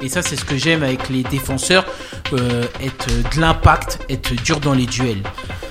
Et 0.00 0.08
ça, 0.08 0.22
c'est 0.22 0.36
ce 0.36 0.44
que 0.46 0.56
j'aime 0.56 0.82
avec 0.82 1.10
les 1.10 1.22
défenseurs, 1.24 1.84
euh, 2.32 2.64
être 2.82 3.06
de 3.34 3.40
l'impact, 3.40 3.98
être 4.08 4.32
dur 4.42 4.58
dans 4.60 4.72
les 4.72 4.86
duels. 4.86 5.22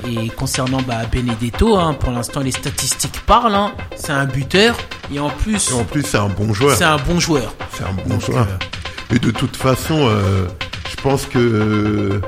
Et 0.07 0.29
concernant 0.29 0.81
bah, 0.83 1.01
Benedetto, 1.11 1.75
hein, 1.77 1.95
pour 1.95 2.11
l'instant, 2.11 2.41
les 2.41 2.51
statistiques 2.51 3.21
parlent. 3.25 3.55
hein. 3.55 3.71
c'est 3.95 4.11
un 4.11 4.25
buteur 4.25 4.75
et 5.13 5.19
en 5.19 5.29
plus, 5.29 5.71
Et 5.71 5.73
en 5.73 5.83
plus, 5.83 6.03
c'est 6.03 6.17
un 6.17 6.29
bon 6.29 6.53
joueur. 6.53 6.77
c'est 6.77 6.83
un 6.83 6.97
bon 6.97 7.19
joueur. 7.19 7.53
C'est 7.73 7.83
un 7.83 7.93
bon 7.93 8.15
Donc, 8.15 8.25
joueur. 8.25 8.45
euh, 8.47 9.15
Et 9.15 9.19
de 9.19 9.31
toute 9.31 9.55
façon, 9.55 10.07
euh, 10.07 10.45
je 10.91 10.95
pense 11.01 11.25
que 11.25 12.21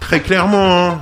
très 0.00 0.20
clairement, 0.20 0.88
hein, 0.90 1.00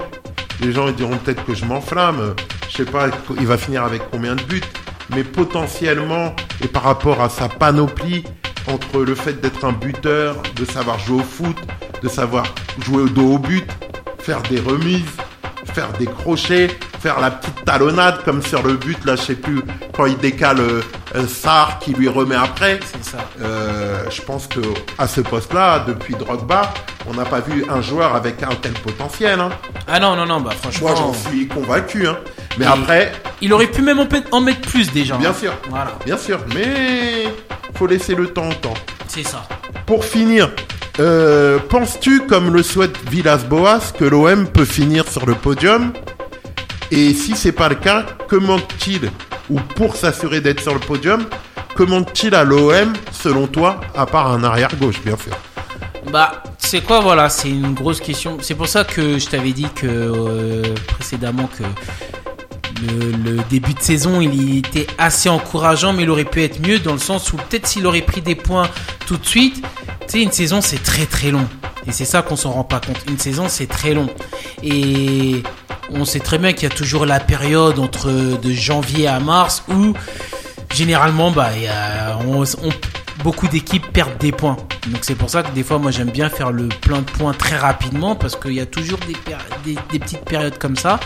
les 0.60 0.72
gens 0.72 0.86
ils 0.88 0.94
diront 0.94 1.16
peut-être 1.18 1.44
que 1.44 1.54
je 1.54 1.64
m'enflamme. 1.64 2.34
Je 2.70 2.76
sais 2.76 2.84
pas, 2.84 3.08
il 3.40 3.46
va 3.46 3.58
finir 3.58 3.82
avec 3.84 4.02
combien 4.10 4.34
de 4.36 4.42
buts, 4.42 4.62
mais 5.10 5.24
potentiellement 5.24 6.34
et 6.62 6.68
par 6.68 6.82
rapport 6.82 7.20
à 7.20 7.28
sa 7.28 7.48
panoplie 7.48 8.24
entre 8.68 9.00
le 9.00 9.14
fait 9.14 9.40
d'être 9.40 9.64
un 9.64 9.72
buteur, 9.72 10.36
de 10.56 10.64
savoir 10.64 10.98
jouer 10.98 11.20
au 11.20 11.24
foot, 11.24 11.56
de 12.02 12.08
savoir 12.08 12.46
jouer 12.80 13.02
au 13.02 13.08
dos 13.08 13.34
au 13.34 13.38
but, 13.38 13.66
faire 14.18 14.42
des 14.42 14.58
remises, 14.60 15.04
faire 15.72 15.92
des 15.92 16.06
crochets, 16.06 16.68
faire 17.06 17.20
la 17.20 17.30
petite 17.30 17.64
talonnade 17.64 18.24
comme 18.24 18.42
sur 18.42 18.64
le 18.64 18.72
but 18.74 18.98
là, 19.04 19.14
je 19.14 19.22
sais 19.22 19.34
plus 19.36 19.60
quand 19.96 20.06
il 20.06 20.18
décale 20.18 20.58
euh, 20.58 20.80
un 21.14 21.28
Sarr 21.28 21.78
qui 21.78 21.92
lui 21.92 22.08
remet 22.08 22.34
après. 22.34 22.80
c'est 22.84 23.04
ça. 23.12 23.18
Euh, 23.40 24.02
je 24.10 24.20
pense 24.22 24.48
que 24.48 24.58
à 24.98 25.06
ce 25.06 25.20
poste-là, 25.20 25.84
depuis 25.86 26.14
Drogba, 26.16 26.74
on 27.08 27.14
n'a 27.14 27.24
pas 27.24 27.38
vu 27.38 27.64
un 27.70 27.80
joueur 27.80 28.16
avec 28.16 28.42
un 28.42 28.56
tel 28.60 28.72
potentiel. 28.72 29.38
hein. 29.38 29.50
Ah 29.86 30.00
non, 30.00 30.16
non, 30.16 30.26
non, 30.26 30.40
bah 30.40 30.50
franchement. 30.60 30.88
Moi, 30.88 30.96
j'en 30.98 31.14
suis 31.14 31.46
convaincu. 31.46 32.08
hein. 32.08 32.16
Mais 32.58 32.64
Et- 32.64 32.68
après, 32.68 33.12
Il 33.40 33.52
aurait 33.52 33.68
pu 33.70 33.82
même 33.82 34.00
en, 34.32 34.40
mettre 34.40 34.60
plus 34.68 34.90
déjà. 34.90 35.16
bien 35.16 35.30
hein. 35.30 35.34
sûr, 35.38 35.52
Voilà, 35.70 35.92
bien 36.04 36.18
sûr, 36.18 36.40
mais 36.56 37.28
faut 37.76 37.86
laisser 37.86 38.16
le 38.16 38.26
temps 38.32 38.48
au 38.48 38.54
temps. 38.54 38.74
c'est 39.06 39.22
ça. 39.22 39.46
Pour 39.86 40.04
finir, 40.04 40.50
euh, 40.98 41.60
penses-tu, 41.68 42.22
comme 42.26 42.52
le 42.52 42.64
souhaite 42.64 42.96
Villas-Boas, 43.08 43.92
que 43.96 44.04
l'OM 44.04 44.48
peut 44.48 44.64
finir 44.64 45.04
sur 45.08 45.24
le 45.24 45.34
podium? 45.36 45.92
Et 46.90 47.14
si 47.14 47.36
c'est 47.36 47.52
pas 47.52 47.68
le 47.68 47.74
cas, 47.74 48.04
que 48.28 48.36
manque-t-il 48.36 49.10
Ou 49.50 49.60
pour 49.60 49.96
s'assurer 49.96 50.40
d'être 50.40 50.60
sur 50.60 50.74
le 50.74 50.80
podium, 50.80 51.24
que 51.74 51.82
manque-t-il 51.82 52.34
à 52.34 52.44
l'OM, 52.44 52.92
selon 53.12 53.46
toi, 53.46 53.80
à 53.94 54.06
part 54.06 54.30
un 54.32 54.44
arrière-gauche, 54.44 55.00
bien 55.04 55.16
sûr? 55.16 55.36
Bah, 56.12 56.42
c'est 56.58 56.80
quoi, 56.82 57.00
voilà, 57.00 57.28
c'est 57.28 57.50
une 57.50 57.74
grosse 57.74 58.00
question. 58.00 58.38
C'est 58.40 58.54
pour 58.54 58.68
ça 58.68 58.84
que 58.84 59.18
je 59.18 59.26
t'avais 59.26 59.52
dit 59.52 59.68
que 59.74 59.86
euh, 59.86 60.74
précédemment 60.88 61.48
que 61.58 61.64
le, 62.82 63.42
début 63.48 63.74
de 63.74 63.80
saison 63.80 64.20
il 64.20 64.58
était 64.58 64.86
assez 64.98 65.28
encourageant, 65.28 65.92
mais 65.92 66.02
il 66.02 66.10
aurait 66.10 66.24
pu 66.24 66.42
être 66.42 66.60
mieux 66.60 66.78
dans 66.78 66.92
le 66.92 66.98
sens 66.98 67.32
où 67.32 67.36
peut-être 67.36 67.66
s'il 67.66 67.86
aurait 67.86 68.02
pris 68.02 68.20
des 68.20 68.34
points 68.34 68.68
tout 69.06 69.16
de 69.16 69.26
suite. 69.26 69.62
Tu 70.02 70.06
sais, 70.08 70.22
une 70.22 70.32
saison 70.32 70.60
c'est 70.60 70.82
très 70.82 71.06
très 71.06 71.30
long. 71.30 71.46
Et 71.86 71.92
c'est 71.92 72.04
ça 72.04 72.22
qu'on 72.22 72.36
s'en 72.36 72.50
rend 72.50 72.64
pas 72.64 72.80
compte. 72.80 72.98
Une 73.08 73.18
saison 73.18 73.46
c'est 73.48 73.66
très 73.66 73.94
long. 73.94 74.08
Et 74.62 75.42
on 75.90 76.04
sait 76.04 76.20
très 76.20 76.38
bien 76.38 76.52
qu'il 76.52 76.68
y 76.68 76.72
a 76.72 76.74
toujours 76.74 77.06
la 77.06 77.20
période 77.20 77.78
entre 77.78 78.10
de 78.10 78.52
janvier 78.52 79.06
à 79.06 79.20
mars 79.20 79.62
où 79.68 79.94
généralement 80.74 81.30
bah 81.30 81.50
beaucoup 83.22 83.48
d'équipes 83.48 83.86
perdent 83.92 84.18
des 84.18 84.32
points. 84.32 84.56
Donc 84.88 85.00
c'est 85.02 85.14
pour 85.14 85.30
ça 85.30 85.42
que 85.42 85.50
des 85.50 85.62
fois 85.62 85.78
moi 85.78 85.90
j'aime 85.90 86.10
bien 86.10 86.28
faire 86.28 86.52
le 86.52 86.68
plein 86.68 86.98
de 86.98 87.10
points 87.10 87.32
très 87.32 87.56
rapidement 87.56 88.14
parce 88.14 88.36
qu'il 88.36 88.52
y 88.52 88.60
a 88.60 88.66
toujours 88.66 88.98
des, 89.64 89.74
petites 89.98 90.24
périodes 90.24 90.58
comme 90.58 90.76
ça. 90.76 91.00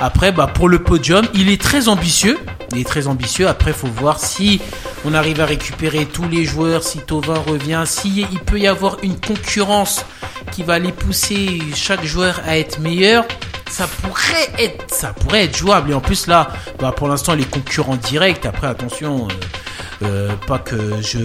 Après 0.00 0.32
bah 0.32 0.46
pour 0.46 0.68
le 0.68 0.82
podium, 0.82 1.26
il 1.34 1.48
est 1.48 1.60
très 1.60 1.88
ambitieux. 1.88 2.38
Il 2.72 2.78
est 2.78 2.86
très 2.86 3.06
ambitieux. 3.06 3.48
Après 3.48 3.72
faut 3.72 3.86
voir 3.86 4.18
si 4.18 4.60
on 5.04 5.14
arrive 5.14 5.40
à 5.40 5.46
récupérer 5.46 6.06
tous 6.06 6.28
les 6.28 6.44
joueurs, 6.44 6.82
si 6.82 6.98
Tovin 6.98 7.38
revient, 7.38 7.84
si 7.86 8.26
il 8.30 8.40
peut 8.40 8.58
y 8.58 8.66
avoir 8.66 8.96
une 9.02 9.18
concurrence 9.18 10.04
qui 10.50 10.62
va 10.62 10.78
les 10.78 10.92
pousser 10.92 11.60
chaque 11.74 12.04
joueur 12.04 12.40
à 12.46 12.58
être 12.58 12.80
meilleur. 12.80 13.24
Ça 13.72 13.86
pourrait 13.86 14.52
être, 14.58 14.84
ça 14.94 15.14
pourrait 15.14 15.44
être 15.44 15.56
jouable. 15.56 15.90
Et 15.92 15.94
en 15.94 16.00
plus 16.00 16.26
là, 16.26 16.48
bah 16.78 16.92
pour 16.94 17.08
l'instant 17.08 17.34
les 17.34 17.44
concurrents 17.44 17.96
directs. 17.96 18.44
Après 18.44 18.66
attention, 18.66 19.28
euh, 19.28 19.34
Euh, 20.02 20.32
pas 20.48 20.58
que 20.58 21.00
je 21.00 21.20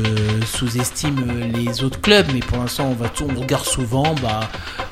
sous-estime 0.45 1.51
les 1.51 1.83
autres 1.83 1.99
clubs, 1.99 2.27
mais 2.31 2.41
pour 2.41 2.57
l'instant, 2.57 2.85
on 2.85 2.93
va 2.93 3.09
tout, 3.09 3.27
on 3.35 3.39
regarde 3.39 3.65
souvent 3.65 4.13
bah, 4.21 4.41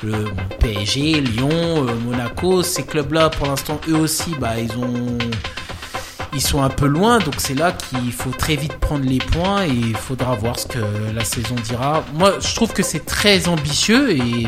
le 0.02 0.24
PSG, 0.58 1.20
Lyon, 1.20 1.50
euh, 1.52 1.94
Monaco, 2.04 2.62
ces 2.62 2.82
clubs-là, 2.84 3.30
pour 3.30 3.46
l'instant, 3.46 3.80
eux 3.88 3.96
aussi, 3.96 4.34
bah, 4.40 4.58
ils 4.58 4.72
ont 4.76 5.18
ils 6.34 6.42
sont 6.42 6.62
un 6.62 6.68
peu 6.68 6.86
loin, 6.86 7.18
donc 7.18 7.36
c'est 7.38 7.54
là 7.54 7.72
qu'il 7.72 8.12
faut 8.12 8.30
très 8.30 8.56
vite 8.56 8.74
prendre 8.74 9.06
les 9.06 9.18
points 9.18 9.64
et 9.64 9.70
il 9.70 9.96
faudra 9.96 10.34
voir 10.34 10.58
ce 10.58 10.66
que 10.66 10.78
la 11.14 11.24
saison 11.24 11.54
dira. 11.64 12.04
Moi, 12.12 12.34
je 12.40 12.54
trouve 12.54 12.74
que 12.74 12.82
c'est 12.82 13.06
très 13.06 13.48
ambitieux 13.48 14.10
et 14.10 14.46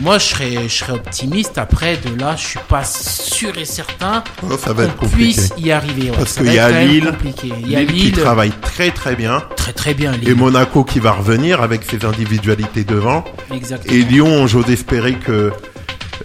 moi, 0.00 0.18
je 0.18 0.24
serais, 0.26 0.68
je 0.68 0.74
serais 0.74 0.92
optimiste. 0.92 1.58
Après, 1.58 1.96
de 1.96 2.20
là, 2.20 2.36
je 2.36 2.46
suis 2.46 2.58
pas 2.68 2.84
sûr 2.84 3.56
et 3.58 3.64
certain 3.64 4.22
Oh, 4.42 4.56
ça 4.56 4.72
va 4.72 4.84
être 4.84 4.96
qu'on 4.96 5.08
puisse 5.08 5.52
y 5.58 5.70
arriver. 5.72 6.10
Ouais, 6.10 6.16
Parce 6.16 6.34
qu'il 6.34 6.52
y 6.52 6.58
a 6.58 6.84
Lille, 6.84 7.06
compliqué. 7.06 7.52
Il 7.60 7.70
y 7.70 7.76
a 7.76 7.82
Lille 7.82 8.12
qui 8.14 8.20
travaille 8.20 8.52
très 8.60 8.90
très 8.90 9.16
bien. 9.16 9.42
très 9.56 9.72
très 9.72 9.94
bien. 9.94 10.12
Et. 10.24 10.34
Monaco 10.34 10.84
qui 10.84 11.00
va 11.00 11.12
revenir 11.12 11.62
avec 11.62 11.84
ses 11.84 12.04
individualités 12.04 12.84
devant. 12.84 13.24
Exactement. 13.52 13.94
Et 13.94 14.02
Lyon, 14.02 14.46
j'ose 14.46 14.70
espérer 14.70 15.14
que 15.14 15.52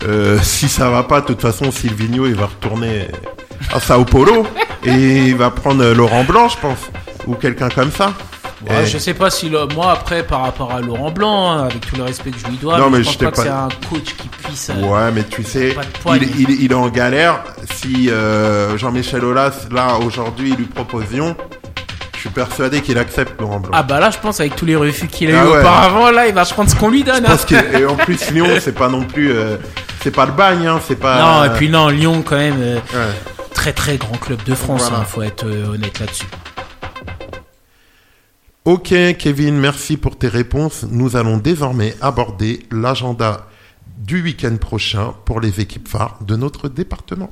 euh, 0.05 0.39
si 0.43 0.67
ça 0.67 0.89
va 0.89 1.03
pas, 1.03 1.21
de 1.21 1.25
toute 1.27 1.41
façon, 1.41 1.71
Silvino, 1.71 2.27
il 2.27 2.35
va 2.35 2.45
retourner 2.45 3.07
à 3.73 3.79
Sao 3.79 4.05
Paulo 4.05 4.45
et 4.85 5.27
il 5.27 5.35
va 5.35 5.49
prendre 5.49 5.83
Laurent 5.93 6.23
Blanc, 6.23 6.47
je 6.49 6.57
pense, 6.57 6.79
ou 7.25 7.33
quelqu'un 7.33 7.69
comme 7.69 7.91
ça. 7.91 8.13
Ouais, 8.69 8.83
Et- 8.83 8.85
je 8.87 8.97
sais 8.97 9.13
pas 9.13 9.29
si 9.29 9.49
le- 9.49 9.65
moi 9.75 9.91
après 9.91 10.23
par 10.23 10.41
rapport 10.43 10.71
à 10.71 10.79
Laurent 10.79 11.11
Blanc, 11.11 11.51
hein, 11.51 11.63
avec 11.65 11.85
tout 11.85 11.95
le 11.97 12.03
respect 12.03 12.31
que 12.31 12.39
je 12.39 12.47
lui 12.47 12.57
dois, 12.57 12.77
Non, 12.79 12.89
mais 12.89 12.99
je 12.99 13.03
pense 13.05 13.13
je 13.13 13.19
pas 13.25 13.31
que 13.31 13.37
c'est 13.41 13.49
un 13.49 13.67
coach 13.89 14.15
qui 14.17 14.27
puisse. 14.27 14.69
euh, 14.69 14.81
Ouais, 14.87 15.11
mais 15.13 15.23
tu 15.23 15.43
sais, 15.43 15.75
il, 16.15 16.39
il- 16.39 16.61
il 16.63 16.71
est 16.71 16.75
en 16.75 16.87
galère. 16.89 17.43
Si 17.75 18.09
euh, 18.09 18.77
Jean-Michel 18.77 19.23
Aulas, 19.25 19.67
là, 19.71 19.97
aujourd'hui, 20.05 20.51
il 20.51 20.55
lui 20.55 20.65
propose 20.65 21.03
Lyon, 21.11 21.35
je 22.15 22.19
suis 22.19 22.29
persuadé 22.29 22.79
qu'il 22.81 22.97
accepte 22.97 23.39
Laurent 23.41 23.59
Blanc. 23.59 23.71
Ah 23.73 23.83
bah 23.83 23.99
là, 23.99 24.09
je 24.11 24.17
pense 24.19 24.39
avec 24.39 24.55
tous 24.55 24.65
les 24.65 24.77
refus 24.77 25.07
qu'il 25.07 25.33
a 25.35 25.41
Ah 25.41 25.45
eu 25.45 25.47
ouais. 25.49 25.59
auparavant, 25.59 26.09
là, 26.11 26.27
il 26.27 26.33
va 26.33 26.45
prendre 26.45 26.69
ce 26.69 26.75
qu'on 26.75 26.89
lui 26.89 27.03
donne. 27.03 27.25
hein. 27.25 27.35
Que, 27.47 27.77
et 27.81 27.85
en 27.85 27.95
plus, 27.97 28.31
Lyon, 28.31 28.47
c'est 28.61 28.75
pas 28.75 28.87
non 28.87 29.01
plus, 29.03 29.31
euh, 29.33 29.57
c'est 30.01 30.11
pas 30.11 30.25
le 30.25 30.31
bagne, 30.31 30.67
hein, 30.67 30.79
c'est 30.87 30.95
pas. 30.99 31.19
Non, 31.19 31.43
et 31.43 31.49
puis 31.57 31.67
non, 31.69 31.89
Lyon 31.89 32.23
quand 32.25 32.37
même, 32.37 32.59
Ouais. 32.61 32.79
très 33.53 33.73
très 33.73 33.97
grand 33.97 34.15
club 34.17 34.41
de 34.45 34.55
France, 34.55 34.83
Voilà. 34.83 34.99
hein, 35.03 35.05
faut 35.05 35.21
être 35.21 35.45
honnête 35.45 35.99
là-dessus. 35.99 36.25
Ok, 38.65 38.93
Kevin, 39.19 39.59
merci 39.59 39.97
pour 39.97 40.17
tes 40.17 40.29
réponses. 40.29 40.85
Nous 40.89 41.17
allons 41.17 41.35
désormais 41.35 41.95
aborder 41.99 42.63
l'agenda 42.71 43.47
du 43.97 44.23
week-end 44.23 44.55
prochain 44.55 45.13
pour 45.25 45.41
les 45.41 45.59
équipes 45.59 45.89
phares 45.89 46.19
de 46.21 46.37
notre 46.37 46.69
département. 46.69 47.29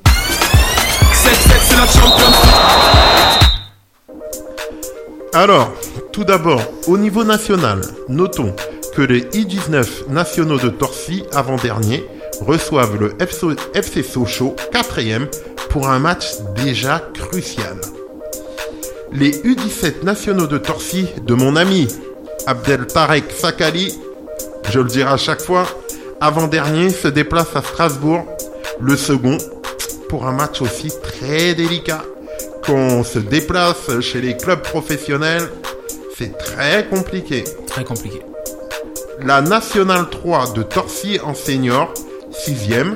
Alors, 5.34 5.72
tout 6.12 6.26
d'abord, 6.26 6.62
au 6.88 6.98
niveau 6.98 7.24
national, 7.24 7.80
notons 8.10 8.54
que 8.94 9.02
les 9.02 9.22
I-19 9.34 10.10
nationaux 10.10 10.60
de 10.60 10.68
Torcy 10.68 11.24
avant-dernier 11.32 12.04
reçoivent 12.42 13.00
le 13.00 13.16
FC 13.22 14.04
Sochaux 14.04 14.58
4e 14.74 15.28
pour 15.70 15.88
un 15.88 16.00
match 16.00 16.26
déjà 16.58 17.00
crucial. 17.14 17.78
Les 19.14 19.32
U17 19.32 20.03
nationaux 20.03 20.47
de 20.47 20.57
Torcy 20.57 21.07
de 21.24 21.34
mon 21.34 21.57
ami 21.57 21.88
Abdel 22.47 22.88
Tarek 22.88 23.30
Sakali, 23.32 23.93
je 24.70 24.80
le 24.80 24.88
dirai 24.88 25.12
à 25.12 25.18
chaque 25.18 25.41
fois, 25.41 25.66
avant-dernier 26.22 26.89
se 26.89 27.09
déplace 27.09 27.53
à 27.55 27.62
Strasbourg, 27.62 28.26
le 28.80 28.95
second, 28.95 29.38
pour 30.07 30.28
un 30.28 30.32
match 30.32 30.62
aussi 30.62 30.91
très 31.03 31.53
délicat. 31.53 32.03
Quand 32.66 32.74
on 32.74 33.03
se 33.03 33.20
déplace 33.20 33.99
chez 33.99 34.22
les 34.22 34.38
clubs 34.38 34.62
professionnels, 34.62 35.49
c'est 36.18 36.38
très 36.38 36.88
compliqué. 36.88 37.43
Très 37.68 37.84
compliqué. 37.84 38.22
La 39.24 39.41
Nationale 39.41 40.09
3 40.09 40.53
de 40.53 40.64
Torcy 40.64 41.20
en 41.22 41.34
senior, 41.34 41.93
6ème, 42.32 42.95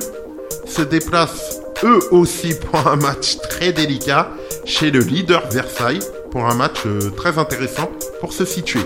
se 0.66 0.82
déplace 0.82 1.60
eux 1.84 2.00
aussi 2.10 2.54
pour 2.54 2.86
un 2.86 2.96
match 2.96 3.38
très 3.38 3.72
délicat 3.72 4.30
chez 4.64 4.90
le 4.90 5.00
leader 5.00 5.46
Versailles 5.50 6.00
pour 6.30 6.46
un 6.46 6.54
match 6.54 6.86
euh, 6.86 7.10
très 7.10 7.38
intéressant 7.38 7.90
pour 8.20 8.32
se 8.32 8.44
situer. 8.44 8.82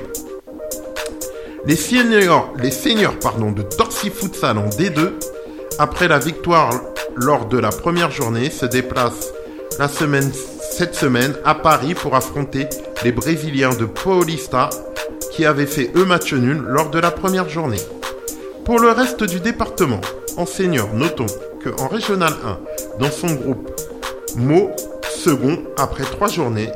Les 1.67 1.77
seniors, 1.77 2.53
les 2.59 2.71
seniors 2.71 3.19
pardon, 3.19 3.53
de 3.53 3.63
Torcy 3.63 4.11
Futsal 4.11 4.59
en 4.59 4.69
D2, 4.69 5.13
après 5.79 6.09
la 6.09 6.19
victoire 6.19 6.73
lors 7.17 7.47
de 7.47 7.59
la 7.59 7.71
première 7.71 8.11
journée, 8.11 8.51
se 8.51 8.67
déplacent 8.67 9.33
la 9.79 9.89
semaine, 9.89 10.31
cette 10.73 10.95
semaine 10.95 11.35
à 11.45 11.55
Paris 11.55 11.95
pour 11.95 12.15
affronter 12.17 12.67
les 13.05 13.13
Brésiliens 13.13 13.75
de 13.75 13.85
Paulista 13.85 14.71
qui 15.33 15.45
avaient 15.45 15.67
fait 15.67 15.91
eux 15.97 16.05
match 16.05 16.33
nul 16.33 16.59
lors 16.67 16.91
de 16.91 16.99
la 16.99 17.11
première 17.11 17.49
journée. 17.49 17.81
Pour 18.65 18.79
le 18.79 18.91
reste 18.91 19.25
du 19.25 19.41
département, 19.41 20.01
en 20.37 20.47
senior, 20.47 20.93
notons 20.95 21.27
que 21.61 21.71
en 21.81 21.89
régional 21.89 22.33
1, 22.45 22.59
dans 23.01 23.11
son 23.11 23.29
groupe, 23.35 23.71
Mo, 24.37 24.71
second, 25.11 25.59
après 25.77 26.05
trois 26.05 26.29
journées, 26.29 26.71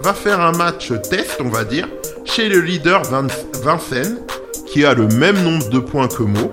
va 0.00 0.14
faire 0.14 0.40
un 0.40 0.52
match 0.52 0.92
test, 1.10 1.38
on 1.44 1.48
va 1.48 1.64
dire, 1.64 1.88
chez 2.24 2.48
le 2.48 2.60
leader 2.60 3.02
Vin- 3.02 3.26
Vincennes, 3.62 4.18
qui 4.66 4.84
a 4.84 4.94
le 4.94 5.06
même 5.08 5.42
nombre 5.42 5.68
de 5.70 5.78
points 5.78 6.08
que 6.08 6.22
Mo. 6.22 6.52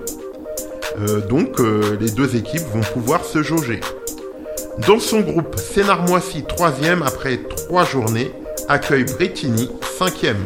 Euh, 1.00 1.22
donc, 1.22 1.60
euh, 1.60 1.98
les 2.00 2.12
deux 2.12 2.36
équipes 2.36 2.64
vont 2.74 2.82
pouvoir 2.94 3.24
se 3.26 3.42
jauger. 3.44 3.80
Dans 4.88 5.00
son 5.00 5.22
groupe, 5.22 5.56
Sénarmoissy, 5.60 6.44
troisième 6.44 7.02
après 7.04 7.38
trois 7.68 7.86
journées, 7.86 8.32
accueille 8.68 9.04
Bretigny, 9.06 9.70
cinquième. 9.98 10.44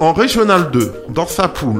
En 0.00 0.12
Régional 0.12 0.70
2, 0.70 0.92
dans 1.08 1.26
sa 1.26 1.48
poule, 1.48 1.78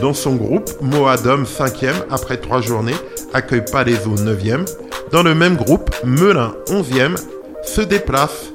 dans 0.00 0.14
son 0.14 0.34
groupe, 0.36 0.70
Moadom 0.80 1.44
5e 1.44 1.94
après 2.10 2.36
3 2.36 2.60
journées 2.60 2.94
accueille 3.36 3.64
Palaiso 3.70 4.14
9e. 4.14 4.64
Dans 5.12 5.22
le 5.22 5.34
même 5.34 5.56
groupe, 5.56 5.90
Melun 6.04 6.54
11e 6.68 7.16
se 7.62 7.82
déplace 7.82 8.52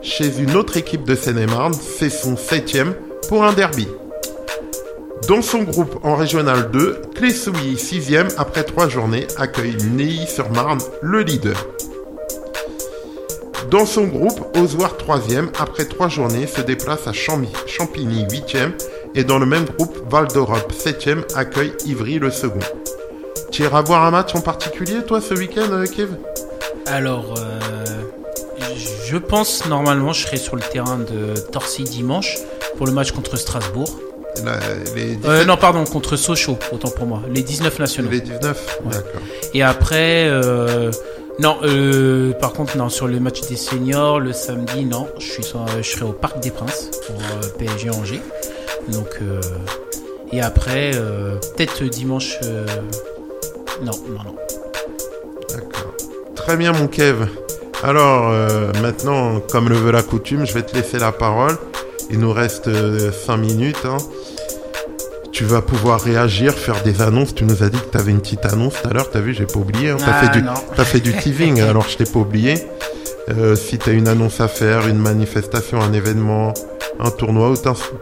chez 0.00 0.38
une 0.38 0.56
autre 0.56 0.78
équipe 0.78 1.04
de 1.04 1.14
Seine-et-Marne, 1.14 1.74
c'est 1.74 2.10
son 2.10 2.34
7e 2.34 2.94
pour 3.28 3.44
un 3.44 3.52
derby. 3.52 3.86
Dans 5.28 5.42
son 5.42 5.62
groupe 5.62 6.00
en 6.02 6.16
Régional 6.16 6.70
2, 6.72 7.02
Clessouilly 7.14 7.74
6e 7.76 8.32
après 8.38 8.64
3 8.64 8.88
journées 8.88 9.26
accueille 9.36 9.76
Neuilly-sur-Marne, 9.92 10.80
le 11.02 11.20
leader. 11.20 11.56
Dans 13.70 13.86
son 13.86 14.04
groupe, 14.04 14.56
Ozoir 14.56 14.96
3e, 14.96 15.48
après 15.60 15.84
3 15.84 16.08
journées, 16.08 16.46
se 16.46 16.62
déplace 16.62 17.06
à 17.06 17.12
Champigny 17.12 18.24
8e 18.24 18.72
et 19.14 19.24
dans 19.24 19.38
le 19.38 19.46
même 19.46 19.64
groupe, 19.64 19.96
Val 20.10 20.28
d'Europe 20.28 20.72
7e 20.72 21.22
accueille 21.36 21.72
Ivry 21.86 22.18
le 22.18 22.30
second. 22.30 22.58
Tu 23.52 23.62
iras 23.62 23.82
voir 23.82 24.04
un 24.04 24.10
match 24.10 24.34
en 24.34 24.40
particulier, 24.40 25.02
toi, 25.06 25.20
ce 25.20 25.34
week-end, 25.34 25.70
euh, 25.72 25.86
Kev? 25.86 26.08
Alors, 26.86 27.34
euh, 27.38 27.84
je 29.06 29.16
pense 29.18 29.66
normalement 29.66 30.12
je 30.12 30.24
serai 30.26 30.36
sur 30.38 30.56
le 30.56 30.62
terrain 30.62 30.98
de 30.98 31.38
Torcy 31.52 31.84
dimanche 31.84 32.38
pour 32.76 32.86
le 32.86 32.92
match 32.92 33.12
contre 33.12 33.36
Strasbourg. 33.36 33.90
Les, 34.96 35.16
17, 35.16 35.24
Euh, 35.26 35.44
non, 35.44 35.58
pardon, 35.58 35.84
contre 35.84 36.16
Sochaux, 36.16 36.58
autant 36.72 36.88
pour 36.88 37.06
moi. 37.06 37.20
Les 37.28 37.42
19 37.42 37.78
nationaux. 37.78 38.08
les 38.10 38.20
19 38.22 38.78
D'accord. 38.86 39.20
Et 39.52 39.62
après, 39.62 40.24
euh, 40.28 40.90
non, 41.38 41.58
euh, 41.62 42.32
par 42.32 42.54
contre, 42.54 42.76
non, 42.78 42.88
sur 42.88 43.06
le 43.06 43.20
match 43.20 43.42
des 43.42 43.56
seniors, 43.56 44.18
le 44.18 44.32
samedi, 44.32 44.86
non, 44.86 45.06
je, 45.18 45.26
suis 45.30 45.42
sur- 45.44 45.66
je 45.76 45.82
serai 45.88 46.06
au 46.06 46.12
Parc 46.12 46.40
des 46.40 46.50
Princes 46.50 46.90
pour 47.06 47.16
PSG 47.58 47.90
Angers. 47.90 48.22
Donc, 48.88 49.18
et 50.32 50.40
après, 50.40 50.92
peut-être 51.56 51.84
dimanche, 51.84 52.38
non, 53.82 53.92
non, 54.08 54.22
non. 54.24 54.34
D'accord. 55.50 55.92
Très 56.36 56.56
bien, 56.56 56.72
mon 56.72 56.86
Kev. 56.88 57.26
Alors, 57.82 58.30
euh, 58.30 58.72
maintenant, 58.80 59.40
comme 59.50 59.68
le 59.68 59.76
veut 59.76 59.90
la 59.92 60.02
coutume, 60.02 60.46
je 60.46 60.52
vais 60.54 60.62
te 60.62 60.74
laisser 60.74 60.98
la 60.98 61.12
parole. 61.12 61.56
Il 62.10 62.18
nous 62.20 62.32
reste 62.32 62.68
5 63.26 63.36
minutes. 63.38 63.84
hein. 63.84 63.96
Tu 65.32 65.44
vas 65.44 65.62
pouvoir 65.62 66.00
réagir, 66.00 66.52
faire 66.52 66.82
des 66.82 67.00
annonces. 67.00 67.34
Tu 67.34 67.44
nous 67.44 67.62
as 67.62 67.68
dit 67.70 67.78
que 67.78 67.90
tu 67.90 67.96
avais 67.98 68.10
une 68.12 68.20
petite 68.20 68.44
annonce 68.44 68.74
tout 68.82 68.88
à 68.88 68.92
l'heure. 68.92 69.10
Tu 69.10 69.16
as 69.16 69.20
vu, 69.20 69.32
j'ai 69.34 69.46
pas 69.46 69.58
oublié. 69.58 69.90
Hein. 69.90 69.96
Tu 69.98 70.04
as, 70.04 70.20
Ah, 70.76 70.84
fait 70.84 71.00
du, 71.00 71.12
teasing, 71.16 71.60
alors 71.62 71.88
je 71.88 71.96
t'ai 71.96 72.04
pas 72.04 72.18
oublié. 72.18 72.54
Euh, 73.30 73.56
si 73.56 73.78
tu 73.78 73.88
as 73.88 73.92
une 73.92 74.08
annonce 74.08 74.40
à 74.40 74.48
faire, 74.48 74.88
une 74.88 74.98
manifestation, 74.98 75.80
un 75.80 75.92
événement, 75.92 76.52
un 77.00 77.10
tournoi, 77.10 77.50
ou 77.50 77.54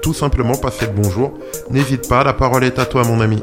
tout 0.02 0.14
simplement 0.14 0.56
passer 0.56 0.86
le 0.86 0.92
bonjour, 1.02 1.32
n'hésite 1.70 2.08
pas. 2.08 2.24
La 2.24 2.32
parole 2.32 2.64
est 2.64 2.78
à 2.78 2.84
toi, 2.86 3.04
mon 3.04 3.20
ami. 3.20 3.42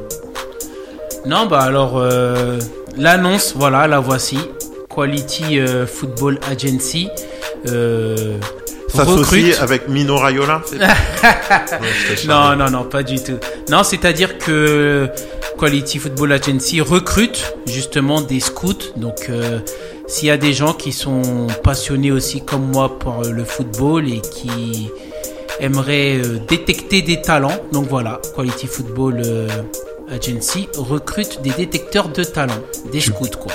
Non, 1.27 1.45
bah 1.45 1.59
alors, 1.59 1.97
euh, 1.97 2.57
l'annonce, 2.97 3.53
voilà, 3.55 3.87
la 3.87 3.99
voici. 3.99 4.39
Quality 4.93 5.59
euh, 5.59 5.85
Football 5.85 6.39
Agency. 6.49 7.09
Euh, 7.67 8.37
S'associer 8.87 9.51
recrute- 9.51 9.61
avec 9.61 9.89
Mino 9.89 10.17
Raiola 10.17 10.61
Ouais, 10.73 10.87
Non, 12.27 12.55
non, 12.55 12.69
non, 12.69 12.83
pas 12.85 13.03
du 13.03 13.21
tout. 13.21 13.37
Non, 13.69 13.83
c'est-à-dire 13.83 14.37
que 14.37 15.09
Quality 15.59 15.99
Football 15.99 16.31
Agency 16.31 16.79
recrute 16.81 17.53
justement 17.67 18.21
des 18.21 18.39
scouts. 18.39 18.93
Donc, 18.95 19.27
euh, 19.29 19.59
s'il 20.07 20.29
y 20.29 20.31
a 20.31 20.37
des 20.37 20.53
gens 20.53 20.73
qui 20.73 20.93
sont 20.93 21.47
passionnés 21.63 22.11
aussi 22.11 22.41
comme 22.41 22.71
moi 22.71 22.97
pour 22.97 23.23
le 23.23 23.43
football 23.43 24.07
et 24.07 24.21
qui 24.21 24.89
aimeraient 25.59 26.21
euh, 26.23 26.39
détecter 26.47 27.01
des 27.01 27.21
talents, 27.21 27.57
donc 27.73 27.87
voilà, 27.89 28.21
Quality 28.35 28.67
Football 28.67 29.21
Agency 30.09 30.67
recrute 30.77 31.41
des 31.41 31.51
détecteurs 31.51 32.09
de 32.09 32.23
talents, 32.23 32.53
des 32.91 32.99
scouts 33.01 33.27
quoi. 33.39 33.51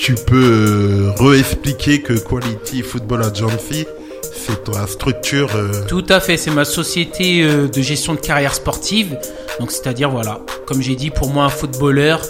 Tu 0.00 0.14
peux 0.14 0.36
euh, 0.36 1.12
réexpliquer 1.18 2.00
que 2.00 2.14
Quality 2.14 2.82
Football 2.82 3.22
Agency, 3.24 3.86
c'est 4.32 4.64
ta 4.64 4.86
structure. 4.86 5.50
euh, 5.54 5.70
Tout 5.88 6.04
à 6.08 6.20
fait, 6.20 6.36
c'est 6.38 6.50
ma 6.50 6.64
société 6.64 7.42
euh, 7.42 7.68
de 7.68 7.82
gestion 7.82 8.14
de 8.14 8.20
carrière 8.20 8.54
sportive. 8.54 9.18
Donc 9.58 9.70
c'est-à-dire 9.72 10.08
voilà, 10.10 10.40
comme 10.66 10.80
j'ai 10.80 10.96
dit, 10.96 11.10
pour 11.10 11.28
moi 11.28 11.44
un 11.44 11.48
footballeur, 11.50 12.22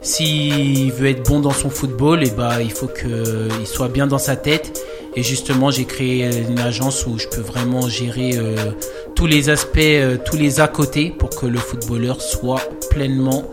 s'il 0.00 0.92
veut 0.92 1.08
être 1.08 1.28
bon 1.28 1.40
dans 1.40 1.52
son 1.52 1.70
football, 1.70 2.22
et 2.24 2.30
bah 2.30 2.62
il 2.62 2.70
faut 2.72 2.88
qu'il 2.88 3.66
soit 3.66 3.88
bien 3.88 4.06
dans 4.06 4.18
sa 4.18 4.36
tête. 4.36 4.80
Et 5.14 5.22
justement, 5.22 5.70
j'ai 5.70 5.84
créé 5.84 6.24
une 6.48 6.58
agence 6.58 7.06
où 7.06 7.18
je 7.18 7.28
peux 7.28 7.42
vraiment 7.42 7.88
gérer 7.88 8.36
euh, 8.36 8.72
tous 9.14 9.26
les 9.26 9.50
aspects, 9.50 9.78
euh, 9.78 10.16
tous 10.24 10.36
les 10.36 10.60
à 10.60 10.68
côté 10.68 11.10
pour 11.10 11.30
que 11.30 11.46
le 11.46 11.58
footballeur 11.58 12.20
soit 12.20 12.62
pleinement 12.90 13.44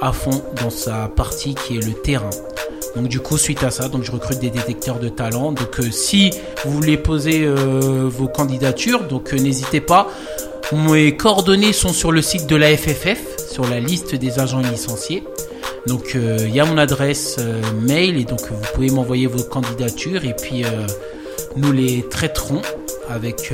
à 0.00 0.12
fond 0.12 0.42
dans 0.60 0.70
sa 0.70 1.08
partie 1.08 1.54
qui 1.54 1.76
est 1.76 1.86
le 1.86 1.92
terrain. 1.92 2.30
Donc 2.96 3.08
du 3.08 3.20
coup, 3.20 3.38
suite 3.38 3.62
à 3.62 3.70
ça, 3.70 3.88
donc 3.88 4.02
je 4.02 4.10
recrute 4.10 4.38
des 4.38 4.50
détecteurs 4.50 4.98
de 4.98 5.08
talent. 5.08 5.52
Donc 5.52 5.80
euh, 5.80 5.90
si 5.90 6.30
vous 6.64 6.72
voulez 6.72 6.96
poser 6.96 7.44
euh, 7.44 8.08
vos 8.08 8.28
candidatures, 8.28 9.04
donc 9.04 9.32
euh, 9.32 9.38
n'hésitez 9.38 9.80
pas. 9.80 10.08
Mes 10.72 11.16
coordonnées 11.16 11.72
sont 11.72 11.92
sur 11.92 12.12
le 12.12 12.22
site 12.22 12.46
de 12.46 12.56
la 12.56 12.76
FFF, 12.76 13.50
sur 13.50 13.68
la 13.68 13.80
liste 13.80 14.14
des 14.14 14.38
agents 14.38 14.60
licenciés. 14.60 15.22
Donc 15.86 16.14
euh, 16.14 16.38
il 16.40 16.54
y 16.54 16.60
a 16.60 16.64
mon 16.64 16.78
adresse 16.78 17.36
euh, 17.40 17.60
mail 17.80 18.16
et 18.16 18.24
donc 18.24 18.40
vous 18.48 18.72
pouvez 18.74 18.90
m'envoyer 18.90 19.26
vos 19.26 19.42
candidatures 19.42 20.24
et 20.24 20.34
puis 20.34 20.64
euh, 20.64 20.68
nous 21.56 21.72
les 21.72 22.06
traiterons 22.08 22.62
avec 23.08 23.52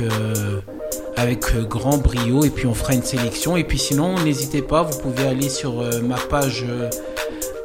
avec 1.17 1.53
grand 1.67 1.97
brio 1.97 2.45
et 2.45 2.49
puis 2.49 2.65
on 2.67 2.73
fera 2.73 2.93
une 2.93 3.03
sélection 3.03 3.57
et 3.57 3.63
puis 3.63 3.79
sinon 3.79 4.15
n'hésitez 4.19 4.61
pas, 4.61 4.83
vous 4.83 4.97
pouvez 4.99 5.27
aller 5.27 5.49
sur 5.49 5.83
ma 6.03 6.15
page 6.15 6.65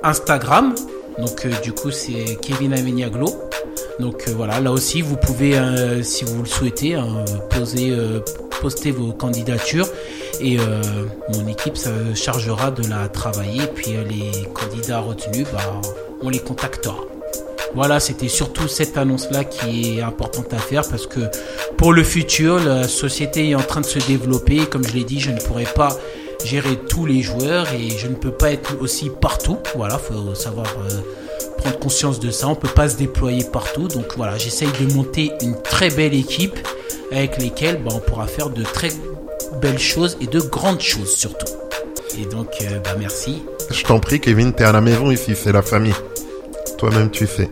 Instagram. 0.03 0.75
Donc 1.19 1.47
du 1.63 1.73
coup 1.73 1.93
c'est 1.93 2.37
Kevin 2.41 2.73
Ameniaglo. 2.73 3.29
Donc 4.01 4.29
voilà, 4.31 4.59
là 4.61 4.73
aussi 4.73 5.03
vous 5.03 5.17
pouvez, 5.17 5.57
si 6.03 6.25
vous 6.25 6.43
le 6.43 6.49
souhaitez, 6.49 6.95
hein, 6.95 7.25
poser, 7.51 7.97
poster 8.65 8.93
vos 8.93 9.13
candidatures 9.13 9.87
et 10.41 10.59
euh, 10.59 10.81
mon 11.35 11.47
équipe 11.49 11.77
se 11.77 12.15
chargera 12.15 12.71
de 12.71 12.89
la 12.89 13.09
travailler. 13.09 13.61
Puis 13.75 13.95
euh, 13.95 14.05
les 14.05 14.49
candidats 14.55 15.01
retenus, 15.01 15.47
bah, 15.53 15.83
on 16.23 16.31
les 16.31 16.39
contactera. 16.39 16.97
Voilà, 17.75 18.01
c'était 18.01 18.29
surtout 18.29 18.67
cette 18.67 18.97
annonce-là 18.97 19.45
qui 19.45 19.99
est 19.99 20.01
importante 20.01 20.55
à 20.55 20.57
faire 20.57 20.89
parce 20.89 21.07
que 21.07 21.21
pour 21.77 21.93
le 21.93 22.03
futur, 22.03 22.59
la 22.59 22.89
société 22.89 23.51
est 23.51 23.55
en 23.55 23.61
train 23.61 23.83
de 23.83 23.87
se 23.87 23.99
développer. 23.99 24.65
Comme 24.65 24.87
je 24.87 24.95
l'ai 24.95 25.05
dit, 25.05 25.21
je 25.21 25.31
ne 25.31 25.41
pourrai 25.41 25.67
pas 25.67 25.91
gérer 26.43 26.79
tous 26.89 27.05
les 27.05 27.21
joueurs 27.21 27.67
et 27.75 27.91
je 27.91 28.09
ne 28.09 28.15
peux 28.15 28.33
pas 28.33 28.51
être 28.51 28.81
aussi 28.81 29.11
partout. 29.11 29.59
Voilà, 29.75 29.99
faut 29.99 30.35
savoir 30.35 30.69
euh, 30.89 31.01
prendre 31.59 31.79
conscience 31.79 32.19
de 32.19 32.31
ça. 32.31 32.49
On 32.49 32.55
peut 32.55 32.69
pas 32.75 32.89
se 32.89 32.97
déployer 32.97 33.45
partout. 33.45 33.89
Donc 33.89 34.17
voilà, 34.17 34.39
j'essaye 34.39 34.71
de 34.81 34.95
monter 34.95 35.33
une 35.43 35.61
très 35.61 35.91
belle 35.91 36.15
équipe 36.15 36.57
avec 37.13 37.39
lesquelles 37.39 37.83
bah, 37.83 37.93
on 37.95 38.01
pourra 38.01 38.27
faire 38.27 38.51
de 38.51 38.63
très 38.63 38.91
belles 39.61 39.79
choses 39.79 40.17
et 40.21 40.27
de 40.27 40.41
grandes 40.41 40.81
choses 40.81 41.15
surtout. 41.15 41.53
Et 42.19 42.27
donc, 42.27 42.49
euh, 42.63 42.79
bah, 42.81 42.97
merci. 42.99 43.43
Je 43.71 43.83
t'en 43.83 43.99
prie, 43.99 44.21
Kevin, 44.21 44.53
t'es 44.53 44.65
à 44.65 44.73
la 44.73 44.81
maison 44.81 45.11
ici, 45.11 45.35
c'est 45.35 45.53
la 45.53 45.63
famille. 45.63 45.95
Toi-même, 46.79 47.11
tu 47.11 47.27
sais. 47.27 47.51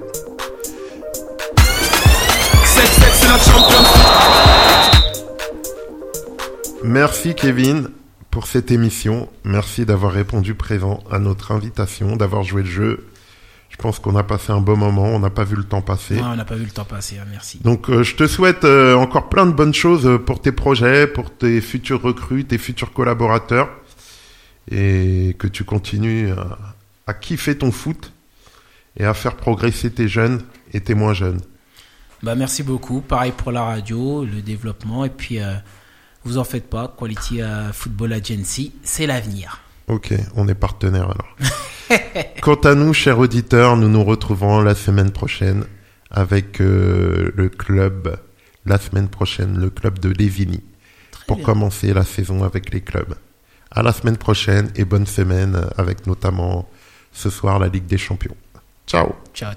7-7 2.65 2.79
c'est 3.13 3.29
la 3.29 3.39
Champions 3.39 3.83
Merci, 6.85 7.35
Kevin, 7.35 7.89
pour 8.31 8.47
cette 8.47 8.71
émission. 8.71 9.29
Merci 9.45 9.85
d'avoir 9.85 10.13
répondu 10.13 10.55
présent 10.55 11.03
à 11.11 11.19
notre 11.19 11.53
invitation, 11.53 12.17
d'avoir 12.17 12.43
joué 12.43 12.63
le 12.63 12.69
jeu. 12.69 13.07
Je 13.73 13.79
pense 13.79 13.99
qu'on 13.99 14.15
a 14.17 14.23
passé 14.23 14.53
un 14.53 14.61
bon 14.61 14.77
moment, 14.77 15.07
on 15.07 15.19
n'a 15.19 15.31
pas 15.31 15.45
vu 15.45 15.57
le 15.57 15.65
temps 15.65 15.81
passer. 15.81 16.15
Ouais, 16.15 16.23
on 16.23 16.37
n'a 16.37 16.45
pas 16.45 16.55
vu 16.57 16.65
le 16.65 16.71
temps 16.71 16.85
passer, 16.85 17.19
hein, 17.19 17.25
merci. 17.31 17.59
Donc, 17.65 17.89
euh, 17.89 18.03
je 18.03 18.15
te 18.15 18.27
souhaite 18.27 18.65
euh, 18.65 18.95
encore 18.95 19.31
plein 19.31 19.47
de 19.47 19.53
bonnes 19.53 19.73
choses 19.73 20.07
euh, 20.07 20.19
pour 20.19 20.43
tes 20.43 20.53
projets, 20.53 21.07
pour 21.07 21.35
tes 21.35 21.61
futurs 21.63 22.03
recrues, 22.03 22.45
tes 22.45 22.59
futurs 22.59 22.93
collaborateurs, 22.93 23.71
et 24.71 25.35
que 25.39 25.49
tu 25.49 25.65
continues 25.65 26.31
à, 26.33 26.59
à 27.07 27.15
kiffer 27.15 27.57
ton 27.57 27.73
foot 27.73 28.13
et 28.99 29.07
à 29.07 29.15
faire 29.15 29.37
progresser 29.37 29.91
tes 29.91 30.07
jeunes 30.07 30.43
et 30.75 30.81
tes 30.81 30.95
moins 30.95 31.15
jeunes. 31.15 31.41
Bah, 32.23 32.35
merci 32.35 32.63
beaucoup. 32.63 33.01
Pareil 33.01 33.33
pour 33.33 33.53
la 33.53 33.65
radio, 33.65 34.25
le 34.25 34.43
développement. 34.43 35.07
Et 35.07 35.11
puis, 35.11 35.41
euh, 35.41 35.55
vous 36.25 36.37
en 36.37 36.45
faites 36.45 36.69
pas. 36.69 36.95
Quality 36.97 37.41
Football 37.73 38.13
Agency, 38.13 38.73
c'est 38.85 39.07
l'avenir. 39.07 39.61
Ok, 39.93 40.15
on 40.37 40.49
est 40.49 40.55
partenaires 40.55 41.11
alors. 41.11 41.37
Quant 42.41 42.55
à 42.55 42.75
nous, 42.75 42.95
chers 42.95 43.19
auditeurs, 43.19 43.77
nous 43.77 43.91
nous 43.91 44.03
retrouvons 44.03 44.63
la 44.63 44.75
semaine 44.75 45.11
prochaine 45.11 45.65
avec 46.11 46.63
euh, 46.63 47.31
le 47.37 47.51
club, 47.51 48.17
la 48.65 48.79
semaine 48.79 49.09
prochaine, 49.09 49.61
le 49.61 49.69
club 49.69 49.99
de 49.99 50.09
Lévigny, 50.09 50.63
pour 51.27 51.37
bien. 51.37 51.45
commencer 51.45 51.93
la 51.93 52.05
saison 52.05 52.43
avec 52.43 52.73
les 52.73 52.81
clubs. 52.81 53.15
À 53.71 53.83
la 53.83 53.93
semaine 53.93 54.17
prochaine 54.17 54.71
et 54.77 54.87
bonne 54.87 55.07
semaine 55.07 55.61
avec 55.77 56.07
notamment 56.07 56.67
ce 57.13 57.29
soir 57.29 57.59
la 57.59 57.69
Ligue 57.69 57.87
des 57.87 57.99
Champions. 57.99 58.37
Ciao 58.87 59.15
Ciao. 59.35 59.53